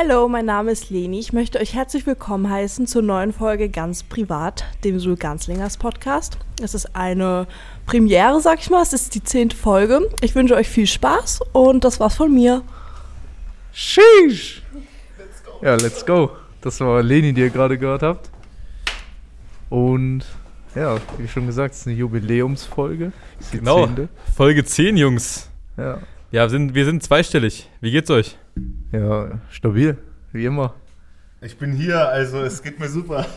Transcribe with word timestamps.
Hallo, 0.00 0.28
mein 0.28 0.44
Name 0.44 0.70
ist 0.70 0.90
Leni. 0.90 1.18
Ich 1.18 1.32
möchte 1.32 1.58
euch 1.58 1.74
herzlich 1.74 2.06
willkommen 2.06 2.48
heißen 2.48 2.86
zur 2.86 3.02
neuen 3.02 3.32
Folge 3.32 3.68
Ganz 3.68 4.04
Privat, 4.04 4.64
dem 4.84 5.00
Sul 5.00 5.16
Ganzlingers 5.16 5.76
Podcast. 5.76 6.38
Es 6.62 6.72
ist 6.72 6.94
eine 6.94 7.48
Premiere, 7.84 8.40
sag 8.40 8.60
ich 8.60 8.70
mal. 8.70 8.80
Es 8.80 8.92
ist 8.92 9.16
die 9.16 9.24
zehnte 9.24 9.56
Folge. 9.56 10.08
Ich 10.20 10.36
wünsche 10.36 10.54
euch 10.54 10.68
viel 10.68 10.86
Spaß 10.86 11.40
und 11.52 11.82
das 11.82 11.98
war's 11.98 12.14
von 12.14 12.32
mir. 12.32 12.62
Sheesh! 13.72 14.62
Ja, 15.62 15.74
let's 15.74 16.06
go. 16.06 16.30
Das 16.60 16.78
war 16.78 17.02
Leni, 17.02 17.32
die 17.32 17.40
ihr 17.40 17.50
gerade 17.50 17.76
gehört 17.76 18.04
habt. 18.04 18.30
Und 19.68 20.24
ja, 20.76 20.98
wie 21.16 21.26
schon 21.26 21.46
gesagt, 21.46 21.74
es 21.74 21.80
ist 21.80 21.86
eine 21.88 21.96
Jubiläumsfolge. 21.96 23.10
Genau. 23.50 23.86
zehnte. 23.86 24.08
Folge 24.36 24.64
10, 24.64 24.96
Jungs. 24.96 25.50
Ja. 25.76 25.98
Ja, 26.30 26.42
wir 26.42 26.50
sind, 26.50 26.74
wir 26.74 26.84
sind 26.84 27.02
zweistellig. 27.02 27.68
Wie 27.80 27.90
geht's 27.90 28.10
euch? 28.10 28.36
Ja, 28.92 29.40
stabil, 29.50 29.96
wie 30.32 30.44
immer. 30.44 30.74
Ich 31.40 31.56
bin 31.56 31.72
hier, 31.72 32.08
also 32.08 32.38
es 32.38 32.62
geht 32.62 32.78
mir 32.78 32.88
super. 32.88 33.26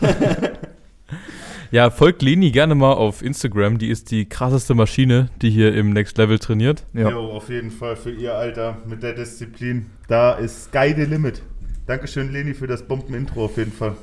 Ja, 1.72 1.88
folgt 1.88 2.20
Leni 2.20 2.50
gerne 2.50 2.74
mal 2.74 2.92
auf 2.92 3.22
Instagram. 3.22 3.78
Die 3.78 3.88
ist 3.88 4.10
die 4.10 4.28
krasseste 4.28 4.74
Maschine, 4.74 5.30
die 5.40 5.48
hier 5.48 5.74
im 5.74 5.94
Next 5.94 6.18
Level 6.18 6.38
trainiert. 6.38 6.84
Ja. 6.92 7.08
Jo, 7.08 7.30
auf 7.30 7.48
jeden 7.48 7.70
Fall 7.70 7.96
für 7.96 8.10
ihr 8.10 8.34
Alter 8.34 8.76
mit 8.86 9.02
der 9.02 9.14
Disziplin. 9.14 9.86
Da 10.06 10.32
ist 10.34 10.64
Sky 10.64 10.92
the 10.94 11.04
Limit. 11.04 11.40
Dankeschön, 11.86 12.30
Leni, 12.30 12.52
für 12.52 12.66
das 12.66 12.82
Bomben-Intro 12.82 13.46
auf 13.46 13.56
jeden 13.56 13.72
Fall. 13.72 13.96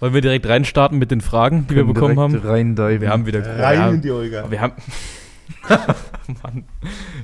Wollen 0.00 0.14
wir 0.14 0.22
direkt 0.22 0.48
reinstarten 0.48 0.98
mit 0.98 1.10
den 1.10 1.20
Fragen, 1.20 1.66
die 1.66 1.74
wir 1.74 1.82
Können 1.82 1.92
bekommen 1.92 2.16
direkt 2.16 2.44
haben? 2.44 2.50
Reindiven. 2.50 3.00
Wir 3.02 3.10
haben 3.10 3.26
wieder 3.26 3.40
Rein 3.40 3.78
ja, 3.78 3.90
in 3.90 4.00
die 4.00 4.10
Olga. 4.10 4.50
wir 4.50 4.60
haben 4.62 4.72
Mann. 6.42 6.64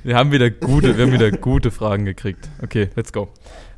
Wir 0.02 0.16
haben 0.16 0.32
wieder 0.32 0.50
gute, 0.50 0.96
wir 0.96 1.06
haben 1.06 1.12
wieder 1.12 1.30
gute 1.32 1.70
Fragen 1.70 2.04
gekriegt. 2.04 2.48
Okay, 2.62 2.90
let's 2.96 3.12
go. 3.12 3.32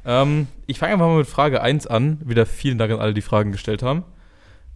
Ähm, 0.04 0.48
ich 0.66 0.78
fange 0.78 0.94
einfach 0.94 1.06
mal 1.06 1.18
mit 1.18 1.26
Frage 1.26 1.62
1 1.62 1.86
an. 1.86 2.18
Wieder 2.24 2.46
vielen 2.46 2.78
Dank 2.78 2.92
an 2.92 3.00
alle, 3.00 3.14
die 3.14 3.22
Fragen 3.22 3.52
gestellt 3.52 3.82
haben. 3.82 4.04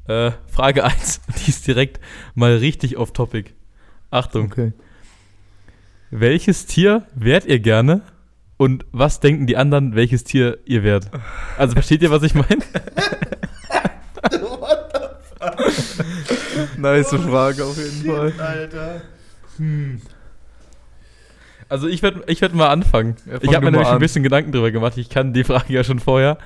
Äh, 0.06 0.32
Frage 0.46 0.84
1, 0.84 1.20
die 1.44 1.50
ist 1.50 1.66
direkt 1.66 2.00
mal 2.34 2.56
richtig 2.56 2.96
off 2.96 3.12
topic. 3.12 3.54
Achtung. 4.10 4.46
Okay. 4.46 4.72
Welches 6.10 6.66
Tier 6.66 7.06
wärt 7.14 7.44
ihr 7.44 7.60
gerne 7.60 8.02
und 8.56 8.86
was 8.92 9.20
denken 9.20 9.46
die 9.46 9.58
anderen, 9.58 9.94
welches 9.94 10.24
Tier 10.24 10.58
ihr 10.64 10.82
wärt? 10.82 11.10
Also 11.58 11.74
versteht 11.74 12.02
ihr, 12.02 12.10
was 12.10 12.22
ich 12.22 12.34
meine? 12.34 12.62
Nice 16.78 17.10
Frage 17.10 17.64
auf 17.64 17.76
jeden 17.76 18.06
Fall. 18.06 18.32
Alter. 18.38 19.02
Hm. 19.58 20.00
Also 21.68 21.86
ich 21.86 22.02
werde 22.02 22.22
ich 22.26 22.40
werd 22.40 22.54
mal 22.54 22.68
anfangen. 22.68 23.16
Fang 23.16 23.40
ich 23.42 23.54
habe 23.54 23.66
mir 23.66 23.72
nämlich 23.72 23.88
ein 23.88 23.94
an. 23.94 24.00
bisschen 24.00 24.22
Gedanken 24.22 24.52
drüber 24.52 24.70
gemacht. 24.70 24.96
Ich 24.96 25.10
kann 25.10 25.32
die 25.32 25.44
Frage 25.44 25.72
ja 25.72 25.84
schon 25.84 25.98
vorher. 25.98 26.38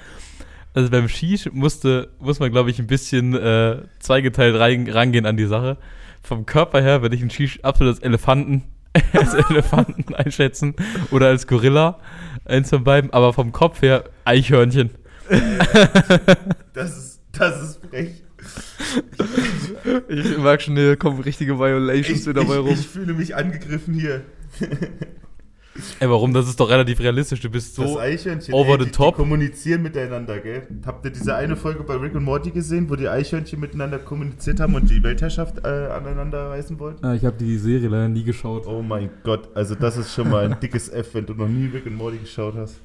Also 0.74 0.90
beim 0.90 1.08
Skisch 1.08 1.50
musste, 1.52 2.08
muss 2.18 2.40
man, 2.40 2.50
glaube 2.50 2.70
ich, 2.70 2.78
ein 2.78 2.86
bisschen 2.86 3.34
äh, 3.34 3.82
zweigeteilt 3.98 4.58
rein, 4.58 4.88
rangehen 4.88 5.26
an 5.26 5.36
die 5.36 5.46
Sache. 5.46 5.76
Vom 6.22 6.46
Körper 6.46 6.80
her 6.80 7.02
würde 7.02 7.14
ich 7.14 7.20
einen 7.20 7.30
Skisch 7.30 7.62
absolut 7.62 7.94
als 7.94 8.02
Elefanten, 8.02 8.62
als 9.12 9.34
Elefanten 9.34 10.14
einschätzen 10.14 10.74
oder 11.10 11.28
als 11.28 11.46
Gorilla, 11.46 11.98
eins 12.44 12.70
von 12.70 12.84
beiden. 12.84 13.12
Aber 13.12 13.32
vom 13.32 13.52
Kopf 13.52 13.82
her 13.82 14.04
Eichhörnchen. 14.24 14.90
Das 16.74 16.96
ist, 16.96 17.20
das 17.32 17.62
ist 17.62 17.80
frech. 17.86 18.22
Schon, 20.60 20.76
hier 20.76 20.96
kommen 20.96 21.20
richtige 21.20 21.58
Violations 21.58 22.20
Ich, 22.20 22.26
wieder 22.26 22.44
bei 22.44 22.58
rum. 22.58 22.68
ich, 22.68 22.80
ich 22.80 22.86
fühle 22.86 23.14
mich 23.14 23.34
angegriffen 23.34 23.94
hier. 23.94 24.22
Ey, 26.00 26.10
warum? 26.10 26.34
Das 26.34 26.46
ist 26.48 26.60
doch 26.60 26.68
relativ 26.68 27.00
realistisch. 27.00 27.40
Du 27.40 27.48
bist 27.48 27.78
das 27.78 27.92
so. 27.92 27.98
Eichhörnchen. 27.98 28.52
over 28.52 28.72
ey, 28.74 28.78
the 28.80 28.84
die, 28.84 28.90
top. 28.90 29.14
Die 29.14 29.22
kommunizieren 29.22 29.82
miteinander, 29.82 30.38
gell? 30.38 30.66
Habt 30.84 31.02
ihr 31.06 31.10
diese 31.10 31.34
eine 31.34 31.56
Folge 31.56 31.82
bei 31.82 31.94
Rick 31.96 32.14
und 32.14 32.24
Morty 32.24 32.50
gesehen, 32.50 32.90
wo 32.90 32.94
die 32.96 33.08
Eichhörnchen 33.08 33.58
miteinander 33.58 33.98
kommuniziert 33.98 34.60
haben 34.60 34.74
und 34.74 34.90
die 34.90 35.02
Weltherrschaft 35.02 35.64
äh, 35.64 35.68
aneinander 35.68 36.50
reißen 36.50 36.78
wollten? 36.78 37.02
Ah, 37.06 37.14
ich 37.14 37.24
habe 37.24 37.36
die 37.38 37.56
Serie 37.56 37.88
leider 37.88 38.08
nie 38.10 38.22
geschaut. 38.22 38.66
Oh 38.66 38.82
mein 38.82 39.08
Gott, 39.24 39.48
also 39.56 39.74
das 39.74 39.96
ist 39.96 40.12
schon 40.14 40.28
mal 40.28 40.44
ein 40.44 40.60
dickes 40.60 40.90
F, 40.90 41.14
wenn 41.14 41.24
du 41.24 41.32
noch 41.32 41.48
nie 41.48 41.68
Rick 41.72 41.86
und 41.86 41.94
Morty 41.96 42.18
geschaut 42.18 42.54
hast. 42.54 42.78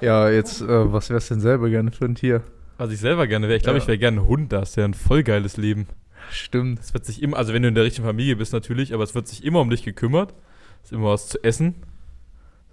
Ja, 0.00 0.30
jetzt, 0.30 0.62
äh, 0.62 0.66
was 0.92 1.10
wär's 1.10 1.28
denn 1.28 1.40
selber 1.40 1.68
gerne 1.68 1.90
für 1.92 2.06
ein 2.06 2.14
Tier? 2.14 2.40
Was 2.78 2.90
ich 2.90 3.00
selber 3.00 3.26
gerne 3.26 3.48
wäre, 3.48 3.58
ich 3.58 3.64
glaube, 3.64 3.78
Ja. 3.78 3.82
ich 3.82 3.88
wäre 3.88 3.98
gerne 3.98 4.22
ein 4.22 4.26
Hund, 4.28 4.50
da 4.52 4.62
ist 4.62 4.76
ja 4.76 4.84
ein 4.86 4.94
voll 4.94 5.22
geiles 5.24 5.58
Leben. 5.58 5.86
Stimmt. 6.30 6.80
Es 6.80 6.94
wird 6.94 7.06
sich 7.06 7.22
immer, 7.22 7.36
also 7.36 7.52
wenn 7.52 7.62
du 7.62 7.68
in 7.68 7.74
der 7.74 7.84
richtigen 7.84 8.06
Familie 8.06 8.36
bist 8.36 8.52
natürlich, 8.52 8.94
aber 8.94 9.04
es 9.04 9.14
wird 9.14 9.28
sich 9.28 9.44
immer 9.44 9.60
um 9.60 9.70
dich 9.70 9.82
gekümmert. 9.82 10.34
Es 10.82 10.90
ist 10.90 10.92
immer 10.92 11.10
was 11.10 11.28
zu 11.28 11.42
essen. 11.42 11.74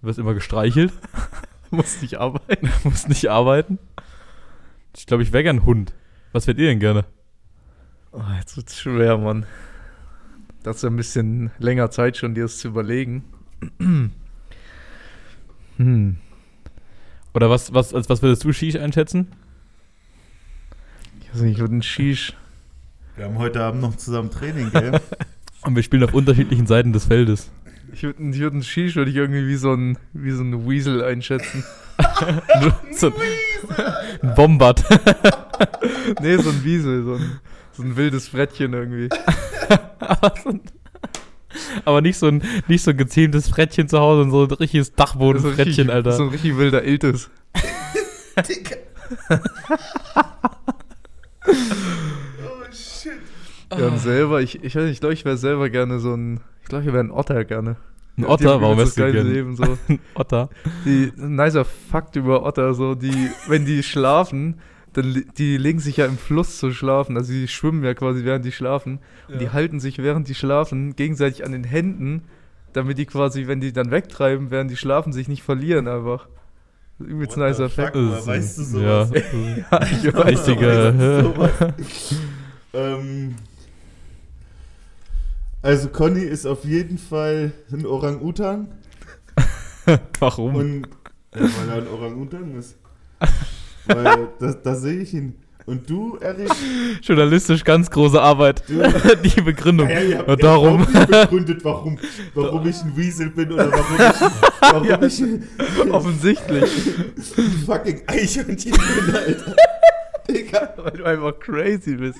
Du 0.01 0.07
wirst 0.07 0.19
immer 0.19 0.33
gestreichelt. 0.33 0.93
Muss 1.71 2.01
nicht 2.01 2.17
arbeiten. 2.17 2.69
Du 2.83 2.89
musst 2.89 3.09
nicht 3.09 3.29
arbeiten. 3.29 3.79
Ich 4.95 5.05
glaube, 5.05 5.23
ich 5.23 5.33
wäre 5.33 5.43
gern 5.43 5.57
ein 5.57 5.65
Hund. 5.65 5.93
Was 6.31 6.47
wärt 6.47 6.57
ihr 6.57 6.67
denn 6.67 6.79
gerne? 6.79 7.05
Oh, 8.11 8.21
jetzt 8.37 8.55
wird's 8.55 8.79
schwer, 8.79 9.17
Mann. 9.17 9.45
Das 10.63 10.77
ist 10.77 10.85
ein 10.85 10.95
bisschen 10.95 11.51
länger 11.59 11.91
Zeit 11.91 12.17
schon, 12.17 12.33
dir 12.33 12.43
das 12.43 12.57
zu 12.59 12.69
überlegen. 12.69 13.23
hm. 15.77 16.17
Oder 17.33 17.49
was, 17.49 17.73
was, 17.73 17.93
als 17.93 18.09
was 18.09 18.21
würdest 18.21 18.43
du 18.45 18.53
Shish 18.53 18.75
einschätzen? 18.75 19.31
Ich 21.21 21.33
weiß 21.33 21.41
nicht, 21.41 21.53
ich 21.53 21.59
würde 21.59 21.73
einen 21.73 21.81
Shish. 21.81 22.33
Wir 23.15 23.25
haben 23.25 23.37
heute 23.37 23.61
Abend 23.61 23.81
noch 23.81 23.95
zusammen 23.95 24.29
Training, 24.29 24.71
gell? 24.71 24.99
Und 25.61 25.75
wir 25.75 25.83
spielen 25.83 26.03
auf 26.03 26.13
unterschiedlichen 26.13 26.67
Seiten 26.67 26.91
des 26.93 27.05
Feldes. 27.05 27.49
Ich 27.93 28.03
würde 28.03 28.21
ich 28.21 28.39
würd 28.39 28.53
einen 28.53 28.63
Shish 28.63 28.95
würde 28.97 29.09
ich 29.09 29.15
irgendwie 29.15 29.47
wie 29.47 29.55
so 29.55 29.73
ein, 29.73 29.97
wie 30.13 30.31
so 30.31 30.43
ein 30.43 30.69
Weasel 30.69 31.03
einschätzen. 31.03 31.63
so, 32.91 33.11
ein 34.21 34.35
Bombard. 34.35 34.83
nee, 36.21 36.35
so 36.37 36.49
ein 36.49 36.63
Wiesel, 36.63 37.03
so 37.03 37.13
ein, 37.13 37.39
so 37.71 37.83
ein 37.83 37.95
wildes 37.95 38.27
Frettchen 38.27 38.73
irgendwie. 38.73 39.07
aber 41.85 42.01
nicht 42.01 42.17
so 42.17 42.27
ein, 42.27 42.43
nicht 42.67 42.83
so 42.83 42.91
ein 42.91 42.97
gezähmtes 42.97 43.47
Frettchen 43.47 43.87
zu 43.87 43.97
Hause, 43.97 44.29
sondern 44.29 44.49
so 44.49 44.55
ein 44.55 44.59
richtiges 44.59 44.89
ein 44.91 44.95
Dachbodenfrettchen, 44.97 45.65
richtig- 45.65 45.89
Alter. 45.89 46.11
So 46.11 46.23
ein 46.23 46.29
richtig 46.29 46.57
wilder 46.57 46.83
Iltis. 46.83 47.29
Digga. 48.49 48.75
Ja, 53.77 53.87
und 53.87 53.99
selber, 53.99 54.41
ich, 54.41 54.63
ich 54.63 54.75
weiß 54.75 54.83
nicht, 54.83 54.93
ich 54.93 54.99
glaube, 54.99 55.13
ich 55.13 55.25
wäre 55.25 55.37
selber 55.37 55.69
gerne 55.69 55.99
so 55.99 56.13
ein, 56.13 56.39
ich 56.61 56.67
glaube, 56.69 56.85
ich 56.85 56.91
wäre 56.91 57.03
ein 57.03 57.11
Otter 57.11 57.43
gerne. 57.45 57.75
ein 58.17 58.23
Ja, 58.23 58.29
Otter, 58.29 58.55
die 58.55 58.61
warum 58.61 58.77
wärst 58.77 58.97
du 58.97 59.01
das 59.01 59.11
geile 59.11 59.23
gern? 59.23 59.33
Leben, 59.33 59.55
so. 59.55 59.63
Ein 59.87 59.99
Otter. 60.13 60.49
Die, 60.85 61.11
ein 61.17 61.35
nicer 61.35 61.65
Fakt 61.65 62.15
über 62.15 62.43
Otter, 62.43 62.73
so, 62.73 62.95
die, 62.95 63.29
wenn 63.47 63.65
die 63.65 63.83
schlafen, 63.83 64.59
dann, 64.93 65.25
die 65.37 65.57
legen 65.57 65.79
sich 65.79 65.97
ja 65.97 66.05
im 66.05 66.17
Fluss 66.17 66.57
zu 66.57 66.71
schlafen, 66.71 67.17
also 67.17 67.33
die 67.33 67.47
schwimmen 67.49 67.83
ja 67.83 67.93
quasi 67.93 68.23
während 68.23 68.45
die 68.45 68.53
schlafen 68.53 68.99
und 69.27 69.41
die 69.41 69.49
halten 69.49 69.79
sich 69.81 69.97
während 69.97 70.29
die 70.29 70.35
schlafen 70.35 70.95
gegenseitig 70.95 71.43
an 71.43 71.51
den 71.51 71.65
Händen, 71.65 72.23
damit 72.71 72.97
die 72.97 73.05
quasi, 73.05 73.47
wenn 73.47 73.59
die 73.59 73.73
dann 73.73 73.91
wegtreiben, 73.91 74.51
während 74.51 74.71
die 74.71 74.77
schlafen, 74.77 75.11
sich 75.11 75.27
nicht 75.27 75.43
verlieren 75.43 75.87
einfach. 75.89 76.27
Übelst 76.97 77.35
What 77.35 77.45
nicer? 77.49 77.69
Woher 77.75 78.25
weißt 78.25 78.57
du 78.73 78.79
Ja. 78.79 79.05
sowas? 79.05 79.21
Ja, 79.71 79.81
ich 79.91 80.13
weiß. 80.13 80.25
Richtige. 80.47 81.33
Ähm, 82.73 83.35
also 85.65 85.89
Conny 85.89 86.21
ist 86.23 86.45
auf 86.45 86.63
jeden 86.63 86.97
Fall 86.97 87.51
ein 87.71 87.85
Orang-Utan. 87.85 88.67
Warum? 90.19 90.55
Und 90.55 90.87
ja, 91.35 91.41
weil 91.41 91.69
er 91.69 91.75
ein 91.77 91.87
Orang-Utan 91.87 92.55
ist. 92.57 92.75
Weil 93.87 94.29
da, 94.39 94.53
da 94.53 94.75
sehe 94.75 94.99
ich 95.01 95.13
ihn. 95.13 95.35
Und 95.65 95.89
du, 95.89 96.17
Erik? 96.21 96.51
Journalistisch 97.01 97.63
ganz 97.63 97.89
große 97.89 98.21
Arbeit. 98.21 98.61
Du, 98.67 98.75
Die 99.23 99.41
Begründung. 99.41 99.89
Ja, 99.89 100.19
habt 100.19 100.29
Und 100.29 100.43
darum. 100.43 100.81
nicht 100.81 101.07
begründet, 101.09 101.63
warum, 101.65 101.97
warum 102.35 102.67
ich 102.67 102.79
ein 102.83 102.95
Weasel 102.95 103.31
bin 103.31 103.51
oder 103.51 103.71
warum 103.71 103.95
ich, 103.97 104.61
warum 104.61 104.87
Ja. 104.87 105.01
ich 105.01 105.23
Offensichtlich. 105.91 106.69
fucking 107.65 108.03
Eichhörnchen 108.05 108.73
bin, 108.73 109.15
Alter. 109.15 109.55
Digga. 110.29 110.73
Weil 110.77 110.91
du 110.91 111.03
einfach 111.03 111.39
crazy 111.39 111.95
bist. 111.95 112.19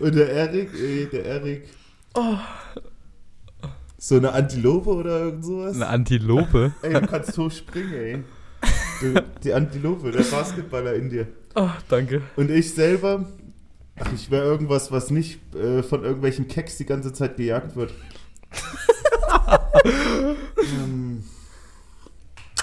Und 0.00 0.14
der 0.14 0.30
Erik, 0.30 0.70
ey, 0.74 1.08
der 1.12 1.24
Erik. 1.26 1.64
So 3.98 4.16
eine 4.16 4.32
Antilope 4.32 4.90
oder 4.90 5.20
irgend 5.20 5.44
sowas? 5.44 5.76
Eine 5.76 5.86
Antilope. 5.86 6.72
Ey, 6.82 6.92
du 6.92 7.06
kannst 7.06 7.36
hoch 7.38 7.50
springen, 7.50 7.92
ey. 7.94 8.18
Du, 9.00 9.22
die 9.42 9.52
Antilope, 9.52 10.10
der 10.10 10.22
Basketballer 10.24 10.94
in 10.94 11.08
dir. 11.10 11.26
Oh, 11.54 11.68
danke. 11.88 12.22
Und 12.36 12.50
ich 12.50 12.72
selber, 12.74 13.26
ach, 13.98 14.12
ich 14.14 14.30
wäre 14.30 14.44
irgendwas, 14.44 14.90
was 14.92 15.10
nicht 15.10 15.54
äh, 15.54 15.82
von 15.82 16.02
irgendwelchen 16.04 16.48
Keks 16.48 16.78
die 16.78 16.86
ganze 16.86 17.12
Zeit 17.12 17.36
gejagt 17.36 17.76
wird. 17.76 17.92
ähm, 19.84 21.24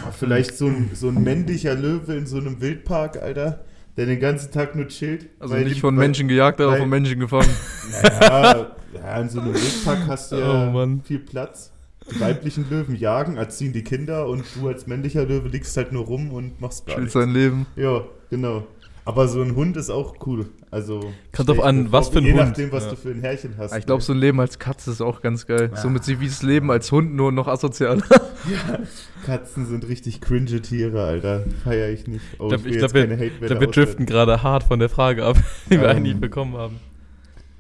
ah, 0.02 0.12
vielleicht 0.12 0.58
so 0.58 0.68
ein, 0.68 0.92
so 0.94 1.10
ein 1.10 1.22
männlicher 1.24 1.76
Löwe 1.76 2.14
in 2.16 2.26
so 2.28 2.38
einem 2.38 2.62
Wildpark, 2.62 3.18
Alter, 3.22 3.66
der 3.98 4.06
den 4.06 4.20
ganzen 4.20 4.52
Tag 4.52 4.76
nur 4.76 4.88
chillt. 4.88 5.30
Also 5.40 5.56
nicht 5.56 5.76
die- 5.78 5.80
von 5.80 5.96
Menschen 5.96 6.28
gejagt, 6.28 6.62
aber 6.62 6.78
von 6.78 6.90
Menschen 6.90 7.20
gefangen. 7.20 7.50
Ja, 8.22 8.76
ja, 8.94 9.18
in 9.22 9.30
so 9.30 9.40
einem 9.42 9.54
Wildpark 9.54 10.08
hast 10.08 10.32
du 10.32 10.36
ja 10.40 10.68
Oh, 10.68 10.72
Mann. 10.72 11.02
viel 11.04 11.20
Platz. 11.20 11.72
Die 12.12 12.20
weiblichen 12.20 12.68
Löwen 12.70 12.96
jagen, 12.96 13.38
erziehen 13.38 13.72
die 13.74 13.84
Kinder 13.84 14.28
und 14.28 14.44
du 14.56 14.68
als 14.68 14.88
männlicher 14.88 15.26
Löwe 15.26 15.48
liegst 15.50 15.78
halt 15.78 15.92
nur 15.92 16.06
rum 16.06 16.32
und 16.32 16.60
machst 16.60 16.88
gar 16.88 16.98
nichts. 17.00 17.14
sein 17.14 17.30
Leben. 17.30 17.68
Ja, 17.76 18.04
genau. 18.32 18.66
Aber 19.06 19.28
so 19.28 19.42
ein 19.42 19.56
Hund 19.56 19.76
ist 19.78 19.90
auch 19.90 20.16
cool. 20.28 20.48
Also 20.72 21.00
Kommt 21.36 21.50
drauf 21.50 21.62
an, 21.64 21.92
was 21.92 22.10
für 22.10 22.20
ein 22.20 22.26
je 22.26 22.34
Hund. 22.34 22.42
nachdem, 22.42 22.72
was 22.72 22.84
Ja. 22.86 22.90
du 22.92 22.96
für 22.96 23.10
ein 23.10 23.22
Härchen 23.22 23.56
hast. 23.58 23.76
Ich 23.76 23.86
glaube, 23.86 24.02
ne? 24.02 24.06
so 24.06 24.14
ein 24.14 24.20
Leben 24.20 24.40
als 24.40 24.60
Katze 24.60 24.92
ist 24.92 25.02
auch 25.02 25.22
ganz 25.22 25.48
geil. 25.48 25.72
Ja. 25.74 25.82
Somit 25.82 26.08
wie 26.08 26.28
das 26.28 26.44
Leben 26.44 26.70
als 26.70 26.92
Hund 26.92 27.16
nur 27.16 27.32
noch 27.32 27.48
asozial. 27.48 28.02
Katzen 29.26 29.66
sind 29.66 29.88
richtig 29.88 30.22
cringe 30.22 30.62
Tiere, 30.62 31.04
Alter. 31.04 31.44
Feier 31.64 31.90
ich 31.90 32.08
nicht. 32.08 32.24
Oh, 32.40 32.52
Ich 32.52 32.78
glaube, 32.78 32.78
glaub, 32.78 32.94
wir, 32.94 33.08
glaub, 33.48 33.60
wir 33.60 33.68
driften 33.68 34.06
gerade 34.06 34.44
hart 34.44 34.64
von 34.64 34.80
der 34.80 34.90
Frage 34.90 35.26
ab, 35.26 35.38
die 35.68 35.80
wir 35.80 35.90
Ähm. 35.90 35.98
eigentlich 35.98 36.18
bekommen 36.20 36.56
haben. 36.58 36.80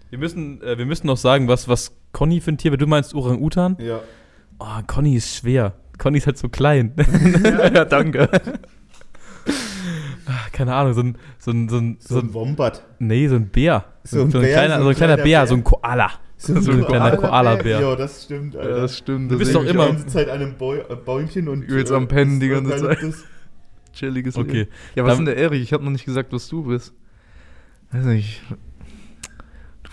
Wir 0.09 0.17
müssen, 0.19 0.61
äh, 0.63 0.77
wir 0.77 0.85
müssen 0.85 1.07
noch 1.07 1.17
sagen, 1.17 1.47
was, 1.47 1.67
was 1.67 1.95
Conny 2.11 2.41
für 2.41 2.51
ein 2.51 2.57
Tier, 2.57 2.71
wenn 2.71 2.79
du 2.79 2.87
meinst 2.87 3.13
Orang-Utan. 3.13 3.77
Ja. 3.79 3.99
Oh, 4.59 4.65
Conny 4.87 5.15
ist 5.15 5.35
schwer. 5.35 5.73
Conny 5.97 6.17
ist 6.17 6.25
halt 6.27 6.37
so 6.37 6.49
klein. 6.49 6.93
ja, 7.43 7.85
danke. 7.85 8.29
Ah, 10.25 10.47
Keine 10.51 10.73
Ahnung, 10.75 10.93
so 10.93 11.01
ein, 11.01 11.17
so 11.39 11.51
ein, 11.51 11.69
so 11.69 11.77
ein, 11.77 11.97
So 11.99 12.15
so 12.15 12.19
ein 12.21 12.27
ein 12.27 12.33
Wombat. 12.33 12.83
nee, 12.99 13.27
so 13.27 13.35
ein 13.35 13.47
Bär. 13.49 13.85
So 14.03 14.21
ein 14.21 14.31
so 14.31 14.37
ein 14.37 14.43
Bär, 14.43 14.53
kleiner, 14.53 14.75
so 14.75 14.79
ein 14.81 14.83
so 14.83 14.89
ein 14.89 14.95
kleiner 14.95 15.13
kleiner 15.15 15.23
Bär, 15.23 15.39
Bär. 15.39 15.47
so 15.47 15.55
ein 15.55 15.63
Koala. 15.63 16.11
So 16.37 16.59
So 16.61 16.71
ein 16.71 16.85
kleiner 16.85 17.17
Koala-Bär. 17.17 17.81
Ja, 17.81 17.95
das 17.95 18.23
stimmt, 18.23 18.55
Alter. 18.55 18.69
Ja, 18.69 18.77
das 18.81 18.97
stimmt. 18.97 19.29
Du 19.31 19.35
das 19.35 19.39
bist 19.39 19.51
ist 19.51 19.55
doch 19.55 19.63
immer- 19.65 19.85
die 19.87 19.91
ganze 19.93 20.07
Zeit 20.07 20.29
an 20.29 20.41
einem 20.41 20.55
Bäu 20.57 20.77
äh, 20.77 20.95
Bäumchen 20.95 21.47
und 21.49 21.63
Übelst 21.63 21.91
am 21.91 22.07
Pennen 22.07 22.39
die 22.39 22.47
ganze 22.47 22.73
Eukalyptus. 22.75 23.25
chilliges 23.93 24.37
Okay. 24.37 24.51
Leben. 24.51 24.71
Ja, 24.95 25.03
was 25.03 25.13
ist 25.13 25.17
denn 25.17 25.25
der 25.25 25.35
Erik? 25.37 25.61
Ich 25.61 25.73
habe 25.73 25.83
noch 25.83 25.91
nicht 25.91 26.05
gesagt, 26.05 26.31
was 26.31 26.47
du 26.47 26.63
bist. 26.63 26.93
Weiß 27.91 28.05
nicht. 28.05 28.41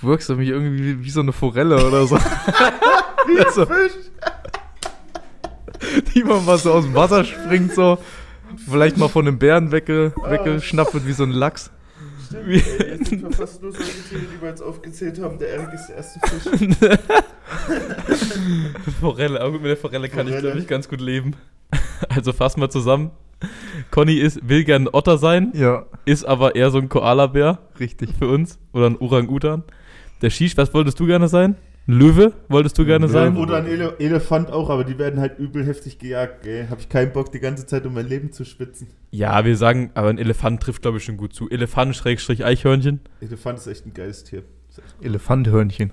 Du 0.01 0.09
wirkst 0.09 0.29
mich 0.31 0.49
irgendwie 0.49 0.85
wie, 0.85 1.05
wie 1.05 1.11
so 1.11 1.21
eine 1.21 1.33
Forelle 1.33 1.77
oder 1.87 2.07
so. 2.07 2.17
wie 3.27 3.53
so. 3.53 3.67
Die 6.15 6.25
man 6.25 6.45
mal 6.45 6.59
so 6.59 6.73
aus 6.73 6.85
dem 6.85 6.95
Wasser 6.95 7.25
springt, 7.25 7.75
so. 7.75 7.99
Vielleicht 8.69 8.97
mal 8.97 9.09
von 9.09 9.27
einem 9.27 9.39
Bären 9.39 9.73
wegge, 9.73 10.13
weggeschnappt 10.29 10.95
wird 10.95 11.07
wie 11.07 11.13
so 11.13 11.25
ein 11.25 11.31
Lachs. 11.31 11.71
Stimmt, 12.27 12.49
ey, 12.49 12.89
jetzt 12.91 13.11
sind 13.11 13.23
wir 13.23 13.31
fast 13.33 13.63
nur 13.63 13.73
solche 13.73 13.93
Tiere, 14.09 14.23
die 14.23 14.41
wir 14.43 14.49
jetzt 14.49 14.63
aufgezählt 14.63 15.21
haben. 15.21 15.39
Der 15.39 15.49
Erik 15.51 15.73
ist 15.75 15.87
der 15.89 15.97
erste 15.97 16.21
Fisch. 16.21 16.79
Forelle, 19.01 19.41
aber 19.41 19.53
gut, 19.53 19.63
mit 19.63 19.71
der 19.71 19.77
Forelle 19.77 20.09
kann 20.09 20.27
ich, 20.27 20.33
Forelle. 20.33 20.41
glaube 20.49 20.59
ich, 20.59 20.67
ganz 20.67 20.89
gut 20.89 21.01
leben. 21.01 21.35
Also 22.09 22.33
fassen 22.33 22.61
wir 22.61 22.71
zusammen. 22.71 23.11
Conny 23.91 24.15
ist, 24.17 24.49
will 24.49 24.65
gern 24.65 24.85
ein 24.85 24.89
Otter 24.93 25.19
sein, 25.19 25.53
Ja, 25.55 25.85
ist 26.05 26.25
aber 26.25 26.55
eher 26.57 26.71
so 26.71 26.79
ein 26.79 26.89
Koala-Bär 26.89 27.59
richtig. 27.79 28.11
für 28.19 28.29
uns. 28.29 28.59
Oder 28.73 28.87
ein 28.87 28.97
Orang-Utan. 28.99 29.63
Der 30.23 30.31
Shish, 30.31 30.57
was 30.57 30.73
wolltest 30.73 30.99
du 30.99 31.07
gerne 31.07 31.29
sein? 31.29 31.57
Ein 31.89 31.93
Löwe 31.93 32.33
wolltest 32.49 32.79
du 32.79 32.85
gerne 32.85 33.09
sein? 33.09 33.37
Oder 33.37 33.59
ein 33.59 33.67
Ele 33.67 33.95
Elefant 33.99 34.51
auch, 34.51 34.71
aber 34.71 34.83
die 34.83 34.99
werden 34.99 35.21
halt 35.21 35.39
übel 35.39 35.65
heftig 35.65 35.99
gejagt, 35.99 36.43
gell. 36.43 36.67
Hab 36.69 36.81
ich 36.81 36.89
keinen 36.89 37.13
Bock, 37.13 37.31
die 37.31 37.39
ganze 37.39 37.67
Zeit 37.67 37.87
um 37.87 37.95
mein 37.95 38.09
Leben 38.09 38.33
zu 38.33 38.45
schwitzen. 38.45 38.89
Ja, 39.13 39.45
wir 39.45 39.57
sagen, 39.57 39.91
aber 39.95 40.09
ein 40.09 40.19
Elefant 40.19 40.63
trifft, 40.63 40.83
glaube 40.83 40.99
ich, 40.99 41.05
schon 41.05 41.17
gut 41.17 41.33
zu. 41.33 41.49
Elefant, 41.49 41.95
Schrägstrich, 41.95 42.45
Eichhörnchen. 42.45 43.01
Elefant 43.21 43.59
ist 43.59 43.67
echt 43.69 43.87
ein 43.87 43.95
geiles 43.95 44.25
Tier. 44.25 44.43
Elefanthörnchen. 45.01 45.93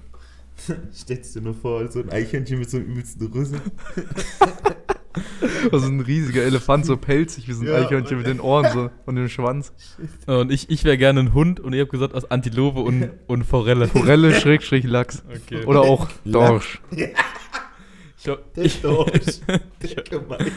Stellst 0.93 1.35
dir 1.35 1.41
nur 1.41 1.53
vor, 1.53 1.89
so 1.91 1.99
ein 1.99 2.09
Eichhörnchen 2.09 2.59
mit 2.59 2.69
so 2.69 2.77
einem 2.77 2.87
übelsten 2.87 3.27
Rüssel. 3.27 3.59
Also 5.71 5.87
ein 5.87 5.99
riesiger 6.01 6.43
Elefant, 6.43 6.85
so 6.85 6.97
pelzig 6.97 7.47
wie 7.47 7.53
so 7.53 7.61
ein 7.61 7.67
Ja, 7.67 7.75
Eichhörnchen 7.75 8.17
mit 8.17 8.27
den 8.27 8.39
Ohren 8.39 8.71
so 8.71 8.89
und 9.05 9.15
dem 9.15 9.29
Schwanz. 9.29 9.73
Und 10.25 10.51
ich, 10.51 10.69
ich 10.69 10.83
wäre 10.83 10.97
gerne 10.97 11.21
ein 11.21 11.33
Hund 11.33 11.59
und 11.59 11.73
ihr 11.73 11.81
habt 11.81 11.91
gesagt, 11.91 12.13
aus 12.13 12.29
Antilope 12.29 12.79
und, 12.79 13.09
und 13.27 13.43
Forelle. 13.43 13.87
Forelle, 13.87 14.33
Schrägstrich, 14.33 14.83
Lachs. 14.85 15.23
Okay. 15.29 15.65
Oder 15.65 15.81
auch 15.81 16.07
Dorsch. 16.25 16.81
Ich, 16.91 18.29
ho 18.29 18.37
Der 18.55 18.65
ich, 18.65 18.81
Dorsch. 18.81 19.39
Der 19.81 20.03
gemein. 20.03 20.51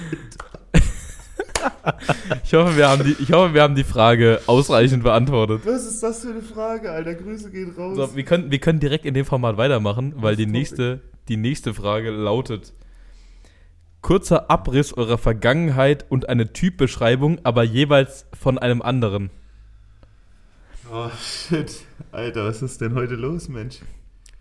ich, 2.44 2.54
hoffe, 2.54 2.76
wir 2.76 2.88
haben 2.88 3.04
die, 3.04 3.16
ich 3.20 3.32
hoffe, 3.32 3.54
wir 3.54 3.62
haben 3.62 3.74
die 3.74 3.84
Frage 3.84 4.40
ausreichend 4.46 5.02
beantwortet. 5.02 5.62
Was 5.64 5.84
ist 5.84 6.02
das 6.02 6.20
für 6.22 6.30
eine 6.30 6.42
Frage, 6.42 6.90
Alter? 6.90 7.14
Grüße 7.14 7.50
gehen 7.50 7.72
raus. 7.76 7.96
So, 7.96 8.16
wir, 8.16 8.24
können, 8.24 8.50
wir 8.50 8.58
können 8.58 8.80
direkt 8.80 9.04
in 9.04 9.14
dem 9.14 9.24
Format 9.24 9.56
weitermachen, 9.56 10.14
weil 10.16 10.36
die 10.36 10.46
nächste, 10.46 11.00
die 11.28 11.36
nächste 11.36 11.74
Frage 11.74 12.10
lautet: 12.10 12.72
Kurzer 14.06 14.52
Abriss 14.52 14.92
eurer 14.92 15.18
Vergangenheit 15.18 16.06
und 16.08 16.28
eine 16.28 16.52
Typbeschreibung, 16.52 17.40
aber 17.42 17.64
jeweils 17.64 18.26
von 18.40 18.56
einem 18.56 18.80
anderen. 18.80 19.30
Oh, 20.92 21.10
shit. 21.20 21.80
Alter, 22.12 22.44
was 22.44 22.62
ist 22.62 22.80
denn 22.80 22.94
heute 22.94 23.16
los, 23.16 23.48
Mensch? 23.48 23.80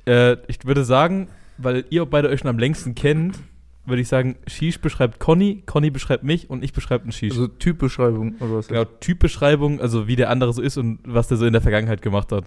Äh, 0.05 0.37
ich 0.45 0.63
würde 0.65 0.85
sagen, 0.85 1.29
weil 1.57 1.83
ihr 1.89 2.05
beide 2.05 2.29
euch 2.29 2.41
schon 2.41 2.49
am 2.51 2.59
längsten 2.59 2.93
kennt, 2.93 3.39
würde 3.87 4.03
ich 4.03 4.07
sagen, 4.07 4.35
Shish 4.45 4.81
beschreibt 4.81 5.19
Conny, 5.19 5.63
Conny 5.65 5.89
beschreibt 5.89 6.23
mich 6.23 6.47
und 6.47 6.63
ich 6.63 6.71
beschreibe 6.71 7.05
einen 7.05 7.11
Shish. 7.11 7.31
Also 7.31 7.47
Typbeschreibung 7.47 8.35
oder 8.41 8.57
was? 8.57 8.67
genau, 8.67 8.85
Typbeschreibung, 8.85 9.81
also 9.81 10.07
wie 10.07 10.15
der 10.15 10.29
andere 10.29 10.53
so 10.53 10.61
ist 10.61 10.77
und 10.77 10.99
was 11.07 11.27
der 11.27 11.37
so 11.37 11.45
in 11.47 11.53
der 11.53 11.63
Vergangenheit 11.63 12.03
gemacht 12.03 12.31
hat. 12.31 12.45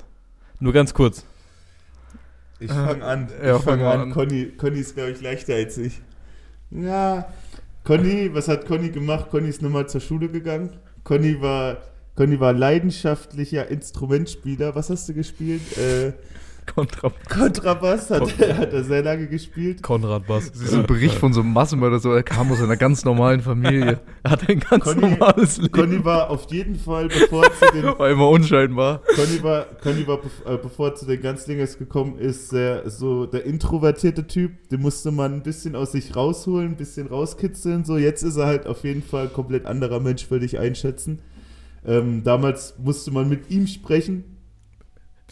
Nur 0.60 0.72
ganz 0.72 0.94
kurz. 0.94 1.26
Ich 2.60 2.70
fange 2.70 3.04
an. 3.04 3.28
Ja, 3.42 3.56
ich 3.56 3.62
fang 3.62 3.72
fange 3.72 3.82
mal 3.82 3.94
an. 3.94 4.00
an. 4.02 4.10
Conny, 4.12 4.52
Conny 4.56 4.78
ist, 4.78 4.94
glaube 4.94 5.10
ich, 5.10 5.20
leichter 5.20 5.56
als 5.56 5.78
ich. 5.78 6.00
Ja, 6.70 7.26
Conny, 7.84 8.30
was 8.34 8.48
hat 8.48 8.66
Conny 8.66 8.90
gemacht? 8.90 9.30
Conny 9.30 9.48
ist 9.48 9.62
nochmal 9.62 9.88
zur 9.88 10.00
Schule 10.00 10.28
gegangen. 10.28 10.70
Conny 11.04 11.40
war, 11.40 11.78
Conny 12.14 12.38
war 12.38 12.52
leidenschaftlicher 12.52 13.68
Instrumentspieler. 13.68 14.74
Was 14.74 14.90
hast 14.90 15.08
du 15.08 15.14
gespielt? 15.14 15.76
Äh, 15.78 16.12
Kontra. 16.74 17.10
Kontrabass 17.28 18.10
hat, 18.10 18.22
hat 18.38 18.72
er 18.72 18.84
sehr 18.84 19.02
lange 19.02 19.26
gespielt. 19.26 19.82
Konrad 19.82 20.26
Bass. 20.26 20.50
Das 20.52 20.60
ist 20.62 20.70
so 20.70 20.78
ein 20.78 20.86
Bericht 20.86 21.14
von 21.14 21.32
so 21.32 21.40
einem 21.40 21.52
Massenmörder, 21.52 21.98
so 21.98 22.12
er 22.12 22.22
kam 22.22 22.50
aus 22.52 22.60
einer 22.62 22.76
ganz 22.76 23.04
normalen 23.04 23.40
Familie. 23.40 24.00
Er 24.22 24.30
hatte 24.30 24.48
ein 24.48 24.60
ganz 24.60 24.84
Conny- 24.84 25.00
normales 25.00 25.56
Leben. 25.58 25.72
Conny 25.72 26.04
war 26.04 26.30
auf 26.30 26.50
jeden 26.52 26.76
Fall, 26.76 27.08
bevor 27.08 27.44
er 27.44 27.52
zu 27.54 27.72
den 27.72 27.84
War 27.98 28.10
immer 28.10 28.28
unscheinbar. 28.28 29.02
Conny 29.14 29.42
war, 29.42 29.64
Conny 29.82 30.06
war 30.06 30.16
bev- 30.18 30.44
äh, 30.54 30.58
bevor 30.58 30.88
er 30.88 30.94
zu 30.94 31.06
den 31.06 31.20
Ganzlingers 31.22 31.78
gekommen 31.78 32.18
ist, 32.18 32.50
sehr, 32.50 32.88
so 32.90 33.26
der 33.26 33.44
introvertierte 33.44 34.26
Typ. 34.26 34.68
Den 34.68 34.80
musste 34.82 35.10
man 35.10 35.34
ein 35.34 35.42
bisschen 35.42 35.74
aus 35.74 35.92
sich 35.92 36.14
rausholen, 36.14 36.68
ein 36.72 36.76
bisschen 36.76 37.06
rauskitzeln. 37.06 37.84
So, 37.84 37.96
jetzt 37.96 38.22
ist 38.22 38.36
er 38.36 38.46
halt 38.46 38.66
auf 38.66 38.84
jeden 38.84 39.02
Fall 39.02 39.24
ein 39.24 39.32
komplett 39.32 39.66
anderer 39.66 40.00
Mensch, 40.00 40.30
würde 40.30 40.44
ich 40.44 40.58
einschätzen. 40.58 41.20
Ähm, 41.86 42.22
damals 42.24 42.74
musste 42.78 43.10
man 43.10 43.28
mit 43.28 43.50
ihm 43.50 43.66
sprechen. 43.66 44.24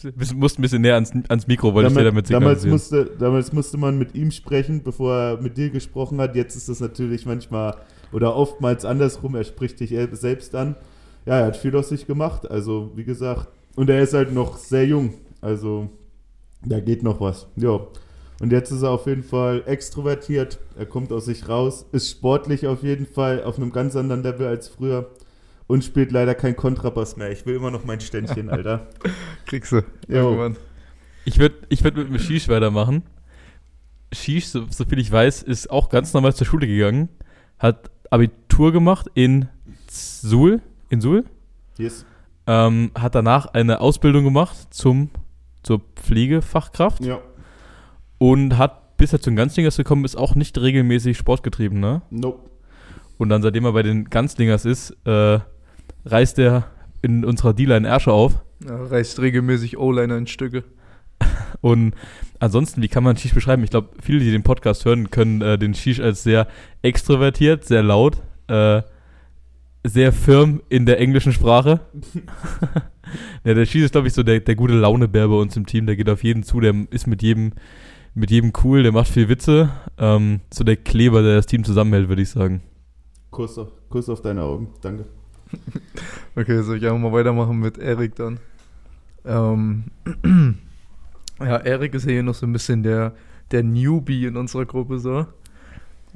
Du 0.01 0.35
musst 0.35 0.59
ein 0.59 0.61
bisschen 0.61 0.81
näher 0.83 0.93
ans, 0.95 1.11
ans 1.27 1.47
Mikro, 1.47 1.73
wollte 1.73 1.89
ich 1.89 1.97
dir 1.97 2.03
damit 2.03 2.29
damals, 2.29 2.65
musste, 2.65 3.05
damals 3.17 3.51
musste 3.51 3.77
man 3.77 3.97
mit 3.97 4.13
ihm 4.13 4.29
sprechen, 4.31 4.83
bevor 4.83 5.13
er 5.15 5.41
mit 5.41 5.57
dir 5.57 5.69
gesprochen 5.71 6.21
hat. 6.21 6.35
Jetzt 6.35 6.55
ist 6.55 6.69
das 6.69 6.79
natürlich 6.79 7.25
manchmal 7.25 7.75
oder 8.11 8.35
oftmals 8.35 8.85
andersrum. 8.85 9.33
Er 9.35 9.43
spricht 9.43 9.79
dich 9.79 9.91
el- 9.93 10.15
selbst 10.15 10.53
an. 10.53 10.75
Ja, 11.25 11.39
er 11.39 11.45
hat 11.47 11.57
viel 11.57 11.75
aus 11.75 11.89
sich 11.89 12.05
gemacht. 12.05 12.49
Also, 12.49 12.91
wie 12.95 13.03
gesagt, 13.05 13.47
und 13.75 13.89
er 13.89 14.01
ist 14.01 14.13
halt 14.13 14.31
noch 14.33 14.57
sehr 14.57 14.85
jung. 14.85 15.15
Also, 15.41 15.89
da 16.63 16.79
geht 16.79 17.01
noch 17.03 17.19
was. 17.19 17.47
Ja. 17.55 17.79
Und 18.39 18.51
jetzt 18.51 18.69
ist 18.71 18.83
er 18.83 18.91
auf 18.91 19.07
jeden 19.07 19.23
Fall 19.23 19.63
extrovertiert. 19.65 20.59
Er 20.77 20.85
kommt 20.85 21.11
aus 21.11 21.25
sich 21.25 21.49
raus. 21.49 21.87
Ist 21.91 22.11
sportlich 22.11 22.67
auf 22.67 22.83
jeden 22.83 23.07
Fall 23.07 23.43
auf 23.43 23.57
einem 23.57 23.71
ganz 23.71 23.95
anderen 23.95 24.21
Level 24.21 24.45
als 24.45 24.67
früher. 24.67 25.09
Und 25.67 25.83
spielt 25.83 26.11
leider 26.11 26.33
kein 26.33 26.55
Kontrabass 26.55 27.17
mehr. 27.17 27.29
Ich 27.31 27.45
will 27.45 27.55
immer 27.55 27.71
noch 27.71 27.83
mein 27.83 27.99
Ständchen, 27.99 28.49
Alter. 28.49 28.87
Kriegst 29.45 29.71
du. 29.73 29.81
Irgendwann. 30.07 30.55
Ich 31.25 31.39
würde 31.39 31.55
ich 31.67 31.83
würd 31.83 31.97
mit 31.97 32.07
dem 32.09 32.19
Shish 32.19 32.47
weitermachen. 32.47 33.03
Shish, 34.13 34.45
so, 34.47 34.65
so 34.69 34.85
viel 34.85 34.99
ich 34.99 35.11
weiß, 35.11 35.43
ist 35.43 35.69
auch 35.69 35.89
ganz 35.89 36.13
normal 36.13 36.33
zur 36.33 36.47
Schule 36.47 36.65
gegangen, 36.67 37.09
hat 37.59 37.91
Abitur 38.09 38.71
gemacht 38.71 39.07
in 39.13 39.49
Suhl, 39.89 40.61
in 40.89 41.01
Suhl, 41.01 41.25
Yes. 41.77 42.05
ähm, 42.47 42.91
hat 42.97 43.15
danach 43.15 43.47
eine 43.47 43.81
Ausbildung 43.81 44.23
gemacht 44.23 44.55
zum, 44.73 45.09
zur 45.63 45.81
Pflegefachkraft 45.97 47.03
Ja. 47.03 47.19
und 48.17 48.57
hat, 48.57 48.95
bis 48.95 49.11
er 49.11 49.19
zum 49.19 49.35
Ganzlingers 49.35 49.75
gekommen 49.75 50.05
ist, 50.05 50.15
auch 50.15 50.35
nicht 50.35 50.57
regelmäßig 50.57 51.17
Sport 51.17 51.43
getrieben, 51.43 51.81
ne? 51.81 52.01
Nope. 52.09 52.49
Und 53.17 53.27
dann, 53.27 53.41
seitdem 53.41 53.65
er 53.65 53.73
bei 53.73 53.83
den 53.83 54.05
Ganzlingers 54.09 54.63
ist, 54.63 54.91
äh, 55.05 55.39
reißt 56.05 56.39
er 56.39 56.67
in 57.01 57.25
unserer 57.25 57.53
D-Line 57.53 57.87
Ärsche 57.87 58.11
auf. 58.11 58.43
Ja, 58.65 58.75
reißt 58.75 59.19
regelmäßig 59.19 59.77
O-Liner 59.77 60.17
in 60.17 60.27
Stücke. 60.27 60.63
Und 61.61 61.93
ansonsten, 62.39 62.81
wie 62.81 62.87
kann 62.87 63.03
man 63.03 63.17
Shish 63.17 63.33
beschreiben? 63.33 63.63
Ich 63.63 63.69
glaube, 63.69 63.89
viele, 64.01 64.19
die 64.19 64.31
den 64.31 64.43
Podcast 64.43 64.85
hören, 64.85 65.09
können 65.09 65.41
äh, 65.41 65.57
den 65.57 65.73
Shish 65.73 65.99
als 65.99 66.23
sehr 66.23 66.47
extrovertiert, 66.81 67.65
sehr 67.65 67.83
laut, 67.83 68.21
äh, 68.47 68.81
sehr 69.83 70.11
firm 70.11 70.61
in 70.69 70.85
der 70.85 70.99
englischen 70.99 71.31
Sprache. 71.31 71.81
ja, 73.43 73.53
der 73.53 73.65
Shish 73.65 73.83
ist, 73.83 73.91
glaube 73.91 74.07
ich, 74.07 74.13
so 74.13 74.23
der, 74.23 74.39
der 74.39 74.55
gute 74.55 74.73
Launebär 74.73 75.27
bei 75.27 75.35
uns 75.35 75.55
im 75.55 75.65
Team. 75.65 75.85
Der 75.85 75.95
geht 75.95 76.09
auf 76.09 76.23
jeden 76.23 76.43
zu, 76.43 76.59
der 76.59 76.73
ist 76.89 77.07
mit 77.07 77.21
jedem, 77.21 77.53
mit 78.13 78.31
jedem 78.31 78.51
cool, 78.63 78.83
der 78.83 78.91
macht 78.91 79.09
viel 79.09 79.29
Witze. 79.29 79.69
Ähm, 79.97 80.41
so 80.53 80.63
der 80.63 80.77
Kleber, 80.77 81.21
der 81.21 81.35
das 81.35 81.45
Team 81.45 81.63
zusammenhält, 81.63 82.09
würde 82.09 82.21
ich 82.21 82.29
sagen. 82.29 82.61
Kuss 83.31 83.57
auf, 83.57 83.69
Kuss 83.89 84.09
auf 84.09 84.21
deine 84.21 84.43
Augen. 84.43 84.69
Danke. 84.81 85.05
Okay, 86.35 86.61
soll 86.61 86.77
ich 86.77 86.85
einfach 86.85 86.99
mal 86.99 87.11
weitermachen 87.11 87.59
mit 87.59 87.79
Erik 87.79 88.15
dann? 88.15 88.39
Ähm, 89.25 89.85
ja, 91.39 91.57
Erik 91.57 91.95
ist 91.95 92.05
ja 92.05 92.11
hier 92.11 92.21
noch 92.23 92.35
so 92.35 92.45
ein 92.45 92.53
bisschen 92.53 92.83
der, 92.83 93.13
der 93.49 93.63
Newbie 93.63 94.25
in 94.25 94.37
unserer 94.37 94.65
Gruppe 94.65 94.99
so. 94.99 95.25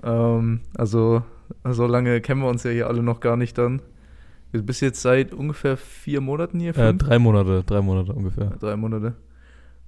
Ähm, 0.04 0.62
also, 0.76 1.24
so 1.64 1.88
lange 1.88 2.22
kennen 2.22 2.42
wir 2.42 2.50
uns 2.50 2.64
ja 2.64 2.70
hier 2.70 2.88
alle 2.88 3.02
noch 3.02 3.20
gar 3.20 3.36
nicht 3.36 3.58
dann. 3.58 3.82
Du 4.52 4.62
bist 4.62 4.82
jetzt 4.82 5.02
seit 5.02 5.34
ungefähr 5.34 5.78
vier 5.78 6.22
Monaten 6.22 6.60
hier? 6.60 6.78
Äh, 6.78 6.94
drei 6.94 7.20
Monate, 7.20 7.64
drei 7.66 7.82
Monate 7.82 8.14
ungefähr. 8.14 8.52
Drei 8.60 8.76
Monate. 8.76 9.16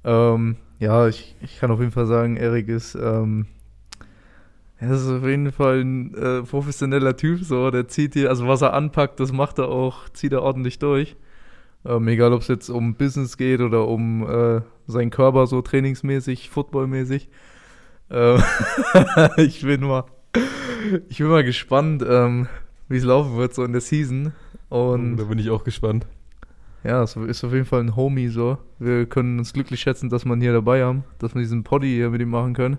Ähm, 0.04 0.56
ja, 0.80 1.08
ich, 1.08 1.36
ich 1.42 1.60
kann 1.60 1.72
auf 1.72 1.80
jeden 1.80 1.92
Fall 1.92 2.08
sagen, 2.08 2.38
Erik 2.38 2.70
ist, 2.70 2.96
ähm, 2.96 3.46
er 4.84 4.92
ist 4.92 5.08
auf 5.08 5.24
jeden 5.24 5.52
Fall 5.52 5.82
ein 5.82 6.14
äh, 6.14 6.42
professioneller 6.44 7.16
Typ, 7.16 7.44
so, 7.44 7.72
der 7.72 7.88
zieht 7.88 8.14
hier, 8.14 8.30
also 8.30 8.48
was 8.48 8.62
er 8.62 8.74
anpackt, 8.74 9.20
das 9.20 9.32
macht 9.32 9.58
er 9.60 9.70
auch, 9.70 10.10
zieht 10.10 10.34
er 10.34 10.42
ordentlich 10.42 10.78
durch. 10.80 11.16
Ähm, 11.86 12.08
egal, 12.08 12.34
ob 12.34 12.42
es 12.42 12.48
jetzt 12.50 12.70
um 12.70 12.96
Business 12.96 13.38
geht 13.38 13.62
oder 13.62 13.88
um 13.88 14.28
äh, 14.28 14.62
seinen 14.88 15.10
Körper 15.10 15.48
so 15.48 15.62
trainingsmäßig, 15.62 16.50
footballmäßig. 16.50 17.30
Ähm, 18.10 18.42
ich 19.38 19.62
bin 19.62 19.82
mal, 19.82 20.06
ich 21.08 21.18
bin 21.18 21.28
mal 21.28 21.44
gespannt, 21.44 22.04
ähm, 22.08 22.48
wie 22.90 22.98
es 22.98 23.04
laufen 23.04 23.38
wird 23.38 23.54
so 23.54 23.64
in 23.64 23.72
der 23.72 23.82
Season. 23.82 24.34
Und 24.70 25.18
da 25.18 25.26
bin 25.26 25.40
ich 25.40 25.50
auch 25.50 25.64
gespannt. 25.64 26.08
ja, 26.84 27.04
es 27.04 27.16
ist 27.16 27.44
auf 27.44 27.54
jeden 27.54 27.66
Fall 27.66 27.82
ein 27.82 27.96
Homie 27.96 28.28
so. 28.28 28.58
Wir 28.80 29.06
können 29.06 29.40
uns 29.40 29.54
glücklich 29.54 29.82
schätzen, 29.82 30.10
dass 30.10 30.26
man 30.26 30.42
hier 30.42 30.54
dabei 30.54 30.84
haben, 30.84 31.04
dass 31.20 31.36
wir 31.36 31.42
diesen 31.42 31.64
Poddy 31.64 31.88
hier 31.88 32.10
mit 32.10 32.22
ihm 32.22 32.30
machen 32.30 32.54
können. 32.54 32.78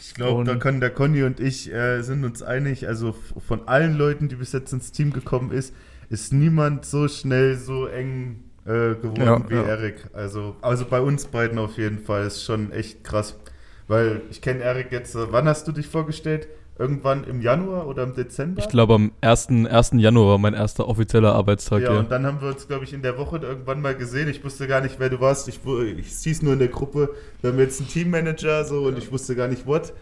Ich 0.00 0.14
glaube, 0.14 0.44
da 0.44 0.56
können 0.56 0.80
der 0.80 0.90
Conny 0.90 1.22
und 1.22 1.40
ich 1.40 1.72
äh, 1.72 2.02
sind 2.02 2.24
uns 2.24 2.42
einig. 2.42 2.86
Also 2.88 3.12
von 3.12 3.66
allen 3.68 3.96
Leuten, 3.96 4.28
die 4.28 4.36
bis 4.36 4.52
jetzt 4.52 4.72
ins 4.72 4.92
Team 4.92 5.12
gekommen 5.12 5.50
ist, 5.52 5.74
ist 6.10 6.32
niemand 6.32 6.84
so 6.84 7.08
schnell 7.08 7.56
so 7.56 7.86
eng 7.86 8.44
äh, 8.64 8.94
geworden 8.94 9.46
Ja, 9.46 9.50
wie 9.50 9.54
ja. 9.54 9.62
Erik. 9.62 10.06
Also, 10.12 10.56
also 10.62 10.84
bei 10.86 11.00
uns 11.00 11.26
beiden 11.26 11.58
auf 11.58 11.78
jeden 11.78 11.98
Fall 11.98 12.26
ist 12.26 12.42
schon 12.44 12.72
echt 12.72 13.04
krass. 13.04 13.38
Weil 13.86 14.22
ich 14.30 14.40
kenne 14.40 14.62
Erik 14.62 14.92
jetzt. 14.92 15.14
Äh, 15.14 15.30
wann 15.32 15.48
hast 15.48 15.68
du 15.68 15.72
dich 15.72 15.86
vorgestellt? 15.88 16.48
Irgendwann 16.76 17.22
im 17.24 17.40
Januar 17.40 17.86
oder 17.86 18.02
im 18.02 18.14
Dezember? 18.14 18.60
Ich 18.60 18.68
glaube, 18.68 18.94
am 18.94 19.12
1. 19.20 19.48
1. 19.70 19.92
Januar 19.94 20.28
war 20.30 20.38
mein 20.38 20.54
erster 20.54 20.88
offizieller 20.88 21.32
Arbeitstag 21.32 21.82
Ja, 21.82 21.90
hier. 21.90 21.98
und 22.00 22.10
dann 22.10 22.26
haben 22.26 22.40
wir 22.40 22.48
uns, 22.48 22.66
glaube 22.66 22.82
ich, 22.84 22.92
in 22.92 23.00
der 23.02 23.16
Woche 23.16 23.36
irgendwann 23.38 23.80
mal 23.80 23.94
gesehen. 23.94 24.28
Ich 24.28 24.42
wusste 24.44 24.66
gar 24.66 24.80
nicht, 24.80 24.98
wer 24.98 25.08
du 25.08 25.20
warst. 25.20 25.46
Ich, 25.48 25.60
ich 25.64 26.06
hieß 26.08 26.42
nur 26.42 26.54
in 26.54 26.58
der 26.58 26.68
Gruppe, 26.68 27.10
wir 27.42 27.52
haben 27.52 27.58
jetzt 27.60 27.80
einen 27.80 27.88
Teammanager 27.88 28.64
so 28.64 28.86
und 28.86 28.98
ich 28.98 29.12
wusste 29.12 29.36
gar 29.36 29.46
nicht, 29.46 29.66
what. 29.66 29.92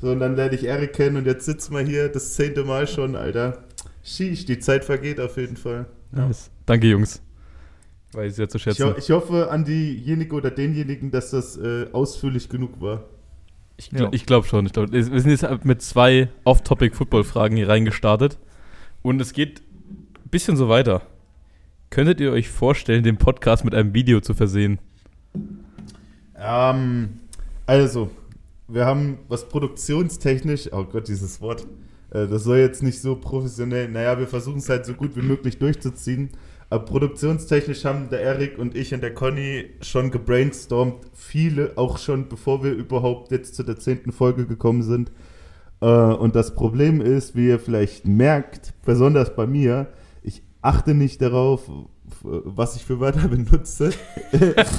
So, 0.00 0.10
und 0.10 0.20
dann 0.20 0.34
lerne 0.34 0.54
ich 0.54 0.64
Erik 0.64 0.94
kennen 0.94 1.16
und 1.18 1.26
jetzt 1.26 1.44
sitzen 1.44 1.74
wir 1.74 1.82
hier 1.82 2.08
das 2.08 2.32
zehnte 2.34 2.64
Mal 2.64 2.86
schon, 2.88 3.14
Alter. 3.14 3.64
Sheesh, 4.02 4.46
die 4.46 4.58
Zeit 4.58 4.84
vergeht 4.86 5.20
auf 5.20 5.36
jeden 5.36 5.56
Fall. 5.58 5.84
Nice. 6.12 6.50
Danke, 6.66 6.86
Jungs. 6.86 7.20
Weiß 8.12 8.30
ich 8.30 8.36
sehr 8.36 8.48
zu 8.48 8.56
Ich, 8.56 8.62
schätzen. 8.64 8.86
ho 8.86 8.94
ich 8.96 9.10
hoffe 9.10 9.50
an 9.50 9.64
diejenige 9.64 10.34
oder 10.34 10.50
denjenigen, 10.50 11.10
dass 11.10 11.30
das 11.30 11.56
äh, 11.56 11.86
ausführlich 11.92 12.48
genug 12.48 12.80
war. 12.80 13.04
Ich, 13.82 13.90
gl 13.90 14.08
ich 14.12 14.26
glaube 14.26 14.46
schon. 14.46 14.66
Ich 14.66 14.72
glaub, 14.72 14.92
wir 14.92 15.02
sind 15.02 15.30
jetzt 15.30 15.64
mit 15.64 15.82
zwei 15.82 16.28
Off-Topic-Football-Fragen 16.44 17.56
hier 17.56 17.68
reingestartet. 17.68 18.38
Und 19.02 19.20
es 19.20 19.32
geht 19.32 19.60
ein 19.60 20.30
bisschen 20.30 20.56
so 20.56 20.68
weiter. 20.68 21.02
Könntet 21.90 22.20
ihr 22.20 22.32
euch 22.32 22.48
vorstellen, 22.48 23.02
den 23.02 23.16
Podcast 23.16 23.64
mit 23.64 23.74
einem 23.74 23.92
Video 23.92 24.20
zu 24.20 24.34
versehen? 24.34 24.78
Ähm, 26.36 27.20
also, 27.66 28.10
wir 28.68 28.86
haben 28.86 29.18
was 29.28 29.48
produktionstechnisch, 29.48 30.68
oh 30.72 30.84
Gott, 30.84 31.08
dieses 31.08 31.40
Wort, 31.40 31.66
äh, 32.10 32.26
das 32.28 32.44
soll 32.44 32.58
jetzt 32.58 32.82
nicht 32.82 33.00
so 33.00 33.16
professionell, 33.16 33.88
naja, 33.88 34.18
wir 34.18 34.28
versuchen 34.28 34.58
es 34.58 34.68
halt 34.68 34.86
so 34.86 34.94
gut 34.94 35.16
wie 35.16 35.22
möglich 35.22 35.58
durchzuziehen. 35.58 36.30
Aber 36.72 36.86
produktionstechnisch 36.86 37.84
haben 37.84 38.08
der 38.08 38.22
Erik 38.22 38.56
und 38.56 38.74
ich 38.74 38.94
und 38.94 39.02
der 39.02 39.12
Conny 39.12 39.66
schon 39.82 40.10
gebrainstormt, 40.10 41.04
viele, 41.12 41.72
auch 41.76 41.98
schon 41.98 42.30
bevor 42.30 42.64
wir 42.64 42.72
überhaupt 42.72 43.30
jetzt 43.30 43.56
zu 43.56 43.62
der 43.62 43.78
zehnten 43.78 44.10
Folge 44.10 44.46
gekommen 44.46 44.82
sind. 44.82 45.12
Äh, 45.82 45.86
und 45.86 46.34
das 46.34 46.54
Problem 46.54 47.02
ist, 47.02 47.36
wie 47.36 47.48
ihr 47.48 47.58
vielleicht 47.58 48.06
merkt, 48.06 48.72
besonders 48.86 49.36
bei 49.36 49.46
mir, 49.46 49.88
ich 50.22 50.42
achte 50.62 50.94
nicht 50.94 51.20
darauf, 51.20 51.70
was 52.22 52.76
ich 52.76 52.86
für 52.86 53.00
Wörter 53.00 53.28
benutze. 53.28 53.90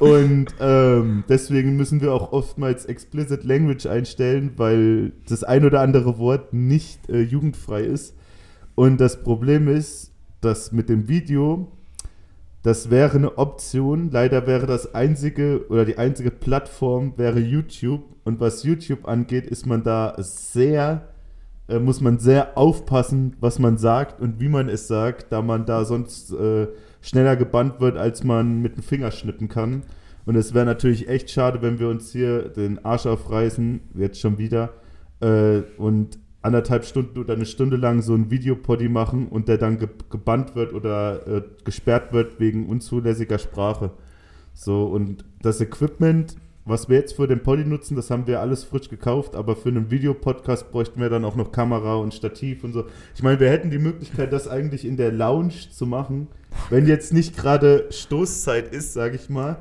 Und 0.00 0.48
ähm, 0.60 1.22
deswegen 1.28 1.76
müssen 1.76 2.00
wir 2.02 2.12
auch 2.12 2.32
oftmals 2.32 2.84
Explicit 2.84 3.44
Language 3.44 3.86
einstellen, 3.86 4.50
weil 4.56 5.12
das 5.28 5.42
ein 5.44 5.64
oder 5.64 5.80
andere 5.80 6.18
Wort 6.18 6.52
nicht 6.52 7.08
äh, 7.08 7.22
jugendfrei 7.22 7.82
ist. 7.82 8.14
Und 8.74 9.00
das 9.00 9.22
Problem 9.22 9.68
ist, 9.68 10.12
dass 10.46 10.72
mit 10.72 10.88
dem 10.88 11.08
Video, 11.08 11.68
das 12.62 12.90
wäre 12.90 13.16
eine 13.16 13.36
Option. 13.38 14.10
Leider 14.10 14.46
wäre 14.46 14.66
das 14.66 14.94
einzige 14.94 15.66
oder 15.68 15.84
die 15.84 15.98
einzige 15.98 16.30
Plattform 16.30 17.14
wäre 17.16 17.40
YouTube. 17.40 18.02
Und 18.24 18.40
was 18.40 18.62
YouTube 18.62 19.06
angeht, 19.06 19.46
ist 19.46 19.66
man 19.66 19.82
da 19.82 20.14
sehr, 20.18 21.08
äh, 21.68 21.78
muss 21.78 22.00
man 22.00 22.18
sehr 22.18 22.56
aufpassen, 22.56 23.36
was 23.40 23.58
man 23.58 23.76
sagt 23.76 24.20
und 24.20 24.40
wie 24.40 24.48
man 24.48 24.68
es 24.68 24.88
sagt, 24.88 25.30
da 25.30 25.42
man 25.42 25.66
da 25.66 25.84
sonst 25.84 26.32
äh, 26.32 26.68
schneller 27.00 27.36
gebannt 27.36 27.80
wird, 27.80 27.96
als 27.96 28.24
man 28.24 28.62
mit 28.62 28.76
dem 28.76 28.82
Finger 28.82 29.10
schnippen 29.10 29.48
kann. 29.48 29.82
Und 30.24 30.34
es 30.34 30.54
wäre 30.54 30.66
natürlich 30.66 31.08
echt 31.08 31.30
schade, 31.30 31.62
wenn 31.62 31.78
wir 31.78 31.88
uns 31.88 32.10
hier 32.10 32.48
den 32.48 32.84
Arsch 32.84 33.06
aufreißen, 33.06 33.80
jetzt 33.94 34.20
schon 34.20 34.38
wieder, 34.38 34.70
äh, 35.20 35.62
und 35.78 36.18
anderthalb 36.46 36.84
Stunden 36.84 37.18
oder 37.18 37.34
eine 37.34 37.44
Stunde 37.44 37.76
lang 37.76 38.00
so 38.00 38.14
ein 38.14 38.30
Videopoddy 38.30 38.88
machen 38.88 39.28
und 39.28 39.48
der 39.48 39.58
dann 39.58 39.78
ge 39.78 39.88
gebannt 40.10 40.54
wird 40.54 40.72
oder 40.72 41.26
äh, 41.26 41.42
gesperrt 41.64 42.12
wird 42.12 42.40
wegen 42.40 42.66
unzulässiger 42.66 43.38
Sprache. 43.38 43.90
So, 44.54 44.84
und 44.84 45.24
das 45.42 45.60
Equipment, 45.60 46.36
was 46.64 46.88
wir 46.88 46.96
jetzt 46.96 47.16
für 47.16 47.28
den 47.28 47.42
Poddy 47.42 47.64
nutzen, 47.64 47.96
das 47.96 48.10
haben 48.10 48.26
wir 48.26 48.40
alles 48.40 48.64
frisch 48.64 48.88
gekauft, 48.88 49.36
aber 49.36 49.54
für 49.54 49.68
einen 49.68 49.90
Videopodcast 49.90 50.70
bräuchten 50.70 51.00
wir 51.00 51.10
dann 51.10 51.24
auch 51.24 51.36
noch 51.36 51.52
Kamera 51.52 51.96
und 51.96 52.14
Stativ 52.14 52.64
und 52.64 52.72
so. 52.72 52.86
Ich 53.14 53.22
meine, 53.22 53.38
wir 53.38 53.50
hätten 53.50 53.70
die 53.70 53.78
Möglichkeit, 53.78 54.32
das 54.32 54.48
eigentlich 54.48 54.84
in 54.86 54.96
der 54.96 55.12
Lounge 55.12 55.70
zu 55.70 55.84
machen, 55.84 56.28
wenn 56.70 56.86
jetzt 56.86 57.12
nicht 57.12 57.36
gerade 57.36 57.86
Stoßzeit 57.90 58.72
ist, 58.72 58.94
sage 58.94 59.16
ich 59.16 59.28
mal. 59.28 59.58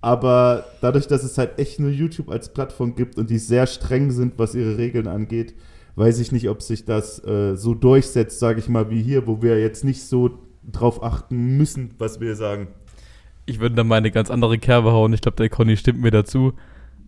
Aber 0.00 0.64
dadurch, 0.80 1.06
dass 1.06 1.22
es 1.22 1.38
halt 1.38 1.58
echt 1.60 1.78
nur 1.78 1.90
YouTube 1.90 2.28
als 2.28 2.52
Plattform 2.52 2.96
gibt 2.96 3.18
und 3.18 3.30
die 3.30 3.38
sehr 3.38 3.68
streng 3.68 4.10
sind, 4.10 4.34
was 4.36 4.56
ihre 4.56 4.76
Regeln 4.76 5.06
angeht, 5.06 5.54
weiß 5.96 6.18
ich 6.20 6.32
nicht, 6.32 6.48
ob 6.48 6.62
sich 6.62 6.84
das 6.84 7.24
äh, 7.24 7.56
so 7.56 7.74
durchsetzt, 7.74 8.38
sage 8.38 8.60
ich 8.60 8.68
mal, 8.68 8.90
wie 8.90 9.02
hier, 9.02 9.26
wo 9.26 9.42
wir 9.42 9.60
jetzt 9.60 9.84
nicht 9.84 10.02
so 10.02 10.38
drauf 10.70 11.02
achten 11.02 11.56
müssen, 11.56 11.94
was 11.98 12.20
wir 12.20 12.36
sagen. 12.36 12.68
Ich 13.46 13.60
würde 13.60 13.74
da 13.74 13.84
mal 13.84 13.96
eine 13.96 14.10
ganz 14.10 14.30
andere 14.30 14.58
Kerbe 14.58 14.92
hauen. 14.92 15.12
Ich 15.12 15.20
glaube, 15.20 15.36
der 15.36 15.48
Conny 15.48 15.76
stimmt 15.76 16.00
mir 16.00 16.10
dazu. 16.10 16.54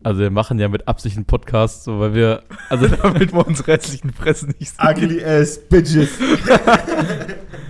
Also 0.03 0.21
wir 0.21 0.31
machen 0.31 0.59
ja 0.59 0.69
mit 0.69 0.87
Absicht 0.87 1.17
einen 1.17 1.25
Podcast, 1.25 1.85
so 1.85 1.99
weil 1.99 2.15
wir, 2.15 2.43
also 2.69 2.89
Damit 3.03 3.33
wir 3.33 3.47
uns 3.47 3.67
restlichen 3.67 4.13
Fressen 4.13 4.55
nicht 4.59 4.73
sehen. 4.77 4.87
Ugly 4.87 5.25
ass 5.25 5.59
bitches. 5.59 6.11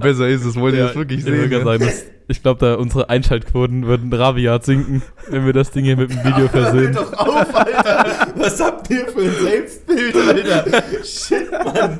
Besser 0.00 0.28
ist 0.28 0.44
es, 0.44 0.56
wollt 0.56 0.74
ihr 0.74 0.84
das 0.84 0.96
wirklich 0.96 1.20
ich 1.20 1.24
sehen? 1.24 1.50
gerade 1.50 1.64
ne? 1.64 1.64
sagen, 1.64 1.84
das, 1.84 2.04
ich 2.28 2.42
glaube, 2.42 2.60
da 2.64 2.74
unsere 2.74 3.08
Einschaltquoten 3.10 3.86
würden 3.86 4.12
rabiat 4.12 4.64
sinken, 4.64 5.02
wenn 5.28 5.46
wir 5.46 5.52
das 5.52 5.70
Ding 5.70 5.84
hier 5.84 5.96
mit 5.96 6.10
dem 6.10 6.18
Video 6.18 6.38
Hört 6.38 6.50
versehen. 6.50 6.92
doch 6.94 7.12
auf, 7.12 7.54
Alter. 7.54 8.28
Was 8.36 8.60
habt 8.60 8.90
ihr 8.90 9.06
für 9.08 9.22
ein 9.22 9.34
Selbstbild, 9.42 10.16
Alter? 10.16 10.82
Shit, 11.04 11.50
Mann. 11.52 11.98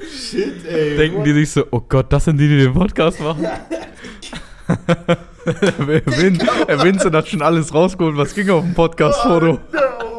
Shit, 0.00 0.66
ey. 0.66 0.96
Denken 0.96 1.24
die 1.24 1.32
sich 1.32 1.50
so, 1.50 1.64
oh 1.70 1.80
Gott, 1.88 2.12
das 2.12 2.24
sind 2.24 2.38
die, 2.38 2.48
die 2.48 2.58
den 2.58 2.74
Podcast 2.74 3.20
machen? 3.20 3.46
Herr 5.44 6.82
Vincent 6.82 7.14
hat 7.14 7.28
schon 7.28 7.42
alles 7.42 7.72
rausgeholt, 7.74 8.16
was 8.16 8.34
ging 8.34 8.50
auf 8.50 8.62
dem 8.62 8.74
Podcast-Foto. 8.74 9.46
No, 9.46 9.58
Alter. 9.72 10.09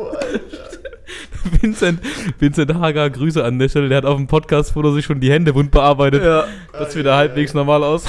Vincent, 1.61 1.99
Vincent 2.39 2.73
Hager, 2.73 3.09
Grüße 3.09 3.43
an 3.43 3.59
der 3.59 3.69
Stelle, 3.69 3.89
der 3.89 3.97
hat 3.97 4.05
auf 4.05 4.17
dem 4.17 4.27
Podcast-Foto 4.27 4.93
sich 4.93 5.05
schon 5.05 5.19
die 5.19 5.31
Hände 5.31 5.55
wund 5.55 5.71
bearbeitet. 5.71 6.23
Ja. 6.23 6.45
Das 6.73 6.93
sieht 6.93 6.99
wieder 6.99 7.15
halbwegs 7.15 7.53
normal 7.53 7.83
aus. 7.83 8.05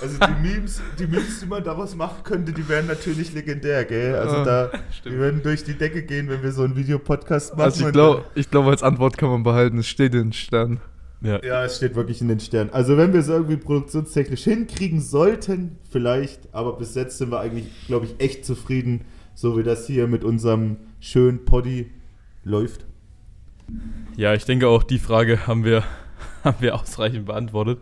Also 0.00 0.16
die 0.18 0.48
Memes, 0.48 0.82
die 0.98 1.06
Memes, 1.06 1.40
die 1.40 1.46
man 1.46 1.62
daraus 1.62 1.94
machen 1.94 2.24
könnte, 2.24 2.52
die 2.52 2.68
wären 2.68 2.88
natürlich 2.88 3.32
legendär, 3.34 3.84
gell? 3.84 4.16
Also 4.16 4.36
Ja, 4.36 4.44
da, 4.44 4.70
die 5.04 5.12
würden 5.12 5.42
durch 5.44 5.62
die 5.62 5.74
Decke 5.74 6.02
gehen, 6.02 6.28
wenn 6.28 6.42
wir 6.42 6.50
so 6.50 6.62
einen 6.64 6.74
Videopodcast 6.74 7.52
machen. 7.52 7.62
Also 7.62 7.86
ich 7.86 7.92
glaube, 7.92 8.24
glaub, 8.50 8.66
als 8.66 8.82
Antwort 8.82 9.16
kann 9.16 9.30
man 9.30 9.44
behalten, 9.44 9.78
es 9.78 9.86
steht 9.86 10.14
in 10.14 10.24
den 10.24 10.32
Stern. 10.32 10.80
Ja. 11.20 11.40
Ja, 11.44 11.64
es 11.64 11.76
steht 11.76 11.94
wirklich 11.94 12.20
in 12.20 12.26
den 12.26 12.40
Sternen. 12.40 12.70
Also 12.70 12.96
wenn 12.96 13.12
wir 13.12 13.20
es 13.20 13.28
irgendwie 13.28 13.56
produktionstechnisch 13.56 14.42
hinkriegen 14.42 15.00
sollten, 15.00 15.78
vielleicht, 15.88 16.52
aber 16.52 16.76
bis 16.76 16.96
jetzt 16.96 17.18
sind 17.18 17.30
wir 17.30 17.38
eigentlich, 17.38 17.66
glaube 17.86 18.06
ich, 18.06 18.16
echt 18.18 18.44
zufrieden, 18.44 19.02
so 19.34 19.56
wie 19.56 19.62
das 19.62 19.86
hier 19.86 20.08
mit 20.08 20.24
unserem 20.24 20.78
schönen 20.98 21.44
Poddy 21.44 21.90
läuft. 22.44 22.86
Ja, 24.16 24.34
ich 24.34 24.44
denke 24.44 24.68
auch, 24.68 24.82
die 24.82 24.98
Frage 24.98 25.46
haben 25.46 25.64
wir, 25.64 25.84
haben 26.44 26.56
wir 26.60 26.74
ausreichend 26.74 27.26
beantwortet. 27.26 27.78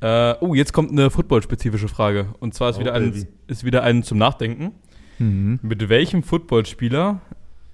Äh, 0.00 0.34
oh, 0.40 0.54
jetzt 0.54 0.72
kommt 0.72 0.92
eine 0.92 1.10
footballspezifische 1.10 1.88
Frage. 1.88 2.28
Und 2.40 2.54
zwar 2.54 2.70
ist, 2.70 2.76
Oh, 2.76 2.80
wieder 2.80 2.94
ein, 2.94 3.26
ist 3.46 3.64
wieder 3.64 3.82
ein 3.82 4.02
zum 4.02 4.18
Nachdenken. 4.18 4.72
Mhm. 5.18 5.58
Mit 5.62 5.88
welchem 5.88 6.22
Footballspieler, 6.22 7.20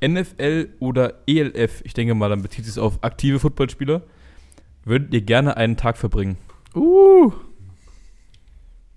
NFL 0.03 0.69
oder 0.81 1.15
ELF, 1.27 1.83
ich 1.85 1.95
denke 1.95 2.15
mal, 2.15 2.31
dann 2.31 2.43
bezieht 2.43 2.67
es 2.67 2.79
auf 2.79 3.03
aktive 3.03 3.39
Footballspieler, 3.39 4.03
würdet 4.85 5.13
ihr 5.13 5.21
gerne 5.21 5.57
einen 5.57 5.77
Tag 5.77 5.99
verbringen? 5.99 6.37
Uh. 6.75 7.33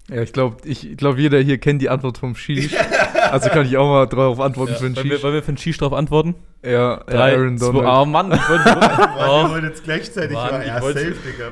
Ja, 0.09 0.21
ich 0.21 0.31
glaube, 0.31 0.67
ich 0.67 0.95
glaub, 0.95 1.17
jeder 1.17 1.39
hier 1.41 1.57
kennt 1.57 1.81
die 1.81 1.89
Antwort 1.89 2.17
vom 2.17 2.35
Sheesh. 2.35 2.73
Also 3.31 3.49
kann 3.49 3.65
ich 3.65 3.77
auch 3.77 3.87
mal 3.89 4.05
drauf 4.07 4.39
antworten 4.39 4.75
für 4.75 4.83
den 4.89 4.95
wollen, 4.95 5.09
wir, 5.09 5.23
wollen 5.23 5.33
wir 5.33 5.43
für 5.43 5.51
den 5.51 5.57
Shish 5.57 5.77
drauf 5.77 5.93
antworten? 5.93 6.35
Ja, 6.63 6.97
Drei, 7.05 7.33
Aaron 7.35 7.57
zwei, 7.57 7.71
Donald. 7.71 7.87
oh 7.87 8.05
Mann, 8.05 8.31
ich 8.31 8.49
wollte 8.49 8.63
Mann, 8.79 8.79
wir 8.79 9.27
oh. 9.29 9.49
wollen 9.49 9.65
jetzt 9.65 9.83
gleichzeitig 9.83 10.33
Mann, 10.35 10.51
mal. 10.51 10.65
Ja, 10.67 10.81
wollte- 10.81 10.99
safe, 10.99 11.15
Digga. 11.25 11.51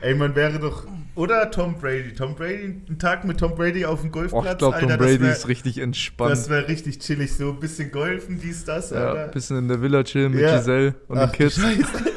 Ey, 0.00 0.14
man 0.14 0.34
wäre 0.34 0.58
doch. 0.58 0.84
Oder 1.14 1.50
Tom 1.50 1.76
Brady. 1.80 2.12
Tom 2.14 2.34
Brady, 2.34 2.82
ein 2.88 2.98
Tag 2.98 3.24
mit 3.24 3.38
Tom 3.38 3.54
Brady 3.54 3.86
auf 3.86 4.00
dem 4.02 4.10
Golfplatz. 4.10 4.52
ich 4.52 4.58
glaube, 4.58 4.78
Tom 4.80 4.88
Brady 4.98 5.20
wär- 5.20 5.32
ist 5.32 5.48
richtig 5.48 5.78
entspannt. 5.78 6.32
Das 6.32 6.50
wäre 6.50 6.68
richtig 6.68 6.98
chillig. 6.98 7.32
So 7.34 7.50
ein 7.50 7.60
bisschen 7.60 7.90
golfen, 7.90 8.40
dies, 8.42 8.64
das, 8.64 8.90
ja, 8.90 8.96
Alter. 9.10 9.24
ein 9.24 9.30
bisschen 9.30 9.58
in 9.58 9.68
der 9.68 9.80
Villa 9.80 10.02
chillen 10.04 10.32
mit 10.32 10.42
Ja. 10.42 10.56
Giselle 10.58 10.94
und 11.08 11.18
Ach, 11.18 11.30
den 11.30 11.36
Kids. 11.38 11.54
Scheiße. 11.56 11.82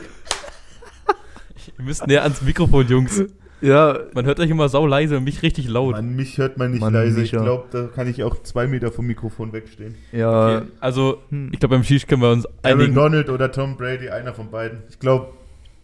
Ihr 1.78 1.84
müsst 1.86 2.08
näher 2.08 2.24
ans 2.24 2.42
Mikrofon, 2.42 2.88
Jungs. 2.88 3.24
Ja, 3.62 3.98
Man 4.14 4.26
hört 4.26 4.40
euch 4.40 4.50
immer 4.52 4.70
sau 4.70 4.86
leise 4.86 5.18
und 5.18 5.24
mich 5.24 5.42
richtig 5.42 5.68
laut. 5.68 5.94
Mann, 5.94 6.16
mich 6.16 6.38
hört 6.38 6.58
man 6.58 6.72
nicht 6.72 6.80
Mann, 6.82 6.94
leise. 6.94 7.24
Ich 7.24 7.32
glaube, 7.32 7.66
da 7.72 7.88
kann 7.88 8.08
ich 8.08 8.24
auch 8.24 8.42
zwei 8.44 8.68
Meter 8.68 8.92
vom 8.92 9.08
Mikrofon 9.08 9.52
wegstehen. 9.54 9.96
ja. 10.12 10.58
Okay, 10.58 10.68
also, 10.80 11.18
Hm. 11.30 11.50
ich 11.52 11.60
glaube, 11.60 11.76
beim 11.76 11.84
Shish 11.84 12.06
können 12.06 12.22
wir 12.22 12.32
uns 12.32 12.46
Aaron 12.64 12.80
einigen. 12.82 12.94
Donald 12.96 13.30
oder 13.30 13.52
Tom 13.52 13.76
Brady, 13.76 14.10
einer 14.10 14.34
von 14.36 14.52
beiden. 14.52 14.84
Ich 14.90 15.00
glaube, 15.00 15.30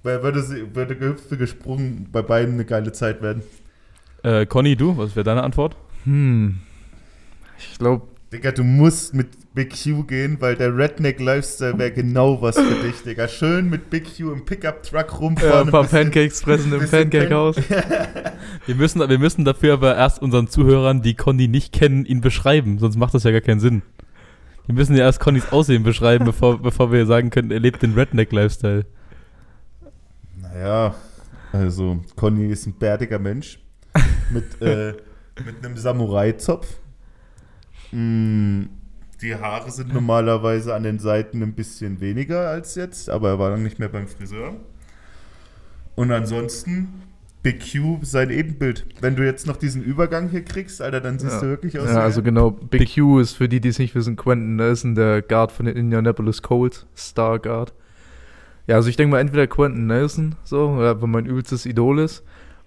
würde, 0.04 0.42
sie- 0.44 0.76
würde 0.76 0.96
gehüpft, 0.96 1.30
gesprungen, 1.38 2.10
bei 2.12 2.22
beiden 2.22 2.54
eine 2.56 2.66
geile 2.66 2.92
Zeit 2.92 3.22
werden. 3.24 3.42
Äh, 4.22 4.46
Conny, 4.46 4.76
du, 4.76 4.96
was 4.98 5.16
wäre 5.16 5.24
deine 5.24 5.42
Antwort? 5.44 5.76
Hm. 6.06 6.60
Ich 7.58 7.78
glaube, 7.80 8.04
Digga, 8.34 8.52
du 8.52 8.64
musst 8.64 9.14
mit 9.14 9.54
Big 9.54 9.76
Q 9.84 10.04
gehen, 10.06 10.38
weil 10.40 10.56
der 10.56 10.76
Redneck-Lifestyle 10.76 11.78
wäre 11.78 11.92
genau 11.92 12.42
was 12.42 12.58
für 12.58 12.84
dich, 12.84 13.04
Digga. 13.04 13.28
Schön 13.28 13.70
mit 13.70 13.92
Big 13.92 14.18
Q 14.18 14.32
im 14.32 14.44
Pickup-Truck 14.44 15.20
rumfahren. 15.20 15.68
ein 15.68 15.72
paar 15.72 15.84
bisschen- 15.84 16.06
Pancakes 16.06 16.42
fressen 16.42 16.74
im 16.74 16.90
Pancake-Haus. 16.90 17.58
Wir 18.66 18.76
müssen, 18.76 19.08
wir 19.08 19.20
müssen 19.20 19.46
dafür 19.46 19.74
aber 19.74 19.96
erst 19.98 20.22
unseren 20.22 20.48
Zuhörern, 20.48 21.02
die 21.02 21.16
Conny 21.16 21.48
nicht 21.48 21.74
kennen, 21.74 22.06
ihn 22.06 22.22
beschreiben, 22.22 22.80
sonst 22.80 22.96
macht 22.98 23.14
das 23.14 23.24
ja 23.24 23.32
gar 23.32 23.42
keinen 23.42 23.60
Sinn. 23.60 23.82
Wir 24.68 24.76
müssen 24.76 24.96
ja 24.96 25.04
erst 25.04 25.20
Connys 25.20 25.52
Aussehen 25.52 25.84
beschreiben, 25.84 26.26
bevor, 26.26 26.60
bevor 26.62 26.92
wir 26.92 27.06
sagen 27.06 27.30
können, 27.30 27.52
er 27.52 27.60
lebt 27.60 27.82
den 27.84 27.94
Redneck-Lifestyle. 27.94 28.86
Naja, 30.42 30.96
also 31.52 32.00
Conny 32.16 32.48
ist 32.48 32.66
ein 32.66 32.74
bärtiger 32.74 33.20
Mensch 33.20 33.60
mit, 34.32 34.62
äh, 34.62 34.94
mit 35.46 35.64
einem 35.64 35.78
Samurai-Zopf. 35.78 36.78
Mm, 37.94 38.64
die 39.22 39.36
Haare 39.36 39.72
sind 39.72 39.94
normalerweise 39.94 40.74
an 40.74 40.84
den 40.84 41.00
Seiten 41.00 41.42
ein 41.44 41.54
bisschen 41.54 42.02
weniger 42.02 42.50
als 42.50 42.76
jetzt, 42.76 43.10
aber 43.10 43.30
er 43.30 43.40
war 43.40 43.52
lange 43.52 43.64
nicht 43.64 43.80
mehr 43.80 43.90
beim 43.90 44.08
Friseur. 44.08 44.56
Und 45.96 46.12
ansonsten 46.12 46.90
Big 47.44 47.62
Q 47.72 48.00
sein 48.04 48.30
Ebenbild. 48.30 48.86
Wenn 49.02 49.16
du 49.16 49.24
jetzt 49.26 49.48
noch 49.48 49.58
diesen 49.58 49.84
Übergang 49.84 50.30
hier 50.30 50.44
kriegst, 50.44 50.82
Alter, 50.82 51.02
dann 51.02 51.20
siehst 51.20 51.34
Ja. 51.36 51.42
du 51.42 51.48
wirklich 51.48 51.78
aus 51.78 51.90
Ja, 51.90 52.00
also 52.00 52.24
genau. 52.24 52.52
Big 52.52 52.96
Q 52.96 53.20
ist 53.20 53.34
für 53.34 53.50
die, 53.50 53.60
die 53.60 53.68
es 53.70 53.80
nicht 53.80 53.94
wissen, 53.96 54.16
Quentin 54.16 54.56
Nelson, 54.56 54.96
der 54.96 55.22
Guard 55.22 55.52
von 55.52 55.66
den 55.66 55.76
Indianapolis 55.76 56.42
Colts, 56.42 56.86
Star 56.98 57.40
Guard. 57.40 57.74
Ja, 58.66 58.76
also 58.76 58.88
ich 58.90 58.96
denke 58.96 59.12
mal 59.12 59.20
entweder 59.20 59.46
Quentin 59.46 59.88
Nelson, 59.88 60.36
so, 60.46 60.78
weil 60.78 60.96
mein 61.08 61.26
übelstes 61.26 61.66
Idol 61.66 62.00
ist. 62.00 62.24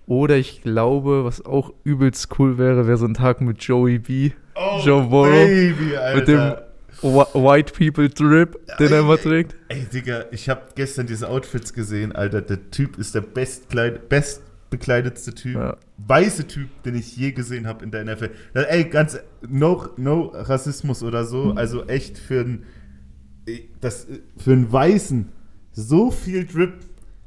Oder 0.06 0.36
ich 0.36 0.60
glaube, 0.62 1.24
was 1.24 1.44
auch 1.44 1.72
übelst 1.82 2.38
cool 2.38 2.58
wäre, 2.58 2.86
wäre 2.86 2.98
so 2.98 3.06
ein 3.06 3.14
Tag 3.14 3.40
mit 3.40 3.62
Joey 3.62 3.98
B. 3.98 4.30
Oh, 4.58 4.80
Joe 4.84 5.02
Burrow 5.06 5.30
Baby, 5.46 5.96
Alter. 5.96 6.16
Mit 6.18 6.28
dem 6.28 6.54
Wh- 7.02 7.34
White 7.34 7.72
People 7.74 8.08
Drip, 8.08 8.58
den 8.78 8.92
er 8.92 9.00
immer 9.00 9.18
trägt. 9.18 9.54
Ey, 9.68 9.84
Digga, 9.92 10.24
ich 10.30 10.48
habe 10.48 10.62
gestern 10.74 11.06
diese 11.06 11.28
Outfits 11.28 11.72
gesehen, 11.74 12.12
Alter. 12.12 12.40
Der 12.42 12.70
Typ 12.70 12.98
ist 12.98 13.14
der 13.14 13.20
bestkleid 13.20 14.08
bestbekleidetste 14.08 15.34
Typ, 15.34 15.54
Ja. 15.56 15.76
weiße 15.98 16.46
Typ, 16.46 16.68
den 16.84 16.94
ich 16.94 17.14
je 17.16 17.32
gesehen 17.32 17.66
habe 17.66 17.84
in 17.84 17.90
der 17.90 18.04
NFL. 18.04 18.30
Ey, 18.54 18.84
ganz, 18.84 19.18
no, 19.46 19.88
no 19.98 20.32
Rassismus 20.34 21.02
oder 21.02 21.24
so. 21.24 21.52
Also 21.52 21.84
echt 21.86 22.16
für 22.18 22.40
einen, 22.40 22.64
das, 23.80 24.06
für 24.38 24.52
einen 24.52 24.72
Weißen 24.72 25.28
so 25.72 26.10
viel 26.10 26.46
Drip, 26.46 26.72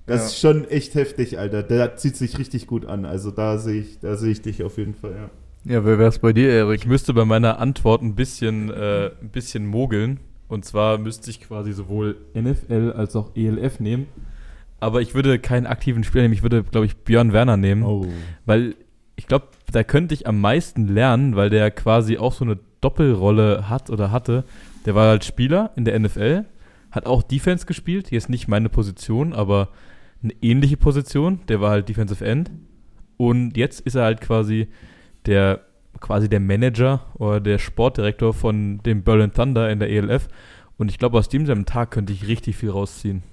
das 0.07 0.21
Ja. 0.21 0.25
ist 0.25 0.39
schon 0.39 0.67
echt 0.67 0.95
heftig, 0.95 1.37
Alter. 1.37 1.61
Der 1.61 1.95
zieht 1.95 2.17
sich 2.17 2.39
richtig 2.39 2.65
gut 2.65 2.85
an. 2.87 3.05
Also 3.05 3.29
da 3.29 3.59
sehe 3.59 3.81
ich, 3.81 3.99
da 3.99 4.15
sehe 4.15 4.31
ich 4.31 4.41
dich 4.41 4.63
auf 4.63 4.77
jeden 4.79 4.95
Fall, 4.95 5.11
ja. 5.11 5.29
Ja, 5.65 5.83
wer 5.83 5.99
wär's 5.99 6.19
bei 6.19 6.33
dir, 6.33 6.49
Erik? 6.49 6.81
Ich 6.81 6.87
müsste 6.87 7.13
bei 7.13 7.25
meiner 7.25 7.59
Antwort 7.59 8.01
ein 8.01 8.15
bisschen, 8.15 8.69
äh, 8.69 9.11
ein 9.21 9.29
bisschen 9.29 9.65
mogeln. 9.65 10.19
Und 10.47 10.65
zwar 10.65 10.97
müsste 10.97 11.29
ich 11.29 11.41
quasi 11.41 11.73
sowohl 11.73 12.17
NFL 12.33 12.93
als 12.95 13.15
auch 13.15 13.35
ELF 13.35 13.79
nehmen. 13.79 14.07
Aber 14.79 15.01
ich 15.01 15.13
würde 15.13 15.37
keinen 15.37 15.67
aktiven 15.67 16.03
Spieler 16.03 16.23
nehmen. 16.23 16.33
Ich 16.33 16.43
würde, 16.43 16.63
glaube 16.63 16.85
ich, 16.85 16.97
Björn 16.97 17.33
Werner 17.33 17.57
nehmen. 17.57 17.83
Oh. 17.83 18.07
Weil 18.45 18.75
ich 19.15 19.27
glaube, 19.27 19.49
da 19.71 19.83
könnte 19.83 20.13
ich 20.13 20.27
am 20.27 20.39
meisten 20.39 20.87
lernen, 20.87 21.35
weil 21.35 21.49
der 21.49 21.69
quasi 21.71 22.17
auch 22.17 22.33
so 22.33 22.45
eine 22.45 22.57
Doppelrolle 22.81 23.69
hat 23.69 23.89
oder 23.89 24.11
hatte. 24.11 24.45
Der 24.85 24.95
war 24.95 25.09
halt 25.09 25.25
Spieler 25.25 25.71
in 25.75 25.83
der 25.83 25.99
NFL, 25.99 26.45
hat 26.91 27.05
auch 27.05 27.21
Defense 27.21 27.65
gespielt. 27.65 28.07
Hier 28.07 28.17
ist 28.17 28.29
nicht 28.29 28.47
meine 28.47 28.69
Position, 28.69 29.33
aber 29.33 29.69
eine 30.23 30.33
ähnliche 30.41 30.77
Position. 30.77 31.41
Der 31.49 31.59
war 31.59 31.71
halt 31.71 31.89
Defensive 31.89 32.25
End. 32.25 32.49
Und 33.17 33.57
jetzt 33.57 33.81
ist 33.81 33.95
er 33.95 34.05
halt 34.05 34.21
quasi 34.21 34.69
der 35.25 35.61
quasi 35.99 36.29
der 36.29 36.39
Manager 36.39 37.05
oder 37.15 37.39
der 37.39 37.57
Sportdirektor 37.57 38.33
von 38.33 38.79
dem 38.83 39.03
Berlin 39.03 39.31
Thunder 39.33 39.69
in 39.69 39.79
der 39.79 39.89
ELF. 39.89 40.27
Und 40.77 40.89
ich 40.89 40.97
glaube, 40.97 41.17
aus 41.17 41.27
dem 41.29 41.45
seinem 41.45 41.65
Tag 41.65 41.91
könnte 41.91 42.13
ich 42.13 42.27
richtig 42.27 42.55
viel 42.55 42.69
rausziehen. 42.69 43.23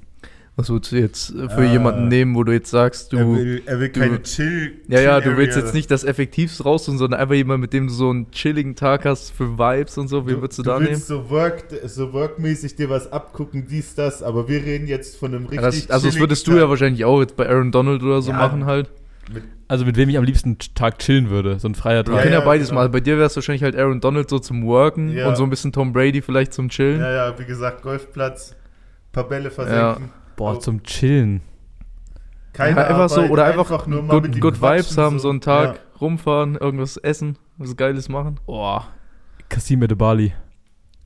Was 0.58 0.70
würdest 0.70 0.90
du 0.92 0.96
jetzt 0.96 1.30
äh, 1.34 1.50
für 1.50 1.60
Ah. 1.68 1.70
jemanden 1.72 2.08
nehmen, 2.08 2.34
wo 2.34 2.42
du 2.42 2.50
jetzt 2.50 2.70
sagst, 2.70 3.12
du. 3.12 3.18
er 3.18 3.28
will, 3.28 3.62
er 3.66 3.78
will 3.78 3.90
du- 3.90 4.00
keine 4.00 4.22
Chill. 4.22 4.72
Ja, 4.88 5.00
ja, 5.00 5.20
du 5.20 5.36
willst 5.36 5.54
jetzt 5.56 5.74
nicht 5.74 5.90
das 5.90 6.02
Effektivste 6.02 6.62
raussuchen, 6.62 6.96
sondern 6.98 7.20
einfach 7.20 7.34
jemand, 7.34 7.60
mit 7.60 7.74
dem 7.74 7.88
du 7.88 7.92
so 7.92 8.08
einen 8.08 8.30
chilligen 8.30 8.74
Tag 8.74 9.04
hast 9.04 9.32
für 9.32 9.58
Vibes 9.58 9.98
und 9.98 10.08
so. 10.08 10.26
Wie 10.26 10.40
würdest 10.40 10.58
du, 10.58 10.62
da 10.62 10.80
nehmen? 10.80 10.96
so, 10.96 11.28
work, 11.28 11.64
so 11.84 12.10
workmäßig 12.14 12.74
dir 12.74 12.88
was 12.88 13.12
abgucken, 13.12 13.66
dies, 13.68 13.94
das, 13.94 14.22
aber 14.22 14.48
wir 14.48 14.64
reden 14.64 14.88
jetzt 14.88 15.16
von 15.18 15.34
einem 15.34 15.42
richtig 15.44 15.56
Ja, 15.60 15.66
das, 15.66 15.90
also 15.90 16.06
das 16.08 16.18
würdest 16.18 16.46
du 16.46 16.52
Tag. 16.52 16.60
ja 16.62 16.68
wahrscheinlich 16.70 17.04
auch 17.04 17.20
jetzt 17.20 17.36
bei 17.36 17.46
Aaron 17.46 17.70
Donald 17.70 18.02
oder 18.02 18.22
so 18.22 18.30
Ja. 18.30 18.38
machen 18.38 18.64
halt. 18.64 18.90
Mit, 19.32 19.42
Also 19.68 19.84
mit 19.84 19.96
wem 19.96 20.08
ich 20.08 20.16
am 20.18 20.24
liebsten 20.24 20.56
Tag 20.74 20.98
chillen 20.98 21.30
würde. 21.30 21.58
So 21.58 21.68
ein 21.68 21.74
freier 21.74 21.98
Wir 22.06 22.12
Tag. 22.12 22.22
können 22.22 22.32
ja, 22.32 22.38
ja, 22.40 22.44
beides 22.44 22.68
genau. 22.68 22.82
mal. 22.82 22.88
Bei 22.88 23.00
dir 23.00 23.16
wäre 23.16 23.26
es 23.26 23.34
wahrscheinlich 23.36 23.62
halt 23.62 23.76
Aaron 23.76 24.00
Donald 24.00 24.28
so 24.30 24.38
zum 24.38 24.64
Worken 24.66 25.08
Ja. 25.10 25.26
und 25.28 25.36
so 25.36 25.42
ein 25.44 25.50
bisschen 25.50 25.72
Tom 25.72 25.92
Brady 25.92 26.22
vielleicht 26.22 26.52
zum 26.52 26.68
Chillen. 26.68 27.00
ja, 27.00 27.10
ja, 27.28 27.38
wie 27.38 27.44
gesagt, 27.44 27.82
Golfplatz, 27.82 28.54
paar 29.12 29.24
Bälle 29.28 29.50
versenken. 29.50 30.10
Boah, 30.36 30.60
zum 30.60 30.82
Chillen. 30.82 31.40
Keine 32.52 32.80
Ja, 32.80 32.86
einfach 32.86 33.08
so, 33.10 33.20
oder 33.22 33.44
einfach, 33.46 33.86
nur 33.86 34.02
mal 34.02 34.14
good, 34.14 34.22
mit 34.24 34.36
ihm 34.36 34.40
good 34.40 34.62
Vibes 34.62 34.96
haben, 34.96 35.18
so 35.18 35.28
einen 35.28 35.40
Tag 35.40 35.74
Ja. 35.74 35.80
rumfahren, 36.00 36.56
irgendwas 36.56 36.96
essen, 36.96 37.36
was 37.58 37.76
Geiles 37.76 38.08
machen. 38.08 38.38
Boah. 38.46 38.86
Kasime 39.48 39.88
de 39.88 39.96
Bali. 39.96 40.32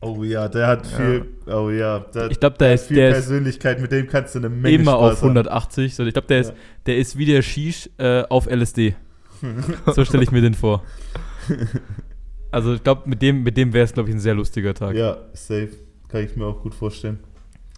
Oh 0.03 0.25
ja, 0.25 0.49
der 0.49 0.67
hat 0.67 0.87
Ja. 0.91 0.97
viel, 0.97 1.27
oh 1.47 1.69
ja, 1.71 1.99
der, 1.99 2.31
Ich 2.31 2.41
glaube, 2.41 2.57
der 2.59 2.69
hat 2.71 2.75
ist, 2.77 2.87
viel 2.87 2.97
der 2.97 3.09
ist 3.11 3.15
Persönlichkeit, 3.17 3.81
mit 3.83 3.93
dem 3.93 4.07
kannst 4.07 4.35
du 4.35 4.39
eine 4.39 4.49
Menge 4.49 4.75
immer 4.77 4.93
Spaß 4.93 5.13
auf 5.13 5.23
180. 5.23 5.95
So, 5.95 6.05
ich 6.05 6.15
glaube, 6.15 6.29
der 6.29 6.41
ist, 6.41 6.49
Ja. 6.51 6.55
der 6.87 6.97
ist 6.99 7.19
wie 7.19 7.27
der 7.27 7.43
Shish 7.43 7.91
äh, 7.99 8.23
auf 8.31 8.47
LSD. 8.47 8.95
so 9.95 10.05
stelle 10.05 10.23
ich 10.23 10.33
mir 10.33 10.41
den 10.43 10.55
vor. 10.55 10.83
Also 12.51 12.75
ich 12.75 12.83
glaube, 12.83 13.09
mit 13.09 13.23
dem, 13.23 13.43
mit 13.43 13.57
dem 13.57 13.73
wäre 13.73 13.85
es, 13.85 13.93
glaube 13.93 14.09
ich, 14.09 14.15
ein 14.15 14.21
sehr 14.21 14.35
lustiger 14.35 14.75
Tag. 14.75 14.89
haben. 14.91 14.97
Ja, 14.97 15.17
safe. 15.35 15.71
Kann 16.09 16.25
ich 16.25 16.35
mir 16.37 16.47
auch 16.47 16.63
gut 16.63 16.75
vorstellen. 16.75 17.21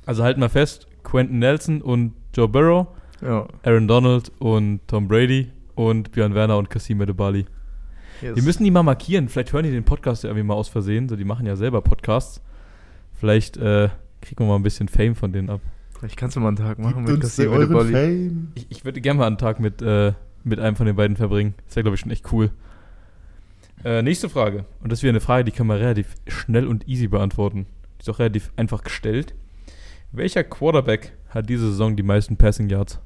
Also 0.06 0.22
halt 0.24 0.38
mal 0.38 0.48
fest, 0.48 0.86
Quentin 1.02 1.38
Nelson 1.40 1.82
und 1.82 2.14
Joe 2.34 2.48
Burrow, 2.48 2.86
Ja. 3.20 3.46
Aaron 3.64 3.86
Donald 3.86 4.32
und 4.38 4.80
Tom 4.88 5.06
Brady 5.08 5.50
und 5.74 6.10
Björn 6.12 6.34
Werner 6.34 6.56
und 6.58 6.70
Kasime 6.70 7.04
de 7.06 7.14
Bali. 7.14 7.44
Yes. 8.22 8.36
Wir 8.36 8.42
müssen 8.42 8.64
die 8.64 8.70
mal 8.70 8.82
markieren. 8.82 9.28
Vielleicht 9.28 9.52
hören 9.52 9.64
die 9.64 9.70
den 9.70 9.84
Podcast 9.84 10.22
ja 10.22 10.30
irgendwie 10.30 10.46
mal 10.46 10.54
aus 10.54 10.68
Versehen. 10.68 11.08
So, 11.08 11.16
die 11.16 11.24
machen 11.24 11.44
ja 11.44 11.56
selber 11.56 11.82
Podcasts. 11.82 12.40
Vielleicht 13.14 13.56
äh, 13.56 13.88
kriegen 14.20 14.44
wir 14.44 14.46
mal 14.46 14.56
ein 14.56 14.62
bisschen 14.62 14.88
Fame 14.88 15.14
von 15.14 15.32
denen 15.32 15.50
ab. 15.50 15.60
Vielleicht 15.98 16.16
kannst 16.16 16.36
du 16.36 16.40
mal 16.40 16.48
einen 16.48 16.56
Tag 16.56 16.78
machen 16.78 17.04
Gibt 17.04 17.22
mit 17.22 17.48
euren 17.48 17.86
de. 17.86 17.92
Fame. 17.92 18.52
Ich, 18.54 18.66
ich 18.70 18.84
würde 18.84 19.00
gerne 19.00 19.18
mal 19.18 19.26
einen 19.26 19.38
Tag 19.38 19.60
mit, 19.60 19.82
äh, 19.82 20.12
mit 20.44 20.60
einem 20.60 20.76
von 20.76 20.86
den 20.86 20.96
beiden 20.96 21.16
verbringen. 21.16 21.54
Das 21.66 21.76
wäre, 21.76 21.84
glaube 21.84 21.94
ich, 21.96 22.00
schon 22.00 22.10
echt 22.10 22.32
cool. 22.32 22.50
Äh, 23.84 24.02
nächste 24.02 24.28
Frage. 24.28 24.64
Und 24.82 24.90
das 24.90 25.00
ist 25.00 25.02
wieder 25.02 25.10
eine 25.10 25.20
Frage, 25.20 25.44
die 25.44 25.50
kann 25.50 25.66
man 25.66 25.78
relativ 25.78 26.14
schnell 26.28 26.66
und 26.66 26.88
easy 26.88 27.08
beantworten. 27.08 27.66
Die 27.98 28.02
ist 28.02 28.10
auch 28.10 28.18
relativ 28.18 28.52
einfach 28.56 28.84
gestellt. 28.84 29.34
Welcher 30.12 30.44
Quarterback 30.44 31.12
hat 31.30 31.48
diese 31.48 31.68
Saison 31.68 31.96
die 31.96 32.02
meisten 32.02 32.36
Passing 32.36 32.68
Yards? 32.68 33.00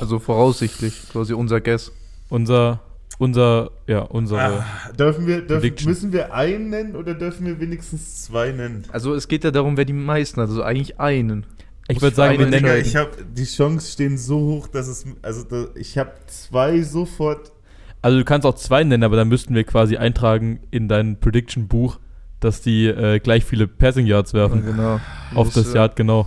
Also 0.00 0.18
voraussichtlich, 0.18 1.08
quasi 1.10 1.34
unser 1.34 1.60
Guess. 1.60 1.92
Unser, 2.28 2.80
unser, 3.18 3.70
ja, 3.86 4.00
unsere. 4.00 4.40
Ah, 4.40 4.64
dürfen 4.98 5.26
wir, 5.26 5.38
dürfen, 5.38 5.60
Prediction. 5.60 5.88
müssen 5.88 6.12
wir 6.12 6.34
einen 6.34 6.70
nennen 6.70 6.96
oder 6.96 7.14
dürfen 7.14 7.46
wir 7.46 7.60
wenigstens 7.60 8.24
zwei 8.24 8.52
nennen? 8.52 8.84
Also 8.92 9.14
es 9.14 9.28
geht 9.28 9.44
ja 9.44 9.50
darum, 9.50 9.76
wer 9.76 9.84
die 9.84 9.92
meisten 9.92 10.40
hat, 10.40 10.48
also 10.48 10.62
eigentlich 10.62 11.00
einen. 11.00 11.46
ich 11.88 12.00
würde 12.00 12.16
sagen, 12.16 12.38
wir 12.38 12.46
nennen. 12.46 12.80
Ich 12.80 12.96
habe 12.96 13.10
die 13.24 13.44
Chancen 13.44 13.86
stehen 13.86 14.18
so 14.18 14.38
hoch, 14.40 14.68
dass 14.68 14.88
es 14.88 15.04
also 15.22 15.44
da, 15.44 15.66
ich 15.74 15.98
habe 15.98 16.12
zwei 16.26 16.82
sofort. 16.82 17.52
Also 18.00 18.18
du 18.18 18.24
kannst 18.24 18.46
auch 18.46 18.56
zwei 18.56 18.82
nennen, 18.82 19.04
aber 19.04 19.16
dann 19.16 19.28
müssten 19.28 19.54
wir 19.54 19.64
quasi 19.64 19.96
eintragen 19.96 20.60
in 20.70 20.88
dein 20.88 21.20
Prediction-Buch, 21.20 22.00
dass 22.40 22.60
die 22.60 22.86
äh, 22.86 23.20
gleich 23.20 23.44
viele 23.44 23.68
Passing 23.68 24.06
Yards 24.06 24.34
werfen. 24.34 24.64
genau. 24.64 25.00
auf 25.34 25.52
das 25.52 25.72
äh, 25.72 25.76
Yard, 25.76 25.94
genau. 25.96 26.26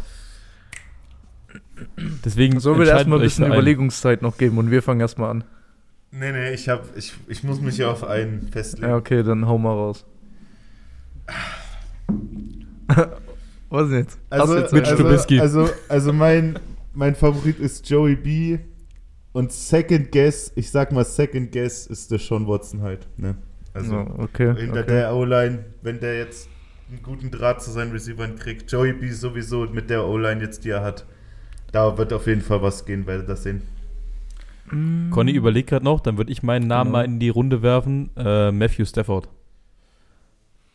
Deswegen 2.23 2.59
So 2.61 2.71
will 2.71 2.81
entscheiden 2.81 2.97
erstmal 2.97 3.19
ein 3.19 3.23
bisschen. 3.23 3.45
Überlegungszeit 3.47 4.21
noch 4.21 4.37
geben 4.37 4.57
und 4.57 4.71
wir 4.71 4.81
fangen 4.81 5.01
erstmal 5.01 5.29
an. 5.31 5.43
Nee, 6.17 6.31
nee, 6.31 6.53
ich 6.53 6.69
habe 6.69 6.83
ich, 6.95 7.13
ich 7.27 7.43
muss 7.43 7.59
mich 7.59 7.77
ja 7.77 7.91
auf 7.91 8.05
einen 8.05 8.47
festlegen. 8.47 8.87
Ja, 8.87 8.95
okay, 8.95 9.21
dann 9.21 9.45
hau 9.45 9.57
mal 9.57 9.73
raus. 9.73 10.05
Was 13.69 13.89
denn 13.89 13.99
jetzt? 13.99 14.17
Also, 14.29 14.57
jetzt 14.57 14.71
Mitch 14.71 14.89
also, 14.91 15.03
Trubisky. 15.03 15.39
also, 15.41 15.69
also 15.89 16.13
mein, 16.13 16.57
mein 16.93 17.15
Favorit 17.15 17.59
ist 17.59 17.89
Joey 17.89 18.15
B. 18.15 18.59
Und 19.33 19.51
Second 19.51 20.13
Guess, 20.13 20.53
ich 20.55 20.71
sag 20.71 20.93
mal 20.93 21.03
Second 21.03 21.51
Guess 21.51 21.87
ist 21.87 22.09
der 22.09 22.19
Sean 22.19 22.47
Watson 22.47 22.81
halt. 22.81 23.05
Ne? 23.17 23.35
Also 23.73 23.95
Ja, 23.95 24.07
okay. 24.19 24.55
hinter 24.55 24.79
okay. 24.79 24.91
der 24.91 25.13
O-Line, 25.13 25.65
wenn 25.81 25.99
der 25.99 26.17
jetzt 26.17 26.47
einen 26.89 27.03
guten 27.03 27.29
Draht 27.29 27.61
zu 27.61 27.71
seinen 27.71 27.91
Receivern 27.91 28.37
kriegt, 28.37 28.71
Joey 28.71 28.93
B 28.93 29.09
sowieso 29.09 29.65
mit 29.65 29.89
der 29.89 30.05
O-Line 30.05 30.41
jetzt, 30.41 30.63
die 30.63 30.69
er 30.69 30.83
hat, 30.83 31.05
da 31.73 31.97
wird 31.97 32.13
auf 32.13 32.27
jeden 32.27 32.39
Fall 32.39 32.61
was 32.61 32.85
gehen, 32.85 33.05
werdet 33.05 33.27
das 33.27 33.43
sehen. 33.43 33.63
Conny 35.11 35.31
überlegt 35.31 35.69
gerade 35.69 35.85
noch, 35.85 35.99
dann 35.99 36.17
würde 36.17 36.31
ich 36.31 36.41
meinen 36.43 36.67
Namen 36.67 36.89
Genau. 36.91 36.97
mal 36.99 37.05
in 37.05 37.19
die 37.19 37.29
Runde 37.29 37.61
werfen. 37.61 38.09
Äh, 38.17 38.51
Matthew 38.51 38.85
Stafford. 38.85 39.29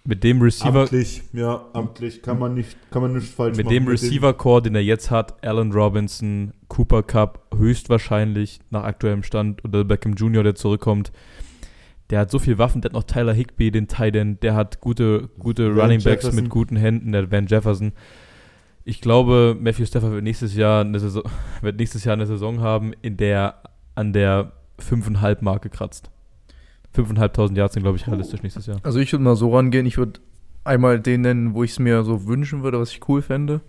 Mit 0.04 0.24
dem 0.24 0.40
Receiver, 0.40 0.80
Amtlich, 0.82 1.22
ja, 1.34 1.62
amtlich, 1.74 2.22
kann 2.22 2.38
man 2.38 2.54
nicht, 2.54 2.76
kann 2.90 3.02
man 3.02 3.12
nicht 3.14 3.28
falsch 3.28 3.56
mit 3.58 3.66
machen. 3.66 3.74
dem 3.74 3.86
Receiver-Core, 3.88 4.62
den 4.62 4.74
er 4.74 4.82
jetzt 4.82 5.10
hat, 5.10 5.44
Allen 5.44 5.72
Robinson, 5.72 6.54
Cooper 6.68 7.02
Cup, 7.02 7.46
höchstwahrscheinlich 7.54 8.60
nach 8.70 8.84
aktuellem 8.84 9.22
Stand, 9.22 9.62
oder 9.62 9.84
Beckham 9.84 10.14
Jr., 10.14 10.42
der 10.42 10.54
zurückkommt. 10.54 11.12
Der 12.08 12.18
hat 12.20 12.30
so 12.30 12.38
viel 12.38 12.56
Waffen, 12.56 12.80
der 12.80 12.88
hat 12.88 12.94
noch 12.94 13.04
Tyler 13.04 13.34
Higby, 13.34 13.70
den 13.70 13.88
Tight 13.88 14.16
End, 14.16 14.42
der 14.42 14.54
hat 14.54 14.80
gute, 14.80 15.28
gute 15.38 15.76
Van 15.76 15.80
Running 15.82 16.02
Backs 16.02 16.22
Jefferson. 16.24 16.36
mit 16.44 16.48
guten 16.50 16.76
Händen, 16.76 17.12
der 17.12 17.30
Van 17.30 17.46
Jefferson. 17.46 17.92
Ich 18.84 19.02
glaube, 19.02 19.54
Matthew 19.60 19.84
Stafford 19.84 20.12
wird 20.12 20.24
nächstes 20.24 20.54
Jahr 20.56 20.80
eine 20.80 20.98
Saison, 20.98 21.24
wird 21.60 21.76
nächstes 21.78 22.04
Jahr 22.04 22.14
eine 22.14 22.26
Saison 22.26 22.60
haben, 22.62 22.94
in 23.02 23.18
der 23.18 23.56
an 24.00 24.12
der 24.12 24.52
5,5 24.80 25.38
Marke 25.42 25.68
kratzt. 25.68 26.10
5.500 26.96 27.56
Yards 27.56 27.74
sind, 27.74 27.82
glaube 27.82 27.98
ich, 27.98 28.06
realistisch 28.08 28.42
nächstes 28.42 28.66
Jahr. 28.66 28.78
Also 28.82 28.98
ich 28.98 29.12
würde 29.12 29.22
mal 29.22 29.36
so 29.36 29.54
rangehen, 29.54 29.86
ich 29.86 29.98
würde 29.98 30.20
einmal 30.64 30.98
den 30.98 31.20
nennen, 31.20 31.54
wo 31.54 31.62
ich 31.62 31.72
es 31.72 31.78
mir 31.78 32.02
so 32.02 32.26
wünschen 32.26 32.62
würde, 32.62 32.80
was 32.80 32.90
ich 32.90 33.06
cool 33.08 33.22
fände. 33.22 33.60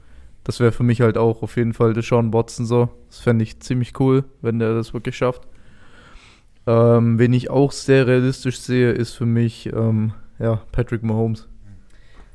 Das 0.44 0.60
wäre 0.60 0.72
für 0.72 0.84
mich 0.84 1.02
halt 1.02 1.18
auch 1.18 1.44
auf 1.44 1.56
jeden 1.58 1.74
Fall 1.74 1.94
Deshaun 1.94 2.34
Watson 2.34 2.66
so. 2.66 2.90
Das 3.10 3.20
fände 3.20 3.44
ich 3.44 3.60
ziemlich 3.60 4.00
cool, 4.00 4.24
wenn 4.42 4.58
der 4.58 4.74
das 4.74 4.94
wirklich 4.94 5.16
schafft. 5.16 5.48
Ähm, 6.66 7.20
wen 7.20 7.34
ich 7.34 7.50
auch 7.50 7.72
sehr 7.72 8.08
realistisch 8.08 8.60
sehe, 8.60 8.92
ist 8.92 9.14
für 9.14 9.26
mich 9.26 9.72
ähm, 9.74 10.14
ja, 10.40 10.62
Patrick 10.72 11.04
Mahomes. 11.04 11.48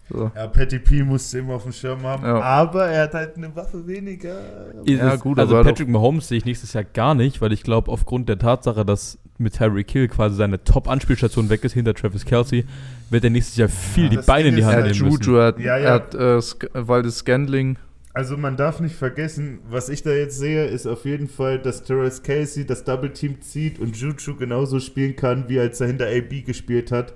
So. 0.08 0.30
Ja, 0.36 0.46
Patty 0.46 0.78
P 0.78 1.02
musste 1.02 1.38
immer 1.40 1.54
auf 1.54 1.64
dem 1.64 1.72
Schirm 1.72 2.02
haben, 2.04 2.24
Ja. 2.24 2.40
aber 2.40 2.86
er 2.86 3.02
hat 3.04 3.14
halt 3.14 3.36
eine 3.36 3.54
Waffe 3.56 3.86
weniger. 3.88 4.38
Ist 4.84 4.98
Ja, 4.98 5.14
es- 5.14 5.20
gut, 5.20 5.38
also 5.38 5.60
Patrick 5.62 5.88
Mahomes 5.88 6.28
sehe 6.28 6.38
ich 6.38 6.44
nächstes 6.44 6.72
Jahr 6.74 6.84
gar 6.84 7.14
nicht, 7.16 7.40
weil 7.40 7.52
ich 7.52 7.62
glaube, 7.64 7.90
aufgrund 7.90 8.28
der 8.28 8.38
Tatsache, 8.38 8.84
dass 8.84 9.18
mit 9.38 9.54
Tyreek 9.56 9.90
Hill 9.90 10.08
quasi 10.08 10.36
seine 10.36 10.62
Top-Anspielstation 10.62 11.50
weg 11.50 11.64
ist 11.64 11.72
hinter 11.72 11.92
Travis 11.92 12.24
Kelsey, 12.24 12.64
wird 13.10 13.24
er 13.24 13.30
nächstes 13.30 13.56
Jahr 13.56 13.68
viel 13.68 14.04
Ja, 14.04 14.10
die 14.20 14.26
Beine 14.26 14.48
in 14.50 14.56
die 14.56 14.64
Hand 14.64 14.76
halt 14.76 14.92
nehmen 14.94 15.08
müssen. 15.08 15.22
Juju, 15.24 15.36
er 15.38 15.46
hat, 15.46 15.58
Ja, 15.58 15.76
ja. 15.76 15.84
er 15.84 15.92
hat 15.94 16.14
äh, 16.14 16.88
Waldes 16.88 17.18
Scandling. 17.18 17.76
Also 18.14 18.36
man 18.38 18.56
darf 18.56 18.80
nicht 18.80 18.94
vergessen, 18.94 19.58
was 19.68 19.88
ich 19.90 20.02
da 20.02 20.10
jetzt 20.10 20.38
sehe, 20.38 20.64
ist 20.66 20.86
auf 20.86 21.04
jeden 21.04 21.28
Fall, 21.28 21.58
dass 21.58 21.82
Terrence 21.82 22.22
Casey 22.22 22.64
das 22.64 22.82
Double 22.84 23.12
Team 23.12 23.42
zieht 23.42 23.78
und 23.78 23.94
Juju 23.96 24.36
genauso 24.38 24.80
spielen 24.80 25.16
kann, 25.16 25.48
wie 25.48 25.58
als 25.60 25.80
er 25.82 25.88
hinter 25.88 26.06
AB 26.06 26.42
gespielt 26.46 26.92
hat. 26.92 27.12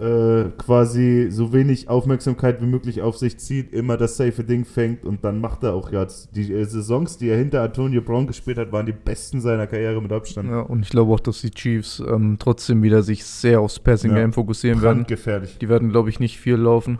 Äh, 0.00 0.50
quasi 0.58 1.28
so 1.30 1.52
wenig 1.52 1.88
Aufmerksamkeit 1.88 2.60
wie 2.60 2.66
möglich 2.66 3.00
auf 3.00 3.16
sich 3.16 3.38
zieht, 3.38 3.72
immer 3.72 3.96
das 3.96 4.16
safe 4.16 4.42
Ding 4.42 4.64
fängt 4.64 5.04
und 5.04 5.22
dann 5.22 5.40
macht 5.40 5.62
er 5.62 5.74
auch 5.74 5.92
jetzt. 5.92 6.34
Die 6.34 6.52
äh, 6.52 6.64
Saisons, 6.64 7.16
die 7.16 7.28
er 7.28 7.38
hinter 7.38 7.62
Antonio 7.62 8.02
Brown 8.02 8.26
gespielt 8.26 8.58
hat, 8.58 8.72
waren 8.72 8.86
die 8.86 8.92
besten 8.92 9.40
seiner 9.40 9.68
Karriere 9.68 10.02
mit 10.02 10.10
Abstand. 10.10 10.50
Ja, 10.50 10.62
und 10.62 10.82
ich 10.82 10.90
glaube 10.90 11.12
auch, 11.12 11.20
dass 11.20 11.42
die 11.42 11.52
Chiefs 11.52 12.00
ähm, 12.00 12.38
trotzdem 12.40 12.82
wieder 12.82 13.04
sich 13.04 13.24
sehr 13.24 13.60
aufs 13.60 13.78
Passing 13.78 14.10
Ja. 14.10 14.16
Game 14.16 14.32
fokussieren 14.32 14.82
werden. 14.82 14.98
Brandgefährlich. 14.98 15.58
Die 15.58 15.68
werden, 15.68 15.90
glaube 15.90 16.08
ich, 16.08 16.18
nicht 16.18 16.38
viel 16.40 16.56
laufen. 16.56 16.98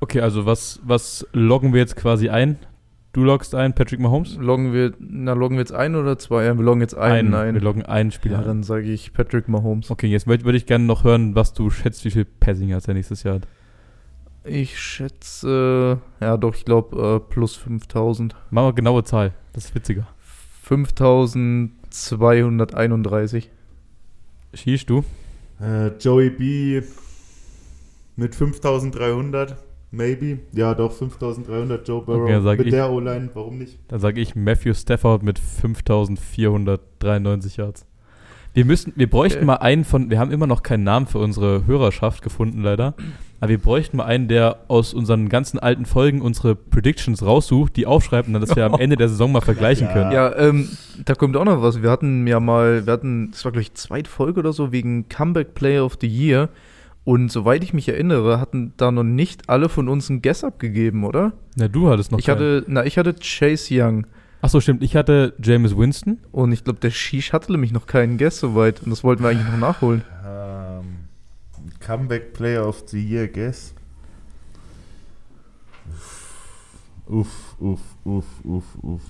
Okay, 0.00 0.20
also 0.20 0.46
was, 0.46 0.80
was 0.84 1.26
loggen 1.32 1.72
wir 1.72 1.80
jetzt 1.80 1.96
quasi 1.96 2.28
ein? 2.28 2.58
Du 3.16 3.24
loggst 3.24 3.52
ein, 3.54 3.74
Patrick 3.74 3.98
Mahomes? 3.98 4.36
Loggen 4.36 4.74
wir, 4.74 4.92
na, 4.98 5.32
loggen 5.32 5.56
wir 5.56 5.62
jetzt 5.62 5.72
ein 5.72 5.96
oder 5.96 6.18
zwei? 6.18 6.44
Ja, 6.44 6.54
wir 6.54 6.62
loggen 6.62 6.82
jetzt 6.82 6.94
einen 6.94 7.32
Ein. 7.32 7.54
Wir 7.54 7.62
loggen 7.62 7.82
einen 7.82 8.10
Spieler 8.10 8.40
Ja, 8.40 8.44
dann 8.44 8.62
sage 8.62 8.92
ich 8.92 9.14
Patrick 9.14 9.48
Mahomes. 9.48 9.90
Okay, 9.90 10.06
jetzt 10.06 10.26
würde 10.26 10.44
würd 10.44 10.54
ich 10.54 10.66
gerne 10.66 10.84
noch 10.84 11.02
hören, 11.02 11.34
was 11.34 11.54
du 11.54 11.70
schätzt, 11.70 12.04
wie 12.04 12.10
viel 12.10 12.26
Passing 12.26 12.68
er 12.68 12.82
nächstes 12.92 13.22
Jahr 13.22 13.36
hat. 13.36 13.48
Ich 14.44 14.78
schätze, 14.78 16.02
ja 16.20 16.36
doch, 16.36 16.54
ich 16.54 16.66
glaube 16.66 17.16
äh, 17.16 17.20
plus 17.32 17.56
5000. 17.56 18.36
Mach 18.50 18.64
mal 18.64 18.74
genaue 18.74 19.02
Zahl, 19.02 19.32
das 19.54 19.64
ist 19.64 19.74
witziger. 19.74 20.06
5231. 20.64 23.50
Schießt 24.52 24.90
du? 24.90 25.04
Äh, 25.58 25.86
Joey 25.98 26.28
B 26.28 26.82
mit 28.16 28.34
5300, 28.34 29.56
maybe. 29.96 30.38
Ja, 30.52 30.74
doch, 30.74 30.92
5300 30.92 31.86
Joe 31.88 32.02
Burrow. 32.02 32.22
Okay, 32.30 32.56
mit 32.58 32.66
ich- 32.66 32.72
der 32.72 32.90
O-Line, 32.90 33.30
warum 33.34 33.58
nicht? 33.58 33.78
Dann 33.88 34.00
sage 34.00 34.20
ich 34.20 34.36
Matthew 34.36 34.74
Stafford 34.74 35.22
mit 35.22 35.38
5493 35.38 37.56
Yards. 37.56 37.86
Wir 38.54 38.64
müssen, 38.64 38.92
wir 38.96 39.10
bräuchten 39.10 39.38
Okay. 39.40 39.46
mal 39.46 39.56
einen 39.56 39.84
von, 39.84 40.08
wir 40.08 40.18
haben 40.18 40.30
immer 40.30 40.46
noch 40.46 40.62
keinen 40.62 40.84
Namen 40.84 41.06
für 41.06 41.18
unsere 41.18 41.66
Hörerschaft 41.66 42.22
gefunden, 42.22 42.62
leider. 42.62 42.94
Aber 43.38 43.50
wir 43.50 43.58
bräuchten 43.58 43.98
mal 43.98 44.06
einen, 44.06 44.28
der 44.28 44.60
aus 44.68 44.94
unseren 44.94 45.28
ganzen 45.28 45.58
alten 45.58 45.84
Folgen 45.84 46.22
unsere 46.22 46.54
Predictions 46.54 47.22
raussucht, 47.22 47.76
die 47.76 47.84
aufschreibt 47.84 48.28
und 48.28 48.32
dann, 48.32 48.40
dass 48.40 48.56
wir 48.56 48.64
am 48.64 48.72
Ende 48.80 48.96
der 48.96 49.10
Saison 49.10 49.30
mal 49.30 49.42
vergleichen 49.42 49.88
Ja. 49.88 49.92
können. 49.92 50.12
Ja, 50.12 50.34
ähm, 50.38 50.70
da 51.04 51.14
kommt 51.14 51.36
auch 51.36 51.44
noch 51.44 51.60
was. 51.60 51.82
Wir 51.82 51.90
hatten 51.90 52.26
ja 52.26 52.40
mal, 52.40 52.86
wir 52.86 52.92
hatten, 52.94 53.30
das 53.30 53.44
war 53.44 53.52
glaube 53.52 53.60
ich 53.60 53.74
zweite 53.74 54.08
Folge 54.10 54.40
oder 54.40 54.54
so, 54.54 54.72
wegen 54.72 55.06
Comeback 55.10 55.52
Player 55.52 55.84
of 55.84 55.98
the 56.00 56.06
Year. 56.08 56.48
Und 57.06 57.30
soweit 57.30 57.62
ich 57.62 57.72
mich 57.72 57.88
erinnere, 57.88 58.40
hatten 58.40 58.72
da 58.76 58.90
noch 58.90 59.04
nicht 59.04 59.48
alle 59.48 59.68
von 59.68 59.88
uns 59.88 60.10
ein 60.10 60.22
Guess 60.22 60.42
abgegeben, 60.42 61.04
oder? 61.04 61.34
Na, 61.54 61.68
du 61.68 61.88
hattest 61.88 62.10
noch 62.10 62.18
ich 62.18 62.28
hatte, 62.28 62.64
na, 62.66 62.84
ich 62.84 62.98
hatte 62.98 63.14
Chase 63.14 63.68
Young. 63.70 64.08
Achso, 64.42 64.60
stimmt. 64.60 64.82
Ich 64.82 64.96
hatte 64.96 65.32
James 65.40 65.76
Winston. 65.76 66.18
Und 66.32 66.50
ich 66.50 66.64
glaube, 66.64 66.80
der 66.80 66.90
Shish 66.90 67.32
hatte 67.32 67.52
nämlich 67.52 67.70
noch 67.70 67.86
keinen 67.86 68.18
Guess 68.18 68.40
soweit. 68.40 68.82
Und 68.82 68.90
das 68.90 69.04
wollten 69.04 69.22
wir 69.22 69.28
eigentlich 69.28 69.48
noch 69.48 69.56
nachholen. 69.56 70.02
Ähm, 70.26 70.84
Comeback 71.78 72.32
Player 72.32 72.66
of 72.66 72.82
the 72.88 72.98
Year, 72.98 73.28
guess. 73.28 73.72
Uff, 77.06 77.54
uff, 77.60 77.80
uff, 78.02 78.24
uff, 78.42 78.64
uff. 78.82 79.02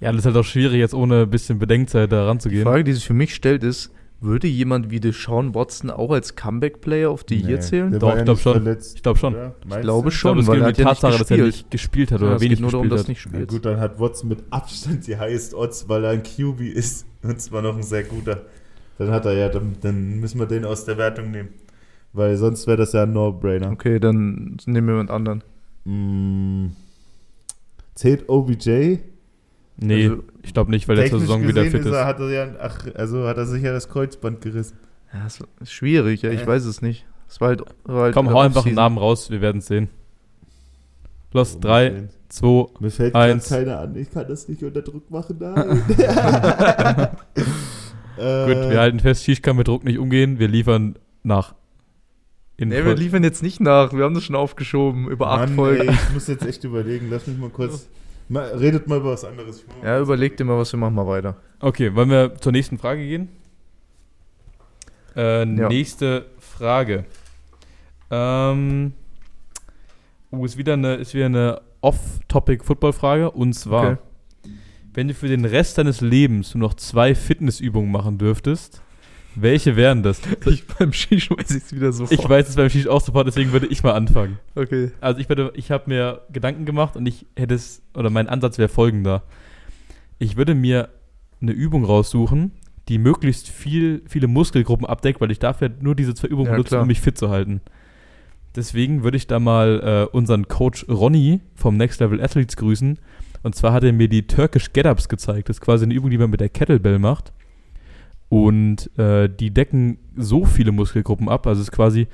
Ja, 0.00 0.12
das 0.12 0.18
ist 0.18 0.26
halt 0.26 0.36
auch 0.36 0.44
schwierig, 0.44 0.80
jetzt 0.80 0.92
ohne 0.92 1.22
ein 1.22 1.30
bisschen 1.30 1.58
Bedenkzeit 1.58 2.12
da 2.12 2.20
Die 2.24 2.28
ranzugehen. 2.28 2.62
Frage, 2.62 2.84
die 2.84 2.92
sich 2.92 3.06
für 3.06 3.14
mich 3.14 3.34
stellt, 3.34 3.62
ist, 3.64 3.90
würde 4.24 4.46
jemand 4.48 4.90
wie 4.90 5.00
Deshaun 5.00 5.54
Watson 5.54 5.90
auch 5.90 6.10
als 6.10 6.34
Comeback 6.36 6.80
Player 6.80 7.12
of 7.12 7.24
the 7.28 7.36
Year 7.36 7.60
zählen? 7.60 7.90
der 7.92 8.00
Doch, 8.00 8.10
ich 8.10 8.16
ja 8.16 8.24
glaub 8.24 8.36
nicht 8.36 8.42
schon. 8.42 8.52
verletzt, 8.52 8.96
Ich 8.96 9.02
glaube 9.02 9.18
schon. 9.18 9.34
Ich 9.34 9.80
glaube 9.80 10.02
du? 10.02 10.08
Ich 10.08 10.14
schon, 10.16 10.28
glaube, 10.34 10.40
es 10.40 10.46
weil 10.48 10.54
geht 10.56 10.62
er 10.62 10.66
um 10.66 10.68
hat 10.68 10.76
die 10.78 10.82
ja 10.82 10.88
nicht 10.88 11.00
Tatsache, 11.00 11.18
dass 11.18 11.30
er 11.30 11.36
gespielt. 11.36 11.46
nicht 11.46 11.70
gespielt 11.70 12.12
hat 12.12 12.20
Ja, 12.20 12.26
oder 12.26 12.36
es 12.36 12.42
wenig 12.42 12.60
nur 12.60 12.70
darum, 12.70 12.88
dass 12.88 13.02
hat. 13.02 13.08
nicht 13.08 13.26
Na 13.26 13.30
spielt. 13.32 13.48
gut, 13.50 13.64
dann 13.64 13.80
hat 13.80 14.00
Watson 14.00 14.28
mit 14.28 14.38
Abstand 14.50 15.06
die 15.06 15.16
Highest 15.18 15.54
Odds, 15.54 15.88
weil 15.88 16.04
er 16.04 16.10
ein 16.10 16.22
QB 16.22 16.60
ist. 16.60 17.06
Und 17.22 17.40
zwar 17.40 17.62
noch 17.62 17.76
ein 17.76 17.82
sehr 17.82 18.04
guter. 18.04 18.42
Dann 18.98 19.10
hat 19.10 19.24
er 19.26 19.32
ja, 19.32 19.48
dann, 19.48 19.76
dann 19.80 20.20
müssen 20.20 20.38
wir 20.38 20.46
den 20.46 20.64
aus 20.64 20.84
der 20.84 20.96
Wertung 20.98 21.30
nehmen. 21.30 21.48
Weil 22.12 22.36
sonst 22.36 22.66
wäre 22.66 22.76
das 22.76 22.92
ja 22.92 23.02
ein 23.04 23.12
No-Brainer. 23.12 23.70
Okay, 23.72 23.98
dann 23.98 24.56
nehmen 24.66 24.86
wir 24.86 24.94
jemand 24.94 25.10
anderen. 25.10 25.42
Mm. 25.84 26.68
Zählt 27.94 28.28
OBJ? 28.28 28.98
Nee, 29.76 30.04
Also, 30.08 30.22
ich 30.44 30.54
glaube 30.54 30.70
nicht, 30.70 30.86
weil 30.88 30.98
er 30.98 31.08
zur 31.10 31.20
Saison 31.20 31.46
wieder 31.46 31.64
fit 31.64 31.84
ist. 31.84 31.92
Er, 31.92 32.06
hat 32.06 32.20
er 32.20 32.30
ja, 32.30 32.48
ach, 32.60 32.86
also 32.94 33.26
hat 33.26 33.36
er 33.38 33.46
sich 33.46 33.62
ja 33.62 33.72
das 33.72 33.88
Kreuzband 33.88 34.40
gerissen. 34.40 34.76
Ja, 35.12 35.24
das 35.24 35.40
ist 35.60 35.72
schwierig, 35.72 36.22
ja, 36.22 36.30
ich 36.30 36.42
Äh. 36.42 36.46
weiß 36.46 36.64
es 36.64 36.82
nicht. 36.82 37.06
Es 37.28 37.40
war 37.40 37.48
halt, 37.48 37.62
war 37.84 38.02
halt 38.04 38.14
Komm, 38.14 38.26
äh, 38.28 38.30
hau 38.30 38.40
einfach 38.40 38.66
einen. 38.66 38.74
Namen 38.74 38.98
raus, 38.98 39.30
wir 39.30 39.40
werden 39.40 39.58
es 39.58 39.66
sehen. 39.66 39.88
Los, 41.32 41.56
Oh, 41.56 41.60
3, 41.60 41.90
mir 41.90 41.96
fällt- 41.96 42.10
2, 42.28 42.66
Mir 42.80 42.90
fällt 42.90 43.14
eins. 43.14 43.48
keiner 43.48 43.80
an. 43.80 43.96
Ich 43.96 44.10
kann 44.10 44.26
das 44.28 44.48
nicht 44.48 44.62
unter 44.62 44.82
Druck 44.82 45.10
machen. 45.10 45.36
Nein. 45.40 45.80
äh, 48.18 48.46
gut, 48.54 48.70
wir 48.70 48.78
halten 48.80 49.00
fest, 49.00 49.24
Shish 49.24 49.42
kann 49.42 49.56
mit 49.56 49.66
Druck 49.68 49.84
nicht 49.84 49.98
umgehen, 49.98 50.38
wir 50.38 50.48
liefern 50.48 50.96
nach. 51.22 51.54
In 52.56 52.68
Nee, 52.68 52.84
wir 52.84 52.94
liefern 52.94 53.24
jetzt 53.24 53.42
nicht 53.42 53.60
nach. 53.60 53.92
Wir 53.92 54.04
haben 54.04 54.14
das 54.14 54.22
schon 54.22 54.36
aufgeschoben 54.36 55.08
über 55.08 55.28
acht 55.28 55.40
Mann, 55.48 55.54
Folgen. 55.56 55.88
Ey, 55.88 55.94
ich 55.94 56.14
muss 56.14 56.28
jetzt 56.28 56.46
echt 56.46 56.62
überlegen. 56.62 57.08
Lass 57.10 57.26
mich 57.26 57.36
mal 57.36 57.50
kurz. 57.50 57.88
Mal, 58.28 58.44
redet 58.56 58.86
mal 58.88 58.98
über 58.98 59.12
was 59.12 59.24
anderes. 59.24 59.64
Ja, 59.82 60.00
überleg 60.00 60.36
dir 60.36 60.44
mal, 60.44 60.56
was 60.58 60.72
wir 60.72 60.78
machen 60.78 60.94
mal 60.94 61.06
weiter. 61.06 61.36
Okay, 61.60 61.94
wollen 61.94 62.10
wir 62.10 62.34
zur 62.36 62.52
nächsten 62.52 62.78
Frage 62.78 63.02
gehen? 63.06 63.28
Äh, 65.16 65.40
Ja. 65.44 65.68
Nächste 65.68 66.26
Frage. 66.38 67.04
Ähm, 68.10 68.92
uh, 70.32 70.44
ist 70.44 70.56
wieder 70.56 70.72
eine, 70.74 70.94
ist 70.96 71.14
wieder 71.14 71.26
eine 71.26 71.60
Off-Topic-Football-Frage. 71.80 73.30
Und 73.30 73.52
zwar, 73.54 73.84
Okay. 73.92 73.96
wenn 74.94 75.08
du 75.08 75.14
für 75.14 75.28
den 75.28 75.44
Rest 75.44 75.78
deines 75.78 76.00
Lebens 76.00 76.54
nur 76.54 76.68
noch 76.68 76.74
zwei 76.74 77.14
Fitnessübungen 77.14 77.90
machen 77.90 78.18
dürftest, 78.18 78.82
welche 79.36 79.76
wären 79.76 80.02
das? 80.02 80.20
Ich 80.46 80.66
beim 80.66 80.92
Skisch 80.92 81.30
weiß 81.30 81.50
ich 81.50 81.64
es 81.64 81.72
wieder 81.74 81.92
so. 81.92 82.06
Ich 82.10 82.28
weiß 82.28 82.48
es 82.48 82.56
beim 82.56 82.68
Shish 82.70 82.86
auch 82.86 83.00
sofort, 83.00 83.26
deswegen 83.26 83.52
würde 83.52 83.66
ich 83.66 83.82
mal 83.82 83.92
anfangen. 83.92 84.38
Okay. 84.54 84.90
Also 85.00 85.20
ich 85.20 85.28
würde, 85.28 85.52
ich 85.54 85.70
habe 85.70 85.84
mir 85.88 86.22
Gedanken 86.32 86.64
gemacht 86.64 86.96
und 86.96 87.06
ich 87.06 87.26
hätte 87.36 87.54
es, 87.54 87.82
oder 87.94 88.10
mein 88.10 88.28
Ansatz 88.28 88.58
wäre 88.58 88.68
folgender. 88.68 89.22
Ich 90.18 90.36
würde 90.36 90.54
mir 90.54 90.88
eine 91.40 91.52
Übung 91.52 91.84
raussuchen, 91.84 92.52
die 92.88 92.98
möglichst 92.98 93.48
viel, 93.48 94.02
viele 94.06 94.26
Muskelgruppen 94.26 94.86
abdeckt, 94.86 95.20
weil 95.20 95.30
ich 95.30 95.38
dafür 95.38 95.70
nur 95.80 95.94
diese 95.94 96.14
zwei 96.14 96.28
Übungen 96.28 96.46
Ja, 96.46 96.52
benutzen, 96.52 96.68
klar. 96.68 96.82
um 96.82 96.88
mich 96.88 97.00
fit 97.00 97.16
zu 97.18 97.30
halten. 97.30 97.60
Deswegen 98.56 99.02
würde 99.02 99.16
ich 99.16 99.26
da 99.26 99.40
mal 99.40 100.08
äh, 100.12 100.16
unseren 100.16 100.46
Coach 100.48 100.86
Ronny 100.88 101.40
vom 101.54 101.76
Next 101.76 102.00
Level 102.00 102.22
Athletes 102.22 102.56
grüßen. 102.56 102.98
Und 103.42 103.54
zwar 103.54 103.72
hat 103.72 103.84
er 103.84 103.92
mir 103.92 104.08
die 104.08 104.26
Turkish 104.26 104.72
Get-Ups 104.72 105.08
gezeigt. 105.08 105.48
Das 105.48 105.56
ist 105.56 105.60
quasi 105.60 105.84
eine 105.84 105.94
Übung, 105.94 106.10
die 106.10 106.18
man 106.18 106.30
mit 106.30 106.40
der 106.40 106.48
Kettlebell 106.48 106.98
macht. 106.98 107.32
Und 108.34 108.90
äh, 108.98 109.28
die 109.28 109.52
decken 109.52 109.98
so 110.16 110.44
viele 110.44 110.72
Muskelgruppen 110.72 111.28
ab. 111.28 111.46
Also 111.46 111.60
es 111.60 111.68
ist 111.68 111.72
quasi, 111.72 112.08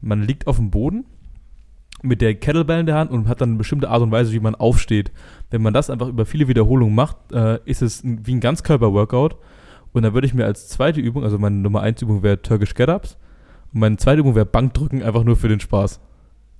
man 0.00 0.22
liegt 0.22 0.46
auf 0.46 0.56
dem 0.56 0.70
Boden 0.70 1.04
mit 2.02 2.22
der 2.22 2.34
Kettlebell 2.36 2.80
in 2.80 2.86
der 2.86 2.94
Hand 2.94 3.10
und 3.10 3.28
hat 3.28 3.42
dann 3.42 3.50
eine 3.50 3.58
bestimmte 3.58 3.90
Art 3.90 4.00
und 4.00 4.10
Weise, 4.10 4.32
wie 4.32 4.40
man 4.40 4.54
aufsteht. 4.54 5.12
Wenn 5.50 5.60
man 5.60 5.74
das 5.74 5.90
einfach 5.90 6.08
über 6.08 6.24
viele 6.24 6.48
Wiederholungen 6.48 6.94
macht, 6.94 7.18
äh, 7.32 7.58
ist 7.66 7.82
es 7.82 8.02
ein, 8.02 8.26
wie 8.26 8.34
ein 8.34 8.40
Ganzkörper-Workout. 8.40 9.36
Und 9.92 10.02
dann 10.04 10.14
würde 10.14 10.26
ich 10.26 10.32
mir 10.32 10.46
als 10.46 10.68
zweite 10.68 11.02
Übung, 11.02 11.22
also 11.22 11.38
meine 11.38 11.56
Nummer 11.56 11.82
1 11.82 12.00
Übung 12.00 12.22
wäre 12.22 12.40
Turkish 12.40 12.72
Get-Ups 12.72 13.18
und 13.74 13.80
meine 13.80 13.98
zweite 13.98 14.20
Übung 14.20 14.34
wäre 14.34 14.46
Bankdrücken, 14.46 15.02
einfach 15.02 15.24
nur 15.24 15.36
für 15.36 15.48
den 15.48 15.60
Spaß. 15.60 16.00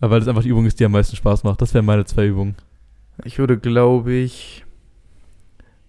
Weil 0.00 0.18
das 0.20 0.28
einfach 0.28 0.42
die 0.42 0.50
Übung 0.50 0.66
ist, 0.66 0.80
die 0.80 0.84
am 0.84 0.92
meisten 0.92 1.16
Spaß 1.16 1.44
macht. 1.44 1.62
Das 1.62 1.72
wären 1.72 1.86
meine 1.86 2.04
zwei 2.04 2.26
Übungen. 2.26 2.56
Ich 3.24 3.38
würde, 3.38 3.56
glaube 3.56 4.12
ich, 4.12 4.66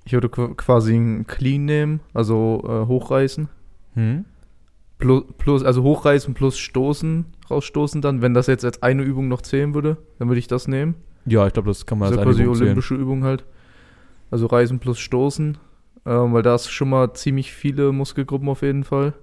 ich 0.10 0.14
würde 0.14 0.28
qu- 0.28 0.56
quasi 0.56 0.96
einen 0.96 1.28
Clean 1.28 1.64
nehmen, 1.66 2.00
also 2.16 2.64
äh, 2.66 2.88
hochreißen. 2.88 3.48
Hm? 3.94 4.26
Plus, 4.98 5.24
plus, 5.38 5.64
also 5.64 5.84
hochreißen 5.84 6.34
plus 6.34 6.58
stoßen, 6.58 7.26
rausstoßen 7.50 8.02
dann. 8.02 8.24
Wenn 8.24 8.34
das 8.34 8.48
jetzt 8.48 8.66
als 8.66 8.82
eine 8.82 9.04
Übung 9.04 9.28
noch 9.28 9.44
zählen 9.44 9.76
würde, 9.76 9.98
dann 10.18 10.28
würde 10.28 10.40
ich 10.40 10.48
das 10.48 10.68
nehmen. 10.68 10.96
Ja, 11.28 11.46
ich 11.46 11.54
glaube, 11.54 11.68
das 11.70 11.86
kann 11.86 12.00
man 12.00 12.08
Das 12.08 12.14
ist 12.14 12.18
als 12.18 12.26
eine 12.26 12.34
quasi 12.34 12.44
Übung 12.44 12.56
zählen. 12.56 12.68
olympische 12.70 12.96
Übung 12.96 13.24
halt. 13.24 13.46
Also 14.32 14.48
Reisen 14.48 14.80
plus 14.80 14.98
Stoßen, 15.00 15.58
ähm, 16.08 16.34
weil 16.34 16.42
da 16.42 16.56
ist 16.56 16.70
schon 16.72 16.90
mal 16.90 17.14
ziemlich 17.14 17.52
viele 17.54 17.92
Muskelgruppen 17.92 18.50
auf 18.50 18.64
jeden 18.64 18.84
Fall. 18.84 19.14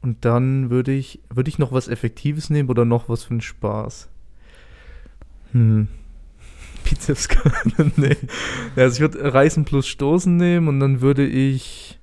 Und 0.00 0.24
dann 0.24 0.70
würde 0.70 0.92
ich, 0.92 1.20
würde 1.28 1.48
ich 1.50 1.58
noch 1.58 1.72
was 1.72 1.88
Effektives 1.88 2.48
nehmen 2.48 2.70
oder 2.70 2.86
noch 2.86 3.10
was 3.10 3.24
für 3.24 3.32
einen 3.32 3.40
Spaß? 3.42 4.08
Hm. 5.52 5.88
Bizeps 6.88 7.28
nee. 7.96 8.16
Also 8.76 8.96
ich 8.96 9.00
würde 9.00 9.32
Reißen 9.32 9.64
plus 9.64 9.86
Stoßen 9.86 10.36
nehmen 10.36 10.68
und 10.68 10.80
dann 10.80 11.00
würde 11.00 11.26
ich. 11.26 11.98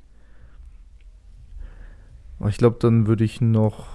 Oh, 2.40 2.48
Ich 2.48 2.58
glaube, 2.58 2.78
dann 2.80 3.08
würde 3.08 3.24
ich 3.24 3.42
noch 3.42 3.88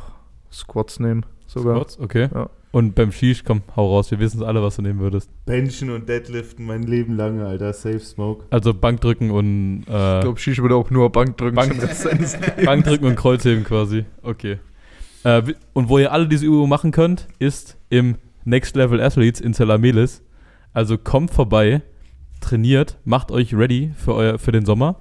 Squats 0.50 1.00
nehmen. 1.00 1.26
Sogar. 1.46 1.76
Squats, 1.76 1.98
okay. 2.00 2.28
Ja. 2.34 2.50
Und 2.70 2.94
beim 2.94 3.12
Shish, 3.12 3.44
komm, 3.44 3.62
hau 3.76 3.94
raus. 3.94 4.10
Wir 4.10 4.18
wissen 4.18 4.42
alle, 4.42 4.62
was 4.62 4.76
du 4.76 4.82
nehmen 4.82 5.00
würdest. 5.00 5.30
Benchen 5.46 5.90
und 5.90 6.08
Deadliften 6.08 6.66
mein 6.66 6.82
Leben 6.82 7.16
lang, 7.16 7.40
Alter. 7.40 7.72
Safe 7.72 7.98
Smoke. 7.98 8.44
Also 8.50 8.74
Bankdrücken 8.74 9.30
und 9.30 9.84
Ich 9.86 9.88
äh, 9.88 10.20
glaube, 10.20 10.38
Shish 10.38 10.60
würde 10.60 10.74
auch 10.74 10.90
nur 10.90 11.10
Bank 11.10 11.38
drücken. 11.38 11.54
Bank-. 11.56 12.64
Bankdrücken 12.64 13.06
und 13.06 13.16
Kreuzheben 13.16 13.64
quasi. 13.64 14.04
Okay. 14.22 14.58
Äh, 15.24 15.42
und 15.72 15.88
wo 15.88 15.98
ihr 15.98 16.12
alle 16.12 16.28
diese 16.28 16.44
Übungen 16.44 16.68
machen 16.68 16.90
könnt, 16.90 17.26
ist 17.38 17.78
im 17.88 18.16
Next 18.44 18.76
Level 18.76 19.00
Athletes 19.00 19.40
in 19.40 19.54
Zelamelis. 19.54 20.22
Also 20.78 20.96
kommt 20.96 21.32
vorbei, 21.32 21.82
trainiert, 22.40 22.98
macht 23.04 23.32
euch 23.32 23.52
ready 23.52 23.90
für, 23.96 24.14
euer, 24.14 24.38
für 24.38 24.52
den 24.52 24.64
Sommer. 24.64 24.94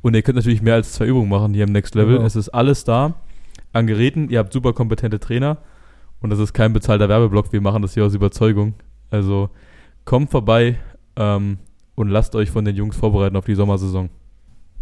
Und 0.00 0.14
ihr 0.14 0.22
könnt 0.22 0.36
natürlich 0.36 0.62
mehr 0.62 0.74
als 0.74 0.92
zwei 0.92 1.06
Übungen 1.06 1.28
machen 1.28 1.54
hier 1.54 1.64
im 1.64 1.72
Next 1.72 1.96
Level. 1.96 2.18
Genau. 2.18 2.24
Es 2.24 2.36
ist 2.36 2.50
alles 2.50 2.84
da 2.84 3.16
an 3.72 3.88
Geräten. 3.88 4.30
Ihr 4.30 4.38
habt 4.38 4.52
super 4.52 4.72
kompetente 4.72 5.18
Trainer. 5.18 5.58
Und 6.20 6.30
das 6.30 6.38
ist 6.38 6.52
kein 6.52 6.72
bezahlter 6.72 7.08
Werbeblock. 7.08 7.52
Wir 7.52 7.60
machen 7.60 7.82
das 7.82 7.94
hier 7.94 8.04
aus 8.04 8.14
Überzeugung. 8.14 8.74
Also 9.10 9.50
kommt 10.04 10.30
vorbei 10.30 10.78
ähm, 11.16 11.58
und 11.96 12.10
lasst 12.10 12.36
euch 12.36 12.52
von 12.52 12.64
den 12.64 12.76
Jungs 12.76 12.94
vorbereiten 12.94 13.34
auf 13.34 13.46
die 13.46 13.56
Sommersaison. 13.56 14.10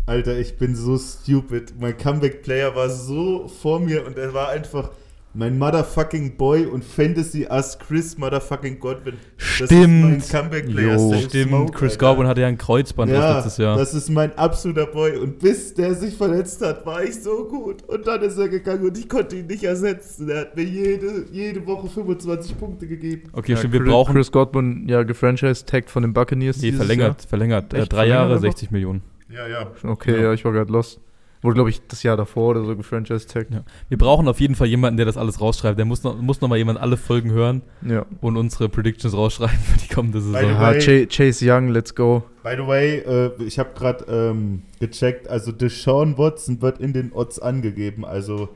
Alter, 0.05 0.39
ich 0.39 0.59
bin 0.59 0.77
so 0.77 0.99
stupid. 0.99 1.73
Mein 1.81 1.97
Comeback-Player 1.97 2.77
war 2.77 2.91
so 2.91 3.49
vor 3.49 3.81
mir 3.81 4.07
und 4.07 4.19
er 4.19 4.35
war 4.35 4.51
einfach 4.51 4.91
mein 5.35 5.59
motherfucking 5.59 6.37
Boy 6.37 6.67
und 6.67 6.85
Fantasy 6.85 7.47
Ass 7.49 7.79
Chris 7.79 8.19
motherfucking 8.19 8.79
Godwin. 8.79 9.15
Das 9.39 9.69
Stimmt. 9.69 10.19
ist 10.23 10.33
mein 10.33 10.43
Comeback-Player. 10.43 10.97
Jo. 10.97 11.15
Stimmt, 11.27 11.49
Smoke, 11.49 11.73
Chris 11.73 11.93
Alter. 11.93 12.07
Garvin 12.07 12.27
hatte 12.27 12.41
ja 12.43 12.47
ein 12.49 12.59
Kreuzband 12.59 13.11
ja, 13.11 13.37
letztes 13.37 13.57
Jahr. 13.57 13.77
das 13.77 13.95
ist 13.95 14.11
mein 14.11 14.37
absoluter 14.37 14.87
Boy. 14.87 15.17
Und 15.17 15.39
bis 15.39 15.73
der 15.75 15.95
sich 15.95 16.17
verletzt 16.17 16.61
hat, 16.63 16.85
war 16.85 17.03
ich 17.03 17.23
so 17.23 17.45
gut. 17.49 17.83
Und 17.89 18.07
dann 18.07 18.21
ist 18.23 18.37
er 18.39 18.49
gegangen 18.49 18.85
und 18.87 18.99
ich 18.99 19.09
konnte 19.09 19.37
ihn 19.37 19.47
nicht 19.47 19.65
ersetzen. 19.65 20.29
Er 20.29 20.43
hat 20.43 20.57
mir 20.57 20.65
jede, 20.65 21.25
jede 21.33 21.67
Woche 21.67 21.89
25 21.89 22.59
Punkte 22.59 22.87
gegeben. 22.87 23.23
Okay, 23.33 23.53
Ja, 23.53 23.59
stimmt, 23.59 23.73
wir 23.73 23.81
Chris- 23.81 23.91
brauchen 23.91 24.15
Chris 24.15 24.31
Godwin, 24.33 24.87
ja, 24.89 25.03
gefranchise-tagged 25.03 25.89
von 25.91 26.03
den 26.03 26.13
Buccaneers. 26.13 26.61
Nee, 26.61 26.73
verlängert, 26.73 27.23
verlängert. 27.23 27.73
Äh, 27.73 27.79
drei 27.79 27.87
Verlängert 27.87 28.09
Jahre, 28.09 28.29
einfach? 28.35 28.43
60 28.43 28.71
Millionen. 28.71 29.03
Ja, 29.31 29.47
ja. 29.49 29.53
Jahr. 29.63 29.73
Okay, 29.85 30.23
ja, 30.23 30.33
ich 30.35 30.45
war 30.45 30.53
gerade 30.53 30.71
lost. 30.71 31.01
Wurde, 31.43 31.55
glaube 31.55 31.71
ich, 31.71 31.83
das 31.89 32.05
Jahr 32.05 32.17
davor 32.17 32.51
oder 32.51 32.65
so 32.65 32.77
gefranchise-tagged. 32.77 33.53
Ja. 33.53 33.65
Wir 33.89 33.99
brauchen 33.99 34.29
auf 34.29 34.39
jeden 34.41 34.55
Fall 34.55 34.69
jemanden, 34.69 34.97
der 34.97 35.07
das 35.07 35.17
alles 35.17 35.41
rausschreibt. 35.41 35.77
Der 35.77 35.85
muss 35.85 36.05
noch, 36.05 36.17
muss 36.23 36.41
noch 36.41 36.49
mal 36.49 36.57
jemand 36.57 36.81
alle 36.81 36.97
Folgen 36.97 37.33
hören 37.33 37.63
Ja. 37.85 38.07
und 38.21 38.37
unsere 38.37 38.69
Predictions 38.69 39.13
rausschreiben 39.17 39.59
für 39.59 39.79
die 39.81 39.93
kommende 39.93 40.21
Saison. 40.21 40.41
Ja, 40.41 40.61
way- 40.61 41.07
Ch 41.09 41.13
Chase 41.15 41.45
Young, 41.45 41.69
let's 41.69 41.95
go. 41.97 42.23
By 42.45 42.55
the 42.57 42.67
way, 42.67 42.99
äh, 42.99 43.31
ich 43.45 43.59
habe 43.59 43.71
gerade 43.75 44.05
ähm, 44.09 44.63
gecheckt, 44.79 45.27
also 45.29 45.51
Deshaun 45.51 46.17
Watson 46.17 46.63
wird 46.63 46.79
in 46.79 46.93
den 46.93 47.13
Odds 47.13 47.41
angegeben. 47.41 48.05
Also 48.05 48.49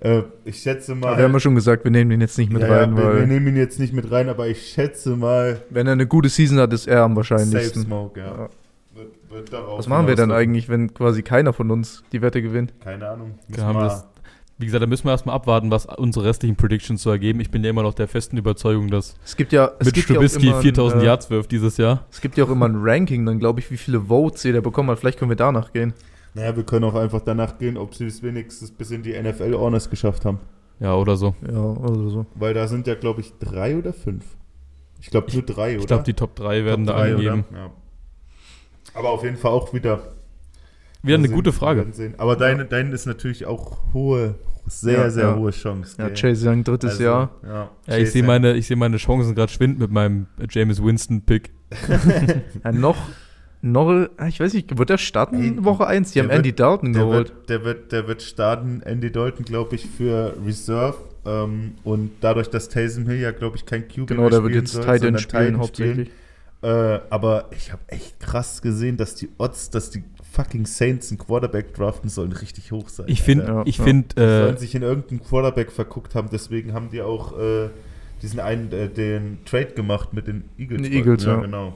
äh, 0.00 0.22
ich 0.46 0.56
schätze 0.62 0.94
mal. 0.94 1.08
Aber 1.08 1.18
wir 1.18 1.24
haben 1.24 1.32
ja 1.34 1.40
schon 1.40 1.54
gesagt, 1.54 1.84
wir 1.84 1.90
nehmen 1.90 2.10
den 2.10 2.22
jetzt 2.22 2.38
nicht 2.38 2.50
mit 2.50 2.62
ja, 2.62 2.68
rein, 2.68 2.90
ja, 2.92 2.96
wir, 2.96 3.04
wir 3.12 3.20
weil 3.20 3.26
nehmen 3.26 3.48
ihn 3.48 3.56
jetzt 3.56 3.78
nicht 3.78 3.92
mit 3.92 4.10
rein, 4.10 4.30
aber 4.30 4.48
ich 4.48 4.70
schätze 4.70 5.16
mal 5.16 5.60
wenn 5.68 5.86
er 5.86 5.92
eine 5.92 6.06
gute 6.06 6.30
Season 6.30 6.58
hat, 6.58 6.72
ist 6.72 6.88
er 6.88 7.02
am 7.02 7.10
Safe 7.10 7.16
wahrscheinlichsten. 7.16 7.82
Smoke, 7.82 8.18
ja. 8.18 8.48
Wird, 9.32 9.52
darauf 9.52 9.78
Was 9.78 9.88
machen 9.88 10.06
wir 10.06 10.14
dann 10.14 10.30
eigentlich, 10.30 10.68
wenn 10.68 10.92
quasi 10.94 11.22
keiner 11.22 11.52
von 11.52 11.70
uns 11.70 12.02
die 12.12 12.22
Wette 12.22 12.42
gewinnt? 12.42 12.74
Keine 12.80 13.08
Ahnung. 13.08 13.34
Müssen 13.48 13.74
das- 13.74 14.06
Wie 14.58 14.66
gesagt, 14.66 14.82
da 14.82 14.86
müssen 14.86 15.06
wir 15.06 15.10
erstmal 15.12 15.34
abwarten, 15.34 15.70
was 15.70 15.86
unsere 15.86 16.26
restlichen 16.26 16.54
Predictions 16.56 17.02
so 17.02 17.10
ergeben. 17.10 17.40
Ich 17.40 17.50
bin 17.50 17.64
ja 17.64 17.70
immer 17.70 17.82
noch 17.82 17.94
der 17.94 18.06
festen 18.06 18.36
Überzeugung, 18.36 18.88
dass 18.88 19.16
Es 19.24 19.34
gibt 19.36 19.52
ja, 19.52 19.72
es 19.80 19.86
mit 19.86 19.94
gibt 19.94 20.08
ja 20.10 20.16
auch 20.18 20.22
Strubisky 20.22 20.46
immer 20.48 20.56
ein, 20.56 20.62
4000 20.62 21.02
äh, 21.02 21.06
Yards 21.06 21.30
wirft 21.30 21.50
dieses 21.50 21.76
Jahr. 21.78 22.06
Es 22.10 22.20
gibt 22.20 22.36
ja 22.38 22.44
auch 22.44 22.50
immer 22.50 22.66
ein 22.68 22.76
Ranking, 22.80 23.26
dann 23.26 23.38
glaube 23.38 23.60
ich, 23.60 23.70
wie 23.70 23.76
viele 23.76 24.02
Votes 24.02 24.42
jeder 24.44 24.60
bekommen 24.60 24.90
hat. 24.90 24.98
Vielleicht 25.00 25.18
können 25.18 25.30
wir 25.30 25.36
danach 25.36 25.72
gehen. 25.72 25.94
Naja, 26.34 26.54
wir 26.56 26.62
können 26.64 26.84
auch 26.84 26.94
einfach 26.94 27.20
danach 27.22 27.58
gehen, 27.58 27.76
ob 27.76 27.94
sie 27.94 28.06
es 28.06 28.22
wenigstens 28.22 28.70
bis 28.70 28.90
in 28.90 29.02
die 29.02 29.20
NFL 29.20 29.54
Honors 29.54 29.90
geschafft 29.90 30.24
haben. 30.24 30.38
Ja, 30.80 30.94
oder 30.94 31.16
so. 31.16 31.34
Ja, 31.50 31.58
oder 31.60 32.08
so. 32.10 32.26
Weil 32.34 32.54
da 32.54 32.66
sind 32.68 32.86
ja, 32.86 32.94
glaube 32.94 33.20
ich, 33.20 33.32
drei 33.38 33.76
oder 33.76 33.92
fünf. 33.92 34.24
Ich 35.00 35.10
glaube 35.10 35.32
nur 35.32 35.42
drei, 35.42 35.72
oder? 35.72 35.80
Ich 35.80 35.86
glaube, 35.88 36.04
die 36.04 36.14
Top 36.14 36.36
3 36.36 36.64
werden 36.64 36.86
Top 36.86 36.94
da 36.94 37.00
drei, 37.02 37.10
angegeben. 37.10 37.44
oder? 37.50 37.58
Ja. 37.58 37.70
Aber 38.94 39.10
auf 39.10 39.22
jeden 39.24 39.36
Fall 39.36 39.50
auch 39.52 39.72
wieder. 39.74 40.12
Wieder 41.02 41.16
eine 41.16 41.26
Mal 41.28 41.34
gute 41.34 41.50
sehen, 41.50 41.58
Frage. 41.58 41.76
wir 41.80 41.84
werden 41.84 41.92
sehen. 41.94 42.14
Aber 42.18 42.36
deine, 42.36 42.64
deine 42.64 42.90
ist 42.92 43.06
natürlich 43.06 43.44
auch 43.46 43.78
hohe, 43.92 44.36
sehr, 44.66 44.92
Ja, 45.00 45.10
sehr 45.10 45.24
ja. 45.24 45.36
hohe 45.36 45.50
Chance. 45.50 45.96
Ja? 45.98 46.10
Chase 46.10 46.48
Young, 46.48 46.62
drittes 46.62 46.90
Also, 46.92 47.02
Jahr. 47.02 47.30
Ja, 47.42 47.70
Ja, 47.88 47.96
ich 47.98 48.12
sehe 48.12 48.22
meine, 48.22 48.54
ich 48.54 48.68
seh 48.68 48.76
meine 48.76 48.98
Chancen 48.98 49.34
gerade 49.34 49.50
schwinden 49.50 49.80
mit 49.80 49.90
meinem 49.90 50.26
James 50.48 50.82
Winston-Pick. 50.82 51.50
Ja, 52.64 52.70
noch, 52.72 52.96
noch, 53.62 54.08
ich 54.28 54.38
weiß 54.38 54.52
nicht, 54.54 54.78
wird 54.78 54.90
der 54.90 54.98
starten 54.98 55.40
Ey, 55.58 55.64
Woche 55.64 55.86
1? 55.88 56.12
Die 56.12 56.20
haben 56.20 56.28
wird- 56.28 56.36
Andy 56.36 56.52
Dalton 56.54 56.92
Der 56.92 57.02
geholt. 57.02 57.28
wird, 57.30 57.48
der, 57.48 57.64
wird, 57.64 57.92
der 57.92 58.06
wird 58.08 58.22
starten, 58.22 58.82
Andy 58.82 59.10
Dalton, 59.10 59.44
glaube 59.44 59.74
ich, 59.74 59.86
für 59.88 60.36
Reserve. 60.46 60.96
Ähm, 61.24 61.74
und 61.84 62.10
dadurch, 62.20 62.48
dass 62.48 62.68
Taysom 62.68 63.06
Hill 63.06 63.20
ja, 63.20 63.30
glaube 63.32 63.56
ich, 63.56 63.66
kein 63.66 63.86
QB 63.88 64.06
Genau, 64.08 64.22
mehr 64.22 64.30
der 64.30 64.42
wird 64.42 64.52
spielen 64.52 64.64
jetzt 64.64 64.72
soll, 64.72 64.84
Tight 64.84 65.02
End 65.04 65.20
spielen, 65.20 65.58
hauptsächlich. 65.58 66.10
Äh, 66.62 67.00
aber 67.10 67.46
ich 67.56 67.72
habe 67.72 67.82
echt 67.88 68.20
krass 68.20 68.62
gesehen, 68.62 68.96
dass 68.96 69.14
die 69.16 69.28
Odds, 69.38 69.70
dass 69.70 69.90
die 69.90 70.04
fucking 70.32 70.64
Saints 70.64 71.10
einen 71.10 71.18
Quarterback 71.18 71.74
draften 71.74 72.08
sollen, 72.08 72.32
richtig 72.32 72.72
hoch 72.72 72.88
sein. 72.88 73.06
Ich 73.08 73.22
finde, 73.22 73.46
Ja, 73.46 73.62
ich 73.66 73.78
ja. 73.78 73.84
finde, 73.84 74.08
Die 74.14 74.20
sollen 74.20 74.54
äh, 74.56 74.58
sich 74.58 74.74
in 74.74 74.82
irgendeinen 74.82 75.22
Quarterback 75.22 75.72
verguckt 75.72 76.14
haben, 76.14 76.28
deswegen 76.32 76.72
haben 76.72 76.88
die 76.90 77.02
auch 77.02 77.36
äh, 77.38 77.68
diesen 78.22 78.38
einen, 78.40 78.72
äh, 78.72 78.88
den 78.88 79.38
Trade 79.44 79.72
gemacht 79.74 80.12
mit 80.12 80.28
den 80.28 80.44
Eagles. 80.56 80.82
Den 80.82 80.92
Eagles, 80.92 81.24
ja. 81.24 81.36
genau. 81.40 81.74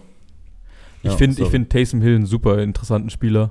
ich 1.02 1.10
Ja, 1.10 1.16
finde, 1.16 1.42
ich 1.42 1.48
finde 1.48 1.68
Taysom 1.68 2.00
Hill 2.00 2.14
einen 2.14 2.26
super 2.26 2.62
interessanten 2.62 3.10
Spieler. 3.10 3.50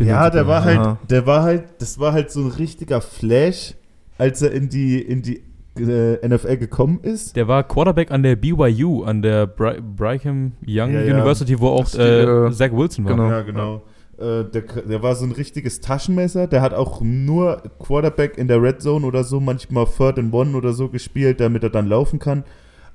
Ja, 0.00 0.30
der 0.30 0.46
war 0.48 0.64
halt, 0.64 0.76
Ja. 0.78 0.98
der 1.08 1.26
war 1.26 1.42
halt, 1.42 1.64
das 1.78 1.98
war 1.98 2.12
halt 2.12 2.30
so 2.30 2.40
ein 2.40 2.50
richtiger 2.50 3.00
Flash, 3.00 3.74
als 4.18 4.42
er 4.42 4.50
in 4.52 4.68
die, 4.68 5.00
in 5.00 5.22
die 5.22 5.42
äh, 5.78 6.26
NFL 6.28 6.56
gekommen 6.56 7.00
ist. 7.02 7.36
Der 7.36 7.48
war 7.48 7.62
Quarterback 7.64 8.10
an 8.10 8.22
der 8.22 8.36
BYU, 8.36 9.04
an 9.04 9.22
der 9.22 9.46
Bri 9.46 9.80
Brigham 9.80 10.52
Young 10.66 10.92
Ja, 10.92 11.00
ja. 11.02 11.14
University, 11.14 11.58
wo 11.58 11.68
auch 11.68 11.86
äh, 11.94 12.22
äh, 12.22 12.52
Zach 12.52 12.72
Wilson 12.72 13.04
war. 13.04 13.12
genau. 13.14 13.30
Ja, 13.30 13.42
genau. 13.42 13.82
Äh, 14.18 14.44
der, 14.50 14.62
der 14.62 15.02
war 15.02 15.14
so 15.14 15.24
ein 15.26 15.32
richtiges 15.32 15.80
Taschenmesser. 15.80 16.46
Der 16.46 16.62
hat 16.62 16.72
auch 16.72 17.00
nur 17.02 17.62
Quarterback 17.78 18.38
in 18.38 18.48
der 18.48 18.62
Red 18.62 18.80
Zone 18.80 19.04
oder 19.06 19.24
so, 19.24 19.40
manchmal 19.40 19.86
Third 19.86 20.18
and 20.18 20.32
One 20.32 20.56
oder 20.56 20.72
so 20.72 20.88
gespielt, 20.88 21.40
damit 21.40 21.62
er 21.62 21.70
dann 21.70 21.86
laufen 21.86 22.18
kann. 22.18 22.44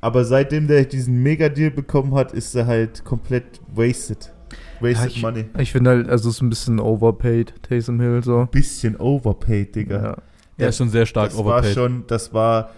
Aber 0.02 0.26
seitdem 0.26 0.68
der 0.68 0.86
diesen 0.86 1.22
Mega-Deal 1.22 1.70
bekommen 1.70 2.16
hat, 2.16 2.32
ist 2.34 2.56
er 2.56 2.66
halt 2.66 3.04
komplett 3.06 3.62
wasted. 3.74 4.34
Ja, 4.82 4.90
Wasted 4.90 5.12
ich 5.12 5.22
Money. 5.22 5.46
ich 5.60 5.72
finde 5.72 5.92
halt, 5.92 6.10
also 6.10 6.30
es 6.30 6.36
ist 6.38 6.42
ein 6.42 6.50
bisschen 6.50 6.80
overpaid, 6.80 7.54
Taysom 7.62 8.00
Hill 8.02 8.24
so. 8.24 8.48
Bisschen 8.52 8.98
overpaid, 9.00 9.76
Digga. 9.76 10.04
Ja. 10.04 10.18
Der 10.62 10.70
ist 10.70 10.78
schon 10.78 10.90
sehr 10.90 11.06
stark 11.06 11.30
das 11.30 11.38
war 11.38 11.46
overpaid. 11.46 11.74
schon, 11.74 12.04
das 12.08 12.34
war, 12.34 12.72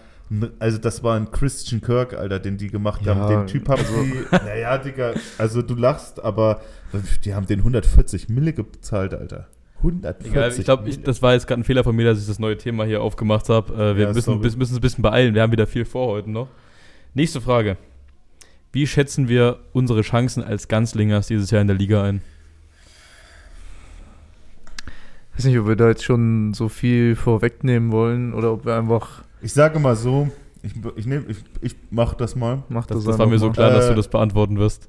also 0.58 0.78
das 0.78 1.02
war 1.02 1.16
ein 1.16 1.30
Christian 1.30 1.80
Kirk, 1.80 2.14
Alter, 2.14 2.38
den 2.40 2.56
die 2.58 2.68
gemacht 2.68 3.02
Ja, 3.04 3.14
haben. 3.14 3.36
Den 3.38 3.46
Typ 3.46 3.68
haben 3.68 3.82
die, 3.88 4.36
naja, 4.36 4.78
Digga, 4.78 5.14
also 5.38 5.62
du 5.62 5.74
lachst, 5.74 6.22
aber 6.24 6.60
die 7.24 7.34
haben 7.34 7.46
den 7.46 7.60
140 7.60 8.28
Mille 8.28 8.52
gezahlt, 8.52 9.14
Alter. 9.14 9.48
140 9.78 10.32
Egal, 10.32 10.52
ich 10.58 10.64
glaube, 10.64 10.90
das 11.04 11.20
war 11.20 11.34
jetzt 11.34 11.46
gerade 11.46 11.60
ein 11.60 11.64
Fehler 11.64 11.84
von 11.84 11.94
mir, 11.94 12.06
dass 12.06 12.18
ich 12.20 12.26
das 12.26 12.38
neue 12.38 12.56
Thema 12.56 12.84
hier 12.84 13.02
aufgemacht 13.02 13.48
habe. 13.50 13.72
Äh, 13.74 13.96
wir 13.96 14.06
Ja, 14.06 14.12
müssen, 14.12 14.38
müssen 14.40 14.60
uns 14.60 14.72
ein 14.74 14.80
bisschen 14.80 15.02
beeilen. 15.02 15.34
Wir 15.34 15.42
haben 15.42 15.52
wieder 15.52 15.66
viel 15.66 15.84
vor 15.84 16.08
heute 16.08 16.30
noch. 16.30 16.48
Nächste 17.12 17.40
Frage. 17.40 17.76
Wie 18.72 18.86
schätzen 18.86 19.28
wir 19.28 19.58
unsere 19.72 20.00
Chancen 20.00 20.42
als 20.42 20.68
Ganzlingers 20.68 21.26
dieses 21.28 21.50
Jahr 21.50 21.60
in 21.60 21.68
der 21.68 21.76
Liga 21.76 22.02
ein? 22.02 22.22
Ich 25.36 25.38
weiß 25.40 25.44
nicht, 25.46 25.58
ob 25.58 25.66
wir 25.66 25.76
da 25.76 25.88
jetzt 25.88 26.04
schon 26.04 26.54
so 26.54 26.68
viel 26.68 27.16
vorwegnehmen 27.16 27.90
wollen 27.92 28.34
oder 28.34 28.52
ob 28.52 28.64
wir 28.64 28.76
einfach. 28.76 29.24
Ich 29.42 29.52
sage 29.52 29.78
mal 29.78 29.96
so, 29.96 30.28
ich, 30.62 30.72
ich, 30.96 31.06
nehm- 31.06 31.24
ich, 31.28 31.38
ich 31.60 31.76
mach 31.90 32.14
das 32.14 32.36
mal. 32.36 32.62
Macht 32.68 32.90
Das, 32.90 32.98
das, 32.98 33.06
das 33.06 33.18
war 33.18 33.26
mir 33.26 33.38
so 33.38 33.50
klar, 33.50 33.70
dass 33.70 33.86
Äh, 33.86 33.88
du 33.90 33.94
das 33.96 34.08
beantworten 34.08 34.58
wirst. 34.58 34.88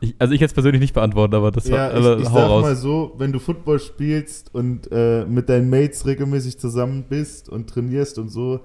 Ich, 0.00 0.14
also 0.18 0.32
ich 0.34 0.40
jetzt 0.40 0.54
persönlich 0.54 0.80
nicht 0.80 0.94
beantworten, 0.94 1.34
aber 1.34 1.50
das 1.50 1.66
ja, 1.68 1.76
war, 1.76 1.90
also, 1.90 2.14
ich, 2.16 2.22
ich 2.22 2.28
hau 2.30 2.34
sag 2.34 2.48
raus. 2.48 2.62
mal 2.62 2.76
so, 2.76 3.14
wenn 3.18 3.32
du 3.32 3.38
Football 3.38 3.78
spielst 3.80 4.54
und 4.54 4.88
äh, 4.92 5.24
mit 5.24 5.48
deinen 5.48 5.68
Mates 5.70 6.06
regelmäßig 6.06 6.58
zusammen 6.58 7.04
bist 7.08 7.48
und 7.48 7.68
trainierst 7.68 8.18
und 8.18 8.28
so, 8.28 8.60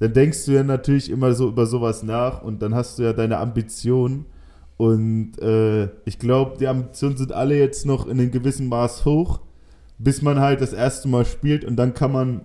dann 0.00 0.12
denkst 0.12 0.44
du 0.46 0.52
ja 0.52 0.62
natürlich 0.62 1.10
immer 1.10 1.34
so 1.34 1.48
über 1.48 1.66
sowas 1.66 2.02
nach 2.02 2.42
und 2.42 2.62
dann 2.62 2.74
hast 2.74 2.98
du 2.98 3.02
ja 3.04 3.12
deine 3.12 3.38
Ambitionen. 3.38 4.26
Und 4.76 5.38
äh, 5.40 5.88
ich 6.04 6.18
glaube, 6.18 6.56
die 6.58 6.68
Ambitionen 6.68 7.16
sind 7.16 7.32
alle 7.32 7.56
jetzt 7.58 7.84
noch 7.86 8.06
in 8.06 8.20
einem 8.20 8.30
gewissen 8.30 8.68
Maß 8.68 9.04
hoch, 9.04 9.40
bis 9.98 10.22
man 10.22 10.40
halt 10.40 10.60
das 10.60 10.72
erste 10.72 11.08
Mal 11.08 11.24
spielt 11.24 11.64
und 11.64 11.76
dann 11.76 11.94
kann 11.94 12.12
man 12.12 12.40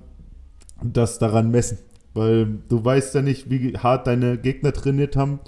das 0.84 1.20
daran 1.20 1.52
messen. 1.52 1.78
Weil 2.14 2.60
du 2.70 2.84
weißt 2.84 3.16
ja 3.16 3.22
nicht, 3.22 3.50
wie 3.50 3.78
hart 3.78 4.08
deine 4.08 4.38
Gegner 4.38 4.74
trainiert 4.74 5.16
haben. 5.16 5.40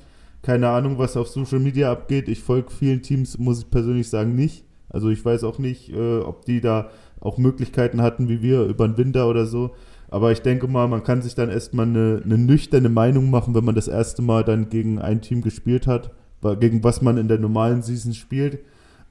Keine 0.41 0.69
Ahnung, 0.69 0.97
was 0.97 1.17
auf 1.17 1.27
Social 1.27 1.59
Media 1.59 1.91
abgeht. 1.91 2.27
Ich 2.27 2.41
folge 2.41 2.71
vielen 2.71 3.01
Teams, 3.01 3.37
muss 3.37 3.59
ich 3.59 3.69
persönlich 3.69 4.09
sagen, 4.09 4.35
nicht. 4.35 4.63
Also 4.89 5.09
ich 5.09 5.23
weiß 5.23 5.43
auch 5.43 5.59
nicht, 5.59 5.89
äh, 5.89 6.19
ob 6.19 6.45
die 6.45 6.61
da 6.61 6.89
auch 7.19 7.37
Möglichkeiten 7.37 8.01
hatten, 8.01 8.29
wie 8.29 8.41
wir 8.41 8.63
über 8.63 8.87
den 8.87 8.97
Winter 8.97 9.27
oder 9.27 9.45
so. 9.45 9.71
Aber 10.07 10.31
ich 10.31 10.41
denke 10.41 10.67
mal, 10.67 10.87
man 10.87 11.03
kann 11.03 11.21
sich 11.21 11.35
dann 11.35 11.49
erstmal 11.49 11.87
eine, 11.87 12.21
eine 12.23 12.37
nüchterne 12.37 12.89
Meinung 12.89 13.29
machen, 13.29 13.55
wenn 13.55 13.65
man 13.65 13.75
das 13.75 13.87
erste 13.87 14.21
Mal 14.21 14.43
dann 14.43 14.69
gegen 14.69 14.99
ein 14.99 15.21
Team 15.21 15.41
gespielt 15.41 15.87
hat, 15.87 16.11
gegen 16.59 16.83
was 16.83 17.01
man 17.01 17.17
in 17.17 17.27
der 17.27 17.39
normalen 17.39 17.81
Season 17.81 18.13
spielt. 18.13 18.59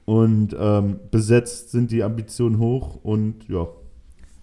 Und 0.05 0.55
ähm, 0.59 0.99
besetzt 1.09 1.71
sind 1.71 1.89
die 1.91 2.03
Ambitionen 2.03 2.59
hoch 2.59 2.99
und 3.03 3.47
ja. 3.49 3.67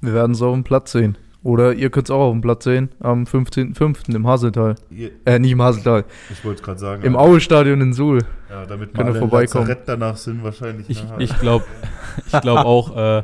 Wir 0.00 0.12
werden 0.14 0.32
es 0.32 0.42
auf 0.42 0.52
dem 0.52 0.64
Platz 0.64 0.92
sehen. 0.92 1.16
Oder 1.44 1.74
ihr 1.74 1.90
könnt 1.90 2.06
es 2.06 2.10
auch 2.10 2.20
auf 2.20 2.32
dem 2.32 2.40
Platz 2.40 2.64
sehen, 2.64 2.90
am 3.00 3.24
15.05. 3.24 4.14
im 4.14 4.26
Haseltal. 4.26 4.76
Äh, 5.24 5.38
nicht 5.40 5.52
im 5.52 5.62
Haseltal, 5.62 6.04
Ich 6.30 6.44
wollte 6.44 6.60
es 6.60 6.64
gerade 6.64 6.78
sagen. 6.78 7.02
im. 7.02 7.16
Aue-Stadion 7.16 7.80
in 7.80 7.92
Suhl. 7.92 8.18
Ja, 8.48 8.64
damit 8.64 8.96
wir 8.96 9.14
vorbeikommen. 9.14 9.66
Lazarett 9.66 9.88
danach 9.88 10.16
sind 10.16 10.44
wahrscheinlich. 10.44 10.88
Ich, 10.88 11.02
nachher. 11.02 11.20
ich 11.20 11.36
glaube 11.40 11.64
ich 12.26 12.40
glaub 12.40 12.64
auch, 12.64 12.96
äh, 12.96 13.22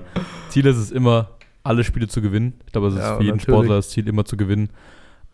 Ziel 0.48 0.66
ist 0.66 0.78
es 0.78 0.90
immer, 0.90 1.28
alle 1.62 1.84
Spiele 1.84 2.08
zu 2.08 2.20
gewinnen. 2.20 2.54
Ich 2.66 2.72
glaube, 2.72 2.88
es 2.88 2.94
ist 2.94 3.00
Ja, 3.00 3.16
für 3.16 3.22
jeden 3.22 3.36
natürlich. 3.36 3.42
Sportler 3.54 3.76
das 3.76 3.90
Ziel, 3.90 4.08
immer 4.08 4.24
zu 4.24 4.36
gewinnen. 4.36 4.70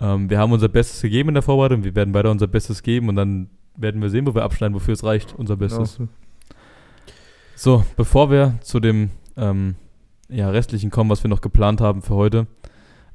Ähm, 0.00 0.28
wir 0.28 0.38
haben 0.38 0.52
unser 0.52 0.68
Bestes 0.68 1.00
gegeben 1.00 1.30
in 1.30 1.34
der 1.34 1.42
Vorbereitung. 1.42 1.84
Wir 1.84 1.94
werden 1.94 2.12
weiter 2.12 2.30
unser 2.30 2.48
Bestes 2.48 2.82
geben 2.82 3.08
und 3.08 3.16
dann 3.16 3.48
werden 3.76 4.02
wir 4.02 4.10
sehen, 4.10 4.26
wo 4.26 4.34
wir 4.34 4.42
abschneiden, 4.42 4.74
wofür 4.74 4.92
es 4.92 5.04
reicht, 5.04 5.34
unser 5.38 5.56
Bestes. 5.56 5.98
Ja. 5.98 6.06
So, 7.56 7.84
bevor 7.96 8.30
wir 8.30 8.58
zu 8.62 8.80
dem 8.80 9.10
ähm, 9.36 9.76
ja, 10.28 10.50
restlichen 10.50 10.90
kommen, 10.90 11.10
was 11.10 11.22
wir 11.22 11.30
noch 11.30 11.40
geplant 11.40 11.80
haben 11.80 12.02
für 12.02 12.14
heute, 12.14 12.46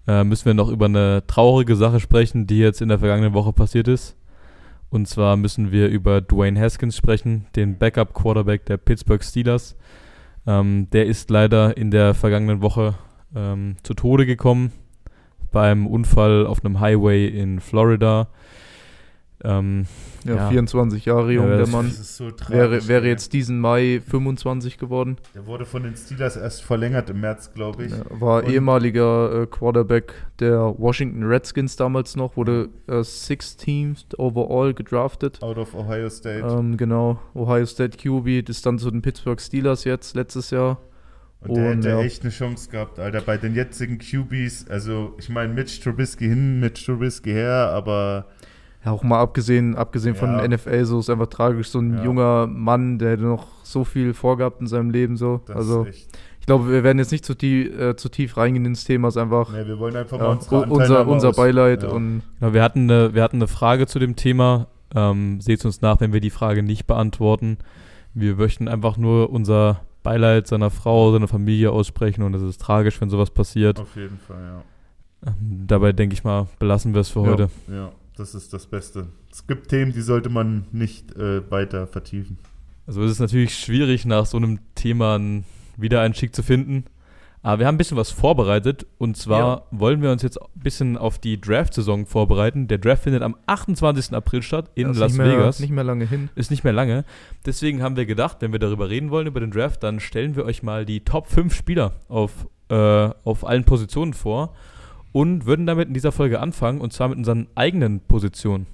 äh, 0.07 0.23
müssen 0.23 0.45
wir 0.45 0.53
noch 0.53 0.69
über 0.69 0.85
eine 0.85 1.23
traurige 1.27 1.75
Sache 1.75 1.99
sprechen, 1.99 2.47
die 2.47 2.59
jetzt 2.59 2.81
in 2.81 2.89
der 2.89 2.99
vergangenen 2.99 3.33
Woche 3.33 3.51
passiert 3.51 3.87
ist. 3.87 4.15
Und 4.89 5.07
zwar 5.07 5.37
müssen 5.37 5.71
wir 5.71 5.89
über 5.89 6.21
Dwayne 6.21 6.59
Haskins 6.59 6.95
sprechen, 6.95 7.45
den 7.55 7.77
Backup-Quarterback 7.77 8.65
der 8.65 8.77
Pittsburgh 8.77 9.23
Steelers. 9.23 9.75
Ähm, 10.47 10.89
der 10.91 11.05
ist 11.05 11.29
leider 11.29 11.77
in 11.77 11.91
der 11.91 12.13
vergangenen 12.13 12.61
Woche 12.61 12.95
ähm, 13.35 13.75
zu 13.83 13.93
Tode 13.93 14.25
gekommen 14.25 14.71
beim 15.51 15.85
Unfall 15.85 16.47
auf 16.47 16.63
einem 16.63 16.79
Highway 16.79 17.27
in 17.27 17.59
Florida. 17.59 18.29
Ähm, 19.43 19.85
Ja, 20.25 20.35
Ja. 20.35 20.49
24 20.49 21.05
Jahre 21.05 21.31
jung, 21.31 21.47
Ja, 21.47 21.57
der 21.57 21.67
Mann. 21.67 21.89
So 21.89 22.29
tragisch. 22.31 22.49
Wäre, 22.49 22.87
wäre 22.89 23.07
jetzt 23.07 23.31
diesen 23.31 23.57
Mai 23.59 24.01
25 24.05 24.77
geworden. 24.77 25.15
Der 25.33 25.45
wurde 25.45 25.65
von 25.65 25.83
den 25.83 25.95
Steelers 25.95 26.35
erst 26.35 26.61
verlängert 26.61 27.09
im 27.09 27.21
März, 27.21 27.53
glaube 27.53 27.85
ich. 27.85 27.91
Ja, 27.91 27.99
war 28.09 28.43
Und- 28.43 28.49
ehemaliger 28.51 29.43
äh, 29.43 29.45
Quarterback 29.47 30.13
der 30.39 30.59
Washington 30.77 31.23
Redskins 31.23 31.77
damals 31.77 32.17
noch, 32.17 32.35
wurde 32.35 32.67
äh, 32.87 33.01
16th 33.01 34.17
overall 34.17 34.73
gedraftet. 34.73 35.41
Out 35.41 35.57
of 35.57 35.73
Ohio 35.73 36.09
State. 36.09 36.45
Ähm, 36.45 36.75
genau, 36.75 37.19
Ohio 37.33 37.65
State 37.65 37.97
QB 37.97 38.49
ist 38.49 38.65
dann 38.65 38.77
zu 38.77 38.91
den 38.91 39.01
Pittsburgh 39.01 39.39
Steelers 39.39 39.85
jetzt 39.85 40.15
letztes 40.15 40.51
Jahr. 40.51 40.79
und 41.41 41.55
der 41.55 41.71
und, 41.71 41.77
hätte 41.77 41.89
ja. 41.89 42.01
echt 42.01 42.23
eine 42.23 42.31
Chance 42.31 42.69
gehabt, 42.69 42.99
Alter. 42.99 43.21
Bei 43.21 43.37
den 43.37 43.55
jetzigen 43.55 43.99
QBs, 43.99 44.67
also 44.69 45.15
ich 45.17 45.29
meine, 45.29 45.53
Mitch 45.53 45.81
Trubisky 45.81 46.27
hin, 46.27 46.59
Mitch 46.59 46.85
Trubisky 46.85 47.31
her, 47.31 47.71
aber 47.73 48.25
Ja, 48.85 48.91
auch 48.91 49.03
mal 49.03 49.19
abgesehen, 49.19 49.75
abgesehen 49.75 50.15
von 50.15 50.29
Ja. 50.37 50.47
NFL, 50.47 50.85
so 50.85 50.99
ist 50.99 51.09
einfach 51.09 51.27
tragisch, 51.27 51.69
so 51.69 51.79
ein 51.79 51.97
Ja. 51.97 52.03
junger 52.05 52.47
Mann, 52.47 52.97
der 52.97 53.17
noch 53.17 53.47
so 53.63 53.83
viel 53.83 54.13
vorgehabt 54.13 54.61
in 54.61 54.67
seinem 54.67 54.89
Leben, 54.89 55.17
so. 55.17 55.41
das 55.45 55.55
also, 55.57 55.85
ich 55.85 56.45
glaube, 56.45 56.69
wir 56.71 56.83
werden 56.83 56.97
jetzt 56.97 57.11
nicht 57.11 57.25
zu 57.25 57.35
tief, 57.35 57.77
äh, 57.77 57.95
zu 57.97 58.07
tief 58.09 58.37
reingehen 58.37 58.65
ins 58.65 58.85
Thema, 58.85 59.09
es 59.09 59.15
ist 59.17 59.21
einfach 59.21 59.51
Ne, 59.51 59.67
wir 59.67 59.79
wollen 59.79 59.95
einfach 59.97 60.17
ja, 60.17 60.23
mal 60.23 60.37
u- 60.69 60.73
unser, 60.73 61.07
unser 61.07 61.31
Beileid 61.33 61.83
ja. 61.83 61.89
und 61.89 62.21
Genau, 62.39 62.53
wir, 62.53 62.63
hatten 62.63 62.89
eine, 62.89 63.13
wir 63.13 63.21
hatten 63.21 63.35
eine 63.37 63.47
Frage 63.47 63.85
zu 63.85 63.99
dem 63.99 64.15
Thema. 64.15 64.67
Ähm, 64.95 65.39
Seht 65.41 65.63
uns 65.65 65.81
nach, 65.81 65.99
wenn 65.99 66.13
wir 66.13 66.21
die 66.21 66.31
Frage 66.31 66.63
nicht 66.63 66.87
beantworten. 66.87 67.57
Wir 68.15 68.35
möchten 68.37 68.67
einfach 68.67 68.97
nur 68.97 69.29
unser 69.29 69.81
Beileid 70.01 70.47
seiner 70.47 70.71
Frau, 70.71 71.11
seiner 71.11 71.27
Familie 71.27 71.71
aussprechen 71.71 72.23
und 72.23 72.33
es 72.33 72.41
ist 72.41 72.59
tragisch, 72.61 72.99
wenn 73.01 73.09
sowas 73.11 73.29
passiert. 73.29 73.79
Auf 73.79 73.95
jeden 73.95 74.17
Fall, 74.17 74.41
ja. 74.41 74.63
Ähm, 75.27 75.65
dabei 75.67 75.91
denke 75.91 76.13
ich 76.13 76.23
mal, 76.23 76.47
belassen 76.57 76.93
wir 76.93 77.01
es 77.01 77.09
für 77.09 77.19
Ja. 77.21 77.27
heute. 77.27 77.49
Ja, 77.67 77.91
das 78.19 78.35
ist 78.35 78.53
das 78.53 78.65
Beste. 78.67 79.07
Es 79.31 79.47
gibt 79.47 79.69
Themen, 79.69 79.93
die 79.93 80.01
sollte 80.01 80.29
man 80.29 80.65
nicht 80.71 81.15
äh, 81.15 81.49
weiter 81.49 81.87
vertiefen. 81.87 82.37
Also 82.87 83.03
es 83.03 83.11
ist 83.11 83.19
natürlich 83.19 83.55
schwierig, 83.57 84.05
nach 84.05 84.25
so 84.25 84.37
einem 84.37 84.59
Thema 84.75 85.15
einen 85.15 85.45
Wiedereinstieg 85.77 86.35
zu 86.35 86.43
finden. 86.43 86.85
Aber 87.41 87.59
wir 87.59 87.67
haben 87.67 87.75
ein 87.75 87.77
bisschen 87.77 87.95
was 87.97 88.11
vorbereitet. 88.11 88.85
Und 88.97 89.15
zwar 89.15 89.39
Ja. 89.39 89.61
wollen 89.71 90.01
wir 90.01 90.11
uns 90.11 90.21
jetzt 90.23 90.41
ein 90.41 90.47
bisschen 90.55 90.97
auf 90.97 91.19
die 91.19 91.39
Draft-Saison 91.39 92.05
vorbereiten. 92.05 92.67
Der 92.67 92.79
Draft 92.79 93.03
findet 93.03 93.21
am 93.21 93.35
28. 93.45 94.13
April 94.13 94.41
statt 94.41 94.71
in 94.75 94.87
Las 94.93 95.13
nicht 95.13 95.17
mehr, 95.17 95.37
Vegas. 95.37 95.59
Nicht 95.61 95.69
mehr 95.71 95.83
lange 95.85 96.05
hin. 96.05 96.29
Ist 96.35 96.51
nicht 96.51 96.63
mehr 96.65 96.73
lange. 96.73 97.05
Deswegen 97.45 97.81
haben 97.81 97.95
wir 97.95 98.05
gedacht, 98.05 98.37
wenn 98.41 98.51
wir 98.51 98.59
darüber 98.59 98.89
reden 98.89 99.09
wollen, 99.09 99.27
über 99.27 99.39
den 99.39 99.51
Draft, 99.51 99.83
dann 99.83 99.99
stellen 100.01 100.35
wir 100.35 100.43
euch 100.43 100.63
mal 100.63 100.85
die 100.85 100.99
Top 101.05 101.27
5 101.27 101.53
Spieler 101.55 101.93
auf, 102.09 102.47
äh, 102.69 102.75
auf 103.23 103.47
allen 103.47 103.63
Positionen 103.63 104.13
vor 104.13 104.53
und 105.11 105.45
würden 105.45 105.65
damit 105.65 105.87
in 105.87 105.93
dieser 105.93 106.11
Folge 106.11 106.39
anfangen 106.39 106.81
und 106.81 106.93
zwar 106.93 107.09
mit 107.09 107.17
unseren 107.17 107.47
eigenen 107.55 107.99
Positionen. 108.01 108.67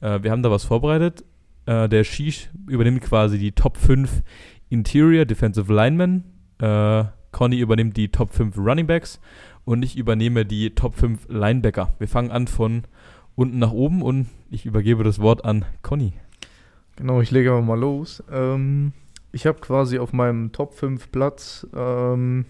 Äh, 0.00 0.22
wir 0.22 0.30
haben 0.30 0.42
da 0.42 0.50
was 0.50 0.64
vorbereitet. 0.64 1.24
Äh, 1.66 1.88
der 1.88 2.04
Shish 2.04 2.50
übernimmt 2.66 3.02
quasi 3.02 3.38
die 3.38 3.52
Top 3.52 3.76
5 3.76 4.22
Interior 4.68 5.24
Defensive 5.24 5.72
Linemen. 5.72 6.24
Äh, 6.58 7.04
Conny 7.32 7.58
übernimmt 7.58 7.96
die 7.96 8.08
Top 8.08 8.32
5 8.32 8.56
Running 8.58 8.86
Backs 8.86 9.20
und 9.64 9.82
ich 9.84 9.96
übernehme 9.96 10.44
die 10.44 10.74
Top 10.74 10.94
5 10.94 11.28
Linebacker. 11.28 11.94
Wir 11.98 12.08
fangen 12.08 12.30
an 12.30 12.46
von 12.46 12.82
unten 13.36 13.58
nach 13.58 13.72
oben 13.72 14.02
und 14.02 14.28
ich 14.50 14.66
übergebe 14.66 15.04
das 15.04 15.20
Wort 15.20 15.44
an 15.44 15.64
Conny. 15.82 16.12
Genau, 16.96 17.20
ich 17.20 17.30
lege 17.30 17.52
aber 17.52 17.62
mal 17.62 17.78
los. 17.78 18.22
Ähm, 18.30 18.92
ich 19.32 19.46
habe 19.46 19.60
quasi 19.60 19.98
auf 19.98 20.12
meinem 20.12 20.52
Top 20.52 20.74
5 20.74 21.10
Platz 21.12 21.66
ähm, 21.74 22.46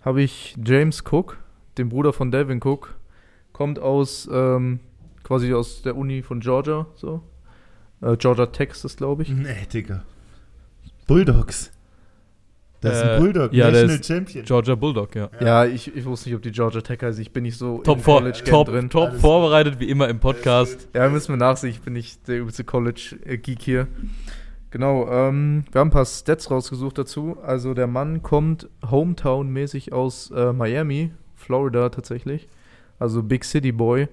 habe 0.00 0.22
ich 0.22 0.56
James 0.64 1.04
Cook, 1.08 1.38
den 1.80 1.88
Bruder 1.88 2.12
von 2.12 2.30
Devin 2.30 2.60
Cook, 2.62 2.96
kommt 3.52 3.78
aus 3.78 4.28
ähm, 4.32 4.80
quasi 5.24 5.52
aus 5.54 5.82
der 5.82 5.96
Uni 5.96 6.22
von 6.22 6.40
Georgia, 6.40 6.86
so. 6.94 7.22
Äh, 8.02 8.16
Georgia 8.16 8.46
Tech 8.46 8.70
ist 8.70 8.84
das, 8.84 8.96
glaube 8.96 9.22
ich. 9.22 9.28
Nee, 9.30 9.66
Digga. 9.72 10.02
Bulldogs. 11.06 11.72
Das 12.80 12.96
ist 12.96 13.02
Äh, 13.02 13.10
ein 13.10 13.20
Bulldog, 13.20 13.52
ja, 13.52 13.64
der 13.70 13.82
National 13.82 14.00
ist 14.00 14.06
Champion. 14.06 14.44
Georgia 14.46 14.74
Bulldog, 14.74 15.14
ja. 15.14 15.28
Ja, 15.38 15.66
ich, 15.66 15.94
ich 15.94 16.04
wusste 16.06 16.30
nicht, 16.30 16.36
ob 16.36 16.42
die 16.42 16.50
Georgia 16.50 16.80
Tech 16.80 16.98
heißt. 17.02 17.18
Ich 17.18 17.30
bin 17.30 17.42
nicht 17.42 17.58
so 17.58 17.78
Top, 17.82 17.98
im 17.98 18.02
vor, 18.02 18.20
College-Game 18.20 18.50
top, 18.50 18.68
drin. 18.68 18.88
top 18.90 19.08
Alles 19.10 19.20
vorbereitet, 19.20 19.80
wie 19.80 19.90
immer 19.90 20.08
im 20.08 20.18
Podcast. 20.18 20.88
Ja, 20.94 21.08
müssen 21.10 21.32
wir 21.32 21.36
nachsehen. 21.36 21.70
Ich 21.70 21.82
bin 21.82 21.92
nicht 21.92 22.26
der 22.26 22.38
übelste 22.38 22.64
College-Geek 22.64 23.60
hier. 23.60 23.86
Genau, 24.70 25.06
ähm, 25.10 25.64
wir 25.72 25.80
haben 25.80 25.88
ein 25.88 25.92
paar 25.92 26.06
Stats 26.06 26.50
rausgesucht 26.50 26.96
dazu. 26.96 27.36
Also 27.42 27.74
der 27.74 27.86
Mann 27.86 28.22
kommt 28.22 28.70
Hometown-mäßig 28.88 29.92
aus 29.92 30.30
äh, 30.30 30.52
Miami, 30.54 31.10
Florida 31.40 31.88
tatsächlich. 31.88 32.48
Also 32.98 33.22
Big 33.22 33.44
City 33.44 33.72
Boy. 33.72 34.08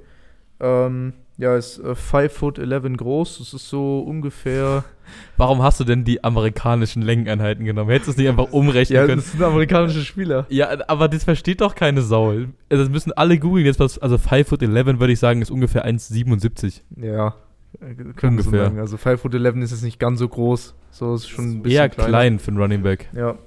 Ähm, 0.60 1.14
ja, 1.38 1.56
ist 1.56 1.78
äh, 1.80 1.94
5 1.94 2.34
foot 2.34 2.58
11 2.58 2.98
groß. 2.98 3.38
Das 3.40 3.54
ist 3.54 3.70
so 3.70 4.00
ungefähr. 4.00 4.84
Warum 5.38 5.62
hast 5.62 5.80
du 5.80 5.84
denn 5.84 6.04
die 6.04 6.24
amerikanischen 6.24 7.02
Längeneinheiten 7.04 7.64
genommen? 7.64 7.92
Hättest 7.92 8.08
du 8.08 8.12
es 8.12 8.18
nicht 8.18 8.28
einfach 8.28 8.52
umrechnen 8.52 8.96
Ja, 8.98 9.06
können? 9.06 9.22
das 9.22 9.32
sind 9.32 9.44
amerikanische 9.44 10.02
Spieler. 10.04 10.46
Ja, 10.50 10.70
aber 10.88 11.08
das 11.08 11.24
versteht 11.24 11.62
doch 11.62 11.76
keine 11.76 12.02
Sau. 12.02 12.30
Also 12.32 12.48
das 12.70 12.90
müssen 12.90 13.12
alle 13.14 13.38
googeln 13.38 13.66
jetzt 13.66 13.80
was. 13.80 14.00
Also 14.00 14.18
5 14.18 14.48
foot 14.48 14.64
11 14.64 15.00
würde 15.00 15.14
ich 15.14 15.20
sagen, 15.20 15.42
ist 15.42 15.52
ungefähr 15.52 15.86
1,77. 15.86 16.82
Ja, 16.96 17.36
äh, 17.82 17.94
können 18.16 18.40
so 18.40 18.50
Ungefähr. 18.50 18.66
sagen. 18.66 18.80
Also 18.80 18.98
5 18.98 19.22
foot 19.22 19.34
11 19.36 19.56
ist 19.58 19.72
jetzt 19.72 19.84
nicht 19.84 20.00
ganz 20.00 20.20
so 20.20 20.28
groß. 20.28 20.74
So 20.90 21.14
ist 21.14 21.28
schon 21.30 21.46
ein 21.52 21.62
bisschen 21.62 21.78
Eher 21.82 21.90
kleiner. 21.90 22.10
klein 22.10 22.40
für 22.40 22.50
einen 22.52 22.58
Running 22.60 22.82
Back. 22.82 23.10
Ja. 23.14 23.38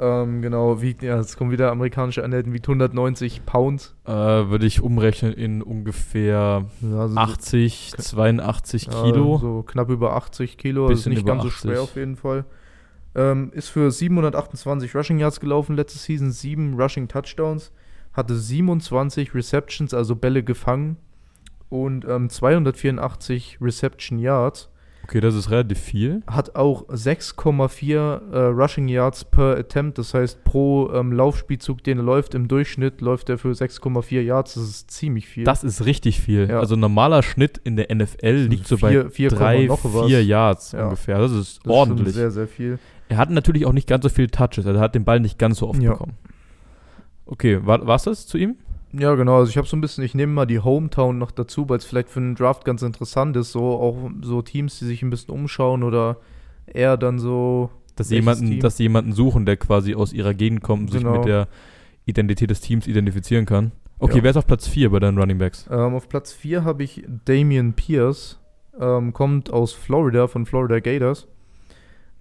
Ähm, 0.00 0.42
genau, 0.42 0.80
wiegt, 0.80 1.02
ja, 1.02 1.16
jetzt 1.16 1.36
kommen 1.36 1.50
wieder 1.50 1.72
amerikanische 1.72 2.22
Einheiten, 2.22 2.52
wiegt 2.52 2.68
190 2.68 3.44
Pounds. 3.44 3.96
Äh, 4.04 4.12
Würde 4.12 4.64
ich 4.64 4.80
umrechnen 4.80 5.32
in 5.32 5.60
ungefähr 5.60 6.66
Ja, 6.80 7.00
also 7.00 7.16
80, 7.16 7.94
82 7.98 8.86
ja, 8.86 9.02
Kilo. 9.02 9.38
So 9.38 9.62
knapp 9.64 9.90
über 9.90 10.14
80 10.14 10.56
Kilo, 10.56 10.84
also 10.84 10.94
Bisschen 10.94 11.14
nicht 11.14 11.26
ganz 11.26 11.42
so 11.42 11.48
80. 11.48 11.60
schwer 11.60 11.82
auf 11.82 11.96
jeden 11.96 12.14
Fall. 12.16 12.44
Ähm, 13.16 13.50
ist 13.52 13.70
für 13.70 13.90
728 13.90 14.94
Rushing 14.94 15.18
Yards 15.18 15.40
gelaufen 15.40 15.74
letzte 15.74 15.98
Season, 15.98 16.30
7 16.30 16.80
Rushing 16.80 17.08
Touchdowns, 17.08 17.72
hatte 18.12 18.36
27 18.36 19.34
Receptions, 19.34 19.92
also 19.94 20.14
Bälle 20.14 20.44
gefangen 20.44 20.96
und 21.70 22.04
ähm, 22.04 22.30
284 22.30 23.58
Reception 23.60 24.20
Yards. 24.20 24.70
Okay, 25.08 25.20
das 25.20 25.34
ist 25.34 25.50
relativ 25.50 25.78
viel. 25.78 26.22
Hat 26.26 26.54
auch 26.54 26.86
6,4 26.88 28.30
äh, 28.30 28.38
Rushing 28.48 28.88
Yards 28.88 29.24
per 29.24 29.56
Attempt, 29.56 29.96
das 29.96 30.12
heißt 30.12 30.44
pro 30.44 30.90
ähm, 30.92 31.12
Laufspielzug, 31.14 31.82
den 31.82 31.96
er 31.96 32.04
läuft, 32.04 32.34
im 32.34 32.46
Durchschnitt 32.46 33.00
läuft 33.00 33.30
er 33.30 33.38
für 33.38 33.48
6,4 33.52 34.20
Yards, 34.20 34.52
das 34.54 34.64
ist 34.64 34.90
ziemlich 34.90 35.26
viel. 35.26 35.44
Das 35.44 35.64
ist 35.64 35.86
richtig 35.86 36.20
viel. 36.20 36.46
Ja. 36.50 36.60
Also 36.60 36.76
normaler 36.76 37.22
Schnitt 37.22 37.58
in 37.64 37.76
der 37.76 37.86
NFL 37.94 38.48
liegt 38.50 38.66
so 38.66 38.76
bei 38.76 39.08
vier- 39.08 39.28
Komma 39.30 39.40
3, 39.40 39.64
noch 39.64 39.80
was. 39.84 40.06
4 40.08 40.22
Yards 40.24 40.72
Ja. 40.72 40.84
ungefähr. 40.84 41.18
Das 41.18 41.32
ist 41.32 41.38
Das 41.38 41.64
ist 41.64 41.66
ordentlich. 41.70 42.14
sehr, 42.14 42.30
sehr 42.30 42.46
viel. 42.46 42.78
er 43.08 43.16
hat 43.16 43.30
natürlich 43.30 43.64
auch 43.64 43.72
nicht 43.72 43.88
ganz 43.88 44.02
so 44.02 44.10
viele 44.10 44.28
Touches. 44.30 44.66
Also 44.66 44.72
er 44.72 44.80
hat 44.80 44.94
den 44.94 45.04
Ball 45.06 45.20
nicht 45.20 45.38
ganz 45.38 45.56
so 45.60 45.68
oft 45.68 45.80
Ja. 45.82 45.92
bekommen. 45.92 46.18
Okay, 47.24 47.60
war 47.64 47.86
war's 47.86 48.02
das 48.04 48.26
zu 48.26 48.36
ihm? 48.36 48.56
Ja, 48.92 49.14
genau. 49.16 49.36
Also 49.38 49.50
ich 49.50 49.58
habe 49.58 49.66
so 49.68 49.76
ein 49.76 49.80
bisschen, 49.80 50.02
ich 50.04 50.14
nehme 50.14 50.32
mal 50.32 50.46
die 50.46 50.60
Hometown 50.60 51.18
noch 51.18 51.30
dazu, 51.30 51.68
weil 51.68 51.76
es 51.78 51.84
vielleicht 51.84 52.08
für 52.08 52.20
einen 52.20 52.34
Draft 52.34 52.64
ganz 52.64 52.82
interessant 52.82 53.36
ist. 53.36 53.52
So 53.52 53.62
auch 53.62 54.10
so 54.22 54.40
Teams, 54.42 54.78
die 54.78 54.86
sich 54.86 55.02
ein 55.02 55.10
bisschen 55.10 55.34
umschauen 55.34 55.82
oder 55.82 56.16
eher 56.66 56.96
dann 56.96 57.18
so. 57.18 57.70
Dass 57.96 58.10
Welches 58.10 58.24
jemanden, 58.24 58.50
Team? 58.50 58.60
dass 58.60 58.76
sie 58.76 58.84
jemanden 58.84 59.12
suchen, 59.12 59.44
der 59.44 59.56
quasi 59.56 59.94
aus 59.94 60.12
ihrer 60.12 60.32
Gegend 60.32 60.62
kommt 60.62 60.82
und 60.82 60.92
sich 60.92 61.02
Genau. 61.02 61.16
mit 61.18 61.26
der 61.26 61.48
Identität 62.06 62.48
des 62.48 62.60
Teams 62.60 62.86
identifizieren 62.86 63.44
kann. 63.44 63.72
Okay, 63.98 64.18
Ja. 64.18 64.22
wer 64.22 64.30
ist 64.30 64.36
auf 64.36 64.46
Platz 64.46 64.68
4 64.68 64.90
bei 64.90 65.00
deinen 65.00 65.18
Running 65.18 65.38
Backs? 65.38 65.66
Ähm, 65.70 65.94
auf 65.94 66.08
Platz 66.08 66.32
4 66.32 66.62
habe 66.64 66.84
ich 66.84 67.04
Damian 67.24 67.72
Pierce. 67.74 68.38
Ähm, 68.80 69.12
kommt 69.12 69.52
aus 69.52 69.72
Florida, 69.72 70.28
von 70.28 70.46
Florida 70.46 70.78
Gators. 70.78 71.26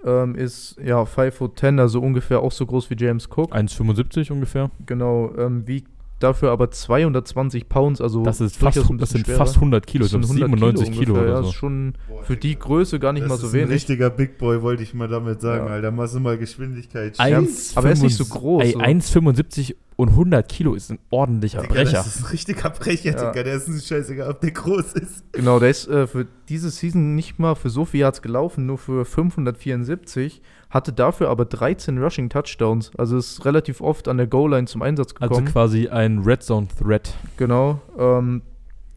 Ähm, 0.03 0.33
ist 0.35 0.77
ja 0.83 1.05
5 1.05 1.35
foot 1.35 1.59
10, 1.59 1.79
also 1.79 2.01
ungefähr 2.01 2.41
auch 2.41 2.51
so 2.51 2.65
groß 2.65 2.89
wie 2.89 2.95
James 2.97 3.27
Cook. 3.29 3.53
1,75 3.55 4.31
ungefähr. 4.31 4.71
Genau, 4.87 5.31
ähm, 5.37 5.67
wiegt 5.67 5.91
dafür 6.19 6.51
aber 6.51 6.71
220 6.71 7.69
Pounds, 7.69 8.01
also 8.01 8.23
Das 8.23 8.41
ist 8.41 8.57
fast, 8.57 8.77
das 8.97 9.09
sind 9.09 9.25
schwerer. 9.25 9.37
fast 9.37 9.55
100 9.55 9.85
Kilo, 9.87 10.03
Das 10.05 10.11
sind 10.11 10.23
100 10.23 10.49
97 10.49 10.91
Kilo, 10.91 11.13
ungefähr, 11.13 11.15
ja, 11.15 11.21
oder 11.21 11.31
Das 11.37 11.45
so. 11.45 11.49
ist 11.51 11.55
schon 11.55 11.93
Boah, 12.09 12.23
für 12.23 12.37
die. 12.37 12.57
Größe 12.57 12.99
gar 12.99 13.13
nicht 13.13 13.23
das 13.23 13.29
mal 13.29 13.37
so 13.37 13.47
ist 13.47 13.53
ein 13.53 13.59
wenig. 13.61 13.71
richtiger 13.71 14.09
Big 14.09 14.37
Boy, 14.37 14.61
wollte 14.61 14.83
ich 14.83 14.93
mal 14.93 15.07
damit 15.07 15.41
sagen, 15.41 15.67
Ja. 15.67 15.73
Alter. 15.73 15.91
Machst 15.91 16.15
du 16.15 16.19
mal 16.19 16.37
Geschwindigkeit. 16.37 17.17
Ja, 17.17 17.23
Eins 17.25 17.75
aber 17.77 17.87
er 17.87 17.93
ist 17.93 18.01
nicht 18.03 18.15
so 18.17 18.25
75 18.25 18.29
groß, 18.41 18.63
Ey, 18.63 18.71
so. 18.73 18.79
1,75 19.21 19.75
und 19.95 20.09
100 20.09 20.47
Kilo 20.47 20.75
ist 20.75 20.91
ein 20.91 20.99
ordentlicher 21.09 21.61
Digga, 21.61 21.73
Brecher. 21.73 21.91
Das 21.93 22.07
ist 22.07 22.19
ein 22.23 22.25
richtiger 22.27 22.69
Brecher, 22.69 23.11
Ja. 23.11 23.29
Digga. 23.31 23.43
Der 23.43 23.53
ist 23.55 23.67
ein 23.67 23.79
scheißegal, 23.79 24.29
ob 24.29 24.41
der 24.41 24.51
groß 24.51 24.93
ist. 24.93 25.23
Genau, 25.31 25.59
der 25.59 25.69
ist 25.69 25.87
äh, 25.87 26.05
für 26.07 26.27
diese 26.49 26.69
Season 26.69 27.15
nicht 27.15 27.39
mal 27.39 27.55
für 27.55 27.69
so 27.69 27.83
viel 27.85 28.01
Yards 28.01 28.21
gelaufen, 28.21 28.65
nur 28.67 28.77
für 28.77 29.05
574, 29.05 30.41
hatte 30.77 30.93
dafür 30.93 31.29
aber 31.29 31.45
13 31.45 31.97
Rushing 32.01 32.29
Touchdowns. 32.29 32.91
Also 32.97 33.17
ist 33.17 33.43
relativ 33.45 33.81
oft 33.81 34.07
an 34.07 34.17
der 34.17 34.27
Goal-Line 34.27 34.67
zum 34.67 34.81
Einsatz 34.81 35.13
Also 35.19 35.29
gekommen. 35.35 35.47
quasi 35.47 35.87
ein 35.89 36.19
Red 36.19 36.43
Zone 36.43 36.67
Threat. 36.79 37.13
genau. 37.35 37.81
Ähm, 37.97 38.43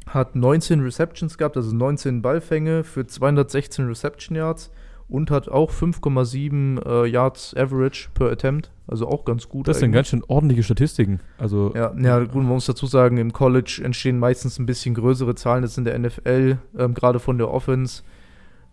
hat 0.07 0.35
19 0.37 0.81
Receptions 0.81 1.39
gehabt, 1.39 1.57
also 1.57 1.75
19 1.75 2.21
Ballfänge 2.23 2.85
für 2.85 3.07
216 3.07 3.87
Reception 3.87 4.37
Yards 4.37 4.71
und 5.09 5.31
hat 5.31 5.49
auch 5.49 5.71
5,7 5.73 6.85
äh, 6.87 7.07
Yards 7.09 7.55
Average 7.57 8.09
per 8.15 8.31
Attempt. 8.31 8.71
Also 8.87 9.07
auch 9.09 9.25
ganz 9.25 9.49
gut. 9.49 9.69
Das 9.69 9.79
sind 9.79 9.87
eigentlich. 9.87 9.95
ganz 9.99 10.09
schön 10.09 10.25
ordentliche 10.27 10.63
Statistiken. 10.65 11.21
Also 11.39 11.73
Ja, 11.77 11.93
ja, 11.97 12.19
gut, 12.21 12.35
man 12.43 12.47
muss 12.47 12.67
dazu 12.67 12.87
sagen, 12.87 13.19
im 13.19 13.33
College 13.33 13.81
entstehen 13.85 14.19
meistens 14.19 14.59
ein 14.59 14.67
bisschen 14.67 14.95
größere 14.95 15.35
Zahlen 15.37 15.63
als 15.63 15.79
in 15.79 15.85
der 15.85 15.97
NFL, 15.99 16.59
ähm, 16.77 16.95
gerade 16.95 17.21
von 17.21 17.39
der 17.39 17.51
Offense. 17.51 18.03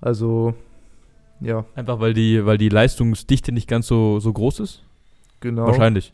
Also, 0.01 0.53
ja, 1.40 1.66
einfach 1.76 2.00
weil 2.00 2.14
die, 2.14 2.46
weil 2.46 2.58
die 2.58 2.70
Leistungsdichte 2.70 3.52
nicht 3.52 3.68
ganz 3.68 3.88
so, 3.88 4.20
so 4.20 4.32
groß 4.34 4.60
ist. 4.62 4.84
genau. 5.40 5.68
Wahrscheinlich. 5.68 6.14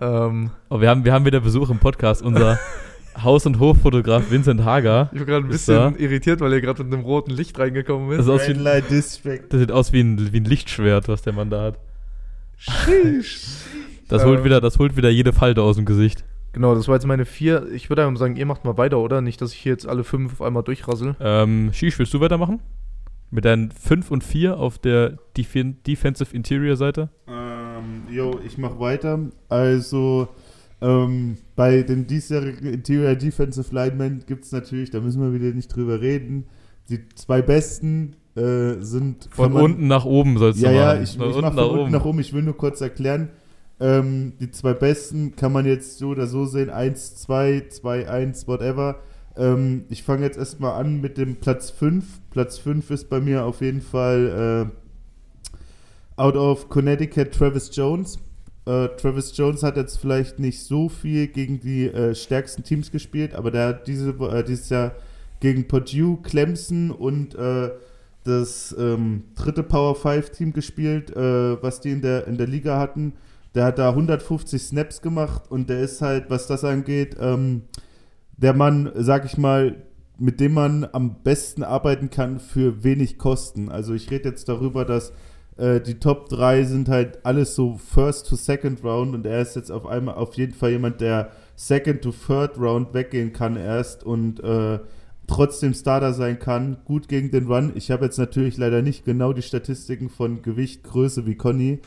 Ähm, 0.00 0.50
Aber 0.68 0.80
wir 0.80 0.90
haben, 0.90 1.04
wir 1.04 1.12
haben 1.12 1.24
wieder 1.24 1.40
Besuch 1.40 1.70
im 1.70 1.78
Podcast. 1.78 2.22
Unser 2.22 2.58
Haus- 3.22 3.46
und 3.46 3.60
Hoffotograf 3.60 4.30
Vincent 4.30 4.64
Hager. 4.64 5.08
ich 5.12 5.18
bin 5.18 5.26
gerade 5.26 5.46
ein 5.46 5.50
bisschen 5.50 5.74
da. 5.74 5.92
irritiert, 5.98 6.40
weil 6.40 6.52
er 6.52 6.60
gerade 6.60 6.82
mit 6.82 6.92
einem 6.92 7.04
roten 7.04 7.30
Licht 7.30 7.56
reingekommen 7.58 8.10
ist. 8.10 8.26
Das, 8.26 8.28
aus 8.28 8.48
wie, 8.48 8.54
das 8.54 9.60
sieht 9.60 9.70
aus 9.70 9.92
wie 9.92 10.00
ein, 10.00 10.32
wie 10.32 10.40
ein 10.40 10.44
Lichtschwert, 10.44 11.06
was 11.06 11.22
der 11.22 11.32
Mann 11.32 11.50
da 11.50 11.62
hat. 11.62 11.78
Das 14.08 14.24
holt, 14.24 14.40
Ähm. 14.40 14.44
wieder, 14.44 14.60
das 14.60 14.78
holt 14.78 14.96
wieder 14.96 15.08
jede 15.10 15.32
Falte 15.32 15.62
aus 15.62 15.76
dem 15.76 15.86
Gesicht. 15.86 16.24
Genau, 16.52 16.74
das 16.74 16.86
war 16.88 16.94
jetzt 16.94 17.06
meine 17.06 17.24
vier. 17.24 17.66
Ich 17.72 17.88
würde 17.88 18.06
einfach 18.06 18.18
sagen, 18.18 18.36
ihr 18.36 18.46
macht 18.46 18.64
mal 18.64 18.76
weiter, 18.76 18.98
oder? 18.98 19.20
Nicht, 19.20 19.40
dass 19.40 19.52
ich 19.52 19.58
hier 19.58 19.72
jetzt 19.72 19.88
alle 19.88 20.04
fünf 20.04 20.34
auf 20.34 20.42
einmal 20.42 20.62
durchrassel. 20.62 21.16
Ähm, 21.20 21.70
Shish, 21.72 21.98
willst 21.98 22.12
du 22.14 22.20
weitermachen? 22.20 22.60
Mit 23.34 23.44
deinen 23.44 23.72
5 23.72 24.12
und 24.12 24.22
4 24.22 24.58
auf 24.58 24.78
der 24.78 25.18
Defen 25.36 25.82
Defensive 25.82 26.32
Interior 26.32 26.76
Seite? 26.76 27.08
Ähm, 27.26 28.02
jo, 28.08 28.38
ich 28.46 28.58
mach 28.58 28.78
weiter. 28.78 29.18
Also, 29.48 30.28
ähm, 30.80 31.38
bei 31.56 31.82
den 31.82 32.06
diesjährigen 32.06 32.72
Interior 32.72 33.16
Defensive 33.16 33.74
Linemen 33.74 34.22
gibt 34.24 34.44
es 34.44 34.52
natürlich, 34.52 34.90
da 34.90 35.00
müssen 35.00 35.20
wir 35.20 35.32
wieder 35.32 35.52
nicht 35.52 35.74
drüber 35.74 36.00
reden, 36.00 36.44
die 36.88 37.00
zwei 37.16 37.42
besten 37.42 38.14
äh, 38.36 38.74
sind 38.78 39.28
Von 39.32 39.52
man- 39.52 39.62
unten 39.64 39.88
nach 39.88 40.04
oben 40.04 40.38
sollst 40.38 40.60
Ja, 40.60 40.70
du 40.70 40.76
ja, 40.76 40.86
machen. 40.92 41.02
ich, 41.02 41.10
ich 41.10 41.16
Von 41.16 41.26
mache 41.26 41.38
unten 41.38 41.46
von 41.48 41.56
nach 41.56 41.64
unten 41.68 41.80
oben. 41.82 41.90
nach 41.92 42.04
oben. 42.04 42.18
Ich 42.20 42.32
will 42.32 42.42
nur 42.42 42.56
kurz 42.56 42.80
erklären. 42.80 43.30
Ähm, 43.80 44.34
die 44.40 44.52
zwei 44.52 44.74
besten 44.74 45.34
kann 45.34 45.50
man 45.52 45.66
jetzt 45.66 45.98
so 45.98 46.10
oder 46.10 46.28
so 46.28 46.44
sehen. 46.46 46.70
1, 46.70 47.16
2, 47.16 47.64
2, 47.68 48.08
1, 48.08 48.46
whatever. 48.46 49.00
Ähm, 49.36 49.86
ich 49.88 50.04
fange 50.04 50.22
jetzt 50.24 50.38
erstmal 50.38 50.80
an 50.80 51.00
mit 51.00 51.18
dem 51.18 51.36
Platz 51.36 51.70
5. 51.70 52.04
Platz 52.34 52.58
5 52.58 52.90
ist 52.90 53.08
bei 53.08 53.20
mir 53.20 53.44
auf 53.44 53.60
jeden 53.60 53.80
Fall 53.80 54.68
äh, 54.74 56.20
out 56.20 56.34
of 56.34 56.68
Connecticut 56.68 57.30
Travis 57.30 57.70
Jones. 57.72 58.18
Äh, 58.66 58.88
Travis 58.96 59.36
Jones 59.36 59.62
hat 59.62 59.76
jetzt 59.76 59.98
vielleicht 59.98 60.40
nicht 60.40 60.60
so 60.64 60.88
viel 60.88 61.28
gegen 61.28 61.60
die 61.60 61.86
äh, 61.86 62.12
stärksten 62.12 62.64
Teams 62.64 62.90
gespielt, 62.90 63.36
aber 63.36 63.52
der 63.52 63.68
hat 63.68 63.86
diese, 63.86 64.10
äh, 64.10 64.42
dieses 64.42 64.68
Jahr 64.68 64.96
gegen 65.38 65.68
Purdue, 65.68 66.18
Clemson 66.24 66.90
und 66.90 67.36
äh, 67.36 67.70
das 68.24 68.74
ähm, 68.76 69.22
dritte 69.36 69.62
Power 69.62 69.94
5 69.94 70.30
Team 70.30 70.52
gespielt, 70.52 71.14
äh, 71.14 71.62
was 71.62 71.78
die 71.82 71.92
in 71.92 72.02
der, 72.02 72.26
in 72.26 72.36
der 72.36 72.48
Liga 72.48 72.80
hatten. 72.80 73.12
Der 73.54 73.66
hat 73.66 73.78
da 73.78 73.90
150 73.90 74.60
Snaps 74.60 75.02
gemacht 75.02 75.44
und 75.50 75.70
der 75.70 75.82
ist 75.82 76.02
halt, 76.02 76.30
was 76.30 76.48
das 76.48 76.64
angeht, 76.64 77.16
ähm, 77.20 77.62
der 78.36 78.54
Mann, 78.54 78.90
sag 78.96 79.24
ich 79.24 79.38
mal, 79.38 79.76
mit 80.18 80.40
dem 80.40 80.54
man 80.54 80.86
am 80.92 81.22
besten 81.22 81.62
arbeiten 81.62 82.10
kann 82.10 82.38
für 82.38 82.84
wenig 82.84 83.18
Kosten. 83.18 83.68
Also 83.68 83.94
ich 83.94 84.10
rede 84.10 84.28
jetzt 84.28 84.48
darüber, 84.48 84.84
dass 84.84 85.12
äh, 85.56 85.80
die 85.80 85.98
Top 85.98 86.28
3 86.28 86.64
sind 86.64 86.88
halt 86.88 87.24
alles 87.24 87.54
so 87.54 87.76
First 87.76 88.28
to 88.28 88.36
Second 88.36 88.84
Round 88.84 89.14
und 89.14 89.26
er 89.26 89.40
ist 89.40 89.56
jetzt 89.56 89.70
auf 89.70 89.86
einmal 89.86 90.14
auf 90.14 90.34
jeden 90.34 90.54
Fall 90.54 90.70
jemand, 90.70 91.00
der 91.00 91.30
Second 91.56 92.02
to 92.02 92.12
Third 92.12 92.58
Round 92.58 92.94
weggehen 92.94 93.32
kann 93.32 93.56
erst 93.56 94.04
und 94.04 94.42
äh, 94.42 94.78
trotzdem 95.26 95.74
Starter 95.74 96.12
sein 96.12 96.38
kann, 96.38 96.78
gut 96.84 97.08
gegen 97.08 97.30
den 97.30 97.46
Run. 97.46 97.72
Ich 97.74 97.90
habe 97.90 98.04
jetzt 98.04 98.18
natürlich 98.18 98.56
leider 98.56 98.82
nicht 98.82 99.04
genau 99.04 99.32
die 99.32 99.42
Statistiken 99.42 100.08
von 100.10 100.42
Gewicht, 100.42 100.84
Größe 100.84 101.26
wie 101.26 101.36
Conny, 101.36 101.80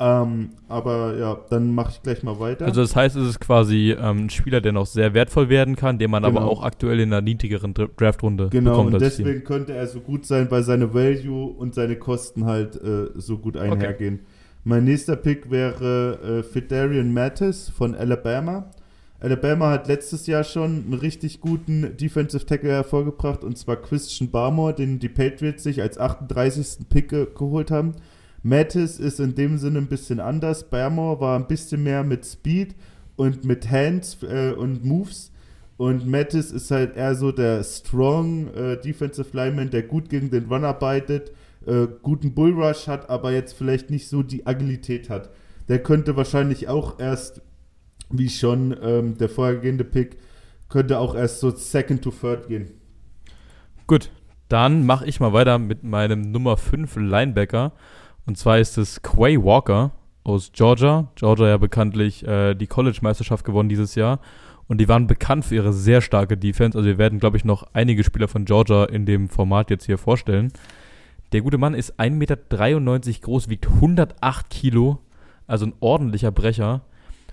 ähm, 0.00 0.50
aber 0.68 1.16
ja, 1.16 1.38
dann 1.50 1.74
mache 1.74 1.90
ich 1.92 2.02
gleich 2.02 2.22
mal 2.22 2.38
weiter. 2.38 2.64
Also 2.66 2.80
das 2.82 2.94
heißt, 2.94 3.16
es 3.16 3.28
ist 3.28 3.40
quasi 3.40 3.96
ähm, 3.98 4.26
ein 4.26 4.30
Spieler, 4.30 4.60
der 4.60 4.72
noch 4.72 4.86
sehr 4.86 5.12
wertvoll 5.14 5.48
werden 5.48 5.74
kann, 5.76 5.98
den 5.98 6.10
man 6.10 6.24
aber 6.24 6.40
Genau. 6.40 6.52
auch 6.52 6.62
aktuell 6.62 7.00
in 7.00 7.12
einer 7.12 7.20
niedrigeren 7.20 7.74
Dra- 7.74 7.88
Draftrunde 7.96 8.48
Genau, 8.50 8.70
bekommt 8.72 8.94
und 8.94 9.02
als 9.02 9.16
Team. 9.16 9.24
deswegen 9.26 9.44
könnte 9.44 9.72
er 9.74 9.86
so 9.88 10.00
gut 10.00 10.24
sein, 10.26 10.50
weil 10.50 10.62
seine 10.62 10.94
Value 10.94 11.46
und 11.48 11.74
seine 11.74 11.96
Kosten 11.96 12.44
halt 12.44 12.76
äh, 12.76 13.08
so 13.16 13.38
gut 13.38 13.56
einhergehen. 13.56 14.20
Mein 14.64 14.84
nächster 14.84 15.16
Pick 15.16 15.50
wäre 15.50 16.40
äh, 16.40 16.42
Fidarian 16.42 17.12
Mattis 17.12 17.68
von 17.70 17.94
Alabama. 17.94 18.70
Alabama 19.20 19.70
hat 19.70 19.88
letztes 19.88 20.28
Jahr 20.28 20.44
schon 20.44 20.84
einen 20.84 20.94
richtig 20.94 21.40
guten 21.40 21.96
Defensive 21.96 22.46
Tackle 22.46 22.70
hervorgebracht, 22.70 23.42
und 23.42 23.58
zwar 23.58 23.74
Christian 23.76 24.30
Barmore, 24.30 24.74
den 24.74 25.00
die 25.00 25.08
Patriots 25.08 25.64
sich 25.64 25.82
als 25.82 25.98
38. 25.98 26.88
Pick 26.88 27.08
ge 27.08 27.26
geholt 27.36 27.72
haben. 27.72 27.94
Mattis 28.42 28.98
ist 28.98 29.20
in 29.20 29.34
dem 29.34 29.58
Sinne 29.58 29.78
ein 29.78 29.88
bisschen 29.88 30.20
anders. 30.20 30.70
Barmore 30.70 31.20
war 31.20 31.38
ein 31.38 31.48
bisschen 31.48 31.82
mehr 31.82 32.04
mit 32.04 32.24
Speed 32.24 32.74
und 33.16 33.44
mit 33.44 33.70
Hands 33.70 34.16
äh, 34.22 34.52
und 34.52 34.84
Moves. 34.84 35.32
Und 35.76 36.06
Mattis 36.06 36.50
ist 36.50 36.70
halt 36.70 36.96
eher 36.96 37.14
so 37.14 37.30
der 37.30 37.62
strong 37.62 38.48
äh, 38.54 38.80
Defensive 38.80 39.28
Lineman, 39.32 39.70
der 39.70 39.82
gut 39.82 40.08
gegen 40.08 40.30
den 40.30 40.46
Run 40.46 40.64
arbeitet, 40.64 41.32
äh, 41.66 41.86
guten 42.02 42.34
Bullrush 42.34 42.88
hat, 42.88 43.08
aber 43.10 43.32
jetzt 43.32 43.56
vielleicht 43.56 43.90
nicht 43.90 44.08
so 44.08 44.22
die 44.22 44.46
Agilität 44.46 45.08
hat. 45.08 45.30
Der 45.68 45.82
könnte 45.82 46.16
wahrscheinlich 46.16 46.68
auch 46.68 46.98
erst, 46.98 47.42
wie 48.10 48.28
schon 48.28 48.76
ähm, 48.82 49.18
der 49.18 49.28
vorhergehende 49.28 49.84
Pick, 49.84 50.16
könnte 50.68 50.98
auch 50.98 51.14
erst 51.14 51.40
so 51.40 51.50
second 51.50 52.02
to 52.02 52.10
third 52.10 52.48
gehen. 52.48 52.72
Gut, 53.86 54.10
dann 54.48 54.84
mache 54.84 55.06
ich 55.06 55.20
mal 55.20 55.32
weiter 55.32 55.58
mit 55.58 55.84
meinem 55.84 56.32
Nummer 56.32 56.56
5 56.56 56.96
Linebacker. 56.96 57.72
Und 58.28 58.36
zwar 58.36 58.58
ist 58.58 58.76
es 58.76 59.00
Quay 59.00 59.42
Walker 59.42 59.90
aus 60.22 60.52
Georgia. 60.52 61.08
Georgia 61.14 61.48
ja 61.48 61.56
bekanntlich 61.56 62.26
äh, 62.28 62.54
die 62.54 62.66
College-Meisterschaft 62.66 63.42
gewonnen 63.42 63.70
dieses 63.70 63.94
Jahr. 63.94 64.20
Und 64.66 64.82
die 64.82 64.86
waren 64.86 65.06
bekannt 65.06 65.46
für 65.46 65.54
ihre 65.54 65.72
sehr 65.72 66.02
starke 66.02 66.36
Defense. 66.36 66.76
Also 66.76 66.86
wir 66.86 66.98
werden, 66.98 67.20
glaube 67.20 67.38
ich, 67.38 67.46
noch 67.46 67.66
einige 67.72 68.04
Spieler 68.04 68.28
von 68.28 68.44
Georgia 68.44 68.84
in 68.84 69.06
dem 69.06 69.30
Format 69.30 69.70
jetzt 69.70 69.86
hier 69.86 69.96
vorstellen. 69.96 70.52
Der 71.32 71.40
gute 71.40 71.56
Mann 71.56 71.72
ist 71.72 71.98
1,93 71.98 72.10
Meter 72.10 72.36
groß, 73.22 73.48
wiegt 73.48 73.66
108 73.66 74.50
Kilo, 74.50 74.98
also 75.46 75.64
ein 75.64 75.72
ordentlicher 75.80 76.30
Brecher. 76.30 76.82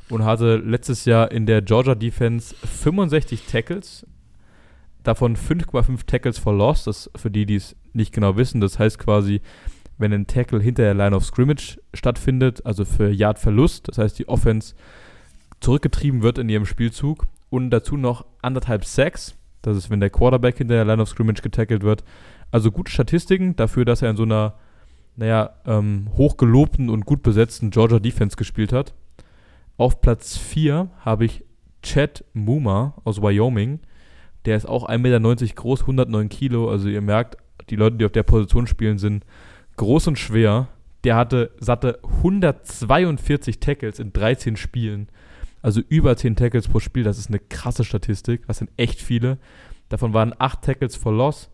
Und 0.07 0.23
hatte 0.23 0.55
letztes 0.55 1.03
Jahr 1.03 1.29
in 1.29 1.45
der 1.45 1.61
Georgia 1.61 1.95
Defense 1.95 2.55
65 2.55 3.47
Tackles, 3.47 4.07
davon 5.03 5.35
5,5 5.35 6.05
Tackles 6.05 6.37
for 6.37 6.53
Loss. 6.53 6.85
Das 6.85 7.11
für 7.17 7.29
die, 7.31 7.45
die 7.45 7.55
es 7.55 7.75
nicht 7.91 8.13
genau 8.13 8.37
wissen, 8.37 8.61
das 8.61 8.79
heißt 8.79 8.97
quasi, 8.97 9.41
wenn 9.97 10.13
ein 10.13 10.27
Tackle 10.27 10.59
hinter 10.59 10.83
der 10.83 10.93
Line 10.93 11.15
of 11.15 11.25
Scrimmage 11.25 11.79
stattfindet, 11.93 12.65
also 12.65 12.85
für 12.85 13.09
Yard-Verlust, 13.09 13.87
das 13.87 13.97
heißt 13.97 14.19
die 14.19 14.27
Offense 14.27 14.75
zurückgetrieben 15.59 16.21
wird 16.21 16.37
in 16.37 16.49
ihrem 16.49 16.65
Spielzug 16.65 17.25
und 17.49 17.69
dazu 17.69 17.97
noch 17.97 18.25
anderthalb 18.41 18.85
Sacks, 18.85 19.35
das 19.61 19.77
ist, 19.77 19.89
wenn 19.89 19.99
der 19.99 20.09
Quarterback 20.09 20.57
hinter 20.57 20.75
der 20.75 20.85
Line 20.85 21.01
of 21.01 21.09
Scrimmage 21.09 21.41
getackelt 21.41 21.81
wird. 21.81 22.03
Also 22.51 22.71
gute 22.71 22.91
Statistiken 22.91 23.55
dafür, 23.55 23.83
dass 23.83 24.01
er 24.01 24.11
in 24.11 24.17
so 24.17 24.23
einer, 24.23 24.53
naja, 25.15 25.55
ähm, 25.65 26.09
hochgelobten 26.15 26.89
und 26.89 27.05
gut 27.05 27.23
besetzten 27.23 27.71
Georgia 27.71 27.99
Defense 27.99 28.35
gespielt 28.35 28.71
hat. 28.71 28.93
Auf 29.77 30.01
Platz 30.01 30.37
4 30.37 30.89
habe 30.99 31.25
ich 31.25 31.43
Chad 31.81 32.23
Muma 32.33 32.93
aus 33.03 33.21
Wyoming. 33.21 33.79
Der 34.45 34.55
ist 34.55 34.67
auch 34.67 34.87
1,90 34.87 34.99
Meter 34.99 35.55
groß, 35.55 35.81
109 35.81 36.29
Kilo. 36.29 36.69
Also 36.69 36.87
ihr 36.87 37.01
merkt, 37.01 37.37
die 37.69 37.75
Leute, 37.75 37.97
die 37.97 38.05
auf 38.05 38.11
der 38.11 38.23
Position 38.23 38.67
spielen, 38.67 38.99
sind 38.99 39.25
groß 39.77 40.07
und 40.07 40.19
schwer. 40.19 40.67
Der 41.03 41.15
hatte 41.15 41.51
satte 41.59 41.99
142 42.03 43.59
Tackles 43.59 43.99
in 43.99 44.13
13 44.13 44.57
Spielen. 44.57 45.09
Also 45.61 45.81
über 45.89 46.15
10 46.15 46.35
Tackles 46.35 46.67
pro 46.67 46.79
Spiel. 46.79 47.03
Das 47.03 47.17
ist 47.17 47.29
eine 47.29 47.39
krasse 47.39 47.83
Statistik. 47.83 48.45
Das 48.47 48.57
sind 48.57 48.71
echt 48.77 49.01
viele. 49.01 49.37
Davon 49.89 50.13
waren 50.13 50.33
8 50.37 50.61
Tackles 50.61 50.95
for 50.95 51.13
Loss, 51.13 51.49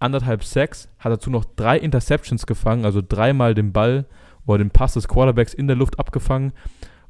anderthalb 0.00 0.42
Sacks, 0.44 0.88
hat 0.98 1.12
dazu 1.12 1.30
noch 1.30 1.44
drei 1.44 1.78
Interceptions 1.78 2.46
gefangen, 2.46 2.84
also 2.84 3.00
dreimal 3.06 3.54
den 3.54 3.72
Ball 3.72 4.06
oder 4.46 4.58
den 4.58 4.70
Pass 4.70 4.94
des 4.94 5.06
Quarterbacks 5.06 5.54
in 5.54 5.66
der 5.66 5.76
Luft 5.76 5.98
abgefangen 5.98 6.52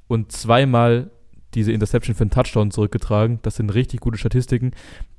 und 0.08 0.32
zweimal 0.32 1.10
diese 1.54 1.72
Interception 1.72 2.14
für 2.14 2.22
einen 2.22 2.30
Touchdown 2.30 2.70
zurückgetragen. 2.70 3.40
Das 3.42 3.56
sind 3.56 3.70
richtig 3.70 4.00
gute 4.00 4.18
Statistiken. 4.18 4.70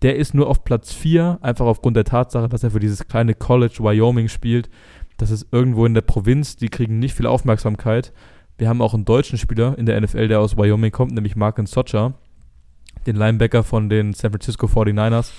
Der 0.02 0.16
ist 0.16 0.34
nur 0.34 0.48
auf 0.48 0.64
Platz 0.64 0.94
4, 0.94 1.40
einfach 1.42 1.66
aufgrund 1.66 1.98
der 1.98 2.06
Tatsache, 2.06 2.48
dass 2.48 2.64
er 2.64 2.72
für 2.72 2.80
dieses 2.80 3.08
kleine 3.08 3.34
College 3.34 3.80
Wyoming 3.80 4.30
spielt. 4.30 4.70
Das 5.22 5.30
ist 5.30 5.49
irgendwo 5.51 5.86
in 5.86 5.93
der 5.93 6.01
Provinz, 6.01 6.55
die 6.55 6.69
kriegen 6.69 6.97
nicht 6.97 7.13
viel 7.13 7.28
Aufmerksamkeit. 7.28 8.11
Wir 8.57 8.67
haben 8.67 8.82
auch 8.82 8.95
einen 8.95 9.05
deutschen 9.05 9.38
Spieler 9.38 9.78
in 9.78 9.86
der 9.86 10.01
NFL, 10.01 10.28
der 10.28 10.39
aus 10.39 10.57
Wyoming 10.57 10.91
kommt, 10.91 11.11
nämlich 11.11 11.36
Marken 11.36 11.67
Socha, 11.67 12.15
den 13.05 13.17
Linebacker 13.17 13.61
von 13.63 13.88
den 13.88 14.13
San 14.13 14.32
Francisco 14.32 14.65
49ers. 14.65 15.30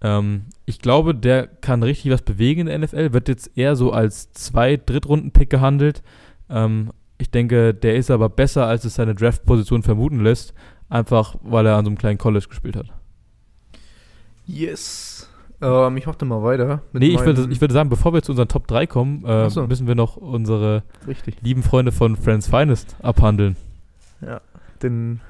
Ähm, 0.00 0.46
ich 0.66 0.80
glaube, 0.80 1.14
der 1.14 1.46
kann 1.46 1.84
richtig 1.84 2.10
was 2.10 2.22
bewegen 2.22 2.62
in 2.62 2.66
der 2.66 2.78
NFL, 2.80 3.12
wird 3.12 3.28
jetzt 3.28 3.56
eher 3.56 3.76
so 3.76 3.92
als 3.92 4.32
zwei 4.32 4.76
Drittrunden-Pick 4.76 5.50
gehandelt. 5.50 6.02
Ähm, 6.48 6.90
ich 7.16 7.30
denke, 7.30 7.72
der 7.72 7.94
ist 7.94 8.10
aber 8.10 8.28
besser, 8.28 8.66
als 8.66 8.84
es 8.84 8.96
seine 8.96 9.14
Draft-Position 9.14 9.84
vermuten 9.84 10.18
lässt, 10.18 10.52
einfach 10.88 11.36
weil 11.42 11.64
er 11.64 11.76
an 11.76 11.84
so 11.84 11.90
einem 11.90 11.98
kleinen 11.98 12.18
College 12.18 12.46
gespielt 12.48 12.74
hat. 12.74 12.86
Yes. 14.48 15.09
Ähm, 15.62 15.96
ich 15.96 16.06
mache 16.06 16.24
mal 16.24 16.42
weiter. 16.42 16.82
nee, 16.92 17.08
ich 17.08 17.20
würde, 17.20 17.48
ich 17.50 17.60
würde 17.60 17.74
sagen, 17.74 17.90
bevor 17.90 18.14
wir 18.14 18.22
zu 18.22 18.32
unseren 18.32 18.48
Top 18.48 18.66
3 18.66 18.86
kommen, 18.86 19.24
äh, 19.24 19.50
so. 19.50 19.66
müssen 19.66 19.86
wir 19.86 19.94
noch 19.94 20.16
unsere 20.16 20.82
Richtig. 21.06 21.36
lieben 21.42 21.62
Freunde 21.62 21.92
von 21.92 22.16
Friends 22.16 22.48
Finest 22.48 22.96
abhandeln. 23.02 23.56
Ja, 24.22 24.40
denn 24.82 25.20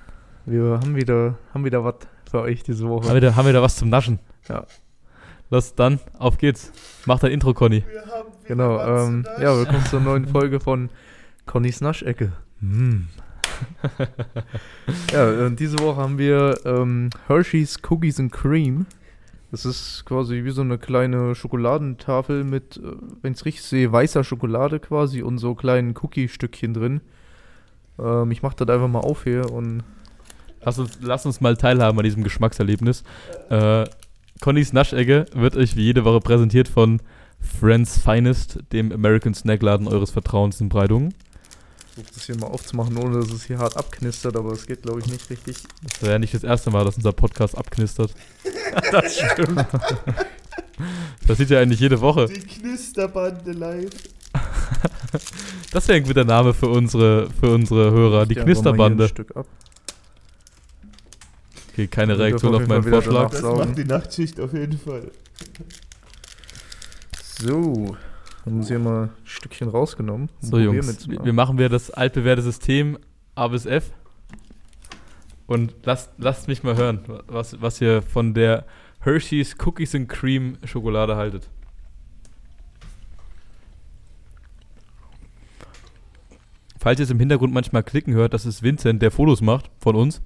wir 0.46 0.80
haben 0.82 0.94
wieder, 0.94 1.36
haben 1.52 1.64
wieder 1.64 1.84
was 1.84 1.96
für 2.30 2.42
euch 2.42 2.62
diese 2.62 2.88
Woche. 2.88 3.08
Haben 3.08 3.14
wir, 3.14 3.20
da, 3.20 3.36
haben 3.36 3.46
wir 3.46 3.52
da 3.52 3.62
was 3.62 3.76
zum 3.76 3.88
Naschen? 3.88 4.20
Ja. 4.48 4.66
Los, 5.50 5.74
dann, 5.74 5.98
auf 6.16 6.38
geht's. 6.38 6.72
Mach 7.06 7.18
dein 7.18 7.32
Intro, 7.32 7.52
Conny. 7.52 7.84
Genau, 8.46 8.80
ähm, 8.80 9.24
ja, 9.40 9.56
willkommen 9.56 9.84
zur 9.86 10.00
neuen 10.00 10.26
Folge 10.26 10.60
von 10.60 10.90
Connys 11.46 11.80
Naschecke. 11.80 12.32
Mm. 12.60 13.02
ja, 15.12 15.46
und 15.46 15.58
diese 15.58 15.78
Woche 15.80 16.00
haben 16.00 16.18
wir 16.18 16.54
ähm, 16.64 17.10
Hershey's 17.26 17.78
Cookies 17.88 18.20
and 18.20 18.30
Cream. 18.30 18.86
Das 19.50 19.64
ist 19.64 20.04
quasi 20.04 20.44
wie 20.44 20.50
so 20.50 20.62
eine 20.62 20.78
kleine 20.78 21.34
Schokoladentafel 21.34 22.44
mit, 22.44 22.76
äh, 22.76 22.92
wenn 23.22 23.32
ich 23.32 23.38
es 23.38 23.44
richtig 23.44 23.64
sehe, 23.64 23.90
weißer 23.92 24.22
Schokolade 24.22 24.78
quasi 24.78 25.22
und 25.22 25.38
so 25.38 25.54
kleinen 25.54 25.94
Cookie-Stückchen 26.00 26.74
drin. 26.74 27.00
Ähm, 27.98 28.30
ich 28.30 28.42
mache 28.42 28.56
das 28.56 28.68
einfach 28.68 28.88
mal 28.88 29.00
auf 29.00 29.24
hier 29.24 29.50
und. 29.50 29.82
Lass 30.62 30.78
uns, 30.78 30.98
lass 31.00 31.24
uns 31.24 31.40
mal 31.40 31.56
teilhaben 31.56 31.98
an 31.98 32.04
diesem 32.04 32.22
Geschmackserlebnis. 32.22 33.02
Äh, 33.48 33.86
Connys 34.42 34.74
Naschecke 34.74 35.24
wird 35.32 35.56
euch 35.56 35.74
wie 35.74 35.84
jede 35.84 36.04
Woche 36.04 36.20
präsentiert 36.20 36.68
von 36.68 37.00
Friends 37.40 37.98
Finest, 37.98 38.58
dem 38.72 38.92
American 38.92 39.32
Snackladen 39.32 39.88
eures 39.88 40.10
Vertrauens 40.10 40.60
in 40.60 40.68
Breitungen 40.68 41.14
versuche 42.00 42.14
das 42.14 42.26
hier 42.26 42.36
mal 42.36 42.46
aufzumachen, 42.46 42.96
ohne 42.96 43.20
dass 43.20 43.30
es 43.30 43.44
hier 43.44 43.58
hart 43.58 43.76
abknistert, 43.76 44.36
aber 44.36 44.52
es 44.52 44.66
geht, 44.66 44.82
glaube 44.82 45.00
ich, 45.00 45.06
nicht 45.06 45.28
richtig. 45.30 45.56
Das 45.82 46.02
wäre 46.02 46.12
ja 46.12 46.18
nicht 46.18 46.34
das 46.34 46.44
erste 46.44 46.70
Mal, 46.70 46.84
dass 46.84 46.96
unser 46.96 47.12
Podcast 47.12 47.56
abknistert. 47.56 48.12
das 48.92 49.16
stimmt. 49.16 49.66
Das 51.26 51.36
sieht 51.36 51.50
ja 51.50 51.60
eigentlich 51.60 51.80
jede 51.80 52.00
Woche. 52.00 52.26
Die 52.26 52.40
Knisterbande 52.40 53.52
live. 53.52 53.90
das 55.72 55.88
wäre 55.88 55.98
ein 55.98 56.04
guter 56.04 56.24
Name 56.24 56.54
für 56.54 56.68
unsere, 56.68 57.28
für 57.38 57.52
unsere 57.54 57.90
Hörer, 57.90 58.24
die 58.24 58.34
Knisterbande. 58.34 59.08
Stück 59.08 59.36
ab. 59.36 59.46
Okay, 61.70 61.86
keine 61.86 62.18
Reaktion 62.18 62.54
auf, 62.54 62.62
auf 62.62 62.68
meinen 62.68 62.82
Vorschlag. 62.82 63.30
Das 63.30 63.42
macht 63.42 63.76
die 63.76 63.84
Nachtschicht 63.84 64.40
auf 64.40 64.54
jeden 64.54 64.78
Fall. 64.78 65.10
So, 67.38 67.94
haben 68.50 68.62
hier 68.62 68.78
mal 68.78 69.04
ein 69.04 69.10
Stückchen 69.24 69.68
rausgenommen. 69.68 70.28
So, 70.40 70.58
Jungs, 70.58 71.08
wir 71.08 71.32
machen 71.32 71.58
wieder 71.58 71.68
das 71.68 71.90
altbewährte 71.90 72.42
System 72.42 72.98
A 73.34 73.48
bis 73.48 73.66
F. 73.66 73.92
Und 75.46 75.74
lasst, 75.84 76.12
lasst 76.18 76.48
mich 76.48 76.62
mal 76.62 76.76
hören, 76.76 77.00
was, 77.26 77.60
was 77.60 77.80
ihr 77.80 78.02
von 78.02 78.34
der 78.34 78.66
Hershey's 79.00 79.56
Cookies 79.64 79.94
and 79.94 80.08
Cream 80.08 80.58
Schokolade 80.64 81.16
haltet. 81.16 81.48
Falls 86.78 86.98
ihr 86.98 87.04
es 87.04 87.10
im 87.10 87.18
Hintergrund 87.18 87.52
manchmal 87.52 87.82
klicken 87.82 88.14
hört, 88.14 88.32
das 88.32 88.46
ist 88.46 88.62
Vincent, 88.62 89.02
der 89.02 89.10
Fotos 89.10 89.40
macht 89.40 89.70
von 89.78 89.96
uns. 89.96 90.22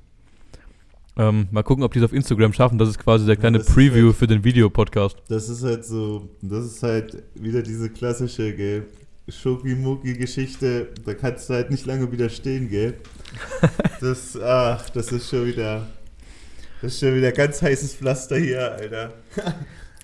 Ähm, 1.16 1.46
mal 1.52 1.62
gucken, 1.62 1.84
ob 1.84 1.92
die 1.92 2.00
es 2.00 2.04
auf 2.04 2.12
Instagram 2.12 2.52
schaffen. 2.52 2.78
Das 2.78 2.88
ist 2.88 2.98
quasi 2.98 3.24
der 3.24 3.36
kleine 3.36 3.60
Preview 3.60 4.06
halt, 4.06 4.16
für 4.16 4.26
den 4.26 4.42
Videopodcast. 4.42 5.16
Das 5.28 5.48
ist 5.48 5.62
halt 5.62 5.84
so, 5.84 6.28
das 6.42 6.66
ist 6.66 6.82
halt 6.82 7.22
wieder 7.34 7.62
diese 7.62 7.88
klassische, 7.88 8.52
gell, 8.54 8.86
Schoki-Mucki-Geschichte. 9.28 10.88
Da 11.04 11.14
kannst 11.14 11.48
du 11.48 11.54
halt 11.54 11.70
nicht 11.70 11.86
lange 11.86 12.10
widerstehen, 12.10 12.68
gell. 12.68 12.94
Das, 14.00 14.38
ach, 14.38 14.90
das 14.90 15.10
ist 15.12 15.30
schon 15.30 15.46
wieder, 15.46 15.86
das 16.82 16.94
ist 16.94 17.00
schon 17.00 17.14
wieder 17.14 17.32
ganz 17.32 17.62
heißes 17.62 17.94
Pflaster 17.94 18.36
hier, 18.36 18.72
Alter. 18.72 19.14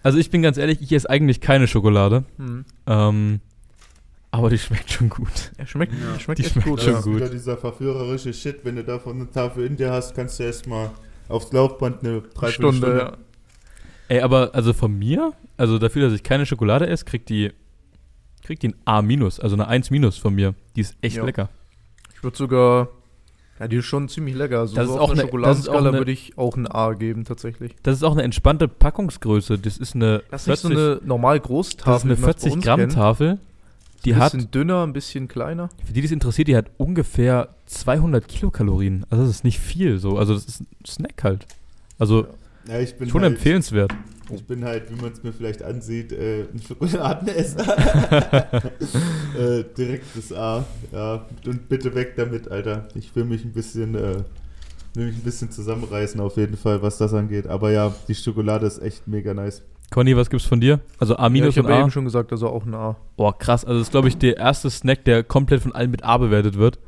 Also 0.02 0.16
ich 0.16 0.30
bin 0.30 0.40
ganz 0.40 0.56
ehrlich, 0.56 0.80
ich 0.80 0.90
esse 0.92 1.10
eigentlich 1.10 1.42
keine 1.42 1.66
Schokolade. 1.66 2.24
Hm. 2.38 2.64
Ähm, 2.86 3.40
aber 4.30 4.50
die 4.50 4.58
schmeckt 4.58 4.90
schon 4.90 5.08
gut. 5.08 5.52
Ja, 5.58 5.66
schmeckt, 5.66 5.92
ja. 5.92 6.18
schmeckt 6.18 6.38
die 6.38 6.44
schmeckt 6.44 6.68
gut. 6.68 6.80
schon 6.80 6.92
das 6.92 7.06
ist 7.06 7.14
wieder 7.14 7.28
dieser 7.28 7.56
verführerische 7.56 8.32
Shit, 8.32 8.64
wenn 8.64 8.76
du 8.76 8.84
davon 8.84 9.16
eine 9.16 9.30
Tafel 9.30 9.66
in 9.66 9.76
dir 9.76 9.90
hast, 9.90 10.14
kannst 10.14 10.38
du 10.38 10.44
erstmal 10.44 10.90
aufs 11.28 11.52
Laufband 11.52 12.04
eine 12.04 12.22
Dreiviertelstunde. 12.22 12.76
Stunde. 12.76 12.98
Ja. 12.98 13.16
Ey, 14.08 14.20
aber 14.20 14.54
also 14.54 14.72
von 14.72 14.96
mir, 14.96 15.32
also 15.56 15.78
dafür, 15.78 16.02
dass 16.02 16.12
ich 16.12 16.22
keine 16.22 16.46
Schokolade 16.46 16.86
esse, 16.86 17.04
kriegt 17.04 17.28
die, 17.28 17.52
kriegt 18.42 18.62
die 18.62 18.68
ein 18.68 18.74
A-, 18.84 18.98
also 18.98 19.56
eine 19.56 19.68
1- 19.68 20.20
von 20.20 20.34
mir. 20.34 20.54
Die 20.76 20.80
ist 20.80 20.96
echt 21.00 21.16
ja. 21.16 21.24
lecker. 21.24 21.48
Ich 22.14 22.22
würde 22.22 22.36
sogar, 22.36 22.88
ja, 23.58 23.68
die 23.68 23.76
ist 23.76 23.86
schon 23.86 24.08
ziemlich 24.08 24.34
lecker. 24.34 24.60
Also 24.60 24.74
das 24.74 24.86
so 24.86 24.94
ist 24.94 25.00
auch 25.00 25.10
eine 25.10 25.22
Schokoladenskala 25.22 25.92
würde 25.92 26.10
ich 26.12 26.38
auch 26.38 26.56
ein 26.56 26.66
A 26.66 26.92
geben, 26.94 27.24
tatsächlich. 27.24 27.74
Das 27.82 27.96
ist 27.96 28.02
auch 28.02 28.12
eine 28.12 28.22
entspannte 28.22 28.68
Packungsgröße. 28.68 29.58
Das 29.58 29.76
ist 29.76 29.94
eine. 29.94 30.22
Das 30.30 30.42
ist 30.42 30.46
40, 30.46 30.70
nicht 30.70 30.78
so 30.78 30.90
eine 30.90 31.00
normal 31.04 31.40
Großtafel. 31.40 32.10
Das 32.10 32.18
ist 32.18 32.24
eine 32.24 32.34
40 32.34 32.62
Gramm 32.62 32.88
Tafel. 32.88 33.38
Die 34.04 34.14
ein 34.14 34.20
hat, 34.20 34.32
bisschen 34.32 34.50
dünner, 34.50 34.82
ein 34.86 34.92
bisschen 34.92 35.28
kleiner. 35.28 35.68
Für 35.84 35.92
die, 35.92 36.00
die 36.00 36.06
es 36.06 36.12
interessiert, 36.12 36.48
die 36.48 36.56
hat 36.56 36.70
ungefähr 36.78 37.54
200 37.66 38.26
Kilokalorien. 38.26 39.04
Also 39.10 39.24
das 39.24 39.36
ist 39.36 39.44
nicht 39.44 39.58
viel 39.58 39.98
so. 39.98 40.16
Also 40.18 40.34
das 40.34 40.46
ist 40.46 40.60
ein 40.62 40.66
Snack 40.86 41.22
halt. 41.22 41.46
Also 41.98 42.26
ja, 42.66 42.78
ich 42.78 42.94
bin 42.96 43.08
schon 43.08 43.22
halt, 43.22 43.34
empfehlenswert. 43.34 43.92
Ich 44.32 44.44
bin 44.44 44.64
halt, 44.64 44.90
wie 44.90 45.00
man 45.00 45.12
es 45.12 45.22
mir 45.22 45.32
vielleicht 45.32 45.62
ansieht, 45.62 46.12
äh, 46.12 46.42
ein 46.42 46.62
Schokoladenesser. 46.66 47.64
äh, 49.38 49.64
direktes 49.76 50.32
A. 50.32 50.64
Ja, 50.92 51.26
und 51.46 51.68
bitte 51.68 51.94
weg 51.94 52.14
damit, 52.16 52.50
Alter. 52.50 52.88
Ich 52.94 53.14
will 53.16 53.24
mich 53.24 53.44
ein 53.44 53.52
bisschen, 53.52 53.94
äh, 53.94 54.22
will 54.94 55.06
mich 55.06 55.16
ein 55.16 55.22
bisschen 55.22 55.50
zusammenreißen 55.50 56.20
auf 56.20 56.36
jeden 56.36 56.56
Fall, 56.56 56.80
was 56.80 56.98
das 56.98 57.12
angeht. 57.12 57.46
Aber 57.48 57.70
ja, 57.72 57.94
die 58.08 58.14
Schokolade 58.14 58.66
ist 58.66 58.80
echt 58.80 59.08
mega 59.08 59.34
nice. 59.34 59.62
Conny, 59.90 60.16
was 60.16 60.30
gibt's 60.30 60.46
von 60.46 60.60
dir? 60.60 60.80
Also 60.98 61.16
A 61.16 61.24
Ja, 61.24 61.28
minus 61.28 61.48
ich 61.50 61.58
habe 61.58 61.68
und 61.68 61.74
A? 61.74 61.80
eben 61.80 61.90
schon 61.90 62.04
gesagt, 62.04 62.30
also 62.32 62.48
auch 62.48 62.64
ein 62.64 62.74
A. 62.74 62.96
Boah, 63.16 63.36
krass. 63.36 63.64
Also 63.64 63.78
das 63.80 63.88
ist, 63.88 63.90
glaube 63.90 64.08
ich, 64.08 64.16
der 64.18 64.36
erste 64.36 64.70
Snack, 64.70 65.04
der 65.04 65.24
komplett 65.24 65.62
von 65.62 65.72
allen 65.72 65.90
mit 65.90 66.04
A 66.04 66.16
bewertet 66.18 66.56
wird. 66.56 66.78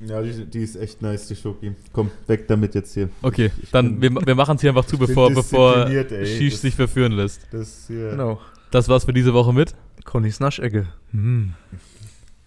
Ja, 0.00 0.22
die, 0.22 0.46
die 0.46 0.60
ist 0.60 0.76
echt 0.76 1.02
nice, 1.02 1.26
die 1.28 1.34
Schoki. 1.36 1.72
Komm, 1.92 2.10
weg 2.28 2.46
damit 2.48 2.74
jetzt 2.74 2.94
hier. 2.94 3.10
Okay, 3.20 3.50
Ich 3.62 3.70
dann 3.70 4.00
wir, 4.00 4.14
bin- 4.14 4.26
wir 4.26 4.34
machen 4.36 4.54
es 4.54 4.60
hier 4.62 4.70
einfach 4.70 4.84
zu, 4.86 4.96
bevor, 4.98 5.30
bevor. 5.32 5.88
Shish 5.88 6.56
sich 6.56 6.74
verführen 6.74 7.12
lässt. 7.12 7.40
Das 7.50 7.84
hier. 7.88 8.10
Genau. 8.10 8.40
Das 8.70 8.88
war's 8.88 9.04
für 9.04 9.12
diese 9.12 9.34
Woche 9.34 9.52
mit. 9.52 9.74
Connys 10.04 10.40
Naschecke. 10.40 10.86
Hm. 11.10 11.52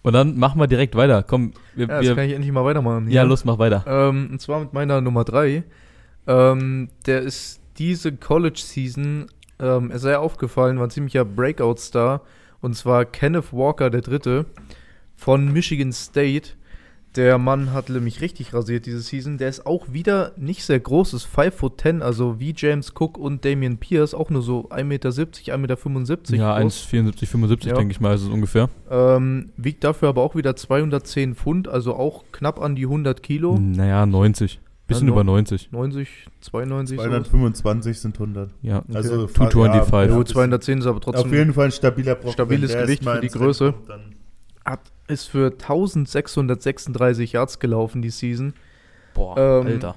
Und 0.02 0.12
dann 0.14 0.36
machen 0.36 0.58
wir 0.60 0.66
direkt 0.66 0.96
weiter. 0.96 1.22
Komm, 1.22 1.52
wir, 1.76 1.86
Ja, 1.86 2.00
jetzt 2.00 2.08
wir, 2.08 2.16
kann 2.16 2.24
ich 2.26 2.32
endlich 2.32 2.50
mal 2.52 2.64
weitermachen. 2.64 3.04
ja 3.08 3.20
hier. 3.22 3.24
los, 3.28 3.44
mach 3.44 3.58
weiter. 3.58 3.84
Ähm, 3.86 4.30
und 4.32 4.40
zwar 4.40 4.58
mit 4.60 4.72
meiner 4.72 5.00
Nummer 5.00 5.22
3. 5.24 5.62
Ähm, 6.26 6.88
der 7.06 7.20
ist 7.20 7.60
diese 7.78 8.12
College-Season, 8.12 9.26
ähm, 9.58 9.90
er 9.90 9.98
sei 9.98 10.16
aufgefallen, 10.16 10.78
war 10.78 10.86
ein 10.86 10.90
ziemlicher 10.90 11.24
Breakout-Star. 11.24 12.22
Und 12.60 12.74
zwar 12.76 13.04
Kenneth 13.04 13.52
Walker, 13.52 13.90
der 13.90 14.02
Dritte, 14.02 14.46
von 15.16 15.52
Michigan 15.52 15.92
State. 15.92 16.50
Der 17.16 17.36
Mann 17.36 17.74
hat 17.74 17.90
nämlich 17.90 18.22
richtig 18.22 18.54
rasiert 18.54 18.86
diese 18.86 19.00
Season. 19.00 19.36
Der 19.36 19.50
ist 19.50 19.66
auch 19.66 19.92
wieder 19.92 20.32
nicht 20.38 20.64
sehr 20.64 20.80
groß, 20.80 21.12
ist 21.12 21.24
5 21.24 21.54
foot 21.54 21.80
10, 21.80 22.00
also 22.00 22.40
wie 22.40 22.54
James 22.56 22.94
Cook 22.98 23.18
und 23.18 23.44
Damian 23.44 23.76
Pierce, 23.76 24.14
auch 24.14 24.30
nur 24.30 24.40
so 24.40 24.70
1,70 24.70 24.84
Meter, 24.84 25.10
1,75 25.10 25.58
Meter 25.58 26.36
Ja, 26.36 26.58
groß. 26.58 26.88
1,74, 26.90 27.26
75 27.26 27.70
Ja. 27.70 27.76
denke 27.76 27.92
ich 27.92 28.00
mal, 28.00 28.14
ist 28.14 28.22
es 28.22 28.28
ungefähr. 28.28 28.70
Ähm, 28.90 29.50
wiegt 29.58 29.84
dafür 29.84 30.08
aber 30.08 30.22
auch 30.22 30.34
wieder 30.36 30.56
210 30.56 31.34
Pfund, 31.34 31.68
also 31.68 31.94
auch 31.96 32.24
knapp 32.32 32.58
an 32.62 32.76
die 32.76 32.86
100 32.86 33.22
Kilo. 33.22 33.58
Naja, 33.58 34.06
90. 34.06 34.58
Bisschen 34.92 35.08
Ja, 35.08 35.12
über 35.14 35.24
neun- 35.24 35.36
90. 35.44 35.70
90, 35.72 36.08
92 36.40 36.96
so. 36.98 37.02
225 37.04 38.00
sind 38.00 38.18
100. 38.18 38.50
Ja. 38.62 38.82
Also 38.94 39.26
Two 39.26 39.28
fa- 39.28 39.50
25. 39.50 39.92
Ja, 39.92 40.04
Ja, 40.04 40.16
gut, 40.16 40.28
210 40.28 40.78
ist 40.78 40.86
aber 40.86 41.00
trotzdem 41.00 41.24
Auf 41.26 41.32
jeden 41.32 41.52
Fall 41.54 41.64
ein 41.66 41.72
stabiler 41.72 42.14
Brocken. 42.14 42.32
Stabiles 42.32 42.72
Gewicht 42.72 43.04
für 43.04 43.20
die 43.20 43.28
Größe. 43.28 43.74
Hat, 44.64 44.80
ist 45.08 45.26
für 45.28 45.50
1636 45.58 47.32
Yards 47.32 47.58
gelaufen 47.58 48.02
die 48.02 48.10
Season. 48.10 48.54
Boah, 49.14 49.36
Ähm, 49.36 49.66
Alter. 49.66 49.88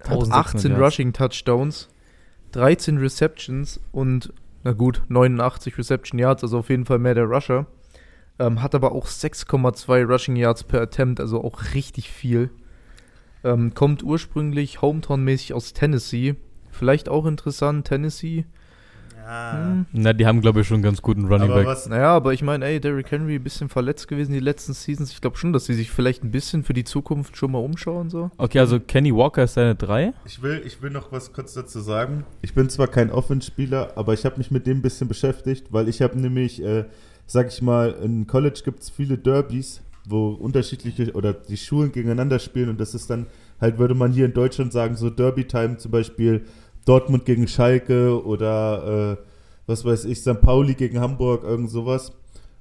Hat 0.00 0.10
1600 0.10 0.32
18 0.34 0.70
Yards. 0.72 0.82
Rushing 0.84 1.12
Touchdowns, 1.12 1.88
13 2.52 2.98
Receptions 2.98 3.80
und, 3.92 4.32
na 4.62 4.72
gut, 4.72 5.02
89 5.08 5.78
Reception 5.78 6.18
Yards, 6.18 6.42
also 6.42 6.58
auf 6.58 6.68
jeden 6.68 6.84
Fall 6.84 6.98
mehr 6.98 7.14
der 7.14 7.24
Rusher. 7.24 7.66
Ähm, 8.38 8.62
hat 8.62 8.74
aber 8.74 8.92
auch 8.92 9.06
6,2 9.06 10.02
Rushing 10.04 10.36
Yards 10.36 10.64
per 10.64 10.80
Attempt, 10.82 11.20
also 11.20 11.42
auch 11.42 11.62
richtig 11.74 12.10
viel. 12.10 12.50
Ähm, 13.44 13.74
kommt 13.74 14.02
ursprünglich 14.02 14.80
Hometown-mäßig 14.80 15.52
aus 15.52 15.72
Tennessee. 15.72 16.34
Vielleicht 16.70 17.08
auch 17.08 17.26
interessant, 17.26 17.86
Tennessee. 17.86 18.46
Hm. 19.26 19.86
Na, 19.92 20.12
die 20.12 20.26
haben, 20.26 20.40
glaube 20.42 20.60
ich, 20.60 20.66
schon 20.66 20.76
einen 20.76 20.82
ganz 20.82 21.00
guten 21.00 21.24
Running 21.26 21.50
Aber 21.50 21.54
Back. 21.60 21.66
was, 21.66 21.88
Naja, 21.88 22.08
aber 22.14 22.34
ich 22.34 22.42
meine, 22.42 22.64
ey, 22.66 22.78
Derrick 22.80 23.10
Henry 23.10 23.36
ein 23.36 23.42
bisschen 23.42 23.68
verletzt 23.68 24.06
gewesen 24.06 24.32
die 24.32 24.40
letzten 24.40 24.74
Seasons. 24.74 25.10
Ich 25.12 25.20
glaube 25.20 25.38
schon, 25.38 25.52
dass 25.52 25.64
sie 25.64 25.74
sich 25.74 25.90
vielleicht 25.90 26.24
ein 26.24 26.30
bisschen 26.30 26.62
für 26.62 26.74
die 26.74 26.84
Zukunft 26.84 27.36
schon 27.36 27.52
mal 27.52 27.58
umschauen. 27.58 28.10
So. 28.10 28.30
Okay, 28.36 28.58
also 28.58 28.80
Kenny 28.80 29.14
Walker 29.14 29.44
ist 29.44 29.56
deine 29.56 29.74
3. 29.76 30.12
ich, 30.26 30.42
will, 30.42 30.62
ich 30.66 30.82
will 30.82 30.90
noch 30.90 31.10
was 31.10 31.32
kurz 31.32 31.54
dazu 31.54 31.80
sagen. 31.80 32.24
Ich 32.42 32.54
bin 32.54 32.68
zwar 32.68 32.88
kein 32.88 33.10
Offenspieler, 33.10 33.92
aber 33.96 34.12
ich 34.12 34.26
habe 34.26 34.36
mich 34.36 34.50
mit 34.50 34.66
dem 34.66 34.78
ein 34.78 34.82
bisschen 34.82 35.08
beschäftigt, 35.08 35.68
weil 35.70 35.88
ich 35.88 36.02
habe 36.02 36.18
nämlich, 36.18 36.62
äh, 36.62 36.84
sag 37.26 37.48
ich 37.48 37.62
mal, 37.62 37.92
in 38.02 38.26
College 38.26 38.60
gibt 38.64 38.82
es 38.82 38.90
viele 38.90 39.16
Derbys, 39.16 39.80
wo 40.06 40.30
unterschiedliche 40.30 41.12
oder 41.12 41.32
die 41.32 41.56
Schulen 41.56 41.92
gegeneinander 41.92 42.38
spielen 42.38 42.68
und 42.68 42.80
das 42.80 42.94
ist 42.94 43.08
dann 43.10 43.26
halt, 43.60 43.78
würde 43.78 43.94
man 43.94 44.12
hier 44.12 44.26
in 44.26 44.34
Deutschland 44.34 44.72
sagen, 44.72 44.96
so 44.96 45.10
Derby-Time 45.10 45.78
zum 45.78 45.90
Beispiel 45.90 46.44
Dortmund 46.84 47.24
gegen 47.24 47.48
Schalke 47.48 48.22
oder 48.24 49.18
äh, 49.18 49.24
was 49.66 49.84
weiß 49.84 50.04
ich, 50.04 50.20
St. 50.20 50.40
Pauli 50.40 50.74
gegen 50.74 51.00
Hamburg, 51.00 51.44
irgend 51.44 51.70
sowas. 51.70 52.12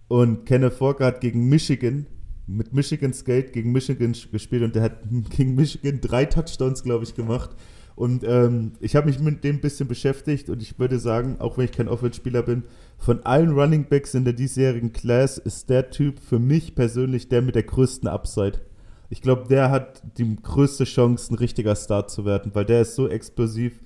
Und 0.07 0.45
Kenneth 0.45 0.79
Walker 0.79 1.05
hat 1.05 1.21
gegen 1.21 1.49
Michigan, 1.49 2.05
mit 2.47 2.73
Michigan 2.73 3.13
Skate 3.13 3.51
gegen 3.51 3.71
Michigan 3.71 4.15
gespielt 4.31 4.63
und 4.63 4.75
der 4.75 4.83
hat 4.83 4.97
gegen 5.29 5.55
Michigan 5.55 5.99
drei 6.01 6.25
Touchdowns, 6.25 6.83
glaube 6.83 7.03
ich, 7.03 7.15
gemacht. 7.15 7.51
Und 7.95 8.23
ähm, 8.23 8.73
ich 8.79 8.95
habe 8.95 9.07
mich 9.07 9.19
mit 9.19 9.43
dem 9.43 9.57
ein 9.57 9.61
bisschen 9.61 9.87
beschäftigt 9.87 10.49
und 10.49 10.61
ich 10.61 10.79
würde 10.79 10.97
sagen, 10.97 11.35
auch 11.39 11.57
wenn 11.57 11.65
ich 11.65 11.71
kein 11.71 11.87
Offenspieler 11.87 12.41
bin, 12.41 12.63
von 12.97 13.23
allen 13.25 13.51
Running 13.51 13.85
Backs 13.85 14.13
in 14.13 14.23
der 14.23 14.33
diesjährigen 14.33 14.93
Class 14.93 15.37
ist 15.37 15.69
der 15.69 15.91
Typ 15.91 16.19
für 16.19 16.39
mich 16.39 16.73
persönlich 16.73 17.29
der 17.29 17.41
mit 17.41 17.55
der 17.55 17.63
größten 17.63 18.09
Upside. 18.09 18.61
Ich 19.09 19.21
glaube, 19.21 19.47
der 19.47 19.69
hat 19.69 20.01
die 20.17 20.35
größte 20.41 20.85
Chance, 20.85 21.33
ein 21.33 21.37
richtiger 21.37 21.75
Star 21.75 22.07
zu 22.07 22.25
werden, 22.25 22.51
weil 22.55 22.65
der 22.65 22.81
ist 22.81 22.95
so 22.95 23.07
explosiv, 23.07 23.79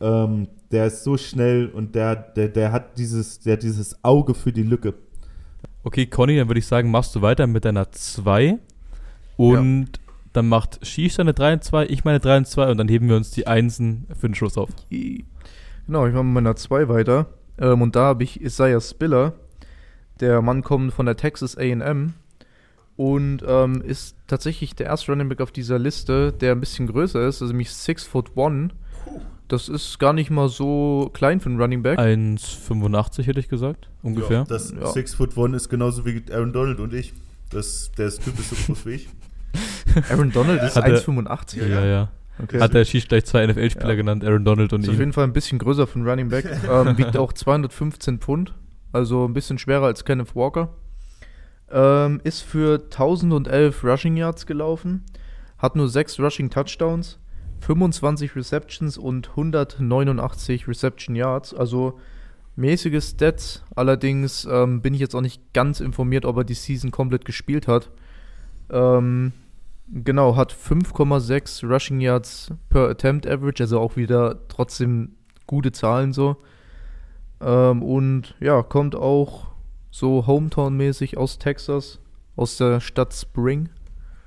ähm, 0.00 0.48
der 0.70 0.88
ist 0.88 1.02
so 1.02 1.16
schnell 1.16 1.68
und 1.68 1.94
der, 1.94 2.14
der, 2.14 2.48
der 2.48 2.72
hat 2.72 2.98
dieses, 2.98 3.40
der 3.40 3.54
hat 3.54 3.62
dieses 3.62 4.04
Auge 4.04 4.34
für 4.34 4.52
die 4.52 4.64
Lücke. 4.64 4.92
Okay, 5.82 6.04
Conny, 6.06 6.36
dann 6.36 6.48
würde 6.48 6.58
ich 6.58 6.66
sagen, 6.66 6.90
machst 6.90 7.14
du 7.14 7.22
weiter 7.22 7.46
mit 7.46 7.64
deiner 7.64 7.90
2. 7.90 8.58
Und 9.36 9.88
dann 10.36 10.48
macht 10.48 10.84
Shish 10.86 11.14
seine 11.14 11.34
3 11.34 11.54
und 11.54 11.64
2, 11.64 11.86
ich 11.86 12.04
meine 12.04 12.20
3 12.20 12.38
und 12.38 12.46
2 12.46 12.70
und 12.70 12.78
dann 12.78 12.88
heben 12.88 13.08
wir 13.08 13.16
uns 13.16 13.30
die 13.30 13.46
Einsen 13.46 14.06
für 14.18 14.28
den 14.28 14.34
Schluss 14.34 14.58
auf. 14.58 14.70
Genau, 14.90 16.06
ich 16.06 16.12
mache 16.12 16.24
mit 16.24 16.34
meiner 16.34 16.56
2 16.56 16.88
weiter. 16.88 17.26
Ähm, 17.58 17.82
und 17.82 17.96
da 17.96 18.04
habe 18.04 18.24
ich 18.24 18.40
Isaiah 18.42 18.80
Spiller. 18.80 19.32
Der 20.20 20.42
Mann 20.42 20.62
kommt 20.62 20.92
von 20.92 21.06
der 21.06 21.16
Texas 21.16 21.56
AM 21.56 22.14
und 22.96 23.42
ähm, 23.46 23.82
ist 23.82 24.16
tatsächlich 24.26 24.74
der 24.74 24.86
erste 24.86 25.12
Running 25.12 25.28
Back 25.28 25.40
auf 25.40 25.52
dieser 25.52 25.78
Liste, 25.78 26.32
der 26.32 26.52
ein 26.52 26.60
bisschen 26.60 26.86
größer 26.86 27.26
ist, 27.26 27.42
also 27.42 27.52
nämlich 27.52 27.70
6 27.70 28.04
foot 28.04 28.30
1. 28.36 28.72
Das 29.48 29.68
ist 29.68 29.98
gar 29.98 30.12
nicht 30.12 30.30
mal 30.30 30.48
so 30.48 31.10
klein 31.12 31.40
für 31.40 31.48
einen 31.48 31.60
Running 31.60 31.82
Back. 31.82 31.98
1,85 31.98 33.22
hätte 33.22 33.40
ich 33.40 33.48
gesagt, 33.48 33.88
ungefähr. 34.02 34.38
Ja, 34.38 34.44
das 34.44 34.72
Ja. 34.72 34.86
Six 34.88 35.14
Foot 35.14 35.36
One 35.36 35.56
ist 35.56 35.68
genauso 35.68 36.04
wie 36.04 36.22
Aaron 36.32 36.52
Donald 36.52 36.80
und 36.80 36.92
ich. 36.92 37.12
Das, 37.50 37.92
der 37.96 38.08
ist 38.08 38.24
Typ 38.24 38.36
ist 38.40 38.50
so 38.50 38.56
groß 38.66 38.86
wie 38.86 38.94
ich. 38.94 39.08
Aaron 40.10 40.30
Donald 40.32 40.62
ist 40.62 40.76
Hat 40.76 40.84
er- 40.84 40.96
1,85. 40.98 41.66
ja, 41.68 41.84
ja. 41.84 42.08
Okay. 42.42 42.60
Hat 42.60 42.74
der 42.74 42.84
Shish 42.84 43.08
gleich 43.08 43.24
zwei 43.24 43.46
NFL-Spieler 43.46 43.88
Ja. 43.90 43.94
genannt, 43.94 44.22
Aaron 44.22 44.44
Donald 44.44 44.72
und 44.74 44.82
Ist 44.82 44.88
auf 44.88 44.94
ihn. 44.94 45.00
jeden 45.00 45.12
Fall 45.14 45.24
ein 45.24 45.32
bisschen 45.32 45.58
größer 45.58 45.88
einen 45.94 46.06
Running 46.06 46.28
Back. 46.28 46.44
ähm, 46.70 46.98
wiegt 46.98 47.16
auch 47.16 47.32
215 47.32 48.18
Pfund. 48.18 48.52
Also 48.92 49.26
ein 49.26 49.32
bisschen 49.32 49.58
schwerer 49.58 49.86
als 49.86 50.04
Kenneth 50.04 50.36
Walker. 50.36 50.68
Ähm, 51.70 52.20
ist 52.24 52.42
für 52.42 52.78
1011 52.90 53.82
Rushing 53.84 54.16
Yards 54.16 54.46
gelaufen. 54.46 55.04
Hat 55.58 55.76
nur 55.76 55.88
6 55.88 56.20
Rushing 56.20 56.50
Touchdowns. 56.50 57.18
25 57.60 58.36
Receptions 58.36 58.98
und 58.98 59.30
189 59.30 60.68
Reception 60.68 61.16
Yards. 61.16 61.54
Also 61.54 61.98
mäßige 62.54 63.02
Stats. 63.02 63.64
Allerdings 63.74 64.46
ähm, 64.50 64.82
bin 64.82 64.92
ich 64.94 65.00
jetzt 65.00 65.14
auch 65.14 65.22
nicht 65.22 65.40
ganz 65.54 65.80
informiert, 65.80 66.26
ob 66.26 66.36
er 66.36 66.44
die 66.44 66.54
Season 66.54 66.90
komplett 66.90 67.24
gespielt 67.24 67.66
hat. 67.66 67.90
Ähm, 68.70 69.32
genau, 69.88 70.36
hat 70.36 70.52
5,6 70.52 71.66
Rushing 71.66 72.00
Yards 72.00 72.52
per 72.68 72.88
Attempt 72.88 73.26
Average, 73.26 73.62
also 73.62 73.80
auch 73.80 73.96
wieder 73.96 74.46
trotzdem 74.48 75.16
gute 75.46 75.72
Zahlen 75.72 76.12
so. 76.12 76.36
Ähm, 77.40 77.82
und 77.82 78.34
ja, 78.40 78.62
kommt 78.62 78.94
auch 78.94 79.48
so 79.90 80.26
Hometown-mäßig 80.26 81.16
aus 81.16 81.38
Texas, 81.38 82.00
aus 82.34 82.56
der 82.56 82.80
Stadt 82.80 83.14
Spring. 83.14 83.68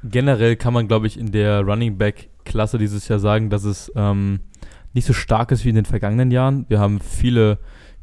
Generell 0.04 0.56
kann 0.56 0.74
man, 0.74 0.88
glaube 0.88 1.08
ich, 1.08 1.20
in 1.20 1.32
der 1.32 1.62
Running 1.62 1.98
Back-Klasse 1.98 2.78
dieses 2.78 3.08
Jahr 3.08 3.20
sagen, 3.20 3.50
dass 3.50 3.66
es 3.66 3.92
ähm, 3.96 4.40
nicht 4.94 5.06
so 5.06 5.14
stark 5.14 5.52
ist 5.52 5.66
wie 5.66 5.70
in 5.70 5.76
den 5.76 5.86
vergangenen 5.86 6.32
Jahren. 6.32 6.66
Wir 6.70 6.80
haben 6.80 7.00
viele, 7.02 7.60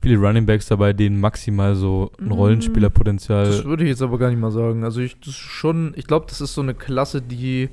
viele 0.07 0.18
Running 0.18 0.46
Backs 0.46 0.66
dabei, 0.66 0.92
denen 0.92 1.20
maximal 1.20 1.74
so 1.74 2.11
ein 2.20 2.28
Mm. 2.28 2.32
Rollenspielerpotenzial. 2.32 3.44
Das 3.46 3.64
würde 3.64 3.84
ich 3.84 3.90
jetzt 3.90 4.02
aber 4.02 4.18
gar 4.18 4.30
nicht 4.30 4.38
mal 4.40 4.50
sagen. 4.52 4.84
Also 4.84 5.00
ich 5.00 5.18
das 5.20 5.34
schon, 5.34 5.92
ich 5.96 6.07
glaube, 6.07 6.26
das 6.28 6.40
ist 6.40 6.54
so 6.54 6.61
eine 6.61 6.74
Klasse, 6.74 7.20
die 7.22 7.68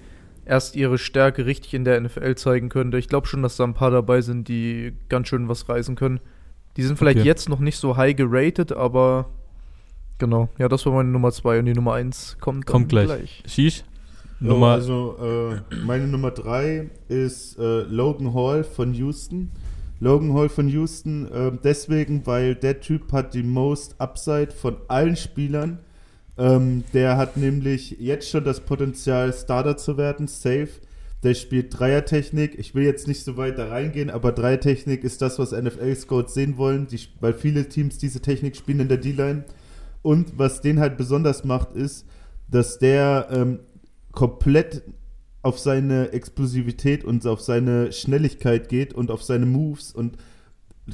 erst 0.46 0.76
ihre 0.76 0.98
Stärke 0.98 1.46
richtig 1.46 1.74
in 1.74 1.86
der 1.86 2.00
NFL 2.02 2.36
zeigen 2.36 2.70
könnte. 2.70 2.98
Ich 2.98 3.08
glaube 3.08 3.28
schon, 3.28 3.44
dass 3.44 3.56
da 3.58 3.64
ein 3.64 3.74
paar 3.76 3.92
dabei 3.92 4.22
sind, 4.22 4.48
die 4.48 4.94
ganz 5.10 5.28
schön 5.28 5.48
was 5.48 5.70
reißen 5.70 5.96
können. 5.96 6.20
Die 6.76 6.84
sind 6.84 6.98
vielleicht 6.98 7.20
Okay. 7.20 7.28
jetzt 7.28 7.50
noch 7.50 7.60
nicht 7.60 7.78
so 7.78 7.98
high 7.98 8.16
geratet, 8.16 8.72
aber 8.72 9.30
genau. 10.18 10.50
Ja, 10.58 10.68
das 10.68 10.86
war 10.86 10.94
meine 10.94 11.10
Nummer 11.10 11.32
zwei 11.32 11.60
und 11.60 11.66
die 11.66 11.74
Nummer 11.74 11.94
eins 11.94 12.36
kommt, 12.42 12.68
dann 12.68 12.74
Kommt 12.74 12.90
gleich. 12.90 13.44
Shish, 13.46 13.84
So, 14.42 14.48
Nummer. 14.48 14.70
also 14.72 15.18
äh, 15.72 15.76
meine 15.86 16.08
Nummer 16.08 16.32
drei 16.32 16.90
ist 17.08 17.58
äh, 17.60 17.82
Logan 17.84 18.34
Hall 18.34 18.64
von 18.64 18.94
Houston. 18.96 19.52
Logan 20.04 20.34
Hall 20.34 20.50
von 20.50 20.68
Houston 20.68 21.32
äh, 21.32 21.52
deswegen, 21.64 22.28
weil 22.28 22.56
der 22.56 22.82
Typ 22.82 23.14
hat 23.14 23.34
die 23.34 23.42
most 23.42 23.96
Upside 24.02 24.52
von 24.52 24.76
allen 24.90 25.16
Spielern. 25.16 25.80
Ähm, 26.38 26.84
der 26.94 27.16
hat 27.16 27.38
nämlich 27.38 27.92
jetzt 28.00 28.30
schon 28.30 28.44
das 28.44 28.60
Potenzial, 28.60 29.32
Starter 29.32 29.78
zu 29.78 29.98
werden, 29.98 30.28
safe. 30.28 30.70
Der 31.24 31.34
spielt 31.36 31.80
Dreiertechnik. 31.80 32.60
Ich 32.60 32.76
will 32.76 32.84
jetzt 32.84 33.08
nicht 33.08 33.24
so 33.24 33.38
weit 33.38 33.58
da 33.58 33.70
reingehen, 33.70 34.10
aber 34.10 34.34
Dreiertechnik 34.34 35.06
ist 35.06 35.22
das, 35.22 35.40
was 35.40 35.54
NFL-Scouts 35.54 36.34
sehen 36.34 36.58
wollen, 36.58 36.88
die, 36.88 37.00
weil 37.22 37.34
viele 37.34 37.70
Teams 37.70 37.98
diese 37.98 38.20
Technik 38.20 38.58
spielen 38.58 38.82
in 38.82 38.90
der 38.90 38.98
D-Line. 38.98 39.46
Und 40.02 40.38
was 40.38 40.60
den 40.60 40.82
halt 40.82 40.98
besonders 40.98 41.46
macht, 41.46 41.78
ist, 41.78 42.06
dass 42.52 42.78
der 42.78 43.30
ähm, 43.32 43.60
komplett 44.12 44.84
auf 45.44 45.60
seine 45.60 46.12
Explosivität 46.14 47.04
und 47.04 47.28
auf 47.28 47.42
seine 47.42 47.92
Schnelligkeit 47.92 48.70
geht 48.70 48.94
und 48.94 49.12
auf 49.12 49.22
seine 49.22 49.46
Moves 49.46 49.94
und 49.94 50.18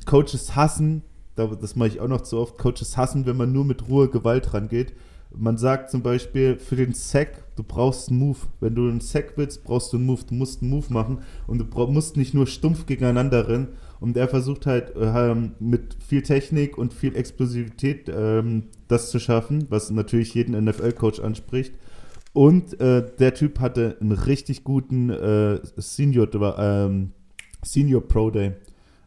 Coaches 0.06 0.56
hassen, 0.56 1.04
da, 1.36 1.47
das 1.47 1.76
mache 1.76 1.89
ich 1.89 2.00
auch 2.02 2.08
noch 2.08 2.22
zu 2.22 2.38
oft, 2.38 2.58
Coaches 2.58 2.97
hassen, 2.97 3.26
wenn 3.26 3.38
man 3.38 3.54
nur 3.54 3.64
mit 3.64 3.88
Ruhe 3.88 4.10
Gewalt 4.10 4.54
rangeht. 4.54 4.93
Man 5.32 5.58
sagt 5.58 5.91
zum 5.91 6.02
Beispiel 6.02 6.58
für 6.58 6.76
den 6.76 6.93
Sack, 6.93 7.56
du 7.56 7.64
brauchst 7.64 8.10
einen 8.10 8.20
Move. 8.20 8.39
Wenn 8.60 8.74
du 8.74 8.89
einen 8.89 9.00
Sack 9.00 9.34
willst, 9.36 9.64
brauchst 9.64 9.93
du 9.93 9.97
einen 9.97 10.08
Move. 10.08 10.22
Du 10.28 10.34
musst 10.34 10.62
einen 10.62 10.72
Move 10.72 10.88
machen 10.89 11.20
und 11.45 11.60
du 11.60 11.66
musst 11.88 12.18
nicht 12.18 12.34
nur 12.34 12.47
stumpf 12.47 12.88
gegeneinander 12.88 13.47
rennen. 13.47 13.70
Und 14.00 14.18
er 14.18 14.28
versucht 14.28 14.66
halt 14.66 14.95
äh, 14.95 15.36
mit 15.60 15.97
viel 16.06 16.24
Technik 16.24 16.78
und 16.78 16.93
viel 16.93 17.16
Explosivität 17.16 18.10
ähm, 18.10 18.64
das 18.88 19.12
zu 19.12 19.20
schaffen, 19.20 19.68
was 19.70 19.91
natürlich 19.91 20.34
jeden 20.34 20.62
NFL-Coach 20.66 21.20
anspricht. 21.20 21.76
Und 22.34 22.80
äh, 22.80 23.05
der 23.19 23.34
Typ 23.34 23.59
hatte 23.59 23.97
einen 23.99 24.11
richtig 24.11 24.63
guten 24.63 25.09
äh, 25.09 25.59
Senior, 25.77 26.27
ähm, 26.59 27.11
Senior 27.63 28.07
Pro 28.07 28.30
Day. 28.30 28.53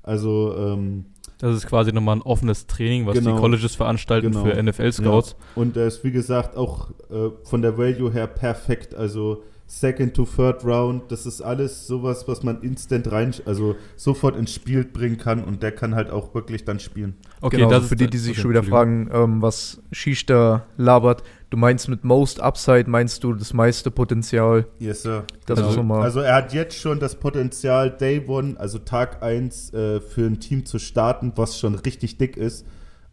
Also 0.03 0.55
ähm, 0.57 1.07
das 1.39 1.57
ist 1.57 1.67
quasi 1.67 1.93
nochmal 1.93 2.17
ein 2.17 2.23
offenes 2.23 2.69
Training, 2.69 3.07
was 3.07 3.15
Genau. 3.19 3.35
die 3.35 3.41
Colleges 3.41 3.75
veranstalten 3.75 4.31
Genau. 4.31 4.45
für 4.45 4.63
NFL-Scouts. 4.63 5.35
Und 5.57 5.77
er 5.77 5.89
ist, 5.89 6.05
wie 6.05 6.13
gesagt, 6.13 6.57
auch 6.57 6.91
äh, 7.11 7.31
von 7.43 7.63
der 7.63 7.77
Value 7.79 8.13
her 8.13 8.29
perfekt. 8.29 8.95
Also 8.95 9.43
Second 9.73 10.13
to 10.13 10.27
Third 10.27 10.67
Round, 10.67 11.11
das 11.11 11.25
ist 11.25 11.41
alles 11.41 11.87
sowas, 11.87 12.29
was 12.29 12.43
man 12.43 12.61
instant 12.61 13.11
rein, 13.11 13.33
also 13.47 13.75
sofort 13.97 14.37
ins 14.37 14.53
Spiel 14.53 14.85
bringen 14.85 15.17
kann 15.17 15.43
und 15.43 15.63
der 15.63 15.73
kann 15.73 15.95
halt 15.95 16.11
auch 16.11 16.35
wirklich 16.35 16.67
dann 16.67 16.79
spielen. 16.79 17.17
Okay, 17.41 17.57
genau, 17.57 17.71
das 17.71 17.77
also 17.77 17.89
für 17.89 17.97
die, 17.97 18.07
die 18.07 18.19
sich 18.19 18.33
okay, 18.33 18.41
schon 18.43 18.51
wieder 18.51 18.63
fragen, 18.63 19.09
ähm, 19.11 19.41
was 19.41 19.81
Shish 19.91 20.27
da 20.27 20.67
labert. 20.77 21.23
Du 21.49 21.57
meinst 21.57 21.89
mit 21.89 22.05
Most 22.05 22.39
Upside, 22.39 22.85
meinst 22.91 23.25
du 23.25 23.33
das 23.33 23.55
meiste 23.55 23.91
Potenzial? 23.91 24.67
Yes, 24.79 25.03
Sir. 25.05 25.25
Das 25.47 25.57
Genau. 25.59 25.71
ist 25.71 25.77
nochmal. 25.77 26.03
Also 26.03 26.21
er 26.21 26.35
hat 26.35 26.53
jetzt 26.53 26.79
schon 26.79 27.01
das 27.01 27.15
Potenzial, 27.19 27.91
Day 27.91 28.23
One, 28.27 28.61
also 28.61 28.79
Tag 28.79 29.23
1, 29.23 29.73
äh, 29.73 30.01
für 30.01 30.27
ein 30.27 30.39
Team 30.39 30.67
zu 30.67 30.79
starten, 30.79 31.33
was 31.37 31.59
schon 31.59 31.77
richtig 31.77 32.19
dick 32.19 32.37
ist. 32.37 32.67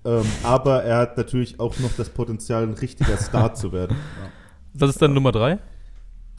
Ähm, 0.04 0.26
aber 0.44 0.84
er 0.84 0.98
hat 0.98 1.16
natürlich 1.18 1.58
auch 1.62 1.80
noch 1.80 1.92
das 1.96 2.10
Potenzial, 2.10 2.64
ein 2.64 2.74
richtiger 2.74 3.16
Star 3.16 3.54
zu 3.54 3.72
werden. 3.72 3.96
Das 4.72 4.92
ist 4.92 5.02
dann 5.02 5.14
Nummer 5.14 5.32
drei? 5.32 5.58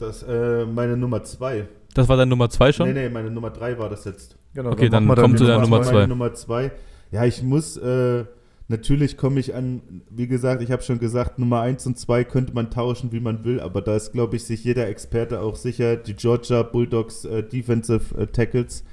Das 0.01 0.23
äh, 0.23 0.65
meine 0.65 0.97
Nummer 0.97 1.23
2. 1.23 1.67
Das 1.93 2.09
war 2.09 2.17
dann 2.17 2.29
Nummer 2.29 2.49
zwei 2.49 2.71
schon? 2.71 2.87
Nee, 2.91 3.03
nee, 3.03 3.09
meine 3.09 3.29
Nummer 3.29 3.49
3 3.49 3.77
war 3.77 3.89
das 3.89 4.05
jetzt. 4.05 4.35
genau, 4.53 4.71
okay, 4.71 4.89
dann 4.89 5.05
wir 5.05 5.15
kommt 5.15 5.37
zu 5.37 5.45
der 5.45 5.57
Das 5.59 5.63
Nummer 5.67 5.77
war 5.77 5.83
zwei. 5.83 5.93
meine 5.93 6.07
Nummer 6.07 6.33
zwei. 6.33 6.71
Ja, 7.11 7.25
ich 7.25 7.43
muss, 7.43 7.75
äh, 7.77 8.23
natürlich 8.69 9.17
komme 9.17 9.39
ich 9.41 9.53
an, 9.53 9.81
wie 10.09 10.27
gesagt, 10.27 10.61
ich 10.61 10.71
habe 10.71 10.81
schon 10.81 10.99
gesagt, 10.99 11.37
Nummer 11.37 11.59
1 11.61 11.85
und 11.87 11.99
2 11.99 12.23
könnte 12.23 12.53
man 12.53 12.71
tauschen, 12.71 13.11
wie 13.11 13.19
man 13.19 13.43
will, 13.43 13.59
aber 13.59 13.81
da 13.81 13.95
ist, 13.97 14.13
glaube 14.13 14.37
ich, 14.37 14.45
sich 14.45 14.63
jeder 14.63 14.87
Experte 14.87 15.41
auch 15.41 15.55
sicher, 15.57 15.97
die 15.97 16.15
Georgia 16.15 16.63
Bulldogs 16.63 17.25
äh, 17.25 17.43
Defensive 17.43 18.17
äh, 18.17 18.27
Tackles. 18.27 18.83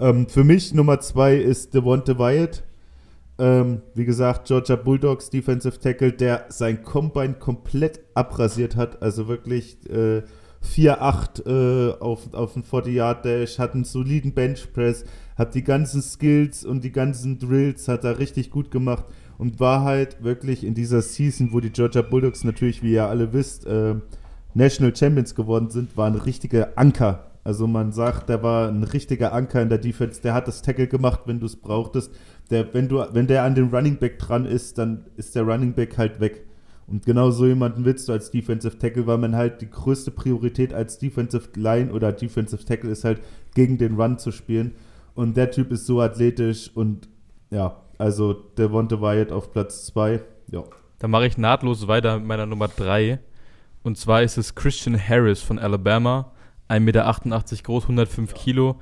Ähm, 0.00 0.26
für 0.28 0.42
mich 0.42 0.72
Nummer 0.72 0.98
2 0.98 1.36
ist 1.36 1.74
Devonte 1.74 2.18
Wyatt. 2.18 2.64
Ähm, 3.38 3.82
wie 3.94 4.06
gesagt, 4.06 4.46
Georgia 4.46 4.76
Bulldogs 4.76 5.28
Defensive 5.28 5.78
Tackle, 5.78 6.12
der 6.12 6.46
sein 6.48 6.82
Combine 6.82 7.34
komplett 7.34 8.00
abrasiert 8.14 8.76
hat, 8.76 9.02
also 9.02 9.28
wirklich 9.28 9.76
äh, 9.90 10.22
4-8 10.66 11.46
äh, 11.46 11.98
auf, 12.00 12.32
auf 12.34 12.54
den 12.54 12.64
40-Yard-Dash, 12.64 13.58
hat 13.58 13.74
einen 13.74 13.84
soliden 13.84 14.32
Benchpress, 14.32 15.04
hat 15.36 15.54
die 15.54 15.64
ganzen 15.64 16.02
Skills 16.02 16.64
und 16.64 16.84
die 16.84 16.92
ganzen 16.92 17.38
Drills 17.38 17.88
hat 17.88 18.04
er 18.04 18.18
richtig 18.18 18.50
gut 18.50 18.70
gemacht 18.70 19.04
und 19.38 19.60
war 19.60 19.82
halt 19.82 20.22
wirklich 20.22 20.64
in 20.64 20.74
dieser 20.74 21.02
Season, 21.02 21.52
wo 21.52 21.60
die 21.60 21.70
Georgia 21.70 22.02
Bulldogs 22.02 22.44
natürlich, 22.44 22.82
wie 22.82 22.92
ihr 22.92 23.06
alle 23.06 23.32
wisst, 23.32 23.66
äh, 23.66 23.94
National 24.54 24.96
Champions 24.96 25.34
geworden 25.34 25.70
sind, 25.70 25.96
war 25.96 26.06
ein 26.06 26.14
richtiger 26.14 26.72
Anker. 26.76 27.30
Also 27.44 27.66
man 27.66 27.92
sagt, 27.92 28.28
der 28.28 28.42
war 28.42 28.68
ein 28.68 28.82
richtiger 28.82 29.32
Anker 29.32 29.62
in 29.62 29.68
der 29.68 29.78
Defense. 29.78 30.20
Der 30.20 30.34
hat 30.34 30.48
das 30.48 30.62
Tackle 30.62 30.88
gemacht, 30.88 31.20
wenn 31.26 31.38
du 31.38 31.46
es 31.46 31.54
brauchtest. 31.54 32.10
Der, 32.50 32.74
wenn, 32.74 32.88
du, 32.88 33.04
wenn 33.12 33.28
der 33.28 33.44
an 33.44 33.54
dem 33.54 33.72
Running 33.72 33.98
Back 33.98 34.18
dran 34.18 34.46
ist, 34.46 34.78
dann 34.78 35.04
ist 35.16 35.36
der 35.36 35.44
Running 35.44 35.74
Back 35.74 35.96
halt 35.98 36.18
weg. 36.18 36.44
Und 36.88 37.04
genau 37.04 37.30
so 37.30 37.46
jemanden 37.46 37.84
willst 37.84 38.08
du 38.08 38.12
als 38.12 38.30
Defensive 38.30 38.78
Tackle, 38.78 39.06
weil 39.06 39.18
man 39.18 39.34
halt 39.34 39.60
die 39.60 39.68
größte 39.70 40.10
Priorität 40.12 40.72
als 40.72 40.98
Defensive 40.98 41.48
Line 41.56 41.92
oder 41.92 42.12
Defensive 42.12 42.64
Tackle 42.64 42.90
ist 42.90 43.02
halt, 43.04 43.20
gegen 43.54 43.76
den 43.78 44.00
Run 44.00 44.18
zu 44.18 44.30
spielen. 44.30 44.72
Und 45.14 45.36
der 45.36 45.50
Typ 45.50 45.72
ist 45.72 45.86
so 45.86 46.00
athletisch 46.00 46.70
und 46.74 47.08
ja, 47.50 47.76
also 47.98 48.32
der 48.34 48.66
Devonte 48.68 49.00
Wyatt 49.00 49.32
auf 49.32 49.52
Platz 49.52 49.86
2. 49.86 50.20
Ja. 50.52 50.62
Dann 50.98 51.10
mache 51.10 51.26
ich 51.26 51.36
nahtlos 51.38 51.88
weiter 51.88 52.18
mit 52.18 52.26
meiner 52.28 52.46
Nummer 52.46 52.68
3. 52.68 53.18
Und 53.82 53.96
zwar 53.98 54.22
ist 54.22 54.36
es 54.36 54.54
Christian 54.54 54.96
Harris 54.98 55.40
von 55.42 55.58
Alabama. 55.58 56.32
1,88 56.68 56.80
Meter 56.80 57.62
groß, 57.62 57.84
105 57.84 58.34
Kilo. 58.34 58.76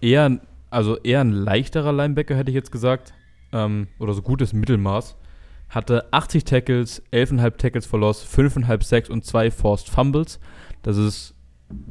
Eher, 0.00 0.24
ein- 0.24 0.40
also 0.70 0.96
eher 0.98 1.20
ein 1.20 1.30
leichterer 1.32 1.92
Linebacker, 1.92 2.36
hätte 2.36 2.50
ich 2.50 2.54
jetzt 2.54 2.72
gesagt. 2.72 3.14
Ähm, 3.52 3.88
oder 3.98 4.12
so 4.14 4.22
gutes 4.22 4.52
Mittelmaß. 4.52 5.16
Hatte 5.76 6.10
80 6.10 6.44
Tackles, 6.44 7.02
11,5 7.12 7.56
Tackles 7.58 7.84
for 7.84 8.00
Loss, 8.00 8.24
5,5 8.24 8.82
Sacks 8.82 9.10
und 9.10 9.26
2 9.26 9.50
Forced 9.50 9.90
Fumbles. 9.90 10.40
Das 10.80 10.96
ist, 10.96 11.34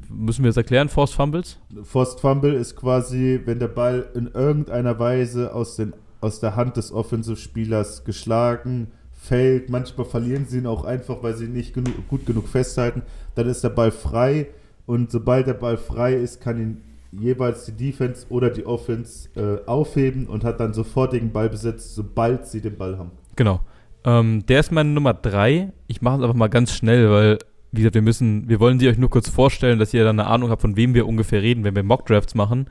müssen 0.10 0.44
wir 0.44 0.50
jetzt 0.50 0.58
erklären, 0.58 0.90
Forced 0.90 1.16
Fumbles? 1.16 1.60
Forced 1.84 2.20
Fumble 2.20 2.56
ist 2.56 2.76
quasi, 2.76 3.40
wenn 3.46 3.60
der 3.60 3.68
Ball 3.68 4.10
in 4.16 4.26
irgendeiner 4.26 4.98
Weise 4.98 5.54
aus, 5.54 5.76
den, 5.76 5.94
aus 6.20 6.40
der 6.40 6.56
Hand 6.56 6.78
des 6.78 6.92
Offensive-Spielers 6.92 8.06
geschlagen 8.06 8.88
fällt. 9.14 9.70
Manchmal 9.70 10.08
verlieren 10.08 10.48
sie 10.48 10.58
ihn 10.58 10.66
auch 10.66 10.84
einfach, 10.84 11.22
weil 11.22 11.36
sie 11.36 11.46
ihn 11.46 11.54
nicht 11.54 11.76
genu 11.76 11.92
gut 12.08 12.26
genug 12.26 12.48
festhalten. 12.48 13.04
Dann 13.36 13.46
ist 13.46 13.64
der 13.64 13.70
Ball 13.70 13.92
frei 13.92 14.48
und 14.88 15.12
sobald 15.12 15.46
der 15.46 15.54
Ball 15.54 15.78
frei 15.78 16.16
ist, 16.16 16.42
kann 16.42 16.60
ihn 16.60 16.82
jeweils 17.12 17.66
die 17.66 17.74
Defense 17.74 18.26
oder 18.30 18.50
die 18.50 18.66
Offense 18.66 19.30
äh, 19.36 19.64
aufheben 19.68 20.26
und 20.26 20.44
hat 20.44 20.60
dann 20.60 20.74
sofortigen 20.74 21.32
Ballbesitz, 21.32 21.94
sobald 21.94 22.48
sie 22.48 22.62
den 22.62 22.80
Ball 22.80 22.98
haben. 22.98 23.12
Genau. 23.36 23.62
Ähm, 24.06 24.46
der 24.46 24.60
ist 24.60 24.72
meine 24.72 24.90
Nummer 24.90 25.14
3. 25.14 25.74
Ich 25.88 26.02
mache 26.02 26.18
es 26.18 26.22
einfach 26.22 26.36
mal 26.36 26.48
ganz 26.48 26.74
schnell, 26.74 27.10
weil, 27.10 27.40
wie 27.72 27.82
gesagt, 27.82 27.96
wir 27.96 28.04
müssen, 28.04 28.48
wir 28.48 28.60
wollen 28.60 28.80
sie 28.80 28.88
euch 28.88 29.00
nur 29.00 29.10
kurz 29.10 29.30
vorstellen, 29.30 29.80
dass 29.80 29.94
ihr 29.94 30.04
dann 30.04 30.20
eine 30.20 30.30
Ahnung 30.30 30.52
habt, 30.52 30.62
von 30.62 30.78
wem 30.78 30.94
wir 30.94 31.08
ungefähr 31.08 31.42
reden, 31.42 31.64
wenn 31.64 31.76
wir 31.76 31.84
Mockdrafts 31.84 32.36
machen. 32.36 32.70